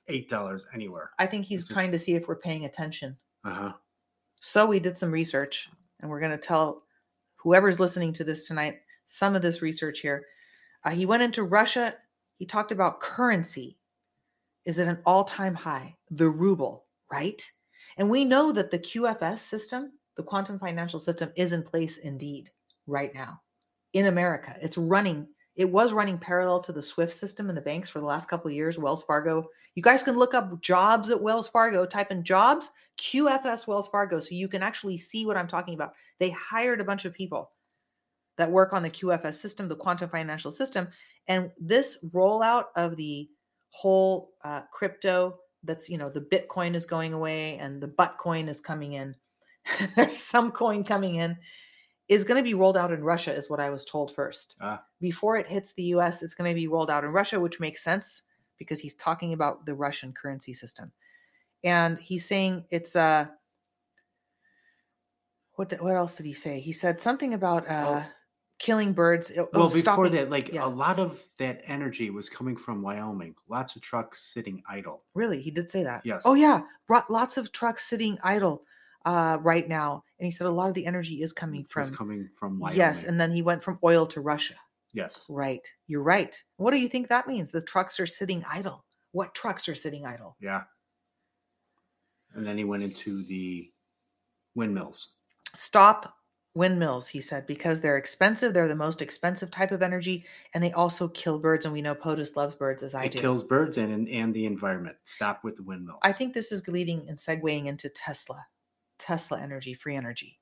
eight 0.07 0.29
dollars 0.29 0.65
anywhere. 0.73 1.11
I 1.19 1.25
think 1.25 1.45
he's 1.45 1.61
it's 1.61 1.69
trying 1.69 1.91
to 1.91 1.99
see 1.99 2.15
if 2.15 2.27
we're 2.27 2.35
paying 2.35 2.65
attention. 2.65 3.17
Uh 3.43 3.53
huh. 3.53 3.73
So 4.39 4.65
we 4.65 4.79
did 4.79 4.97
some 4.97 5.11
research, 5.11 5.69
and 5.99 6.09
we're 6.09 6.19
going 6.19 6.31
to 6.31 6.37
tell 6.37 6.83
whoever's 7.35 7.79
listening 7.79 8.13
to 8.13 8.23
this 8.23 8.47
tonight 8.47 8.79
some 9.05 9.35
of 9.35 9.41
this 9.41 9.61
research 9.61 9.99
here. 9.99 10.25
Uh, 10.83 10.91
he 10.91 11.05
went 11.05 11.23
into 11.23 11.43
Russia. 11.43 11.95
He 12.37 12.45
talked 12.45 12.71
about 12.71 13.01
currency 13.01 13.77
is 14.65 14.79
at 14.79 14.87
an 14.87 14.99
all 15.05 15.23
time 15.23 15.53
high, 15.53 15.95
the 16.09 16.29
ruble, 16.29 16.85
right? 17.11 17.45
And 17.97 18.09
we 18.09 18.25
know 18.25 18.51
that 18.51 18.71
the 18.71 18.79
QFS 18.79 19.39
system, 19.39 19.91
the 20.15 20.23
quantum 20.23 20.59
financial 20.59 20.99
system, 20.99 21.31
is 21.35 21.53
in 21.53 21.63
place 21.63 21.97
indeed 21.97 22.49
right 22.87 23.13
now 23.13 23.41
in 23.93 24.05
America. 24.05 24.55
It's 24.61 24.77
running, 24.77 25.27
it 25.55 25.69
was 25.69 25.93
running 25.93 26.17
parallel 26.17 26.61
to 26.61 26.71
the 26.71 26.81
SWIFT 26.81 27.13
system 27.13 27.49
in 27.49 27.55
the 27.55 27.61
banks 27.61 27.89
for 27.89 27.99
the 27.99 28.05
last 28.05 28.29
couple 28.29 28.49
of 28.49 28.55
years. 28.55 28.79
Wells 28.79 29.03
Fargo. 29.03 29.47
You 29.75 29.83
guys 29.83 30.03
can 30.03 30.17
look 30.17 30.33
up 30.33 30.61
jobs 30.61 31.11
at 31.11 31.21
Wells 31.21 31.47
Fargo, 31.47 31.85
type 31.85 32.11
in 32.11 32.23
jobs, 32.23 32.71
QFS 32.99 33.67
Wells 33.67 33.87
Fargo, 33.87 34.19
so 34.19 34.35
you 34.35 34.47
can 34.47 34.61
actually 34.61 34.97
see 34.97 35.25
what 35.25 35.37
I'm 35.37 35.47
talking 35.47 35.73
about. 35.73 35.93
They 36.19 36.29
hired 36.31 36.81
a 36.81 36.85
bunch 36.85 37.05
of 37.05 37.13
people 37.13 37.51
that 38.37 38.51
work 38.51 38.73
on 38.73 38.83
the 38.83 38.89
QFS 38.89 39.35
system, 39.35 39.67
the 39.67 39.75
quantum 39.75 40.09
financial 40.09 40.51
system. 40.51 40.87
And 41.27 41.51
this 41.59 42.03
rollout 42.09 42.65
of 42.75 42.97
the 42.97 43.29
whole 43.69 44.31
uh, 44.43 44.61
crypto 44.71 45.37
that's, 45.63 45.89
you 45.89 45.97
know, 45.97 46.09
the 46.09 46.21
Bitcoin 46.21 46.75
is 46.75 46.85
going 46.85 47.13
away 47.13 47.57
and 47.57 47.81
the 47.81 47.87
butt 47.87 48.17
coin 48.19 48.49
is 48.49 48.59
coming 48.59 48.93
in. 48.93 49.15
There's 49.95 50.17
some 50.17 50.51
coin 50.51 50.83
coming 50.83 51.15
in, 51.15 51.37
is 52.09 52.23
going 52.23 52.43
to 52.43 52.47
be 52.47 52.55
rolled 52.55 52.77
out 52.77 52.91
in 52.91 53.03
Russia, 53.03 53.33
is 53.33 53.49
what 53.49 53.59
I 53.59 53.69
was 53.69 53.85
told 53.85 54.13
first. 54.13 54.55
Ah. 54.59 54.83
Before 54.99 55.37
it 55.37 55.47
hits 55.47 55.73
the 55.73 55.83
US, 55.95 56.23
it's 56.23 56.33
going 56.33 56.49
to 56.49 56.59
be 56.59 56.67
rolled 56.67 56.89
out 56.89 57.03
in 57.03 57.11
Russia, 57.11 57.39
which 57.39 57.59
makes 57.59 57.83
sense 57.83 58.23
because 58.61 58.79
he's 58.79 58.93
talking 58.93 59.33
about 59.33 59.65
the 59.65 59.73
Russian 59.73 60.13
currency 60.13 60.53
system. 60.53 60.91
And 61.63 61.97
he's 61.97 62.25
saying 62.27 62.65
it's 62.69 62.95
uh 62.95 63.25
what 65.55 65.69
the- 65.69 65.77
what 65.77 65.95
else 65.95 66.15
did 66.15 66.25
he 66.27 66.33
say? 66.33 66.59
He 66.59 66.71
said 66.71 67.01
something 67.01 67.33
about 67.33 67.67
uh 67.67 68.03
killing 68.59 68.93
birds. 68.93 69.31
oh, 69.35 69.49
Well, 69.53 69.63
before 69.69 69.79
stopping- 69.79 70.11
that, 70.11 70.29
like 70.29 70.53
yeah. 70.53 70.63
a 70.63 70.67
lot 70.85 70.99
of 70.99 71.19
that 71.39 71.61
energy 71.65 72.11
was 72.11 72.29
coming 72.29 72.55
from 72.55 72.83
Wyoming. 72.83 73.33
Lots 73.49 73.75
of 73.75 73.81
trucks 73.81 74.31
sitting 74.31 74.61
idle. 74.69 75.03
Really, 75.15 75.41
he 75.41 75.49
did 75.49 75.71
say 75.71 75.81
that. 75.81 76.05
Yes. 76.05 76.21
Oh 76.25 76.35
yeah, 76.35 76.61
brought 76.87 77.09
lots 77.09 77.37
of 77.37 77.51
trucks 77.51 77.87
sitting 77.87 78.19
idle 78.23 78.63
uh, 79.05 79.39
right 79.41 79.67
now, 79.67 80.03
and 80.19 80.25
he 80.25 80.31
said 80.31 80.45
a 80.45 80.51
lot 80.51 80.67
of 80.69 80.75
the 80.75 80.85
energy 80.85 81.23
is 81.23 81.33
coming 81.33 81.65
from. 81.69 81.89
coming 81.95 82.29
from 82.37 82.59
Wyoming. 82.59 82.77
Yes, 82.77 83.03
and 83.05 83.19
then 83.19 83.31
he 83.31 83.41
went 83.41 83.63
from 83.63 83.79
oil 83.83 84.05
to 84.05 84.21
Russia. 84.21 84.53
Yes. 84.93 85.25
Right, 85.29 85.65
you're 85.87 86.03
right. 86.03 86.41
What 86.57 86.71
do 86.71 86.77
you 86.77 86.87
think 86.87 87.07
that 87.07 87.27
means? 87.27 87.51
The 87.51 87.61
trucks 87.61 87.99
are 87.99 88.05
sitting 88.05 88.43
idle. 88.49 88.85
What 89.11 89.35
trucks 89.35 89.67
are 89.67 89.75
sitting 89.75 90.05
idle? 90.05 90.37
Yeah. 90.39 90.63
And 92.33 92.47
then 92.47 92.57
he 92.57 92.63
went 92.63 92.83
into 92.83 93.23
the 93.25 93.69
windmills. 94.55 95.09
Stop 95.53 96.15
windmills, 96.53 97.07
he 97.07 97.21
said, 97.21 97.45
because 97.47 97.79
they're 97.79 97.97
expensive. 97.97 98.53
They're 98.53 98.67
the 98.67 98.75
most 98.75 99.01
expensive 99.01 99.51
type 99.51 99.71
of 99.71 99.81
energy, 99.81 100.25
and 100.53 100.63
they 100.63 100.71
also 100.73 101.07
kill 101.09 101.39
birds. 101.39 101.65
And 101.65 101.73
we 101.73 101.81
know 101.81 101.95
POTUS 101.95 102.35
loves 102.35 102.55
birds, 102.55 102.83
as 102.83 102.95
I 102.95 103.05
it 103.05 103.11
do. 103.11 103.19
kills 103.19 103.43
birds 103.43 103.77
and, 103.77 103.91
and 103.93 104.09
and 104.09 104.33
the 104.33 104.45
environment. 104.45 104.97
Stop 105.05 105.43
with 105.43 105.55
the 105.55 105.63
windmills. 105.63 105.99
I 106.03 106.11
think 106.11 106.33
this 106.33 106.51
is 106.51 106.67
leading 106.67 107.07
and 107.09 107.17
segueing 107.17 107.67
into 107.67 107.89
Tesla, 107.89 108.45
Tesla 108.99 109.39
energy, 109.39 109.73
free 109.73 109.95
energy. 109.95 110.39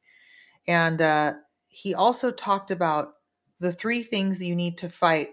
And 0.67 1.01
uh, 1.01 1.33
he 1.67 1.93
also 1.95 2.31
talked 2.31 2.71
about 2.71 3.13
the 3.60 3.74
three 3.74 4.03
things 4.03 4.39
that 4.39 4.45
you 4.45 4.55
need 4.55 4.78
to 4.80 4.89
fight 4.89 5.32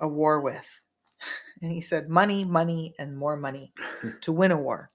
a 0.00 0.08
war 0.08 0.40
with. 0.40 0.66
And 1.62 1.72
he 1.72 1.80
said 1.80 2.10
money, 2.10 2.44
money, 2.44 2.94
and 2.98 3.16
more 3.16 3.34
money 3.34 3.72
to 4.20 4.30
win 4.30 4.52
a 4.52 4.56
war. 4.58 4.90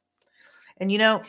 And 0.78 0.92
you 0.92 1.00
know, 1.00 1.24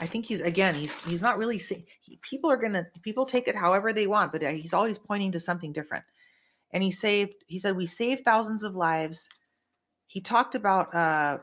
I 0.00 0.06
think 0.06 0.24
he's 0.24 0.40
again, 0.40 0.76
he's 0.76 0.94
he's 1.02 1.20
not 1.20 1.36
really 1.36 1.58
see, 1.58 1.84
he, 2.00 2.20
people 2.22 2.48
are 2.48 2.56
gonna 2.56 2.86
people 3.02 3.26
take 3.26 3.48
it 3.48 3.56
however 3.56 3.92
they 3.92 4.06
want, 4.06 4.30
but 4.30 4.44
uh, 4.44 4.50
he's 4.50 4.72
always 4.72 4.98
pointing 4.98 5.32
to 5.32 5.40
something 5.40 5.72
different. 5.72 6.04
And 6.72 6.82
he 6.82 6.90
saved, 6.90 7.34
he 7.46 7.58
said, 7.58 7.76
we 7.76 7.86
saved 7.86 8.24
thousands 8.24 8.62
of 8.62 8.74
lives. 8.74 9.28
He 10.06 10.20
talked 10.20 10.54
about 10.54 10.94
uh, 10.94 11.38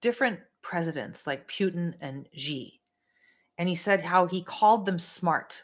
different 0.00 0.40
presidents 0.62 1.26
like 1.26 1.48
Putin 1.48 1.94
and 2.00 2.28
Xi. 2.34 2.80
And 3.58 3.68
he 3.68 3.74
said 3.74 4.00
how 4.00 4.26
he 4.26 4.42
called 4.42 4.86
them 4.86 4.98
smart. 4.98 5.62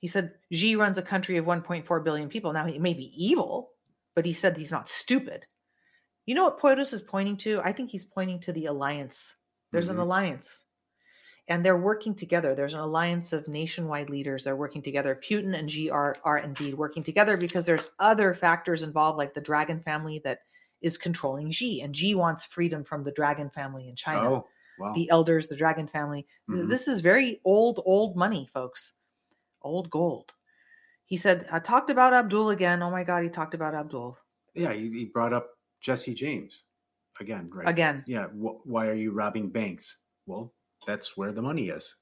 He 0.00 0.08
said 0.08 0.34
Xi 0.52 0.76
runs 0.76 0.98
a 0.98 1.02
country 1.02 1.36
of 1.36 1.44
1.4 1.46 2.04
billion 2.04 2.28
people. 2.28 2.52
Now 2.52 2.66
he 2.66 2.78
may 2.78 2.94
be 2.94 3.12
evil, 3.16 3.72
but 4.14 4.24
he 4.24 4.32
said 4.32 4.56
he's 4.56 4.70
not 4.70 4.88
stupid. 4.88 5.46
You 6.26 6.34
know 6.34 6.44
what 6.44 6.60
POTUS 6.60 6.92
is 6.92 7.00
pointing 7.02 7.36
to? 7.38 7.60
I 7.62 7.72
think 7.72 7.90
he's 7.90 8.04
pointing 8.04 8.40
to 8.40 8.52
the 8.52 8.66
alliance. 8.66 9.36
There's 9.72 9.88
Mhm. 9.88 9.92
an 9.94 9.98
alliance. 10.00 10.66
And 11.48 11.64
they're 11.64 11.78
working 11.78 12.14
together. 12.14 12.54
There's 12.54 12.74
an 12.74 12.80
alliance 12.80 13.32
of 13.32 13.48
nationwide 13.48 14.10
leaders. 14.10 14.44
They're 14.44 14.54
working 14.54 14.82
together. 14.82 15.16
Putin 15.16 15.58
and 15.58 15.70
Xi 15.70 15.88
are, 15.88 16.14
are 16.22 16.38
indeed 16.38 16.74
working 16.74 17.02
together 17.02 17.38
because 17.38 17.64
there's 17.64 17.90
other 17.98 18.34
factors 18.34 18.82
involved, 18.82 19.16
like 19.16 19.32
the 19.32 19.40
dragon 19.40 19.80
family 19.80 20.20
that 20.24 20.40
is 20.82 20.98
controlling 20.98 21.50
Xi. 21.50 21.80
And 21.80 21.96
Xi 21.96 22.14
wants 22.14 22.44
freedom 22.44 22.84
from 22.84 23.02
the 23.02 23.12
dragon 23.12 23.48
family 23.48 23.88
in 23.88 23.96
China 23.96 24.30
Oh, 24.30 24.48
wow. 24.78 24.92
the 24.92 25.08
elders, 25.08 25.48
the 25.48 25.56
dragon 25.56 25.88
family. 25.88 26.26
Mhm. 26.50 26.68
This 26.68 26.86
is 26.86 27.00
very 27.00 27.40
old, 27.44 27.80
old 27.86 28.14
money, 28.14 28.46
folks. 28.52 28.92
Old 29.62 29.90
gold. 29.90 30.32
He 31.04 31.16
said, 31.16 31.46
I 31.50 31.58
talked 31.58 31.90
about 31.90 32.12
Abdul 32.12 32.50
again. 32.50 32.82
Oh 32.82 32.90
my 32.90 33.04
God, 33.04 33.22
he 33.22 33.28
talked 33.28 33.54
about 33.54 33.74
Abdul 33.74 34.18
yeah, 34.58 34.72
he, 34.72 34.90
he 34.90 35.04
brought 35.06 35.32
up 35.32 35.50
Jesse 35.80 36.14
James 36.14 36.64
again, 37.20 37.48
right? 37.52 37.68
again. 37.68 38.04
Yeah. 38.06 38.26
Wh- 38.26 38.66
why 38.66 38.88
are 38.88 38.94
you 38.94 39.12
robbing 39.12 39.48
banks? 39.50 39.96
Well, 40.26 40.52
that's 40.86 41.16
where 41.16 41.32
the 41.32 41.42
money 41.42 41.68
is. 41.68 41.94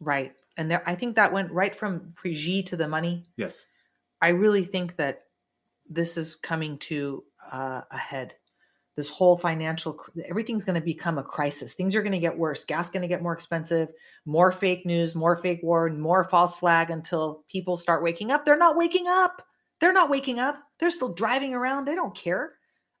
Right. 0.00 0.34
And 0.56 0.70
there, 0.70 0.82
I 0.86 0.94
think 0.94 1.14
that 1.16 1.32
went 1.32 1.52
right 1.52 1.74
from 1.74 2.12
Prigi 2.12 2.64
to 2.66 2.76
the 2.76 2.88
money. 2.88 3.24
Yes. 3.36 3.66
I 4.20 4.28
really 4.30 4.64
think 4.64 4.96
that 4.96 5.24
this 5.88 6.16
is 6.16 6.34
coming 6.34 6.78
to 6.78 7.24
uh, 7.52 7.82
a 7.90 7.96
head. 7.96 8.34
This 8.98 9.08
whole 9.08 9.38
financial, 9.38 10.04
everything's 10.28 10.64
going 10.64 10.74
to 10.74 10.80
become 10.80 11.18
a 11.18 11.22
crisis. 11.22 11.74
Things 11.74 11.94
are 11.94 12.02
going 12.02 12.10
to 12.10 12.18
get 12.18 12.36
worse. 12.36 12.64
Gas 12.64 12.90
going 12.90 13.02
to 13.02 13.06
get 13.06 13.22
more 13.22 13.32
expensive. 13.32 13.90
More 14.26 14.50
fake 14.50 14.84
news, 14.84 15.14
more 15.14 15.36
fake 15.36 15.60
war, 15.62 15.88
more 15.88 16.24
false 16.24 16.58
flag 16.58 16.90
until 16.90 17.44
people 17.48 17.76
start 17.76 18.02
waking 18.02 18.32
up. 18.32 18.44
They're 18.44 18.56
not 18.56 18.76
waking 18.76 19.06
up. 19.06 19.46
They're 19.80 19.92
not 19.92 20.10
waking 20.10 20.40
up. 20.40 20.60
They're 20.80 20.90
still 20.90 21.14
driving 21.14 21.54
around. 21.54 21.84
They 21.84 21.94
don't 21.94 22.12
care. 22.12 22.54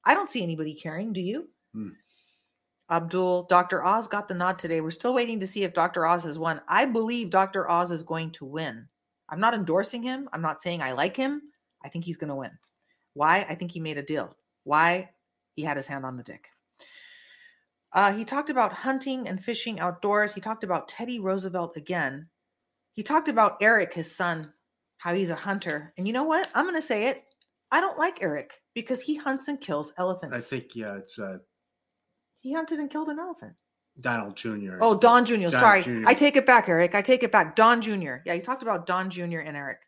I 0.04 0.14
don't 0.14 0.30
see 0.30 0.40
anybody 0.40 0.72
caring. 0.72 1.12
Do 1.12 1.20
you? 1.20 1.48
Hmm. 1.74 1.88
Abdul, 2.88 3.48
Dr. 3.50 3.84
Oz 3.84 4.06
got 4.06 4.28
the 4.28 4.36
nod 4.36 4.56
today. 4.56 4.80
We're 4.80 4.92
still 4.92 5.14
waiting 5.14 5.40
to 5.40 5.48
see 5.48 5.64
if 5.64 5.74
Dr. 5.74 6.06
Oz 6.06 6.22
has 6.22 6.38
won. 6.38 6.60
I 6.68 6.84
believe 6.84 7.30
Dr. 7.30 7.68
Oz 7.68 7.90
is 7.90 8.04
going 8.04 8.30
to 8.34 8.44
win. 8.44 8.86
I'm 9.30 9.40
not 9.40 9.52
endorsing 9.52 10.04
him. 10.04 10.28
I'm 10.32 10.42
not 10.42 10.62
saying 10.62 10.80
I 10.80 10.92
like 10.92 11.16
him. 11.16 11.42
I 11.82 11.88
think 11.88 12.04
he's 12.04 12.18
going 12.18 12.28
to 12.28 12.36
win. 12.36 12.52
Why? 13.14 13.44
I 13.48 13.56
think 13.56 13.72
he 13.72 13.80
made 13.80 13.98
a 13.98 14.02
deal. 14.04 14.36
Why? 14.62 15.10
He 15.58 15.64
had 15.64 15.76
his 15.76 15.88
hand 15.88 16.06
on 16.06 16.16
the 16.16 16.22
dick. 16.22 16.50
Uh, 17.92 18.12
he 18.12 18.24
talked 18.24 18.48
about 18.48 18.72
hunting 18.72 19.26
and 19.26 19.42
fishing 19.42 19.80
outdoors. 19.80 20.32
He 20.32 20.40
talked 20.40 20.62
about 20.62 20.86
Teddy 20.86 21.18
Roosevelt 21.18 21.76
again. 21.76 22.28
He 22.92 23.02
talked 23.02 23.26
about 23.28 23.56
Eric, 23.60 23.92
his 23.92 24.14
son, 24.14 24.52
how 24.98 25.14
he's 25.14 25.30
a 25.30 25.34
hunter. 25.34 25.92
And 25.98 26.06
you 26.06 26.12
know 26.12 26.22
what? 26.22 26.46
I'm 26.54 26.64
going 26.64 26.76
to 26.76 26.80
say 26.80 27.08
it. 27.08 27.24
I 27.72 27.80
don't 27.80 27.98
like 27.98 28.22
Eric 28.22 28.52
because 28.72 29.00
he 29.00 29.16
hunts 29.16 29.48
and 29.48 29.60
kills 29.60 29.92
elephants. 29.98 30.36
I 30.36 30.40
think 30.40 30.76
yeah, 30.76 30.96
it's 30.96 31.18
uh, 31.18 31.38
he 32.38 32.52
hunted 32.52 32.78
and 32.78 32.88
killed 32.88 33.08
an 33.08 33.18
elephant. 33.18 33.54
Donald 34.00 34.36
Jr. 34.36 34.78
Oh, 34.80 34.96
Don 34.96 35.24
Jr. 35.24 35.38
Don 35.38 35.50
Sorry, 35.50 35.82
Jr.. 35.82 36.04
I 36.06 36.14
take 36.14 36.36
it 36.36 36.46
back, 36.46 36.68
Eric. 36.68 36.94
I 36.94 37.02
take 37.02 37.24
it 37.24 37.32
back. 37.32 37.56
Don 37.56 37.82
Jr. 37.82 38.18
Yeah, 38.24 38.34
you 38.34 38.42
talked 38.42 38.62
about 38.62 38.86
Don 38.86 39.10
Jr. 39.10 39.40
and 39.40 39.56
Eric. 39.56 39.80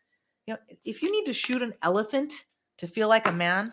You 0.47 0.55
know, 0.55 0.59
if 0.83 1.01
you 1.01 1.09
need 1.13 1.27
to 1.27 1.33
shoot 1.33 1.61
an 1.61 1.73
elephant 1.81 2.33
to 2.79 2.87
feel 2.87 3.07
like 3.07 3.25
a 3.25 3.31
man, 3.31 3.71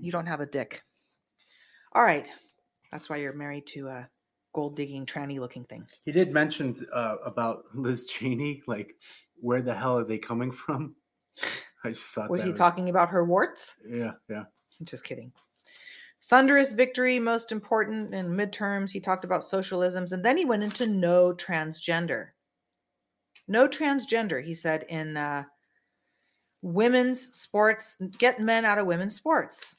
you 0.00 0.12
don't 0.12 0.26
have 0.26 0.40
a 0.40 0.46
dick. 0.46 0.82
All 1.92 2.02
right, 2.02 2.28
that's 2.92 3.08
why 3.08 3.16
you're 3.16 3.32
married 3.32 3.66
to 3.68 3.88
a 3.88 4.08
gold 4.52 4.76
digging 4.76 5.06
tranny 5.06 5.38
looking 5.38 5.64
thing. 5.64 5.86
He 6.04 6.12
did 6.12 6.32
mention 6.32 6.74
uh, 6.92 7.16
about 7.24 7.64
Liz 7.74 8.06
Cheney, 8.06 8.62
like 8.66 8.96
where 9.36 9.62
the 9.62 9.74
hell 9.74 9.98
are 9.98 10.04
they 10.04 10.18
coming 10.18 10.50
from? 10.52 10.94
I 11.84 11.90
just 11.90 12.14
thought 12.14 12.30
Was 12.30 12.42
he 12.42 12.52
talking 12.52 12.88
about 12.88 13.08
her 13.10 13.24
warts? 13.24 13.76
Yeah, 13.88 14.12
yeah. 14.28 14.44
Just 14.84 15.04
kidding. 15.04 15.32
Thunderous 16.28 16.72
victory, 16.72 17.18
most 17.18 17.52
important 17.52 18.14
in 18.14 18.28
midterms. 18.28 18.90
He 18.90 19.00
talked 19.00 19.24
about 19.24 19.40
socialisms 19.40 20.12
and 20.12 20.24
then 20.24 20.36
he 20.36 20.44
went 20.44 20.62
into 20.62 20.86
no 20.86 21.32
transgender. 21.32 22.28
No 23.48 23.66
transgender, 23.66 24.42
he 24.42 24.54
said 24.54 24.84
in 24.88 25.16
uh, 25.16 25.44
women's 26.62 27.36
sports, 27.36 27.96
get 28.18 28.40
men 28.40 28.64
out 28.64 28.78
of 28.78 28.86
women's 28.86 29.16
sports. 29.16 29.76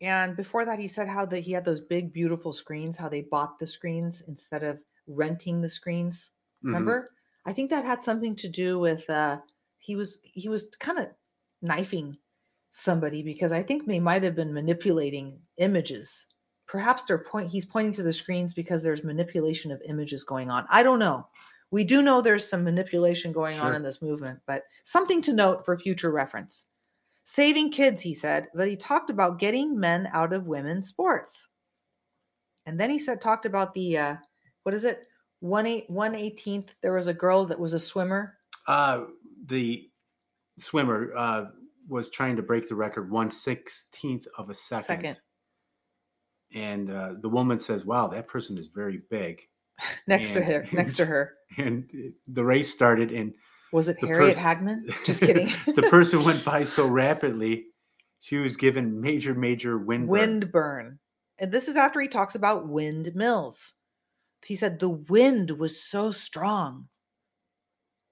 And 0.00 0.36
before 0.36 0.64
that, 0.64 0.78
he 0.78 0.88
said 0.88 1.08
how 1.08 1.24
that 1.26 1.40
he 1.40 1.52
had 1.52 1.64
those 1.64 1.80
big, 1.80 2.12
beautiful 2.12 2.52
screens, 2.52 2.96
how 2.96 3.08
they 3.08 3.22
bought 3.22 3.58
the 3.58 3.66
screens 3.66 4.22
instead 4.22 4.62
of 4.62 4.80
renting 5.06 5.60
the 5.60 5.68
screens. 5.68 6.30
Mhm. 6.64 6.68
Remember? 6.68 7.10
I 7.46 7.52
think 7.52 7.70
that 7.70 7.84
had 7.84 8.02
something 8.02 8.36
to 8.36 8.48
do 8.48 8.78
with 8.78 9.08
uh 9.10 9.40
he 9.78 9.96
was 9.96 10.20
he 10.22 10.48
was 10.48 10.70
kind 10.80 10.98
of 10.98 11.08
knifing 11.62 12.18
somebody 12.70 13.22
because 13.22 13.52
I 13.52 13.62
think 13.62 13.86
they 13.86 14.00
might 14.00 14.22
have 14.22 14.34
been 14.34 14.52
manipulating 14.52 15.40
images. 15.58 16.26
Perhaps 16.66 17.04
they're 17.04 17.18
point 17.18 17.50
he's 17.50 17.66
pointing 17.66 17.92
to 17.94 18.02
the 18.02 18.12
screens 18.12 18.54
because 18.54 18.82
there's 18.82 19.04
manipulation 19.04 19.70
of 19.70 19.80
images 19.86 20.24
going 20.24 20.50
on. 20.50 20.66
I 20.70 20.82
don't 20.82 20.98
know. 20.98 21.28
We 21.70 21.84
do 21.84 22.02
know 22.02 22.20
there's 22.20 22.48
some 22.48 22.64
manipulation 22.64 23.32
going 23.32 23.58
on 23.58 23.74
in 23.74 23.82
this 23.82 24.00
movement, 24.02 24.40
but 24.46 24.64
something 24.84 25.20
to 25.22 25.32
note 25.32 25.64
for 25.64 25.78
future 25.78 26.10
reference. 26.10 26.66
Saving 27.24 27.70
kids, 27.70 28.02
he 28.02 28.12
said, 28.12 28.48
but 28.54 28.68
he 28.68 28.76
talked 28.76 29.10
about 29.10 29.38
getting 29.38 29.78
men 29.78 30.08
out 30.12 30.32
of 30.32 30.46
women's 30.46 30.88
sports. 30.88 31.48
And 32.66 32.78
then 32.78 32.90
he 32.90 32.98
said 32.98 33.20
talked 33.20 33.46
about 33.46 33.74
the 33.74 33.98
uh 33.98 34.16
what 34.62 34.74
is 34.74 34.84
it? 34.84 35.06
One 35.40 35.66
eight 35.66 35.88
one 35.88 36.14
eighteenth. 36.14 36.74
There 36.82 36.92
was 36.92 37.06
a 37.06 37.14
girl 37.14 37.46
that 37.46 37.58
was 37.58 37.74
a 37.74 37.78
swimmer. 37.78 38.38
Uh, 38.66 39.04
the 39.46 39.90
swimmer 40.58 41.12
uh, 41.14 41.44
was 41.88 42.08
trying 42.10 42.36
to 42.36 42.42
break 42.42 42.68
the 42.68 42.74
record 42.74 43.10
one 43.10 43.30
sixteenth 43.30 44.26
of 44.38 44.48
a 44.48 44.54
second. 44.54 44.84
Second. 44.86 45.20
And 46.54 46.90
uh, 46.90 47.14
the 47.20 47.28
woman 47.28 47.60
says, 47.60 47.84
"Wow, 47.84 48.08
that 48.08 48.26
person 48.26 48.56
is 48.56 48.68
very 48.68 49.02
big." 49.10 49.42
next 50.06 50.32
to 50.34 50.42
her. 50.42 50.66
Next 50.72 50.96
to 50.96 51.04
her. 51.06 51.34
And 51.58 51.90
the 52.26 52.44
race 52.44 52.72
started, 52.72 53.12
and 53.12 53.34
Was 53.74 53.88
it 53.88 53.98
Harriet 53.98 54.36
pers- 54.36 54.44
Hageman? 54.44 54.94
Just 55.04 55.20
kidding. 55.20 55.50
the 55.74 55.82
person 55.90 56.22
went 56.24 56.44
by 56.52 56.62
so 56.64 56.86
rapidly, 56.86 57.66
she 58.20 58.36
was 58.36 58.56
given 58.56 59.00
major, 59.00 59.34
major 59.34 59.78
wind. 59.78 60.06
burn. 60.06 60.10
wind 60.20 60.52
burn. 60.52 60.98
And 61.38 61.50
this 61.50 61.66
is 61.66 61.74
after 61.76 62.00
he 62.00 62.06
talks 62.08 62.36
about 62.36 62.68
windmills. 62.68 63.72
He 64.44 64.54
said 64.54 64.78
the 64.78 64.90
wind 64.90 65.50
was 65.50 65.82
so 65.82 66.12
strong. 66.12 66.86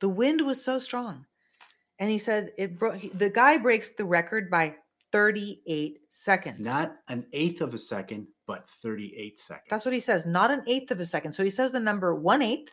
The 0.01 0.09
wind 0.09 0.41
was 0.41 0.63
so 0.65 0.79
strong. 0.81 1.27
And 2.01 2.11
he 2.11 2.19
said 2.19 2.51
it 2.59 2.77
bro- 2.79 2.93
he- 2.99 3.11
the 3.11 3.31
guy 3.31 3.57
breaks 3.59 3.91
the 3.97 4.05
record 4.05 4.51
by 4.51 4.75
38 5.13 5.99
seconds. 6.11 6.67
Not 6.67 6.97
an 7.09 7.25
eighth 7.33 7.61
of 7.61 7.75
a 7.75 7.79
second, 7.79 8.27
but 8.49 8.69
thirty-eight 8.83 9.39
seconds. 9.39 9.67
That's 9.71 9.85
what 9.85 9.95
he 9.95 10.01
says, 10.01 10.27
not 10.27 10.51
an 10.51 10.63
eighth 10.67 10.91
of 10.91 10.99
a 11.01 11.07
second. 11.07 11.35
So 11.35 11.45
he 11.45 11.51
says 11.51 11.71
the 11.71 11.79
number 11.79 12.15
one 12.17 12.43
eighth 12.43 12.73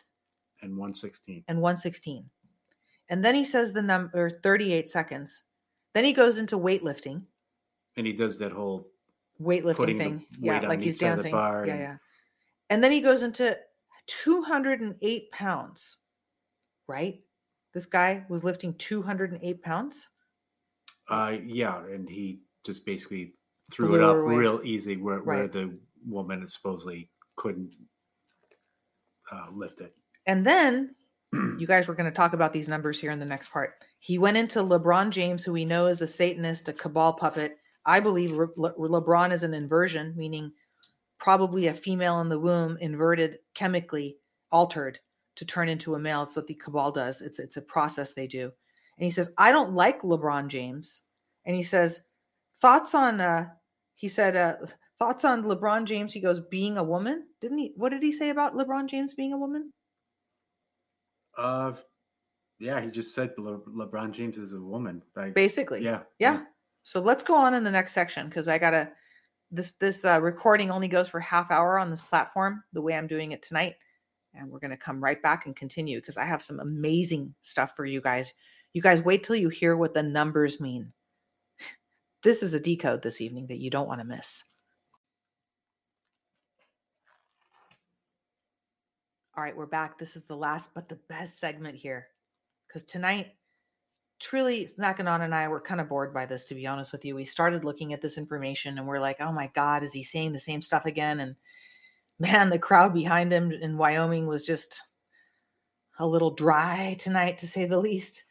And 0.62 0.76
one 0.76 0.92
sixteenth. 0.94 1.44
and 1.48 1.60
116. 1.60 2.24
And 3.10 3.22
then 3.24 3.34
he 3.34 3.44
says 3.44 3.72
the 3.72 3.82
number 3.82 4.30
38 4.30 4.88
seconds. 4.88 5.42
Then 5.94 6.04
he 6.04 6.12
goes 6.12 6.38
into 6.38 6.56
weightlifting, 6.56 7.22
And 7.96 8.06
he 8.06 8.12
does 8.12 8.38
that 8.38 8.52
whole 8.52 8.88
weightlifting 9.42 9.98
thing. 9.98 10.18
weight 10.38 10.62
Yeah, 10.62 10.68
like 10.68 10.80
he's 10.80 10.94
each 10.94 11.00
side 11.00 11.18
of 11.18 11.24
the 11.24 11.30
dancing. 11.30 11.34
yeah, 11.34 11.72
and- 11.74 11.80
yeah. 11.80 11.96
And 12.70 12.84
then 12.84 12.92
he 12.92 13.00
goes 13.00 13.24
into 13.24 13.58
208 14.06 15.30
pounds, 15.32 15.98
right? 16.86 17.20
This 17.74 17.86
guy 17.86 18.24
was 18.28 18.44
lifting 18.44 18.74
208 18.74 19.60
pounds. 19.62 20.08
Uh, 21.08 21.36
yeah, 21.44 21.84
and 21.86 22.08
he 22.08 22.40
just 22.64 22.86
basically 22.86 23.34
threw 23.72 23.88
Blew 23.88 23.98
it 23.98 24.04
up 24.04 24.16
away. 24.16 24.34
real 24.36 24.60
easy 24.64 24.96
where, 24.96 25.20
where 25.22 25.48
the 25.48 25.76
woman 26.06 26.46
supposedly 26.46 27.10
couldn't 27.36 27.74
uh, 29.32 29.48
lift 29.52 29.80
it. 29.80 29.94
And 30.26 30.46
then 30.46 30.94
you 31.32 31.66
guys 31.66 31.86
were 31.86 31.94
going 31.94 32.10
to 32.10 32.16
talk 32.16 32.32
about 32.32 32.52
these 32.52 32.68
numbers 32.68 33.00
here 33.00 33.10
in 33.10 33.18
the 33.20 33.24
next 33.24 33.52
part. 33.52 33.74
He 34.00 34.18
went 34.18 34.36
into 34.36 34.60
LeBron 34.60 35.10
James, 35.10 35.44
who 35.44 35.52
we 35.52 35.64
know 35.64 35.86
is 35.86 36.02
a 36.02 36.06
Satanist, 36.06 36.68
a 36.68 36.72
cabal 36.72 37.12
puppet. 37.12 37.58
I 37.86 38.00
believe 38.00 38.32
Le- 38.32 38.48
Le- 38.56 39.02
LeBron 39.02 39.32
is 39.32 39.42
an 39.42 39.54
inversion, 39.54 40.14
meaning 40.16 40.52
probably 41.18 41.68
a 41.68 41.74
female 41.74 42.20
in 42.20 42.28
the 42.28 42.40
womb 42.40 42.78
inverted 42.80 43.38
chemically 43.54 44.16
altered 44.50 44.98
to 45.36 45.44
turn 45.44 45.68
into 45.68 45.94
a 45.94 45.98
male. 45.98 46.22
It's 46.22 46.36
what 46.36 46.46
the 46.46 46.54
cabal 46.54 46.90
does. 46.90 47.20
It's 47.20 47.38
it's 47.38 47.56
a 47.56 47.62
process 47.62 48.12
they 48.12 48.26
do. 48.26 48.44
And 48.98 49.04
he 49.04 49.10
says, 49.10 49.32
I 49.38 49.52
don't 49.52 49.72
like 49.72 50.02
LeBron 50.02 50.48
James. 50.48 51.02
And 51.46 51.54
he 51.54 51.62
says, 51.62 52.00
thoughts 52.60 52.94
on 52.94 53.20
uh 53.20 53.46
he 53.94 54.08
said 54.08 54.36
uh 54.36 54.56
thoughts 54.98 55.24
on 55.24 55.44
LeBron 55.44 55.84
James. 55.84 56.12
He 56.12 56.20
goes, 56.20 56.40
being 56.50 56.76
a 56.76 56.84
woman. 56.84 57.26
Didn't 57.40 57.58
he 57.58 57.72
what 57.76 57.90
did 57.90 58.02
he 58.02 58.12
say 58.12 58.30
about 58.30 58.56
LeBron 58.56 58.86
James 58.86 59.14
being 59.14 59.32
a 59.32 59.38
woman? 59.38 59.72
Uh, 61.40 61.72
yeah, 62.58 62.80
he 62.80 62.90
just 62.90 63.14
said 63.14 63.32
Le- 63.38 63.60
LeBron 63.60 64.12
James 64.12 64.36
is 64.36 64.52
a 64.52 64.60
woman. 64.60 65.02
Right? 65.16 65.34
Basically. 65.34 65.82
Yeah. 65.82 66.02
Yeah. 66.18 66.42
So 66.82 67.00
let's 67.00 67.22
go 67.22 67.34
on 67.34 67.54
in 67.54 67.64
the 67.64 67.70
next 67.70 67.92
section 67.92 68.28
because 68.28 68.48
I 68.48 68.58
gotta 68.58 68.92
this 69.50 69.72
this 69.72 70.04
uh, 70.04 70.20
recording 70.20 70.70
only 70.70 70.88
goes 70.88 71.08
for 71.08 71.20
half 71.20 71.50
hour 71.50 71.78
on 71.78 71.90
this 71.90 72.02
platform 72.02 72.62
the 72.72 72.82
way 72.82 72.94
I'm 72.94 73.06
doing 73.06 73.32
it 73.32 73.42
tonight, 73.42 73.76
and 74.34 74.50
we're 74.50 74.58
gonna 74.58 74.76
come 74.76 75.02
right 75.02 75.20
back 75.22 75.46
and 75.46 75.56
continue 75.56 76.00
because 76.00 76.16
I 76.16 76.24
have 76.24 76.42
some 76.42 76.60
amazing 76.60 77.34
stuff 77.42 77.72
for 77.74 77.86
you 77.86 78.00
guys. 78.00 78.32
You 78.72 78.82
guys 78.82 79.02
wait 79.02 79.22
till 79.22 79.36
you 79.36 79.48
hear 79.48 79.76
what 79.76 79.94
the 79.94 80.02
numbers 80.02 80.60
mean. 80.60 80.92
This 82.22 82.42
is 82.42 82.52
a 82.52 82.60
decode 82.60 83.02
this 83.02 83.22
evening 83.22 83.46
that 83.46 83.60
you 83.60 83.70
don't 83.70 83.88
want 83.88 84.02
to 84.02 84.06
miss. 84.06 84.44
All 89.40 89.46
right, 89.46 89.56
we're 89.56 89.64
back. 89.64 89.98
This 89.98 90.16
is 90.16 90.24
the 90.24 90.36
last 90.36 90.68
but 90.74 90.86
the 90.86 90.98
best 91.08 91.40
segment 91.40 91.74
here 91.74 92.08
because 92.68 92.82
tonight 92.82 93.28
truly 94.18 94.66
Snack 94.66 95.00
Anon 95.00 95.22
and 95.22 95.34
I 95.34 95.48
were 95.48 95.62
kind 95.62 95.80
of 95.80 95.88
bored 95.88 96.12
by 96.12 96.26
this, 96.26 96.44
to 96.44 96.54
be 96.54 96.66
honest 96.66 96.92
with 96.92 97.06
you. 97.06 97.14
We 97.14 97.24
started 97.24 97.64
looking 97.64 97.94
at 97.94 98.02
this 98.02 98.18
information 98.18 98.76
and 98.76 98.86
we're 98.86 99.00
like, 99.00 99.16
oh 99.18 99.32
my 99.32 99.50
God, 99.54 99.82
is 99.82 99.94
he 99.94 100.02
saying 100.02 100.34
the 100.34 100.38
same 100.38 100.60
stuff 100.60 100.84
again? 100.84 101.20
And 101.20 101.36
man, 102.18 102.50
the 102.50 102.58
crowd 102.58 102.92
behind 102.92 103.32
him 103.32 103.50
in 103.50 103.78
Wyoming 103.78 104.26
was 104.26 104.44
just 104.44 104.78
a 105.98 106.06
little 106.06 106.32
dry 106.32 106.94
tonight, 106.98 107.38
to 107.38 107.48
say 107.48 107.64
the 107.64 107.78
least. 107.80 108.24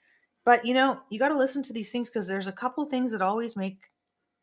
But 0.45 0.63
you 0.63 0.75
know, 0.75 0.99
you 1.09 1.17
got 1.17 1.29
to 1.29 1.37
listen 1.39 1.63
to 1.63 1.73
these 1.73 1.89
things 1.89 2.11
because 2.11 2.27
there's 2.27 2.45
a 2.45 2.51
couple 2.51 2.85
things 2.85 3.11
that 3.13 3.23
always 3.23 3.55
make 3.55 3.79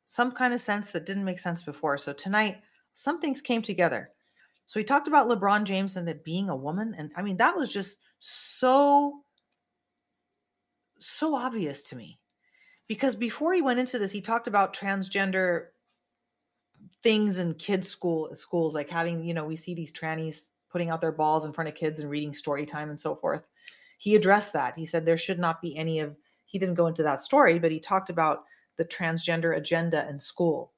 some 0.04 0.32
kind 0.32 0.52
of 0.52 0.60
sense 0.60 0.90
that 0.90 1.06
didn't 1.06 1.24
make 1.24 1.38
sense 1.38 1.62
before. 1.62 1.96
So 1.96 2.12
tonight, 2.12 2.60
some 2.92 3.20
things 3.20 3.40
came 3.40 3.62
together. 3.62 4.10
So 4.66 4.80
he 4.80 4.84
talked 4.84 5.08
about 5.08 5.28
LeBron 5.28 5.64
James 5.64 5.96
and 5.96 6.08
it 6.08 6.24
being 6.24 6.50
a 6.50 6.56
woman. 6.56 6.94
And 6.98 7.10
I 7.16 7.22
mean, 7.22 7.36
that 7.38 7.56
was 7.56 7.68
just 7.68 8.00
so 8.18 9.22
so 10.98 11.34
obvious 11.34 11.82
to 11.82 11.96
me 11.96 12.18
because 12.88 13.14
before 13.14 13.52
he 13.52 13.60
went 13.60 13.78
into 13.78 13.98
this 13.98 14.10
he 14.10 14.20
talked 14.20 14.48
about 14.48 14.74
transgender 14.74 15.66
things 17.02 17.38
in 17.38 17.52
kids 17.54 17.86
school 17.86 18.30
schools 18.34 18.74
like 18.74 18.88
having 18.88 19.22
you 19.22 19.34
know 19.34 19.44
we 19.44 19.56
see 19.56 19.74
these 19.74 19.92
trannies 19.92 20.48
putting 20.70 20.88
out 20.88 21.00
their 21.02 21.12
balls 21.12 21.44
in 21.44 21.52
front 21.52 21.68
of 21.68 21.74
kids 21.74 22.00
and 22.00 22.10
reading 22.10 22.32
story 22.32 22.64
time 22.64 22.88
and 22.88 22.98
so 22.98 23.14
forth 23.14 23.42
he 23.98 24.14
addressed 24.14 24.54
that 24.54 24.74
he 24.76 24.86
said 24.86 25.04
there 25.04 25.18
should 25.18 25.38
not 25.38 25.60
be 25.60 25.76
any 25.76 26.00
of 26.00 26.16
he 26.46 26.58
didn't 26.58 26.74
go 26.74 26.86
into 26.86 27.02
that 27.02 27.20
story 27.20 27.58
but 27.58 27.70
he 27.70 27.78
talked 27.78 28.08
about 28.08 28.44
the 28.78 28.84
transgender 28.84 29.56
agenda 29.56 30.08
in 30.08 30.18
school 30.18 30.72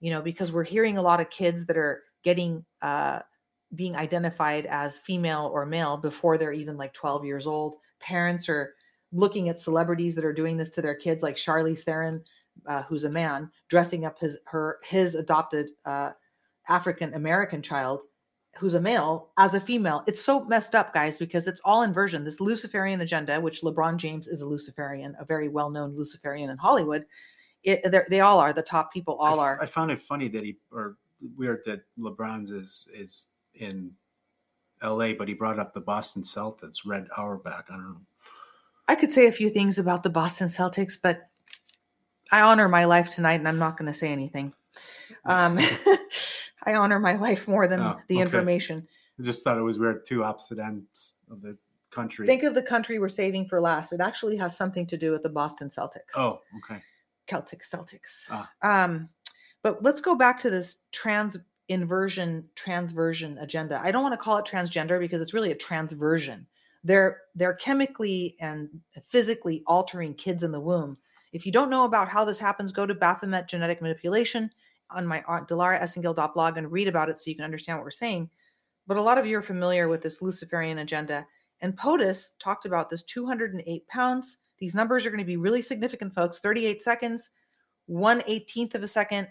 you 0.00 0.10
know 0.10 0.20
because 0.20 0.50
we're 0.50 0.64
hearing 0.64 0.98
a 0.98 1.02
lot 1.02 1.20
of 1.20 1.30
kids 1.30 1.66
that 1.66 1.76
are 1.76 2.02
getting 2.22 2.64
uh 2.82 3.20
being 3.74 3.96
identified 3.96 4.66
as 4.66 4.98
female 4.98 5.50
or 5.54 5.64
male 5.64 5.96
before 5.96 6.36
they're 6.36 6.52
even 6.52 6.76
like 6.76 6.92
12 6.92 7.24
years 7.24 7.46
old 7.46 7.76
parents 8.02 8.48
are 8.48 8.74
looking 9.12 9.48
at 9.48 9.60
celebrities 9.60 10.14
that 10.14 10.24
are 10.24 10.32
doing 10.32 10.56
this 10.56 10.70
to 10.70 10.82
their 10.82 10.94
kids, 10.94 11.22
like 11.22 11.36
Charlize 11.36 11.84
Theron, 11.84 12.22
uh, 12.66 12.82
who's 12.82 13.04
a 13.04 13.10
man, 13.10 13.50
dressing 13.68 14.04
up 14.04 14.18
his 14.18 14.38
her 14.46 14.78
his 14.82 15.14
adopted 15.14 15.70
uh, 15.84 16.10
African 16.68 17.14
American 17.14 17.62
child, 17.62 18.02
who's 18.56 18.74
a 18.74 18.80
male, 18.80 19.30
as 19.38 19.54
a 19.54 19.60
female. 19.60 20.02
It's 20.06 20.22
so 20.22 20.44
messed 20.44 20.74
up, 20.74 20.92
guys, 20.92 21.16
because 21.16 21.46
it's 21.46 21.60
all 21.64 21.82
inversion. 21.82 22.24
This 22.24 22.40
Luciferian 22.40 23.00
agenda, 23.00 23.40
which 23.40 23.62
LeBron 23.62 23.96
James 23.96 24.28
is 24.28 24.40
a 24.40 24.46
Luciferian, 24.46 25.14
a 25.18 25.24
very 25.24 25.48
well 25.48 25.70
known 25.70 25.94
Luciferian 25.96 26.50
in 26.50 26.58
Hollywood. 26.58 27.06
It, 27.64 27.94
they 28.10 28.20
all 28.20 28.40
are 28.40 28.52
the 28.52 28.62
top 28.62 28.92
people. 28.92 29.16
All 29.18 29.38
I, 29.38 29.44
are. 29.44 29.62
I 29.62 29.66
found 29.66 29.92
it 29.92 30.00
funny 30.00 30.28
that 30.28 30.42
he 30.42 30.56
or 30.72 30.96
weird 31.36 31.62
that 31.66 31.82
LeBron's 31.98 32.50
is 32.50 32.88
is 32.94 33.24
in 33.54 33.92
L.A., 34.82 35.12
but 35.14 35.28
he 35.28 35.34
brought 35.34 35.58
up 35.58 35.74
the 35.74 35.80
Boston 35.80 36.22
Celtics, 36.22 36.78
Red 36.84 37.06
Auerbach. 37.16 37.66
I 37.68 37.72
don't 37.74 37.82
know. 37.90 38.00
I 38.88 38.94
could 38.94 39.12
say 39.12 39.26
a 39.26 39.32
few 39.32 39.48
things 39.50 39.78
about 39.78 40.02
the 40.02 40.10
Boston 40.10 40.48
Celtics, 40.48 40.94
but 41.00 41.28
I 42.32 42.40
honor 42.40 42.68
my 42.68 42.84
life 42.84 43.10
tonight, 43.10 43.34
and 43.34 43.46
I'm 43.48 43.58
not 43.58 43.76
going 43.78 43.90
to 43.90 43.96
say 43.96 44.08
anything. 44.10 44.52
Um, 45.24 45.58
I 46.64 46.74
honor 46.74 46.98
my 46.98 47.14
life 47.16 47.46
more 47.46 47.68
than 47.68 47.80
Oh, 47.80 47.96
the 48.08 48.16
okay. 48.16 48.22
information. 48.22 48.86
I 49.20 49.22
just 49.22 49.44
thought 49.44 49.58
it 49.58 49.62
was 49.62 49.78
weird. 49.78 50.04
Two 50.04 50.24
opposite 50.24 50.58
ends 50.58 51.14
of 51.30 51.42
the 51.42 51.56
country. 51.92 52.26
Think 52.26 52.42
of 52.42 52.54
the 52.54 52.62
country 52.62 52.98
we're 52.98 53.08
saving 53.08 53.46
for 53.46 53.60
last. 53.60 53.92
It 53.92 54.00
actually 54.00 54.36
has 54.38 54.56
something 54.56 54.86
to 54.88 54.96
do 54.96 55.10
with 55.12 55.22
the 55.22 55.28
Boston 55.28 55.68
Celtics. 55.68 56.16
oh, 56.16 56.40
okay. 56.64 56.80
Celtic 57.28 57.62
Celtics. 57.62 58.26
Ah. 58.30 58.50
Um, 58.62 59.08
but 59.62 59.82
let's 59.82 60.00
go 60.00 60.14
back 60.14 60.38
to 60.40 60.50
this 60.50 60.76
trans 60.92 61.36
inversion 61.68 62.48
transversion 62.54 63.38
agenda. 63.38 63.80
I 63.82 63.90
don't 63.90 64.02
want 64.02 64.12
to 64.12 64.22
call 64.22 64.36
it 64.38 64.44
transgender 64.44 64.98
because 64.98 65.20
it's 65.20 65.34
really 65.34 65.52
a 65.52 65.56
transversion. 65.56 66.46
They're 66.84 67.20
they're 67.34 67.54
chemically 67.54 68.36
and 68.40 68.68
physically 69.08 69.62
altering 69.66 70.14
kids 70.14 70.42
in 70.42 70.52
the 70.52 70.60
womb 70.60 70.98
If 71.32 71.46
you 71.46 71.52
don't 71.52 71.70
know 71.70 71.84
about 71.84 72.08
how 72.08 72.24
this 72.24 72.40
happens, 72.40 72.72
go 72.72 72.86
to 72.86 72.94
Baphomet 72.94 73.48
Genetic 73.48 73.80
Manipulation 73.80 74.50
on 74.90 75.06
my 75.06 75.24
Aunt 75.26 75.48
Dilara 75.48 75.80
Esengil 75.80 76.34
blog 76.34 76.58
and 76.58 76.70
read 76.70 76.88
about 76.88 77.08
it 77.08 77.18
so 77.18 77.30
you 77.30 77.36
can 77.36 77.44
understand 77.44 77.78
what 77.78 77.84
we're 77.84 77.90
saying. 77.90 78.28
But 78.86 78.96
a 78.96 79.02
lot 79.02 79.18
of 79.18 79.26
you 79.26 79.38
are 79.38 79.42
familiar 79.42 79.88
with 79.88 80.02
this 80.02 80.20
Luciferian 80.20 80.78
agenda. 80.78 81.26
And 81.60 81.76
POTUS 81.76 82.30
talked 82.40 82.66
about 82.66 82.90
this 82.90 83.04
208 83.04 83.86
pounds. 83.86 84.38
These 84.58 84.74
numbers 84.74 85.06
are 85.06 85.10
going 85.10 85.20
to 85.20 85.24
be 85.24 85.36
really 85.36 85.62
significant, 85.62 86.14
folks. 86.14 86.40
38 86.40 86.82
seconds, 86.82 87.30
1 87.86 88.20
18th 88.22 88.74
of 88.74 88.82
a 88.82 88.88
second, 88.88 89.28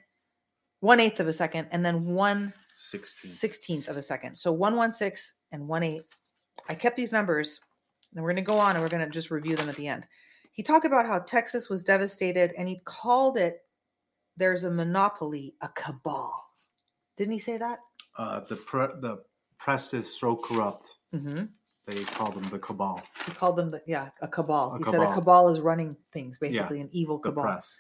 1 0.82 1.00
eighth 1.00 1.20
of 1.20 1.28
a 1.28 1.34
second, 1.34 1.68
and 1.72 1.86
then 1.86 2.06
one 2.06 2.54
16th 2.78 3.88
of 3.88 3.98
a 3.98 4.02
second. 4.02 4.36
So 4.36 4.52
116 4.52 5.36
and 5.52 5.68
1 5.68 5.84
8. 5.84 6.02
I 6.70 6.76
kept 6.76 6.96
these 6.96 7.12
numbers 7.12 7.60
and 8.14 8.24
we're 8.24 8.32
going 8.32 8.44
to 8.44 8.50
go 8.50 8.58
on 8.58 8.76
and 8.76 8.84
we're 8.84 8.90
going 8.90 9.04
to 9.04 9.10
just 9.10 9.32
review 9.32 9.56
them 9.56 9.70
at 9.70 9.76
the 9.76 9.88
end. 9.88 10.06
He 10.52 10.64
talked 10.64 10.86
about 10.86 11.06
how 11.06 11.20
Texas 11.20 11.70
was 11.70 11.84
devastated 11.84 12.54
and 12.58 12.68
he 12.68 12.82
called 12.86 13.38
it 13.38 13.60
there's 14.38 14.64
a 14.64 14.72
monopoly, 14.72 15.54
a 15.62 15.70
cabal. 15.70 16.34
Didn't 17.18 17.34
he 17.34 17.40
say 17.40 17.58
that? 17.58 17.80
Uh, 18.18 18.42
the 18.50 18.56
pre- 18.56 18.88
the 19.02 19.22
press 19.60 19.94
is 19.94 20.14
so 20.18 20.36
corrupt. 20.36 20.88
Mm-hmm. 21.14 21.46
They 21.86 22.04
call 22.06 22.32
them 22.32 22.48
the 22.50 22.60
cabal. 22.60 23.04
He 23.26 23.32
called 23.34 23.58
them 23.58 23.72
the 23.72 23.82
yeah 23.86 24.10
a 24.22 24.28
cabal. 24.28 24.74
A 24.74 24.78
he 24.78 24.84
said 24.86 24.96
a 24.96 24.98
cabal. 25.00 25.14
cabal 25.14 25.50
is 25.50 25.60
running 25.60 25.96
things, 26.14 26.40
basically 26.40 26.80
an 26.80 26.90
evil 26.92 27.18
The 27.18 27.30
cabal. 27.30 27.44
press. 27.44 27.78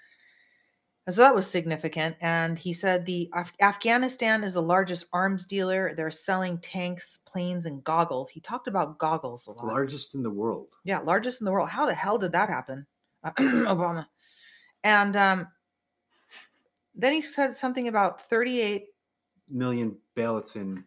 And 1.07 1.15
so 1.15 1.21
that 1.21 1.33
was 1.33 1.47
significant. 1.47 2.15
And 2.21 2.57
he 2.59 2.73
said 2.73 3.05
the 3.05 3.29
Af- 3.33 3.53
Afghanistan 3.59 4.43
is 4.43 4.53
the 4.53 4.61
largest 4.61 5.07
arms 5.11 5.45
dealer. 5.45 5.93
They're 5.95 6.11
selling 6.11 6.59
tanks, 6.59 7.17
planes, 7.25 7.65
and 7.65 7.83
goggles. 7.83 8.29
He 8.29 8.39
talked 8.39 8.67
about 8.67 8.99
goggles 8.99 9.47
a 9.47 9.51
lot. 9.51 9.65
Largest 9.65 10.13
in 10.13 10.21
the 10.21 10.29
world. 10.29 10.67
Yeah, 10.83 10.99
largest 10.99 11.41
in 11.41 11.45
the 11.45 11.51
world. 11.51 11.69
How 11.69 11.85
the 11.87 11.93
hell 11.93 12.19
did 12.19 12.31
that 12.33 12.49
happen, 12.49 12.85
Obama? 13.25 14.05
And 14.83 15.15
um, 15.15 15.47
then 16.93 17.13
he 17.13 17.21
said 17.21 17.57
something 17.57 17.87
about 17.87 18.21
38 18.29 18.85
million 19.49 19.97
ballots 20.15 20.55
in 20.55 20.83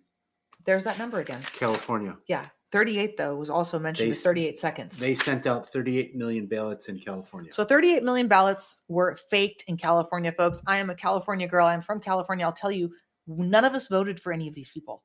There's 0.64 0.84
that 0.84 0.98
number 0.98 1.18
again. 1.18 1.42
California. 1.42 2.16
Yeah, 2.28 2.46
38 2.74 3.16
though 3.16 3.36
was 3.36 3.50
also 3.50 3.78
mentioned 3.78 4.08
They 4.08 4.10
as 4.10 4.20
38 4.20 4.58
seconds. 4.58 4.98
They 4.98 5.14
sent 5.14 5.46
out 5.46 5.70
38 5.70 6.16
million 6.16 6.46
ballots 6.46 6.88
in 6.88 6.98
California. 6.98 7.52
So 7.52 7.64
38 7.64 8.02
million 8.02 8.26
ballots 8.26 8.74
were 8.88 9.16
faked 9.30 9.62
in 9.68 9.76
California, 9.76 10.32
folks. 10.32 10.60
I 10.66 10.78
am 10.78 10.90
a 10.90 10.94
California 10.96 11.46
girl. 11.46 11.68
I'm 11.68 11.82
from 11.82 12.00
California. 12.00 12.44
I'll 12.44 12.52
tell 12.52 12.72
you, 12.72 12.92
none 13.28 13.64
of 13.64 13.74
us 13.74 13.86
voted 13.86 14.18
for 14.18 14.32
any 14.32 14.48
of 14.48 14.56
these 14.56 14.70
people. 14.70 15.04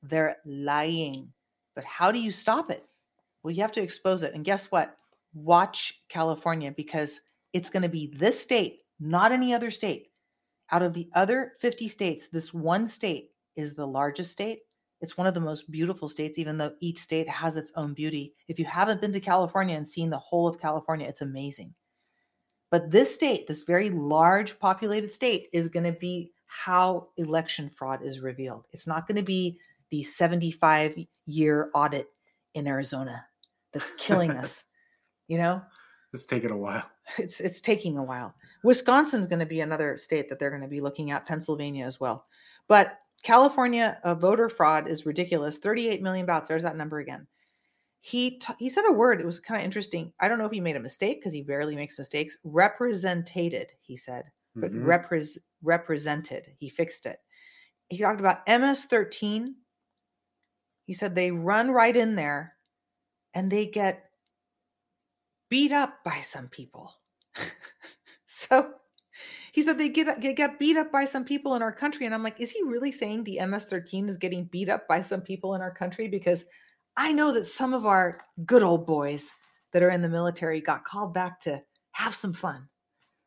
They're 0.00 0.36
lying. 0.46 1.32
But 1.74 1.82
how 1.82 2.12
do 2.12 2.20
you 2.20 2.30
stop 2.30 2.70
it? 2.70 2.84
Well, 3.42 3.50
you 3.50 3.62
have 3.62 3.72
to 3.72 3.82
expose 3.82 4.22
it. 4.22 4.34
And 4.34 4.44
guess 4.44 4.70
what? 4.70 4.94
Watch 5.34 6.04
California 6.08 6.70
because 6.70 7.20
it's 7.52 7.68
going 7.68 7.82
to 7.82 7.88
be 7.88 8.14
this 8.16 8.40
state, 8.40 8.82
not 9.00 9.32
any 9.32 9.52
other 9.52 9.72
state. 9.72 10.10
Out 10.70 10.84
of 10.84 10.94
the 10.94 11.08
other 11.16 11.54
50 11.58 11.88
states, 11.88 12.28
this 12.28 12.54
one 12.54 12.86
state 12.86 13.30
is 13.56 13.74
the 13.74 13.86
largest 13.86 14.30
state. 14.30 14.60
It's 15.00 15.16
one 15.16 15.26
of 15.26 15.34
the 15.34 15.40
most 15.40 15.70
beautiful 15.70 16.08
states, 16.08 16.38
even 16.38 16.58
though 16.58 16.74
each 16.80 16.98
state 16.98 17.28
has 17.28 17.56
its 17.56 17.72
own 17.76 17.94
beauty. 17.94 18.34
If 18.48 18.58
you 18.58 18.64
haven't 18.64 19.00
been 19.00 19.12
to 19.12 19.20
California 19.20 19.76
and 19.76 19.86
seen 19.86 20.10
the 20.10 20.18
whole 20.18 20.48
of 20.48 20.60
California, 20.60 21.06
it's 21.06 21.20
amazing. 21.20 21.74
But 22.70 22.90
this 22.90 23.14
state, 23.14 23.46
this 23.46 23.62
very 23.62 23.90
large 23.90 24.58
populated 24.58 25.12
state, 25.12 25.48
is 25.52 25.68
going 25.68 25.84
to 25.84 25.98
be 25.98 26.32
how 26.46 27.08
election 27.16 27.70
fraud 27.70 28.02
is 28.02 28.20
revealed. 28.20 28.66
It's 28.72 28.86
not 28.86 29.06
going 29.06 29.16
to 29.16 29.22
be 29.22 29.58
the 29.90 30.02
75 30.02 30.98
year 31.26 31.70
audit 31.74 32.08
in 32.54 32.66
Arizona 32.66 33.24
that's 33.72 33.92
killing 33.96 34.30
us. 34.36 34.64
You 35.28 35.38
know, 35.38 35.62
It's 36.12 36.26
taken 36.26 36.50
a 36.50 36.56
while. 36.56 36.84
it's 37.18 37.40
it's 37.40 37.60
taking 37.60 37.98
a 37.98 38.02
while. 38.02 38.34
Wisconsin's 38.64 39.26
going 39.26 39.38
to 39.38 39.46
be 39.46 39.60
another 39.60 39.96
state 39.96 40.28
that 40.28 40.38
they're 40.38 40.50
going 40.50 40.62
to 40.62 40.68
be 40.68 40.80
looking 40.80 41.10
at. 41.10 41.26
Pennsylvania 41.26 41.86
as 41.86 42.00
well, 42.00 42.26
but 42.66 42.98
California 43.22 43.98
uh, 44.04 44.14
voter 44.14 44.48
fraud 44.48 44.88
is 44.88 45.06
ridiculous. 45.06 45.58
38 45.58 46.02
million 46.02 46.26
ballots. 46.26 46.48
There's 46.48 46.62
that 46.62 46.76
number 46.76 46.98
again. 46.98 47.26
He 48.00 48.38
t- 48.38 48.54
he 48.58 48.68
said 48.68 48.84
a 48.88 48.92
word. 48.92 49.20
It 49.20 49.26
was 49.26 49.40
kind 49.40 49.60
of 49.60 49.64
interesting. 49.64 50.12
I 50.20 50.28
don't 50.28 50.38
know 50.38 50.46
if 50.46 50.52
he 50.52 50.60
made 50.60 50.76
a 50.76 50.80
mistake 50.80 51.20
because 51.20 51.32
he 51.32 51.42
barely 51.42 51.74
makes 51.74 51.98
mistakes. 51.98 52.36
Represented, 52.44 53.72
he 53.80 53.96
said, 53.96 54.30
but 54.54 54.72
Mhm. 54.72 54.84
repres 54.84 55.36
represented. 55.62 56.54
He 56.58 56.68
fixed 56.68 57.06
it. 57.06 57.20
He 57.88 57.98
talked 57.98 58.20
about 58.20 58.46
MS13. 58.46 59.56
He 60.84 60.94
said 60.94 61.14
they 61.14 61.30
run 61.32 61.70
right 61.70 61.96
in 61.96 62.14
there, 62.14 62.56
and 63.34 63.50
they 63.50 63.66
get 63.66 64.10
beat 65.48 65.72
up 65.72 66.02
by 66.04 66.20
some 66.20 66.48
people. 66.48 66.94
so 68.26 68.74
he 69.52 69.62
said 69.62 69.78
they 69.78 69.88
get 69.88 70.20
they 70.20 70.34
get 70.34 70.58
beat 70.58 70.76
up 70.76 70.92
by 70.92 71.04
some 71.04 71.24
people 71.24 71.54
in 71.54 71.62
our 71.62 71.72
country, 71.72 72.06
and 72.06 72.14
I'm 72.14 72.22
like, 72.22 72.40
is 72.40 72.50
he 72.50 72.62
really 72.62 72.92
saying 72.92 73.24
the 73.24 73.44
MS-13 73.44 74.08
is 74.08 74.16
getting 74.16 74.44
beat 74.44 74.68
up 74.68 74.86
by 74.88 75.00
some 75.00 75.20
people 75.20 75.54
in 75.54 75.60
our 75.60 75.70
country? 75.72 76.08
Because 76.08 76.44
I 76.96 77.12
know 77.12 77.32
that 77.32 77.46
some 77.46 77.72
of 77.74 77.86
our 77.86 78.20
good 78.46 78.62
old 78.62 78.86
boys 78.86 79.32
that 79.72 79.82
are 79.82 79.90
in 79.90 80.02
the 80.02 80.08
military 80.08 80.60
got 80.60 80.84
called 80.84 81.14
back 81.14 81.40
to 81.42 81.62
have 81.92 82.14
some 82.14 82.32
fun. 82.32 82.68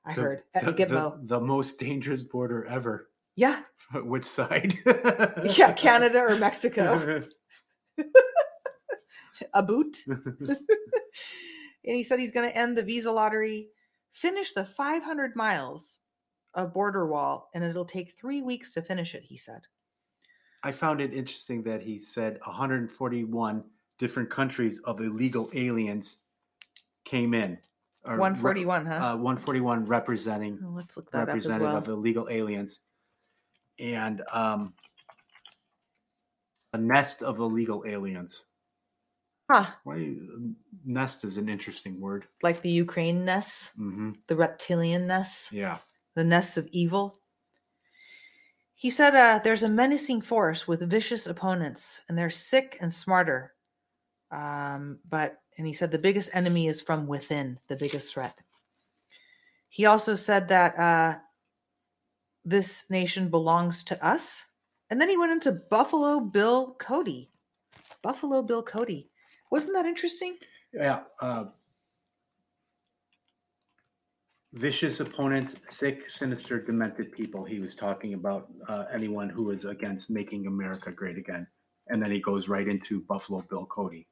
I 0.06 0.14
The- 0.14 0.22
heard 0.22 0.44
at 0.56 0.66
the, 0.66 0.74
Gitmo. 0.74 1.20
the, 1.28 1.38
the 1.38 1.46
most 1.46 1.80
dangerous 1.80 2.24
border 2.24 2.66
ever. 2.66 3.10
Yeah, 3.36 3.62
Which 3.94 4.26
side? 4.26 4.76
yeah, 5.56 5.72
Canada 5.74 6.20
or 6.20 6.36
Mexico, 6.36 7.24
a 9.54 9.64
boot. 9.64 9.98
and 10.08 10.58
he 11.84 12.04
said 12.04 12.20
he's 12.20 12.32
going 12.32 12.50
to 12.50 12.56
end 12.58 12.78
the 12.78 12.84
visa 12.84 13.12
lottery, 13.12 13.70
finish 14.12 14.52
the 14.54 14.66
500 14.66 15.36
miles 15.36 16.00
of 16.54 16.74
border 16.74 17.08
wall, 17.08 17.50
and 17.54 17.64
it'll 17.64 17.86
take 17.86 18.12
three 18.18 18.42
weeks 18.42 18.74
to 18.74 18.82
finish 18.82 19.16
it. 19.16 19.24
He 19.24 19.38
said. 19.38 19.62
I 20.64 20.72
found 20.72 21.02
it 21.02 21.14
interesting 21.14 21.64
that 21.64 21.82
he 21.82 21.98
said 21.98 22.40
141 22.46 23.64
different 23.98 24.30
countries 24.30 24.80
of 24.86 25.00
illegal 25.02 25.50
aliens 25.54 26.18
came 27.06 27.34
in. 27.34 27.58
or 28.06 28.14
re- 28.14 28.20
141, 28.20 28.86
huh? 28.86 28.94
Uh, 28.94 29.16
141 29.18 29.86
representing 29.86 30.60
let's 30.76 30.98
look 30.98 31.10
that 31.12 31.24
up 31.24 31.30
as 31.30 31.36
representative 31.36 31.72
well. 31.74 31.78
of 31.78 31.88
illegal 31.88 32.28
aliens, 32.30 32.82
and 33.80 34.22
um, 34.32 34.74
a 36.74 36.78
nest 36.78 37.24
of 37.24 37.40
illegal 37.40 37.84
aliens. 37.88 38.46
Huh? 39.50 39.66
Why 39.84 40.16
nest 40.86 41.24
is 41.26 41.38
an 41.38 41.50
interesting 41.50 42.00
word. 42.00 42.26
Like 42.42 42.62
the 42.62 42.70
Ukraine 42.70 43.26
nests, 43.26 43.72
hmm 43.76 44.12
the 44.28 44.36
reptilian 44.36 45.08
nest. 45.08 45.52
Yeah, 45.52 45.80
the 46.16 46.24
nests 46.24 46.58
of 46.58 46.68
evil. 46.72 47.20
He 48.76 48.90
said 48.90 49.16
uh, 49.16 49.40
there's 49.44 49.64
a 49.64 49.70
menacing 49.70 50.22
force 50.22 50.68
with 50.68 50.90
vicious 50.90 51.28
opponents, 51.28 52.02
and 52.10 52.18
they're 52.18 52.30
sick 52.30 52.78
and 52.82 52.92
smarter. 52.92 53.54
Um, 54.32 55.00
but 55.08 55.38
and 55.58 55.68
he 55.68 55.74
said 55.74 55.92
the 55.92 56.00
biggest 56.00 56.30
enemy 56.34 56.68
is 56.68 56.82
from 56.82 57.06
within, 57.06 57.60
the 57.68 57.76
biggest 57.76 58.14
threat. 58.14 58.42
He 59.70 59.86
also 59.86 60.16
said 60.16 60.48
that 60.50 60.78
uh, 60.80 61.20
this 62.44 62.90
nation 62.90 63.30
belongs 63.30 63.84
to 63.86 64.06
us, 64.06 64.44
and 64.90 65.00
then 65.00 65.10
he 65.10 65.18
went 65.18 65.32
into 65.32 65.62
Buffalo 65.70 66.20
Bill 66.20 66.76
Cody. 66.80 67.30
Buffalo 68.02 68.42
Bill 68.42 68.64
Cody, 68.64 69.10
wasn't 69.52 69.76
that 69.76 69.86
interesting? 69.86 70.38
yeah. 70.74 71.02
Uh, 71.22 71.46
vicious 74.54 75.00
opponents, 75.00 75.56
sick, 75.68 76.10
sinister, 76.10 76.60
demented 76.62 77.12
people. 77.12 77.46
He 77.46 77.60
was 77.60 77.76
talking 77.76 78.14
about 78.16 78.50
uh, 78.68 78.86
anyone 78.94 79.30
who 79.30 79.50
is 79.52 79.66
against 79.66 80.10
making 80.10 80.48
America 80.48 80.92
great 80.92 81.18
again, 81.18 81.48
and 81.88 82.02
then 82.04 82.12
he 82.12 82.20
goes 82.20 82.50
right 82.50 82.68
into 82.68 83.02
Buffalo 83.02 83.44
Bill 83.50 83.66
Cody. 83.66 84.08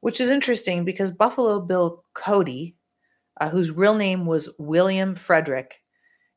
which 0.00 0.20
is 0.20 0.30
interesting 0.30 0.84
because 0.84 1.10
Buffalo 1.10 1.60
Bill 1.60 2.04
Cody, 2.14 2.76
uh, 3.40 3.48
whose 3.48 3.72
real 3.72 3.94
name 3.96 4.26
was 4.26 4.54
William 4.58 5.14
Frederick, 5.14 5.82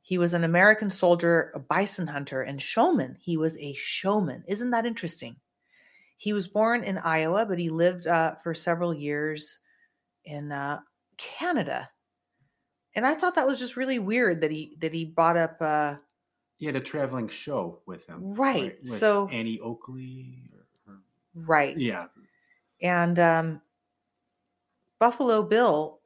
he 0.01 0.17
was 0.17 0.33
an 0.33 0.43
American 0.43 0.89
soldier, 0.89 1.51
a 1.53 1.59
bison 1.59 2.07
hunter, 2.07 2.41
and 2.41 2.61
showman. 2.61 3.15
He 3.19 3.37
was 3.37 3.57
a 3.59 3.73
showman. 3.73 4.43
Isn't 4.47 4.71
that 4.71 4.85
interesting? 4.85 5.35
He 6.17 6.33
was 6.33 6.47
born 6.47 6.83
in 6.83 6.97
Iowa, 6.97 7.45
but 7.45 7.59
he 7.59 7.69
lived 7.69 8.07
uh, 8.07 8.35
for 8.35 8.53
several 8.53 8.93
years 8.93 9.59
in 10.25 10.51
uh, 10.51 10.79
Canada. 11.17 11.89
And 12.99 13.07
I 13.07 13.15
thought 13.15 13.35
that 13.35 13.47
was 13.47 13.57
just 13.57 13.77
really 13.77 13.97
weird 13.97 14.41
that 14.41 14.51
he 14.51 14.75
that 14.81 14.93
he 14.93 15.05
brought 15.05 15.37
up. 15.37 15.55
Uh, 15.61 15.95
He 16.57 16.65
had 16.65 16.75
a 16.75 16.81
traveling 16.81 17.29
show 17.29 17.79
with 17.85 18.05
him, 18.05 18.33
Right, 18.35 18.77
with 18.81 18.89
so- 18.99 19.29
Annie 19.29 19.57
Oakley. 19.61 20.51
Or, 20.85 20.93
or- 20.95 20.99
right. 21.33 21.77
yeah, 21.77 22.07
And 22.81 23.17
um, 23.19 23.61
Buffalo 24.99 25.43
Bill, 25.43 25.99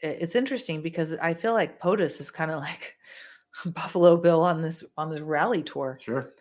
it's 0.00 0.34
interesting 0.34 0.82
because 0.82 1.12
I 1.22 1.34
feel 1.34 1.52
like 1.52 1.80
POTUS 1.80 2.20
is 2.20 2.32
kind 2.32 2.50
of 2.50 2.58
like 2.58 2.96
Buffalo 3.66 4.16
Bill 4.16 4.42
on 4.42 4.60
this 4.60 4.82
on 4.96 5.10
this 5.10 5.20
rally 5.20 5.62
tour. 5.62 5.98
sure. 6.02 6.32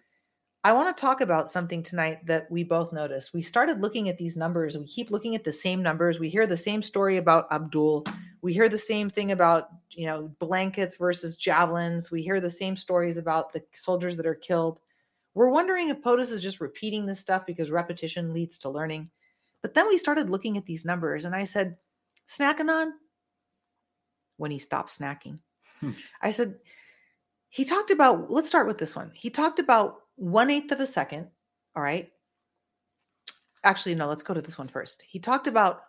I 0.65 0.73
want 0.73 0.95
to 0.97 0.99
talk 0.99 1.21
about 1.21 1.49
something 1.49 1.83
tonight 1.83 2.25
that 2.25 2.49
we 2.49 2.63
both 2.63 2.91
noticed. 2.93 3.31
We 3.33 3.43
started 3.43 3.79
looking 3.81 4.09
at 4.09 4.17
these 4.17 4.35
numbers. 4.35 4.75
We 4.75 4.87
keep 4.87 5.11
looking 5.11 5.35
at 5.35 5.43
the 5.43 5.53
same 5.53 5.83
numbers. 5.83 6.19
We 6.19 6.29
hear 6.29 6.47
the 6.47 6.57
same 6.57 6.81
story 6.81 7.17
about 7.17 7.45
Abdul. 7.51 8.07
We 8.43 8.51
hear 8.51 8.67
the 8.67 8.77
same 8.77 9.09
thing 9.09 9.31
about, 9.31 9.69
you 9.89 10.05
know, 10.05 10.29
blankets 10.39 10.97
versus 10.97 11.37
javelins. 11.37 12.11
We 12.11 12.21
hear 12.21 12.41
the 12.41 12.51
same 12.51 12.75
stories 12.75 13.15
about 13.15 13.53
the 13.53 13.63
soldiers 13.73 14.17
that 14.17 14.25
are 14.25 14.35
killed. 14.35 14.79
We're 15.33 15.49
wondering 15.49 15.87
if 15.87 16.01
POTUS 16.01 16.33
is 16.33 16.43
just 16.43 16.59
repeating 16.59 17.05
this 17.05 17.21
stuff 17.21 17.45
because 17.45 17.71
repetition 17.71 18.33
leads 18.33 18.57
to 18.59 18.69
learning. 18.69 19.09
But 19.61 19.73
then 19.73 19.87
we 19.87 19.97
started 19.97 20.29
looking 20.29 20.57
at 20.57 20.65
these 20.65 20.83
numbers 20.83 21.23
and 21.23 21.33
I 21.33 21.45
said, 21.45 21.77
snacking 22.27 22.69
on? 22.69 22.91
When 24.35 24.51
he 24.51 24.59
stopped 24.59 24.89
snacking. 24.89 25.39
Hmm. 25.79 25.91
I 26.21 26.31
said, 26.31 26.59
he 27.47 27.63
talked 27.63 27.91
about, 27.91 28.29
let's 28.29 28.49
start 28.49 28.67
with 28.67 28.77
this 28.77 28.93
one. 28.93 29.09
He 29.15 29.29
talked 29.29 29.59
about 29.59 30.01
one 30.15 30.49
eighth 30.49 30.73
of 30.73 30.81
a 30.81 30.85
second. 30.85 31.29
All 31.77 31.81
right. 31.81 32.11
Actually, 33.63 33.95
no, 33.95 34.07
let's 34.07 34.23
go 34.23 34.33
to 34.33 34.41
this 34.41 34.57
one 34.57 34.67
first. 34.67 35.01
He 35.07 35.17
talked 35.17 35.47
about 35.47 35.83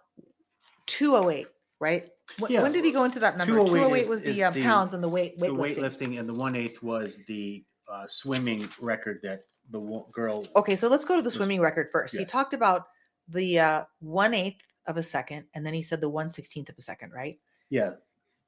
208, 0.87 1.49
right? 1.81 2.11
Wh- 2.41 2.51
Yeah. 2.51 2.63
When 2.63 2.73
did 2.73 2.85
he 2.85 2.91
go 2.93 3.05
into 3.05 3.21
that 3.21 3.37
number? 3.37 3.55
208 3.55 3.69
208 3.71 4.03
is- 4.03 4.09
was 4.09 4.23
the, 4.23 4.43
uh, 4.45 4.51
the- 4.51 4.63
pounds 4.63 4.95
and 4.95 5.03
the 5.03 5.09
weight 5.09 5.39
The 5.39 5.47
weightlifting. 5.49 5.77
weightlifting 5.77 6.19
and 6.21 6.29
the 6.29 6.35
one 6.35 6.57
eighth 6.57 6.83
was 6.83 7.25
the 7.27 7.65
uh, 7.89 8.07
swimming 8.07 8.69
record 8.81 9.21
that 9.23 9.43
the 9.71 9.79
wo- 9.81 10.09
girl. 10.13 10.47
Okay, 10.57 10.75
so 10.75 10.89
let's 10.89 11.05
go 11.05 11.17
to 11.17 11.23
the 11.23 11.29
Yes. 11.29 11.37
swimming 11.37 11.61
record 11.61 11.91
first. 11.93 12.17
He 12.17 12.25
talked 12.25 12.55
about 12.55 12.89
the 13.29 13.61
uh, 13.61 13.85
one 14.01 14.33
eighth 14.35 14.63
of 14.87 14.97
a 14.97 15.03
second, 15.03 15.47
and 15.55 15.65
then 15.67 15.75
he 15.75 15.83
said 15.83 16.01
the 16.01 16.09
one 16.09 16.31
sixteenth 16.31 16.69
of 16.71 16.77
a 16.79 16.83
second, 16.83 17.13
right? 17.13 17.39
Yeah. 17.69 17.93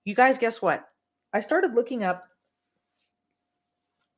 You 0.05 0.15
guys, 0.15 0.39
guess 0.39 0.63
what? 0.63 0.89
I 1.33 1.41
started 1.41 1.75
looking 1.75 2.03
up 2.03 2.29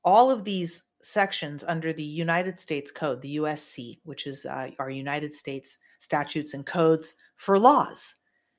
all 0.05 0.31
of 0.31 0.45
these 0.45 0.85
sections 1.03 1.65
under 1.67 1.93
the 1.93 2.03
United 2.05 2.59
States 2.59 2.91
Code, 2.91 3.21
the 3.23 3.37
USC, 3.37 4.01
which 4.05 4.27
is 4.27 4.47
uh, 4.47 4.71
our 4.79 4.91
United 4.91 5.35
States 5.35 5.79
statutes 5.99 6.55
and 6.55 6.65
codes 6.67 7.15
for 7.37 7.59
laws. 7.59 8.15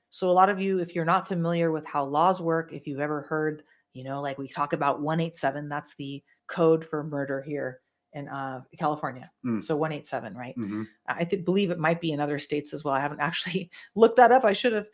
So, 0.09 0.29
a 0.29 0.31
lot 0.31 0.49
of 0.49 0.59
you, 0.59 0.79
if 0.79 0.95
you're 0.95 1.05
not 1.05 1.27
familiar 1.27 1.71
with 1.71 1.85
how 1.85 2.03
laws 2.05 2.41
work, 2.41 2.73
if 2.73 2.87
you've 2.87 2.99
ever 2.99 3.21
heard, 3.23 3.63
you 3.93 4.03
know, 4.03 4.21
like 4.21 4.37
we 4.37 4.47
talk 4.47 4.73
about 4.73 5.01
187, 5.01 5.69
that's 5.69 5.95
the 5.95 6.23
code 6.47 6.85
for 6.85 7.03
murder 7.03 7.41
here 7.41 7.81
in 8.13 8.27
uh, 8.27 8.61
California. 8.77 9.29
Mm. 9.45 9.63
So, 9.63 9.77
187, 9.77 10.35
right? 10.35 10.55
hmm 10.55 10.83
I 11.07 11.23
th- 11.23 11.45
believe 11.45 11.71
it 11.71 11.79
might 11.79 12.01
be 12.01 12.11
in 12.11 12.19
other 12.19 12.39
states 12.39 12.73
as 12.73 12.83
well. 12.83 12.93
I 12.93 12.99
haven't 12.99 13.19
actually 13.21 13.69
looked 13.95 14.17
that 14.17 14.31
up. 14.31 14.45
I 14.45 14.53
should 14.53 14.73
have. 14.73 14.87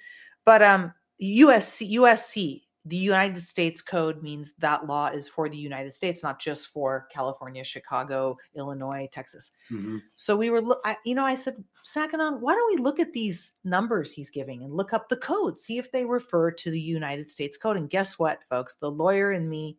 But 0.46 0.62
um, 0.62 0.94
USC, 1.22 1.94
USC, 1.94 2.64
the 2.88 2.96
United 2.96 3.40
States 3.40 3.82
Code 3.82 4.22
means 4.22 4.54
that 4.60 4.86
law 4.86 5.08
is 5.08 5.28
for 5.28 5.50
the 5.50 5.58
United 5.58 5.96
States, 5.96 6.22
not 6.22 6.40
just 6.40 6.68
for 6.68 7.08
California, 7.12 7.64
Chicago, 7.64 8.38
Illinois, 8.56 9.10
Texas. 9.12 9.52
hmm 9.70 9.98
So 10.14 10.38
we 10.38 10.52
were, 10.52 10.62
I, 10.86 10.96
you 11.04 11.16
know, 11.16 11.26
I 11.26 11.34
said, 11.34 11.64
Snack 11.84 12.14
Anon, 12.14 12.42
why 12.42 12.54
don't 12.54 12.76
we 12.76 12.82
look 12.82 13.00
at 13.00 13.12
these 13.12 13.56
numbers 13.64 14.12
he's 14.12 14.30
giving 14.30 14.64
and 14.64 14.74
look 14.74 14.94
up 14.94 15.10
the 15.10 15.18
code, 15.18 15.60
see 15.60 15.80
if 15.80 15.92
they 15.92 16.06
refer 16.06 16.52
to 16.52 16.70
the 16.70 16.80
United 16.80 17.30
States 17.30 17.58
Code. 17.58 17.78
And 17.78 17.90
guess 17.90 18.20
what, 18.20 18.40
folks? 18.50 18.76
The 18.76 18.92
lawyer 18.92 19.32
in 19.32 19.50
me, 19.50 19.78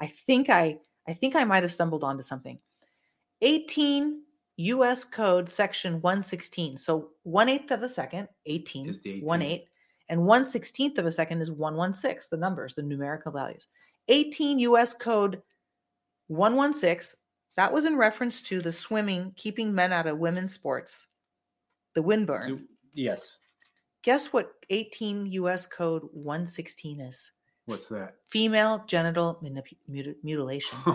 I 0.00 0.08
think 0.08 0.50
I, 0.50 0.78
I 1.06 1.14
think 1.14 1.36
I 1.36 1.44
might 1.44 1.62
have 1.62 1.72
stumbled 1.72 2.02
onto 2.04 2.22
something. 2.22 2.58
18 3.42 4.22
U.S. 4.56 5.04
Code 5.04 5.48
Section 5.48 6.00
116. 6.02 6.78
So 6.78 7.10
one 7.22 7.48
eighth 7.48 7.70
of 7.70 7.82
a 7.82 7.88
second, 7.88 8.28
18, 8.46 8.88
Is 8.88 9.00
the 9.00 9.20
one 9.22 9.40
18. 9.40 9.52
eighth, 9.52 9.69
and 10.10 10.26
one 10.26 10.44
sixteenth 10.44 10.98
of 10.98 11.06
a 11.06 11.12
second 11.12 11.40
is 11.40 11.50
116. 11.50 12.28
The 12.30 12.36
numbers, 12.36 12.74
the 12.74 12.82
numerical 12.82 13.32
values. 13.32 13.68
18 14.08 14.58
U.S. 14.58 14.92
Code 14.92 15.40
116. 16.26 17.18
That 17.56 17.72
was 17.72 17.84
in 17.84 17.96
reference 17.96 18.42
to 18.42 18.60
the 18.60 18.72
swimming, 18.72 19.32
keeping 19.36 19.74
men 19.74 19.92
out 19.92 20.06
of 20.06 20.18
women's 20.18 20.52
sports, 20.52 21.06
the 21.94 22.02
windburn. 22.02 22.64
Yes. 22.94 23.38
Guess 24.02 24.32
what 24.32 24.52
18 24.70 25.26
U.S. 25.26 25.66
Code 25.66 26.02
116 26.12 27.00
is? 27.00 27.30
What's 27.66 27.86
that? 27.88 28.16
Female 28.28 28.82
genital 28.86 29.38
manip- 29.42 29.76
muti- 29.88 30.16
mutilation. 30.22 30.78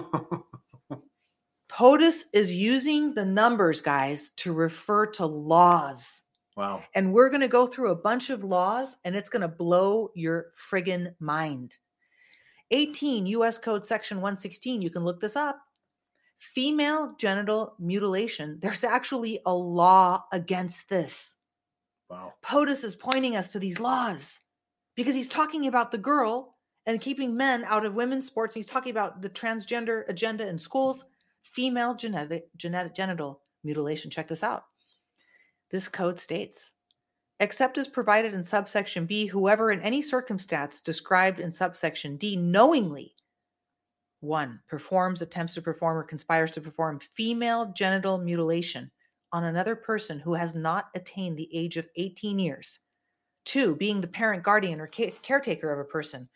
POTUS 1.70 2.26
is 2.34 2.54
using 2.54 3.14
the 3.14 3.26
numbers, 3.26 3.82
guys, 3.82 4.32
to 4.38 4.54
refer 4.54 5.06
to 5.08 5.26
laws. 5.26 6.24
Wow. 6.56 6.84
And 6.94 7.14
we're 7.14 7.30
going 7.30 7.41
to 7.41 7.48
go 7.48 7.68
through 7.68 7.91
a 7.91 7.95
bunch 7.95 8.30
of 8.30 8.44
laws 8.44 8.98
and 9.03 9.15
it's 9.15 9.30
going 9.30 9.41
to 9.41 9.48
blow 9.48 10.11
your 10.15 10.52
friggin' 10.72 11.14
mind. 11.19 11.77
18 12.72 13.27
US 13.27 13.57
Code 13.57 13.86
Section 13.86 14.18
116, 14.18 14.82
you 14.82 14.90
can 14.90 15.03
look 15.03 15.22
this 15.22 15.36
up. 15.36 15.61
Female 16.40 17.15
genital 17.18 17.76
mutilation. 17.80 18.60
There's 18.61 18.84
actually 18.84 19.40
a 19.45 19.53
law 19.53 20.26
against 20.32 20.90
this. 20.90 21.36
Wow. 22.10 22.34
POTUS 22.44 22.84
is 22.84 22.95
pointing 22.95 23.36
us 23.36 23.52
to 23.52 23.60
these 23.60 23.80
laws 23.80 24.40
because 24.95 25.15
he's 25.15 25.30
talking 25.30 25.68
about 25.68 25.91
the 25.91 25.98
girl 25.98 26.56
and 26.86 27.02
keeping 27.02 27.36
men 27.36 27.64
out 27.65 27.86
of 27.86 27.95
women's 27.95 28.27
sports. 28.27 28.53
He's 28.53 28.68
talking 28.68 28.91
about 28.91 29.22
the 29.22 29.30
transgender 29.30 30.03
agenda 30.07 30.48
in 30.48 30.60
schools, 30.60 31.03
female 31.41 31.95
genetic, 31.95 32.48
genetic 32.57 32.95
genital 32.95 33.41
mutilation. 33.64 34.11
Check 34.11 34.27
this 34.27 34.44
out. 34.44 34.65
This 35.72 35.88
code 35.88 36.20
states, 36.20 36.72
except 37.40 37.78
as 37.78 37.88
provided 37.88 38.34
in 38.34 38.44
subsection 38.44 39.06
B, 39.06 39.26
whoever 39.26 39.72
in 39.72 39.82
any 39.82 40.02
circumstance 40.02 40.82
described 40.82 41.40
in 41.40 41.52
subsection 41.52 42.18
D 42.18 42.36
knowingly 42.36 43.16
one 44.26 44.60
performs, 44.68 45.22
attempts 45.22 45.54
to 45.54 45.62
perform, 45.62 45.98
or 45.98 46.04
conspires 46.04 46.52
to 46.52 46.62
perform 46.62 47.00
female 47.00 47.72
genital 47.76 48.18
mutilation 48.18 48.92
on 49.32 49.44
another 49.44 49.76
person 49.76 50.20
who 50.20 50.34
has 50.34 50.56
not 50.56 50.90
attained 50.96 51.38
the 51.38 51.50
age 51.54 51.78
of 51.78 51.88
18 51.96 52.40
years. 52.40 52.80
Two, 53.44 53.76
being 53.76 54.02
the 54.02 54.08
parent, 54.08 54.44
guardian, 54.44 54.80
or 54.80 54.88
ca- 54.88 55.12
caretaker 55.22 55.72
of 55.72 55.80
a 55.80 55.90
person 55.90 56.28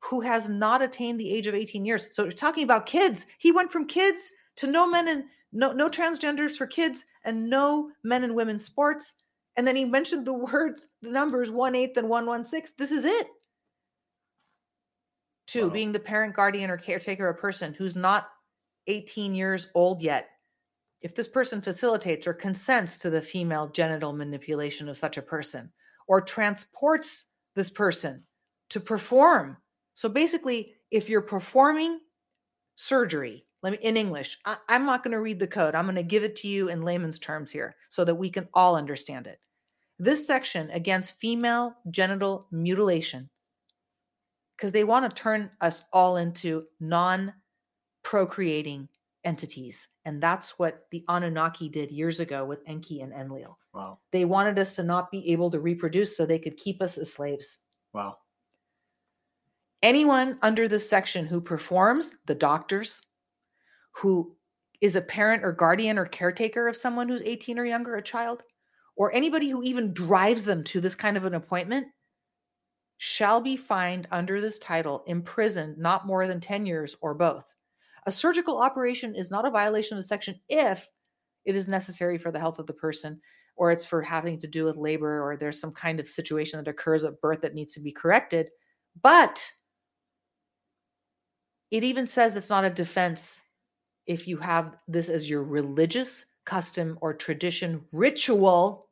who 0.00 0.20
has 0.20 0.48
not 0.48 0.82
attained 0.82 1.20
the 1.20 1.30
age 1.30 1.46
of 1.46 1.54
18 1.54 1.84
years. 1.84 2.08
So, 2.12 2.30
talking 2.30 2.64
about 2.64 2.86
kids, 2.86 3.26
he 3.38 3.52
went 3.52 3.72
from 3.72 3.86
kids 3.86 4.30
to 4.56 4.66
no 4.66 4.86
men 4.86 5.08
and 5.08 5.24
no, 5.52 5.72
no 5.72 5.88
transgenders 5.88 6.56
for 6.56 6.66
kids 6.66 7.04
and 7.24 7.48
no 7.48 7.90
men 8.02 8.24
and 8.24 8.34
women 8.34 8.60
sports. 8.60 9.12
And 9.56 9.66
then 9.66 9.76
he 9.76 9.84
mentioned 9.84 10.26
the 10.26 10.32
words, 10.52 10.88
the 11.02 11.10
numbers 11.10 11.50
1 11.50 11.74
8 11.74 11.96
and 11.96 12.08
116. 12.08 12.74
This 12.78 12.92
is 12.92 13.04
it. 13.04 13.28
Two, 15.46 15.68
Wow. 15.68 15.72
being 15.72 15.92
the 15.92 16.00
parent, 16.00 16.34
guardian, 16.34 16.70
or 16.70 16.78
caretaker 16.78 17.28
of 17.28 17.36
a 17.36 17.40
person 17.40 17.74
who's 17.74 17.94
not 17.96 18.28
18 18.86 19.34
years 19.34 19.70
old 19.74 20.02
yet. 20.02 20.30
If 21.02 21.14
this 21.14 21.28
person 21.28 21.60
facilitates 21.60 22.26
or 22.26 22.34
consents 22.34 22.98
to 22.98 23.10
the 23.10 23.22
female 23.22 23.68
genital 23.68 24.12
manipulation 24.14 24.88
of 24.88 24.96
such 24.96 25.18
a 25.18 25.22
person 25.22 25.72
or 26.08 26.20
transports 26.20 27.26
this 27.54 27.70
person 27.70 28.26
to 28.70 28.80
perform. 28.80 29.58
So 29.92 30.08
basically, 30.08 30.74
if 30.90 31.08
you're 31.08 31.20
performing 31.22 32.00
surgery, 32.76 33.46
let 33.64 33.72
me 33.72 33.78
in 33.80 33.96
English, 33.96 34.38
I, 34.44 34.58
I'm 34.68 34.84
not 34.84 35.02
going 35.02 35.12
to 35.12 35.20
read 35.20 35.40
the 35.40 35.46
code. 35.46 35.74
I'm 35.74 35.86
going 35.86 35.96
to 35.96 36.02
give 36.02 36.22
it 36.22 36.36
to 36.36 36.48
you 36.48 36.68
in 36.68 36.82
layman's 36.82 37.18
terms 37.18 37.50
here 37.50 37.74
so 37.88 38.04
that 38.04 38.14
we 38.14 38.28
can 38.28 38.46
all 38.52 38.76
understand 38.76 39.26
it. 39.26 39.40
This 39.98 40.26
section 40.26 40.68
against 40.70 41.18
female 41.18 41.74
genital 41.90 42.46
mutilation, 42.52 43.30
because 44.54 44.70
they 44.70 44.84
want 44.84 45.08
to 45.08 45.22
turn 45.22 45.50
us 45.62 45.84
all 45.94 46.18
into 46.18 46.66
non 46.78 47.32
procreating 48.02 48.86
entities. 49.24 49.88
And 50.04 50.22
that's 50.22 50.58
what 50.58 50.84
the 50.90 51.02
Anunnaki 51.08 51.70
did 51.70 51.90
years 51.90 52.20
ago 52.20 52.44
with 52.44 52.60
Enki 52.66 53.00
and 53.00 53.14
Enlil. 53.14 53.56
Wow. 53.72 53.98
They 54.12 54.26
wanted 54.26 54.58
us 54.58 54.76
to 54.76 54.82
not 54.82 55.10
be 55.10 55.32
able 55.32 55.50
to 55.50 55.60
reproduce 55.60 56.18
so 56.18 56.26
they 56.26 56.38
could 56.38 56.58
keep 56.58 56.82
us 56.82 56.98
as 56.98 57.14
slaves. 57.14 57.60
Wow. 57.94 58.18
Anyone 59.82 60.38
under 60.42 60.68
this 60.68 60.86
section 60.86 61.24
who 61.24 61.40
performs, 61.40 62.16
the 62.26 62.34
doctors, 62.34 63.00
who 63.94 64.36
is 64.80 64.96
a 64.96 65.00
parent 65.00 65.44
or 65.44 65.52
guardian 65.52 65.98
or 65.98 66.06
caretaker 66.06 66.68
of 66.68 66.76
someone 66.76 67.08
who's 67.08 67.22
18 67.22 67.58
or 67.58 67.64
younger, 67.64 67.96
a 67.96 68.02
child, 68.02 68.42
or 68.96 69.12
anybody 69.14 69.48
who 69.48 69.62
even 69.62 69.94
drives 69.94 70.44
them 70.44 70.62
to 70.64 70.80
this 70.80 70.94
kind 70.94 71.16
of 71.16 71.24
an 71.24 71.34
appointment, 71.34 71.86
shall 72.98 73.40
be 73.40 73.56
fined 73.56 74.06
under 74.10 74.40
this 74.40 74.58
title, 74.58 75.04
imprisoned 75.06 75.78
not 75.78 76.06
more 76.06 76.26
than 76.26 76.40
10 76.40 76.66
years 76.66 76.96
or 77.00 77.14
both. 77.14 77.44
A 78.06 78.12
surgical 78.12 78.58
operation 78.58 79.14
is 79.14 79.30
not 79.30 79.46
a 79.46 79.50
violation 79.50 79.96
of 79.96 80.04
the 80.04 80.08
section 80.08 80.38
if 80.48 80.88
it 81.44 81.56
is 81.56 81.68
necessary 81.68 82.18
for 82.18 82.30
the 82.30 82.38
health 82.38 82.58
of 82.58 82.66
the 82.66 82.74
person 82.74 83.20
or 83.56 83.70
it's 83.70 83.84
for 83.84 84.02
having 84.02 84.38
to 84.40 84.46
do 84.46 84.64
with 84.64 84.76
labor 84.76 85.22
or 85.22 85.36
there's 85.36 85.60
some 85.60 85.72
kind 85.72 86.00
of 86.00 86.08
situation 86.08 86.58
that 86.58 86.70
occurs 86.70 87.04
at 87.04 87.20
birth 87.20 87.40
that 87.40 87.54
needs 87.54 87.72
to 87.74 87.80
be 87.80 87.92
corrected. 87.92 88.50
But 89.02 89.50
it 91.70 91.84
even 91.84 92.06
says 92.06 92.36
it's 92.36 92.50
not 92.50 92.64
a 92.64 92.70
defense 92.70 93.40
if 94.06 94.28
you 94.28 94.36
have 94.38 94.76
this 94.88 95.08
as 95.08 95.28
your 95.28 95.42
religious 95.44 96.26
custom 96.44 96.98
or 97.00 97.14
tradition, 97.14 97.84
ritual, 97.92 98.88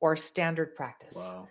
or 0.00 0.16
standard 0.16 0.74
practice. 0.76 1.14
Wow. 1.14 1.48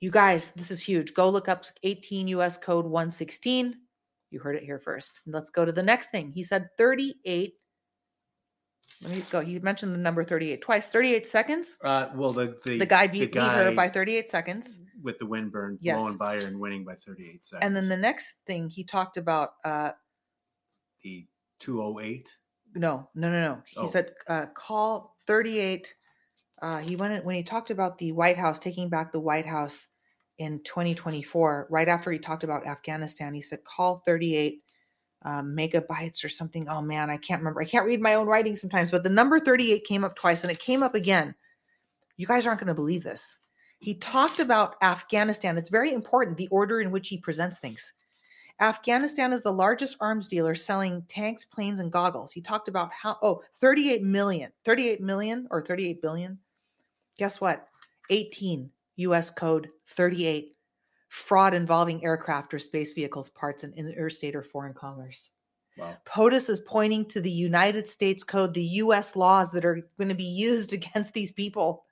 You 0.00 0.10
guys, 0.10 0.50
this 0.52 0.70
is 0.70 0.80
huge. 0.82 1.14
Go 1.14 1.28
look 1.28 1.48
up 1.48 1.64
18 1.82 2.28
US 2.28 2.56
Code 2.58 2.84
116. 2.84 3.76
You 4.30 4.38
heard 4.38 4.56
it 4.56 4.62
here 4.64 4.78
first. 4.78 5.20
And 5.24 5.34
let's 5.34 5.50
go 5.50 5.64
to 5.64 5.72
the 5.72 5.82
next 5.82 6.10
thing. 6.10 6.32
He 6.32 6.42
said 6.42 6.68
38. 6.78 7.54
Let 9.02 9.10
me 9.12 9.24
go. 9.30 9.40
He 9.40 9.58
mentioned 9.60 9.94
the 9.94 9.98
number 9.98 10.24
38 10.24 10.60
twice. 10.60 10.86
38 10.86 11.26
seconds. 11.26 11.76
Uh, 11.82 12.08
well, 12.14 12.32
the 12.32 12.58
the, 12.64 12.78
The 12.78 12.86
guy 12.86 13.06
beat, 13.06 13.32
beat 13.32 13.40
her 13.40 13.72
by 13.74 13.88
38 13.88 14.28
seconds. 14.28 14.78
with 15.02 15.18
the 15.18 15.24
Windburn 15.26 15.78
Yes. 15.80 15.98
blowing 15.98 16.16
by 16.16 16.38
her 16.40 16.46
and 16.46 16.58
winning 16.60 16.84
by 16.84 16.94
38 16.94 17.46
seconds. 17.46 17.64
And 17.64 17.74
then 17.74 17.88
the 17.88 17.96
next 17.96 18.34
thing 18.46 18.68
he 18.68 18.84
talked 18.84 19.16
about, 19.16 19.54
uh, 19.64 19.92
the 21.02 21.26
208. 21.60 22.36
no, 22.74 23.08
no, 23.14 23.30
no, 23.30 23.40
no. 23.40 23.62
He 23.66 23.78
Oh. 23.80 23.86
said, 23.86 24.14
uh, 24.28 24.46
call 24.54 25.16
38. 25.26 25.94
Uh, 26.62 26.78
he 26.78 26.94
went 26.96 27.24
when 27.24 27.34
he 27.34 27.42
talked 27.42 27.70
about 27.70 27.98
the 27.98 28.12
White 28.12 28.36
House, 28.36 28.58
taking 28.58 28.88
back 28.88 29.10
the 29.12 29.20
White 29.20 29.46
House 29.46 29.88
in 30.38 30.62
2024, 30.64 31.66
right 31.70 31.88
after 31.88 32.10
he 32.10 32.18
talked 32.18 32.44
about 32.44 32.66
Afghanistan, 32.66 33.34
he 33.34 33.42
said, 33.42 33.62
call 33.64 34.02
38 34.06 34.62
um, 35.22 35.54
megabytes 35.54 36.24
or 36.24 36.28
something. 36.30 36.66
Oh 36.68 36.80
man, 36.80 37.10
I 37.10 37.16
can't 37.18 37.40
remember. 37.40 37.60
I 37.60 37.66
can't 37.66 37.84
read 37.84 38.00
my 38.00 38.14
own 38.14 38.26
writing 38.26 38.56
sometimes, 38.56 38.90
but 38.90 39.02
the 39.02 39.10
number 39.10 39.38
38 39.38 39.84
came 39.84 40.02
up 40.04 40.16
twice 40.16 40.42
and 40.44 40.50
it 40.50 40.58
came 40.60 40.82
up 40.82 40.94
again. 40.94 41.34
You 42.16 42.26
guys 42.26 42.46
aren't 42.46 42.60
going 42.60 42.68
to 42.68 42.74
believe 42.74 43.02
this. 43.02 43.38
He 43.80 43.94
talked 43.94 44.40
about 44.40 44.76
Afghanistan. 44.82 45.58
It's 45.58 45.70
very 45.70 45.92
important 45.92 46.36
the 46.36 46.48
order 46.48 46.80
in 46.80 46.90
which 46.90 47.08
he 47.08 47.18
presents 47.18 47.58
things. 47.58 47.92
Afghanistan 48.60 49.32
is 49.32 49.42
the 49.42 49.52
largest 49.52 49.96
arms 50.00 50.28
dealer 50.28 50.54
selling 50.54 51.02
tanks, 51.08 51.44
planes, 51.44 51.80
and 51.80 51.90
goggles. 51.90 52.30
He 52.30 52.42
talked 52.42 52.68
about 52.68 52.90
how, 52.92 53.16
oh, 53.22 53.42
38 53.54 54.02
million, 54.02 54.52
38 54.64 55.00
million 55.00 55.48
or 55.50 55.62
38 55.62 56.02
billion. 56.02 56.38
Guess 57.16 57.40
what? 57.40 57.66
18 58.10 58.70
US 58.96 59.30
code 59.30 59.70
38 59.88 60.54
fraud 61.08 61.54
involving 61.54 62.04
aircraft 62.04 62.54
or 62.54 62.58
space 62.58 62.92
vehicles 62.92 63.30
parts 63.30 63.64
in 63.64 63.72
interstate 63.72 64.36
or 64.36 64.42
foreign 64.42 64.74
commerce. 64.74 65.30
Wow. 65.76 65.96
POTUS 66.04 66.50
is 66.50 66.60
pointing 66.60 67.06
to 67.06 67.20
the 67.20 67.30
United 67.30 67.88
States 67.88 68.22
Code, 68.22 68.52
the 68.52 68.62
US 68.62 69.16
laws 69.16 69.50
that 69.52 69.64
are 69.64 69.88
going 69.96 70.08
to 70.08 70.14
be 70.14 70.24
used 70.24 70.72
against 70.74 71.14
these 71.14 71.32
people. 71.32 71.84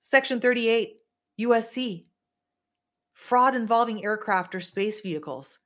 Section 0.00 0.40
38, 0.40 0.98
USC, 1.40 2.04
fraud 3.14 3.54
involving 3.56 4.04
aircraft 4.04 4.54
or 4.54 4.60
space 4.60 5.00
vehicles, 5.00 5.60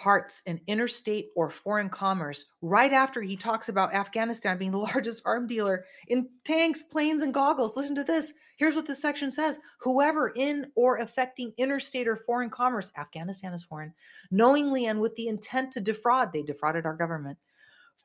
parts 0.00 0.40
in 0.46 0.58
interstate 0.66 1.28
or 1.36 1.50
foreign 1.50 1.90
commerce, 1.90 2.46
right 2.62 2.90
after 2.90 3.20
he 3.20 3.36
talks 3.36 3.68
about 3.68 3.94
Afghanistan 3.94 4.56
being 4.56 4.70
the 4.70 4.78
largest 4.94 5.22
arm 5.26 5.46
dealer 5.46 5.84
in 6.08 6.26
tanks, 6.44 6.82
planes, 6.82 7.22
and 7.22 7.34
goggles. 7.34 7.76
Listen 7.76 7.94
to 7.96 8.04
this. 8.04 8.32
Here's 8.56 8.74
what 8.74 8.86
this 8.86 9.02
section 9.02 9.30
says 9.30 9.60
Whoever 9.78 10.30
in 10.30 10.72
or 10.74 10.98
affecting 10.98 11.52
interstate 11.58 12.08
or 12.08 12.16
foreign 12.16 12.48
commerce, 12.48 12.90
Afghanistan 12.96 13.52
is 13.52 13.62
foreign, 13.62 13.92
knowingly 14.30 14.86
and 14.86 15.00
with 15.00 15.14
the 15.16 15.28
intent 15.28 15.70
to 15.74 15.80
defraud, 15.80 16.32
they 16.32 16.42
defrauded 16.42 16.86
our 16.86 16.96
government, 16.96 17.36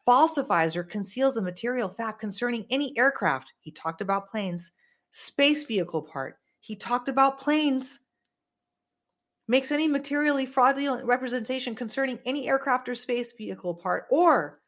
falsifies 0.05 0.75
or 0.75 0.83
conceals 0.83 1.37
a 1.37 1.41
material 1.41 1.87
fact 1.87 2.19
concerning 2.19 2.65
any 2.69 2.97
aircraft. 2.97 3.53
He 3.61 3.71
talked 3.71 4.01
about 4.01 4.29
planes, 4.29 4.73
space 5.11 5.63
vehicle 5.63 6.01
part. 6.01 6.39
He 6.59 6.75
talked 6.75 7.07
about 7.07 7.39
planes. 7.39 7.99
Makes 9.47 9.71
any 9.71 9.87
materially 9.87 10.45
fraudulent 10.45 11.05
representation 11.05 11.75
concerning 11.75 12.19
any 12.25 12.47
aircraft 12.47 12.89
or 12.89 12.95
space 12.95 13.31
vehicle 13.33 13.75
part, 13.75 14.07
or 14.09 14.59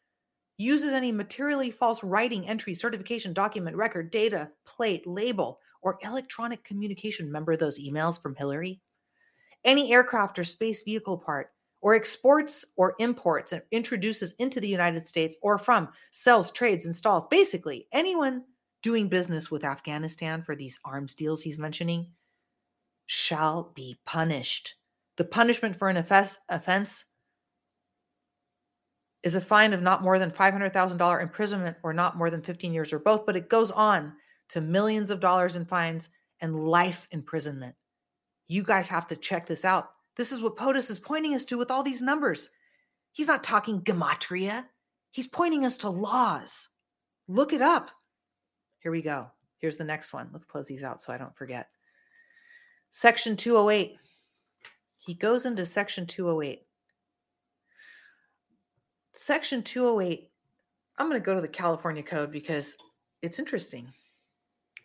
uses 0.57 0.91
any 0.91 1.11
materially 1.11 1.71
false 1.71 2.03
writing, 2.03 2.47
entry, 2.47 2.75
certification, 2.75 3.33
document, 3.33 3.75
record, 3.75 4.11
data, 4.11 4.49
plate, 4.65 5.07
label, 5.07 5.59
or 5.81 5.97
electronic 6.03 6.63
communication. 6.63 7.27
Remember 7.27 7.55
those 7.55 7.79
emails 7.79 8.21
from 8.21 8.35
Hillary? 8.35 8.81
Any 9.63 9.91
aircraft 9.93 10.37
or 10.37 10.43
space 10.43 10.81
vehicle 10.81 11.17
part, 11.17 11.51
or 11.81 11.95
exports 11.95 12.65
or 12.75 12.95
imports 12.99 13.51
and 13.51 13.61
introduces 13.71 14.33
into 14.39 14.59
the 14.59 14.67
United 14.67 15.07
States 15.07 15.37
or 15.41 15.57
from, 15.57 15.89
sells, 16.11 16.51
trades, 16.51 16.85
installs. 16.85 17.25
Basically, 17.27 17.87
anyone 17.91 18.43
doing 18.81 19.07
business 19.07 19.51
with 19.51 19.63
Afghanistan 19.63 20.41
for 20.41 20.55
these 20.55 20.79
arms 20.85 21.13
deals 21.13 21.41
he's 21.41 21.59
mentioning 21.59 22.11
shall 23.07 23.71
be 23.75 23.97
punished. 24.05 24.75
The 25.17 25.23
punishment 25.25 25.77
for 25.77 25.89
an 25.89 25.97
offense, 25.97 27.05
is 29.23 29.35
a 29.35 29.41
fine 29.41 29.73
of 29.73 29.81
not 29.81 30.03
more 30.03 30.19
than 30.19 30.31
$500,000 30.31 31.21
imprisonment 31.21 31.75
or 31.83 31.91
not 31.91 32.17
more 32.17 32.29
than 32.29 32.41
15 32.41 32.73
years 32.73 32.93
or 32.93 32.99
both, 32.99 33.25
but 33.25 33.35
it 33.35 33.49
goes 33.49 33.71
on 33.71 34.13
to 34.49 34.61
millions 34.61 35.09
of 35.09 35.19
dollars 35.19 35.55
in 35.55 35.65
fines 35.65 36.09
and 36.39 36.67
life 36.67 37.07
imprisonment. 37.11 37.75
You 38.47 38.63
guys 38.63 38.87
have 38.87 39.07
to 39.07 39.15
check 39.15 39.45
this 39.45 39.65
out. 39.65 39.89
This 40.15 40.31
is 40.31 40.39
what 40.39 40.55
POTUS 40.55 40.89
is 40.89 40.99
pointing 40.99 41.33
us 41.33 41.43
to 41.45 41.57
with 41.57 41.71
all 41.71 41.83
these 41.83 42.01
numbers. 42.01 42.49
He's 43.11 43.27
not 43.27 43.43
talking 43.43 43.81
gematria, 43.81 44.65
he's 45.11 45.27
pointing 45.27 45.65
us 45.65 45.77
to 45.77 45.89
laws. 45.89 46.69
Look 47.27 47.51
it 47.51 47.61
up. 47.61 47.89
Here 48.79 48.91
we 48.91 49.01
go. 49.01 49.27
Here's 49.57 49.75
the 49.75 49.83
next 49.83 50.13
one. 50.13 50.29
Let's 50.31 50.45
close 50.45 50.67
these 50.67 50.83
out 50.83 51.01
so 51.01 51.11
I 51.11 51.17
don't 51.17 51.35
forget. 51.35 51.67
Section 52.91 53.35
208. 53.37 53.97
He 54.99 55.13
goes 55.13 55.45
into 55.45 55.65
Section 55.65 56.05
208. 56.05 56.61
Section 59.13 59.63
208. 59.63 60.29
I'm 60.97 61.09
going 61.09 61.19
to 61.21 61.25
go 61.25 61.35
to 61.35 61.41
the 61.41 61.47
California 61.47 62.03
Code 62.03 62.31
because 62.31 62.77
it's 63.21 63.39
interesting. 63.39 63.87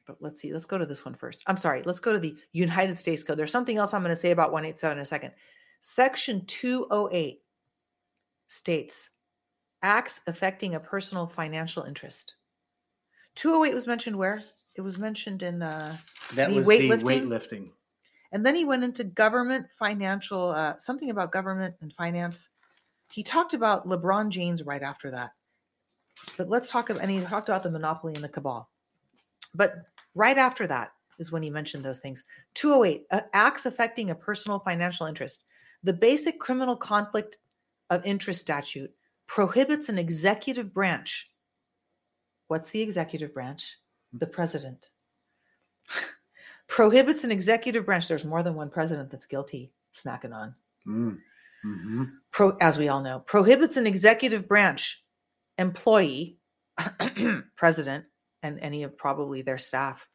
But 0.07 0.17
let's 0.21 0.41
see. 0.41 0.53
Let's 0.53 0.67
go 0.67 0.79
to 0.79 0.87
this 0.87 1.05
one 1.05 1.15
first. 1.15 1.43
I'm 1.47 1.57
sorry. 1.57 1.83
Let's 1.85 2.01
go 2.01 2.13
to 2.13 2.19
the 2.19 2.37
United 2.53 2.99
States 2.99 3.23
Code. 3.23 3.39
There's 3.39 3.53
something 3.53 3.77
else 3.79 3.95
I'm 3.95 4.03
going 4.03 4.15
to 4.15 4.21
say 4.21 4.31
about 4.31 4.53
187 4.53 4.99
in 4.99 5.03
a 5.03 5.05
second. 5.05 5.33
Section 5.81 6.45
208 6.47 7.41
states 8.49 9.11
acts 9.83 10.21
affecting 10.27 10.75
a 10.75 10.81
personal 10.81 11.27
financial 11.27 11.85
interest. 11.85 12.35
208 13.37 13.75
was 13.75 13.87
mentioned 13.87 14.17
where? 14.17 14.41
It 14.75 14.81
was 14.83 14.99
mentioned 14.99 15.43
in 15.43 15.63
uh, 15.63 15.97
That 16.35 16.51
The 16.51 16.57
was 16.59 16.67
weightlifting? 16.67 17.01
the 17.01 17.05
weightlifting. 17.07 17.71
And 18.33 18.45
then 18.45 18.55
he 18.55 18.65
went 18.65 18.83
into 18.83 19.05
government 19.05 19.67
financial, 19.79 20.51
uh, 20.51 20.79
something 20.79 21.11
about 21.11 21.33
government 21.33 21.75
and 21.83 21.93
finance. 21.93 22.49
He 23.11 23.23
talked 23.23 23.53
about 23.53 23.87
LeBron 23.87 24.31
James 24.31 24.63
right 24.63 24.83
after 24.83 25.11
that. 25.11 25.33
But 26.39 26.49
let's 26.49 26.71
talk 26.71 26.89
about, 26.89 27.03
and 27.03 27.11
he 27.11 27.21
talked 27.21 27.51
about 27.51 27.63
the 27.63 27.71
monopoly 27.71 28.15
and 28.15 28.25
the 28.25 28.29
cabal. 28.29 28.71
But 29.55 29.75
right 30.15 30.39
after 30.39 30.67
that 30.67 30.93
is 31.19 31.31
when 31.31 31.43
he 31.43 31.51
mentioned 31.51 31.85
those 31.85 31.99
things. 31.99 32.25
208, 32.55 33.07
uh, 33.11 33.21
acts 33.35 33.67
affecting 33.67 34.11
a 34.11 34.15
personal 34.15 34.59
financial 34.59 35.07
interest. 35.07 35.45
The 35.83 35.93
basic 35.93 36.41
criminal 36.41 36.77
conflict 36.77 37.37
of 37.91 38.05
interest 38.07 38.41
statute 38.41 38.91
prohibits 39.27 39.91
an 39.91 39.99
executive 39.99 40.73
branch. 40.73 41.31
What's 42.49 42.71
the 42.71 42.81
executive 42.81 43.35
branch? 43.35 43.79
The 44.15 44.27
president 44.27 44.89
prohibits 46.73 47.23
an 47.23 47.31
executive 47.31 47.85
branch. 47.85 48.09
There's 48.09 48.25
more 48.25 48.43
than 48.43 48.55
one 48.55 48.71
president 48.71 49.11
that's 49.11 49.27
guilty, 49.27 49.71
Snack 49.93 50.25
Anon. 50.25 50.55
Mm. 50.89 51.19
hmm 51.63 52.05
Pro, 52.31 52.57
as 52.63 52.79
we 52.79 52.89
all 52.89 53.03
know, 53.03 53.19
prohibits 53.19 53.77
an 53.77 53.87
executive 53.87 54.49
branch 54.49 55.05
employee, 55.59 56.39
president, 57.57 58.07
and 58.43 58.59
any 58.61 58.85
of 58.85 58.97
probably 58.97 59.43
their 59.43 59.59
staff 59.59 60.09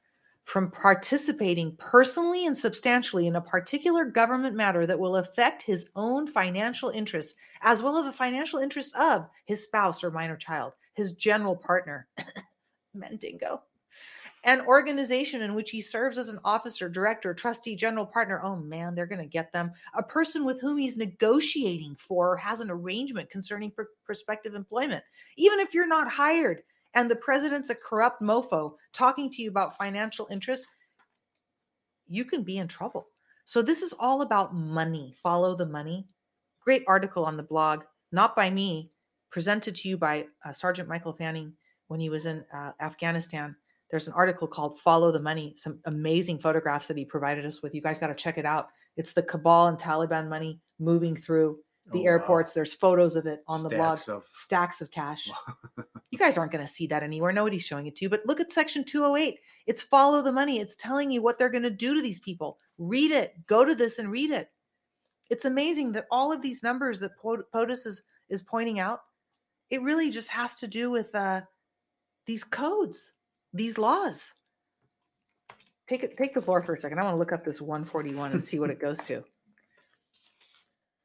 from 0.46 0.72
participating 0.72 1.76
personally 1.78 2.48
and 2.48 2.58
substantially 2.58 3.28
in 3.28 3.36
a 3.36 3.42
particular 3.42 4.04
government 4.04 4.56
matter 4.56 4.88
that 4.88 4.98
will 4.98 5.18
affect 5.18 5.62
his 5.62 5.90
own 5.96 6.26
financial 6.26 6.90
interests, 6.90 7.36
as 7.62 7.84
well 7.84 8.00
as 8.00 8.06
the 8.06 8.12
financial 8.12 8.58
interest 8.58 8.96
of 8.96 9.30
his 9.46 9.64
spouse 9.64 10.04
or 10.04 10.10
minor 10.10 10.36
child, 10.36 10.74
his 10.96 11.14
general 11.14 11.56
partner, 11.56 12.08
Mendingo, 12.98 13.60
an 14.48 14.62
organization 14.62 15.42
in 15.42 15.54
which 15.54 15.72
he 15.72 15.82
serves 15.82 16.18
as 16.18 16.30
an 16.30 16.40
officer, 16.46 16.88
director, 16.88 17.34
trustee, 17.34 17.76
general 17.76 18.06
partner. 18.06 18.40
Oh 18.42 18.56
man, 18.56 18.96
they're 18.96 19.06
going 19.06 19.20
to 19.20 19.28
get 19.28 19.52
them. 19.52 19.74
A 19.96 20.02
person 20.02 20.46
with 20.46 20.62
whom 20.62 20.78
he's 20.78 20.96
negotiating 20.96 21.98
for 22.00 22.32
or 22.32 22.38
has 22.38 22.62
an 22.62 22.72
arrangement 22.72 23.30
concerning 23.30 23.72
pr- 23.72 23.84
prospective 24.06 24.56
employment. 24.56 25.04
Even 25.36 25.60
if 25.60 25.74
you're 25.74 25.86
not 25.86 26.10
hired 26.10 26.64
and 26.94 27.12
the 27.12 27.16
president's 27.18 27.72
a 27.72 27.76
corrupt 27.76 28.22
mofo 28.22 28.76
talking 28.94 29.30
to 29.30 29.42
you 29.42 29.50
about 29.50 29.78
financial 29.78 30.30
interests, 30.32 30.66
you 32.08 32.24
can 32.24 32.42
be 32.42 32.58
in 32.58 32.70
trouble. 32.70 33.10
So 33.44 33.62
this 33.62 33.82
is 33.82 33.94
all 34.00 34.22
about 34.22 34.56
money. 34.56 35.14
Follow 35.22 35.56
the 35.56 35.66
money. 35.66 36.08
Great 36.62 36.86
article 36.88 37.26
on 37.26 37.36
the 37.36 37.44
blog, 37.44 37.84
not 38.14 38.34
by 38.34 38.50
me, 38.50 38.92
presented 39.30 39.76
to 39.76 39.90
you 39.90 39.98
by 39.98 40.26
uh, 40.46 40.54
Sergeant 40.54 40.88
Michael 40.88 41.14
Fanning 41.14 41.52
when 41.88 42.00
he 42.00 42.10
was 42.10 42.26
in 42.26 42.46
uh, 42.54 42.72
Afghanistan. 42.80 43.54
There's 43.92 44.08
an 44.08 44.14
article 44.14 44.48
called 44.48 44.80
Follow 44.80 45.12
the 45.12 45.20
Money, 45.20 45.54
some 45.56 45.80
amazing 45.86 46.40
photographs 46.40 46.88
that 46.88 46.98
he 46.98 47.06
provided 47.06 47.46
us 47.46 47.62
with. 47.64 47.74
You 47.74 47.82
guys 47.82 47.98
got 48.00 48.08
to 48.08 48.16
check 48.16 48.38
it 48.38 48.46
out. 48.46 48.68
It's 48.98 49.14
the 49.14 49.24
cabal 49.24 49.68
and 49.68 49.78
Taliban 49.78 50.28
money 50.28 50.60
moving 50.80 51.16
through 51.16 51.60
the 51.94 52.00
Oh, 52.00 52.02
wow. 52.02 52.08
airports. 52.08 52.52
There's 52.52 52.74
photos 52.74 53.16
of 53.16 53.28
it 53.28 53.44
on 53.48 53.64
the 53.64 53.70
blog, 53.70 53.98
Stacks 54.00 54.08
of- 54.10 54.24
stacks 54.34 54.82
of 54.82 54.92
cash. 54.92 55.30
you 56.12 56.18
guys 56.20 56.38
aren't 56.38 56.52
going 56.52 56.66
to 56.66 56.72
see 56.72 56.88
that 56.88 57.02
anywhere. 57.04 57.32
Nobody's 57.32 57.64
showing 57.64 57.88
it 57.88 57.96
to 57.98 58.06
you. 58.06 58.10
But 58.10 58.26
look 58.26 58.42
at 58.42 58.52
section 58.52 58.84
208. 58.84 59.40
It's 59.68 59.84
follow 59.84 60.22
the 60.22 60.34
money. 60.34 60.60
It's 60.60 60.76
telling 60.76 61.12
you 61.12 61.22
what 61.22 61.38
they're 61.40 61.50
going 61.50 61.64
to 61.64 61.70
do 61.70 61.94
to 61.94 62.02
these 62.02 62.20
people. 62.20 62.58
Read 62.78 63.12
it. 63.12 63.36
Go 63.48 63.64
to 63.64 63.74
this 63.74 64.00
and 64.00 64.12
read 64.12 64.32
it. 64.32 64.50
It's 65.30 65.46
amazing 65.46 65.94
that 65.94 66.08
all 66.12 66.32
of 66.34 66.42
these 66.42 66.62
numbers 66.64 67.00
that 67.00 67.12
POTUS 67.22 67.86
is, 67.86 68.04
is 68.30 68.42
pointing 68.42 68.80
out, 68.80 69.00
it 69.70 69.82
really 69.82 70.10
just 70.10 70.30
has 70.30 70.56
to 70.58 70.68
do 70.68 70.90
with 70.92 71.14
uh, 71.16 71.42
these 72.26 72.44
codes, 72.44 73.12
these 73.54 73.78
laws. 73.78 74.34
take 75.88 76.04
it 76.04 76.18
take 76.18 76.34
the 76.34 76.42
floor 76.42 76.62
for 76.62 76.74
a 76.74 76.78
second. 76.78 77.00
I 77.00 77.04
want 77.04 77.14
to 77.14 77.20
look 77.20 77.32
up 77.32 77.44
this 77.44 77.62
141 77.62 78.32
and 78.32 78.48
see 78.48 78.60
what 78.60 78.70
it 78.70 78.80
goes 78.80 79.00
to. 79.04 79.24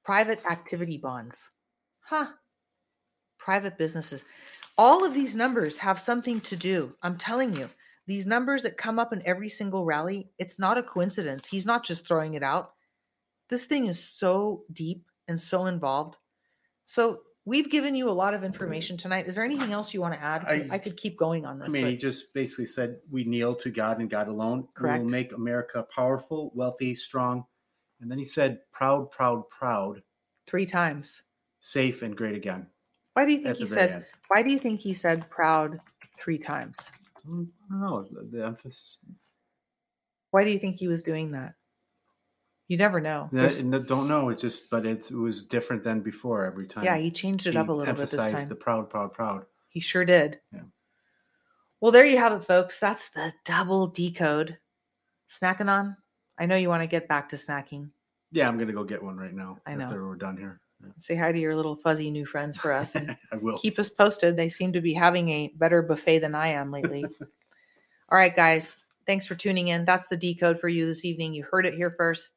Private 0.05 0.41
activity 0.51 0.99
bonds. 0.99 1.51
Huh. 2.01 2.27
Private 3.39 3.79
businesses. 3.79 4.25
All 4.79 5.05
of 5.05 5.15
these 5.15 5.37
numbers 5.37 5.77
have 5.79 6.01
something 6.01 6.41
to 6.43 6.57
do. 6.57 6.95
I'm 7.03 7.17
telling 7.17 7.55
you, 7.55 7.69
these 8.07 8.27
numbers 8.27 8.63
that 8.63 8.77
come 8.77 8.99
up 8.99 9.13
in 9.13 9.23
every 9.25 9.49
single 9.49 9.85
rally, 9.85 10.31
it's 10.39 10.59
not 10.59 10.79
a 10.79 10.83
coincidence. 10.83 11.47
He's 11.47 11.67
not 11.67 11.85
just 11.85 12.07
throwing 12.07 12.35
it 12.35 12.43
out. 12.43 12.73
This 13.49 13.65
thing 13.65 13.87
is 13.87 14.03
so 14.03 14.65
deep 14.73 15.05
and 15.29 15.39
so 15.39 15.67
involved. 15.67 16.17
So 16.87 17.21
we've 17.45 17.71
given 17.71 17.95
you 17.95 18.09
a 18.09 18.13
lot 18.13 18.35
of 18.35 18.45
information 18.45 18.97
tonight. 18.97 19.27
Is 19.27 19.35
there 19.35 19.45
anything 19.45 19.73
else 19.73 19.93
you 19.93 20.01
want 20.01 20.15
to 20.15 20.23
add? 20.23 20.45
I, 20.45 20.69
I- 20.73 20.79
could 20.79 20.97
keep 20.97 21.17
going 21.17 21.45
on 21.45 21.59
this. 21.59 21.69
I 21.69 21.73
mean, 21.73 21.85
but- 21.85 21.91
he 21.91 21.97
just 21.97 22.33
basically 22.35 22.67
said 22.67 23.01
we 23.11 23.25
kneel 23.25 23.55
to 23.57 23.71
God 23.71 23.99
and 24.01 24.09
God 24.09 24.29
alone. 24.29 24.69
We 24.81 24.89
will 24.91 25.05
make 25.05 25.33
America 25.33 25.87
powerful, 25.95 26.53
wealthy, 26.55 26.95
strong. 26.95 27.45
And 28.01 28.11
then 28.11 28.19
he 28.19 28.25
said, 28.25 28.61
proud, 28.73 29.11
proud, 29.11 29.49
proud, 29.49 30.03
three 30.47 30.67
times. 30.67 31.23
safe, 31.61 32.03
and 32.03 32.17
great 32.17 32.35
again. 32.35 32.67
Why 33.15 33.25
do 33.25 33.33
you 33.33 33.39
think 33.43 33.57
he 33.59 33.67
said? 33.67 33.91
end. 33.91 34.05
Why 34.29 34.43
do 34.43 34.51
you 34.51 34.59
think 34.59 34.81
he 34.81 34.95
said 34.95 35.29
proud 35.31 35.79
three 36.21 36.39
times? 36.39 36.91
Mm, 37.29 37.47
I 37.71 37.75
don't 37.75 38.13
know. 38.13 38.23
The 38.31 38.45
emphasis. 38.47 38.99
Why 40.33 40.43
do 40.45 40.51
you 40.51 40.59
think 40.59 40.79
he 40.79 40.89
was 40.89 41.03
doing 41.03 41.31
that? 41.33 41.55
You 42.69 42.79
never 42.79 43.01
know. 43.01 43.29
No, 43.33 43.49
no, 43.65 43.79
don't 43.81 44.09
know. 44.09 44.29
It 44.31 44.39
just, 44.39 44.71
but 44.71 44.87
it, 44.87 45.11
it 45.11 45.17
was 45.17 45.43
different 45.43 45.85
than 45.85 46.01
before 46.01 46.45
every 46.47 46.67
time. 46.67 46.85
yeah, 46.85 46.97
he 46.97 47.11
changed 47.11 47.47
it 47.47 47.53
he 47.53 47.59
up 47.59 47.69
a 47.69 47.73
little 47.73 47.93
bit 47.95 48.01
this 48.01 48.15
emphasized 48.15 48.37
time. 48.37 48.49
the 48.49 48.55
proud, 48.55 48.89
proud, 48.89 49.13
proud. 49.13 49.45
He 49.69 49.81
sure 49.81 50.05
did. 50.05 50.41
Yeah. 50.53 50.61
Well, 51.81 51.93
there 51.93 52.07
you 52.07 52.19
have 52.19 52.33
it, 52.33 52.45
folks. 52.45 52.79
That's 52.79 53.11
the 53.11 53.33
double 53.45 53.89
decode. 53.89 54.57
Snacking 55.29 55.69
on? 55.69 55.97
I 56.39 56.47
know 56.47 56.57
you 56.57 56.69
want 56.69 56.83
to 56.83 56.89
get 56.89 57.09
back 57.09 57.29
to 57.31 57.37
snacking. 57.37 57.91
Yeah, 58.31 58.49
I'm 58.49 58.57
gonna 58.59 58.73
go 58.73 58.85
get 58.85 59.03
one 59.03 59.17
right 59.17 59.35
now. 59.35 59.59
I 59.67 59.75
know. 59.75 59.85
After 59.85 60.07
we're 60.07 60.17
done 60.17 60.37
here, 60.37 60.61
Yeah. 60.83 60.91
Say 60.99 61.17
hi 61.17 61.33
to 61.33 61.39
your 61.39 61.55
little 61.57 61.77
fuzzy 61.77 62.11
new 62.11 62.25
friends 62.25 62.57
for 62.57 62.73
us 62.73 62.95
and 62.95 63.17
I 63.33 63.37
will. 63.37 63.59
keep 63.59 63.79
us 63.79 63.89
posted. 63.89 64.37
They 64.37 64.49
seem 64.49 64.73
to 64.73 64.81
be 64.81 64.95
having 64.95 65.29
a 65.29 65.53
better 65.57 65.83
buffet 65.83 66.21
than 66.21 66.35
I 66.35 66.49
am 66.49 66.71
lately. 66.71 67.05
All 68.11 68.19
right, 68.19 68.35
guys. 68.35 68.79
Thanks 69.07 69.27
for 69.27 69.35
tuning 69.35 69.69
in. 69.69 69.85
That's 69.85 70.07
the 70.07 70.17
decode 70.17 70.61
for 70.61 70.69
you 70.69 70.87
this 70.87 71.05
evening. 71.05 71.35
You 71.35 71.45
heard 71.45 71.67
it 71.67 71.75
here 71.75 71.91
first. 71.91 72.33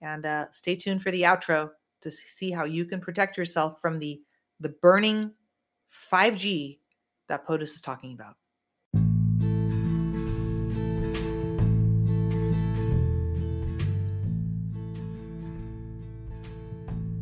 And 0.00 0.24
uh, 0.26 0.50
stay 0.50 0.76
tuned 0.76 1.02
for 1.02 1.10
the 1.10 1.22
outro 1.22 1.70
to 2.02 2.10
see 2.10 2.50
how 2.50 2.64
you 2.64 2.84
can 2.84 3.00
protect 3.00 3.36
yourself 3.36 3.80
from 3.80 3.98
the 3.98 4.20
the 4.60 4.70
burning 4.82 5.32
5G 6.10 6.78
that 7.28 7.46
POTUS 7.46 7.74
is 7.74 7.80
talking 7.80 8.12
about. 8.12 8.34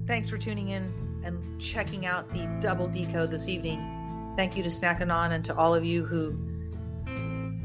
Thanks 0.06 0.30
for 0.30 0.38
tuning 0.38 0.68
in 0.68 0.92
and 1.24 1.60
checking 1.60 2.06
out 2.06 2.30
the 2.32 2.46
double 2.60 2.86
decode 2.86 3.30
this 3.30 3.48
evening. 3.48 4.34
Thank 4.36 4.56
you 4.56 4.62
to 4.62 4.70
Snack 4.70 5.00
Anon 5.00 5.32
and 5.32 5.44
to 5.44 5.56
all 5.56 5.74
of 5.74 5.84
you 5.84 6.04
who 6.04 6.38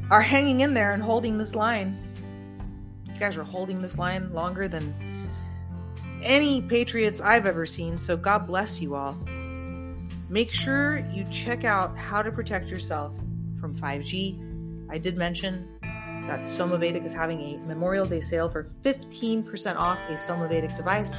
are 0.10 0.22
hanging 0.22 0.62
in 0.62 0.74
there 0.74 0.92
and 0.92 1.04
holding 1.04 1.38
this 1.38 1.56
line. 1.56 2.11
Guys 3.22 3.38
are 3.38 3.44
holding 3.44 3.84
this 3.84 4.00
line 4.00 4.34
longer 4.34 4.68
than 4.68 5.28
any 6.24 6.60
Patriots 6.60 7.22
I've 7.22 7.46
ever 7.46 7.68
seen, 7.68 8.00
so 8.00 8.18
God 8.18 8.48
bless 8.48 8.82
you 8.82 8.96
all. 8.96 9.16
Make 10.28 10.52
sure 10.52 11.06
you 11.14 11.28
check 11.30 11.64
out 11.64 11.96
how 11.96 12.24
to 12.24 12.32
protect 12.32 12.70
yourself 12.70 13.14
from 13.60 13.78
5G. 13.78 14.90
I 14.90 14.98
did 14.98 15.18
mention 15.18 15.70
that 15.84 16.46
Somavedic 16.46 17.06
is 17.06 17.14
having 17.14 17.40
a 17.42 17.58
Memorial 17.68 18.08
Day 18.08 18.22
sale 18.22 18.50
for 18.50 18.72
15% 18.82 19.76
off 19.76 20.00
a 20.10 20.14
Somavedic 20.14 20.76
device. 20.76 21.14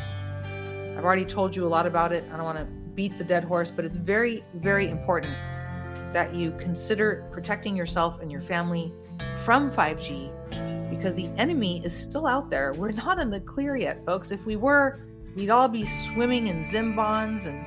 I've 0.98 1.04
already 1.04 1.24
told 1.24 1.54
you 1.54 1.64
a 1.64 1.68
lot 1.68 1.86
about 1.86 2.10
it. 2.12 2.24
I 2.32 2.36
don't 2.36 2.44
want 2.44 2.58
to 2.58 2.64
beat 2.96 3.16
the 3.16 3.22
dead 3.22 3.44
horse, 3.44 3.70
but 3.70 3.84
it's 3.84 3.94
very, 3.94 4.44
very 4.54 4.88
important 4.88 5.36
that 6.12 6.34
you 6.34 6.50
consider 6.58 7.28
protecting 7.30 7.76
yourself 7.76 8.20
and 8.20 8.32
your 8.32 8.40
family 8.40 8.92
from 9.44 9.70
5G 9.70 10.32
because 11.02 11.16
the 11.16 11.28
enemy 11.36 11.82
is 11.84 11.92
still 11.92 12.28
out 12.28 12.48
there. 12.48 12.72
We're 12.74 12.92
not 12.92 13.18
in 13.18 13.28
the 13.28 13.40
clear 13.40 13.74
yet, 13.74 14.06
folks. 14.06 14.30
If 14.30 14.46
we 14.46 14.54
were, 14.54 15.00
we'd 15.34 15.50
all 15.50 15.66
be 15.66 15.84
swimming 15.84 16.46
in 16.46 16.62
Zim 16.62 16.94
bonds 16.94 17.46
and 17.46 17.64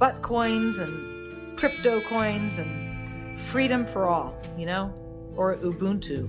butt 0.00 0.20
coins 0.20 0.78
and 0.78 1.56
crypto 1.56 2.00
coins 2.08 2.58
and 2.58 3.40
freedom 3.42 3.86
for 3.86 4.06
all, 4.06 4.36
you 4.58 4.66
know? 4.66 4.92
Or 5.36 5.54
Ubuntu, 5.58 6.28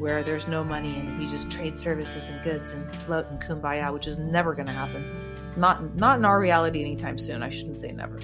where 0.00 0.24
there's 0.24 0.48
no 0.48 0.64
money 0.64 0.96
and 0.96 1.16
we 1.16 1.28
just 1.28 1.48
trade 1.48 1.78
services 1.78 2.28
and 2.28 2.42
goods 2.42 2.72
and 2.72 2.92
float 2.96 3.30
in 3.30 3.38
kumbaya, 3.38 3.92
which 3.92 4.08
is 4.08 4.18
never 4.18 4.52
going 4.52 4.66
to 4.66 4.72
happen. 4.72 5.36
Not 5.56 5.94
not 5.94 6.18
in 6.18 6.24
our 6.24 6.40
reality 6.40 6.80
anytime 6.80 7.20
soon. 7.20 7.44
I 7.44 7.50
shouldn't 7.50 7.78
say 7.78 7.92
never. 7.92 8.18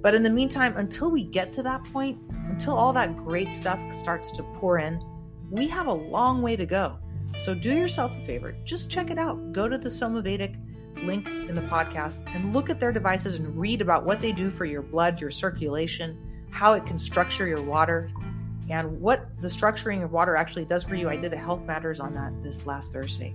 But 0.00 0.14
in 0.14 0.22
the 0.22 0.30
meantime, 0.30 0.78
until 0.78 1.10
we 1.10 1.24
get 1.24 1.52
to 1.52 1.62
that 1.64 1.84
point, 1.92 2.18
until 2.48 2.74
all 2.74 2.94
that 2.94 3.18
great 3.18 3.52
stuff 3.52 3.78
starts 4.00 4.32
to 4.32 4.42
pour 4.58 4.78
in, 4.78 4.98
we 5.52 5.68
have 5.68 5.86
a 5.86 5.92
long 5.92 6.40
way 6.40 6.56
to 6.56 6.64
go. 6.64 6.96
So 7.36 7.54
do 7.54 7.74
yourself 7.74 8.10
a 8.16 8.26
favor, 8.26 8.54
just 8.64 8.90
check 8.90 9.10
it 9.10 9.18
out. 9.18 9.52
Go 9.52 9.68
to 9.68 9.76
the 9.76 9.90
Somavedic 9.90 10.56
link 11.04 11.26
in 11.26 11.54
the 11.54 11.62
podcast 11.62 12.22
and 12.34 12.54
look 12.54 12.70
at 12.70 12.80
their 12.80 12.90
devices 12.90 13.34
and 13.34 13.54
read 13.58 13.82
about 13.82 14.06
what 14.06 14.22
they 14.22 14.32
do 14.32 14.50
for 14.50 14.64
your 14.64 14.80
blood, 14.80 15.20
your 15.20 15.30
circulation, 15.30 16.16
how 16.50 16.72
it 16.72 16.86
can 16.86 16.98
structure 16.98 17.46
your 17.46 17.62
water, 17.62 18.08
and 18.70 18.98
what 18.98 19.28
the 19.42 19.48
structuring 19.48 20.02
of 20.02 20.10
water 20.12 20.36
actually 20.36 20.64
does 20.64 20.84
for 20.84 20.94
you. 20.94 21.10
I 21.10 21.16
did 21.16 21.34
a 21.34 21.36
Health 21.36 21.62
Matters 21.66 22.00
on 22.00 22.14
that 22.14 22.32
this 22.42 22.64
last 22.64 22.92
Thursday. 22.92 23.34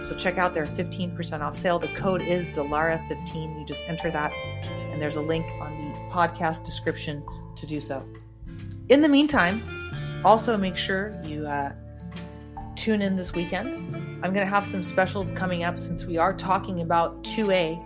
So 0.00 0.16
check 0.16 0.38
out 0.38 0.54
their 0.54 0.66
15% 0.66 1.40
off 1.40 1.56
sale. 1.56 1.78
The 1.78 1.88
code 1.94 2.22
is 2.22 2.46
Dilara15. 2.48 3.60
You 3.60 3.64
just 3.64 3.84
enter 3.86 4.10
that, 4.10 4.32
and 4.32 5.00
there's 5.00 5.16
a 5.16 5.22
link 5.22 5.46
on 5.60 5.92
the 5.92 5.98
podcast 6.12 6.64
description 6.64 7.24
to 7.56 7.66
do 7.66 7.80
so. 7.80 8.04
In 8.88 9.02
the 9.02 9.08
meantime, 9.08 9.77
also 10.24 10.56
make 10.56 10.76
sure 10.76 11.20
you 11.24 11.46
uh, 11.46 11.72
tune 12.76 13.02
in 13.02 13.16
this 13.16 13.32
weekend. 13.32 13.94
I'm 14.24 14.32
going 14.32 14.46
to 14.46 14.46
have 14.46 14.66
some 14.66 14.82
specials 14.82 15.32
coming 15.32 15.64
up 15.64 15.78
since 15.78 16.04
we 16.04 16.16
are 16.16 16.32
talking 16.32 16.80
about 16.80 17.22
2A. 17.24 17.84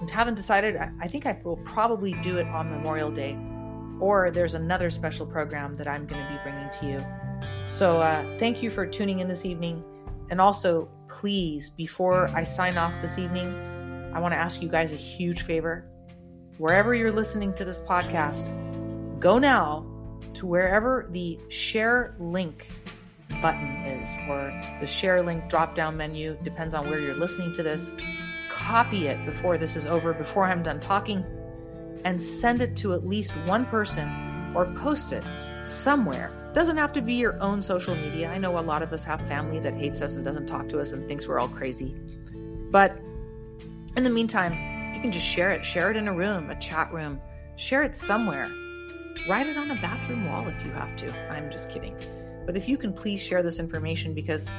and 0.00 0.10
haven't 0.10 0.34
decided. 0.34 0.76
I, 0.76 1.08
think 1.08 1.26
I 1.26 1.38
will 1.44 1.58
probably 1.58 2.12
do 2.22 2.38
it 2.38 2.46
on 2.46 2.70
Memorial 2.70 3.10
Day, 3.10 3.38
or 4.00 4.30
there's 4.30 4.54
another 4.54 4.90
special 4.90 5.26
program 5.26 5.76
that 5.76 5.88
I'm 5.88 6.06
going 6.06 6.22
to 6.22 6.32
be 6.32 6.38
bringing 6.42 6.70
to 6.80 6.86
you. 6.86 7.66
So 7.66 8.00
uh, 8.00 8.38
thank 8.38 8.62
you 8.62 8.70
for 8.70 8.86
tuning 8.86 9.20
in 9.20 9.28
this 9.28 9.44
evening. 9.44 9.84
And 10.30 10.40
also, 10.40 10.88
please, 11.08 11.70
before 11.70 12.28
I 12.34 12.44
sign 12.44 12.78
off 12.78 12.92
this 13.02 13.18
evening, 13.18 14.10
I 14.14 14.20
want 14.20 14.32
to 14.32 14.38
ask 14.38 14.62
you 14.62 14.68
guys 14.68 14.92
a 14.92 14.96
huge 14.96 15.42
favor. 15.42 15.84
Wherever 16.58 16.94
you're 16.94 17.12
listening 17.12 17.54
to 17.54 17.64
this 17.64 17.80
podcast, 17.80 18.50
go 19.18 19.38
now 19.38 19.89
to 20.34 20.46
wherever 20.46 21.08
the 21.10 21.38
share 21.48 22.14
link 22.18 22.68
button 23.42 23.68
is, 23.86 24.16
or 24.28 24.52
the 24.80 24.86
share 24.86 25.22
link 25.22 25.48
drop 25.48 25.74
down 25.74 25.96
menu, 25.96 26.36
depends 26.42 26.74
on 26.74 26.88
where 26.88 27.00
you're 27.00 27.16
listening 27.16 27.52
to 27.54 27.62
this. 27.62 27.92
Copy 28.50 29.06
it 29.06 29.24
before 29.24 29.56
this 29.58 29.76
is 29.76 29.86
over, 29.86 30.12
before 30.12 30.44
I'm 30.44 30.62
done 30.62 30.80
talking, 30.80 31.24
and 32.04 32.20
send 32.20 32.60
it 32.60 32.76
to 32.78 32.92
at 32.92 33.06
least 33.06 33.32
one 33.46 33.64
person 33.66 34.52
or 34.54 34.66
post 34.74 35.12
it 35.12 35.24
somewhere. 35.62 36.32
Doesn't 36.52 36.76
have 36.76 36.92
to 36.94 37.02
be 37.02 37.14
your 37.14 37.40
own 37.40 37.62
social 37.62 37.94
media. 37.94 38.28
I 38.28 38.38
know 38.38 38.58
a 38.58 38.60
lot 38.60 38.82
of 38.82 38.92
us 38.92 39.04
have 39.04 39.20
family 39.28 39.60
that 39.60 39.74
hates 39.74 40.00
us 40.00 40.16
and 40.16 40.24
doesn't 40.24 40.46
talk 40.46 40.68
to 40.70 40.80
us 40.80 40.92
and 40.92 41.06
thinks 41.06 41.28
we're 41.28 41.38
all 41.38 41.48
crazy. 41.48 41.94
But 42.70 42.96
in 43.96 44.04
the 44.04 44.10
meantime, 44.10 44.94
you 44.94 45.00
can 45.00 45.12
just 45.12 45.26
share 45.26 45.52
it, 45.52 45.64
share 45.64 45.90
it 45.90 45.96
in 45.96 46.08
a 46.08 46.12
room, 46.12 46.50
a 46.50 46.58
chat 46.58 46.92
room, 46.92 47.20
share 47.56 47.82
it 47.82 47.96
somewhere. 47.96 48.50
Write 49.28 49.46
it 49.46 49.56
on 49.56 49.70
a 49.70 49.74
bathroom 49.76 50.26
wall 50.26 50.48
if 50.48 50.64
you 50.64 50.70
have 50.72 50.96
to. 50.96 51.10
I'm 51.30 51.50
just 51.50 51.70
kidding. 51.70 51.96
But 52.46 52.56
if 52.56 52.68
you 52.68 52.76
can 52.76 52.92
please 52.92 53.22
share 53.22 53.42
this 53.42 53.58
information 53.60 54.14
because 54.14 54.50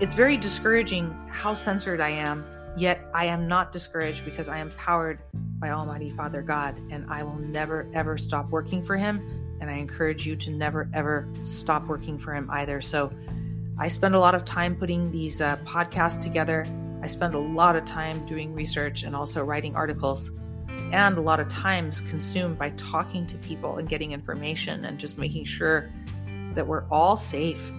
it's 0.00 0.14
very 0.14 0.36
discouraging 0.36 1.14
how 1.30 1.54
censored 1.54 2.00
I 2.00 2.10
am, 2.10 2.44
yet 2.76 3.00
I 3.14 3.26
am 3.26 3.46
not 3.46 3.72
discouraged 3.72 4.24
because 4.24 4.48
I 4.48 4.58
am 4.58 4.70
powered 4.72 5.20
by 5.58 5.70
Almighty 5.70 6.10
Father 6.10 6.42
God 6.42 6.80
and 6.90 7.06
I 7.10 7.22
will 7.22 7.38
never 7.38 7.88
ever 7.94 8.18
stop 8.18 8.50
working 8.50 8.84
for 8.84 8.96
Him. 8.96 9.20
And 9.60 9.70
I 9.70 9.74
encourage 9.74 10.26
you 10.26 10.36
to 10.36 10.50
never 10.50 10.88
ever 10.92 11.28
stop 11.42 11.86
working 11.86 12.18
for 12.18 12.34
Him 12.34 12.50
either. 12.50 12.80
So 12.80 13.12
I 13.78 13.88
spend 13.88 14.14
a 14.14 14.18
lot 14.18 14.34
of 14.34 14.44
time 14.44 14.76
putting 14.76 15.12
these 15.12 15.40
uh, 15.40 15.56
podcasts 15.58 16.20
together. 16.20 16.66
I 17.02 17.06
spend 17.06 17.34
a 17.34 17.38
lot 17.38 17.76
of 17.76 17.84
time 17.84 18.24
doing 18.26 18.54
research 18.54 19.02
and 19.02 19.14
also 19.14 19.44
writing 19.44 19.76
articles, 19.76 20.30
and 20.92 21.16
a 21.16 21.20
lot 21.20 21.40
of 21.40 21.48
times 21.48 22.00
consumed 22.02 22.58
by 22.58 22.70
talking 22.70 23.26
to 23.26 23.36
people 23.38 23.76
and 23.76 23.88
getting 23.88 24.12
information 24.12 24.84
and 24.84 24.98
just 24.98 25.18
making 25.18 25.44
sure 25.44 25.90
that 26.54 26.66
we're 26.66 26.84
all 26.90 27.16
safe. 27.16 27.70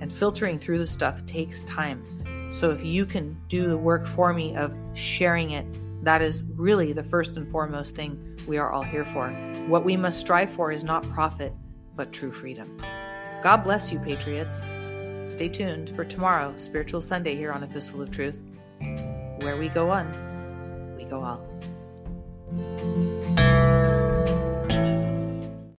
And 0.00 0.12
filtering 0.12 0.58
through 0.58 0.78
the 0.78 0.86
stuff 0.86 1.24
takes 1.26 1.62
time. 1.62 2.48
So 2.50 2.70
if 2.70 2.84
you 2.84 3.04
can 3.04 3.36
do 3.48 3.68
the 3.68 3.76
work 3.76 4.06
for 4.06 4.32
me 4.32 4.56
of 4.56 4.72
sharing 4.94 5.50
it, 5.50 5.66
that 6.04 6.22
is 6.22 6.44
really 6.54 6.92
the 6.92 7.02
first 7.02 7.36
and 7.36 7.50
foremost 7.50 7.96
thing 7.96 8.38
we 8.46 8.58
are 8.58 8.70
all 8.70 8.82
here 8.82 9.04
for. 9.04 9.28
What 9.66 9.84
we 9.84 9.96
must 9.96 10.20
strive 10.20 10.50
for 10.50 10.70
is 10.70 10.84
not 10.84 11.02
profit, 11.10 11.52
but 11.96 12.12
true 12.12 12.32
freedom. 12.32 12.80
God 13.42 13.58
bless 13.58 13.92
you, 13.92 13.98
Patriots. 13.98 14.62
stay 15.26 15.48
tuned 15.48 15.94
for 15.94 16.04
tomorrow, 16.04 16.54
Spiritual 16.56 17.00
Sunday, 17.00 17.34
here 17.34 17.52
on 17.52 17.62
A 17.62 17.68
Fistful 17.68 18.02
of 18.02 18.10
Truth, 18.10 18.38
where 19.40 19.56
we 19.58 19.68
go 19.68 19.90
on, 19.90 20.96
we 20.96 21.04
go 21.04 21.22
all. 21.22 21.44
Música 22.50 24.07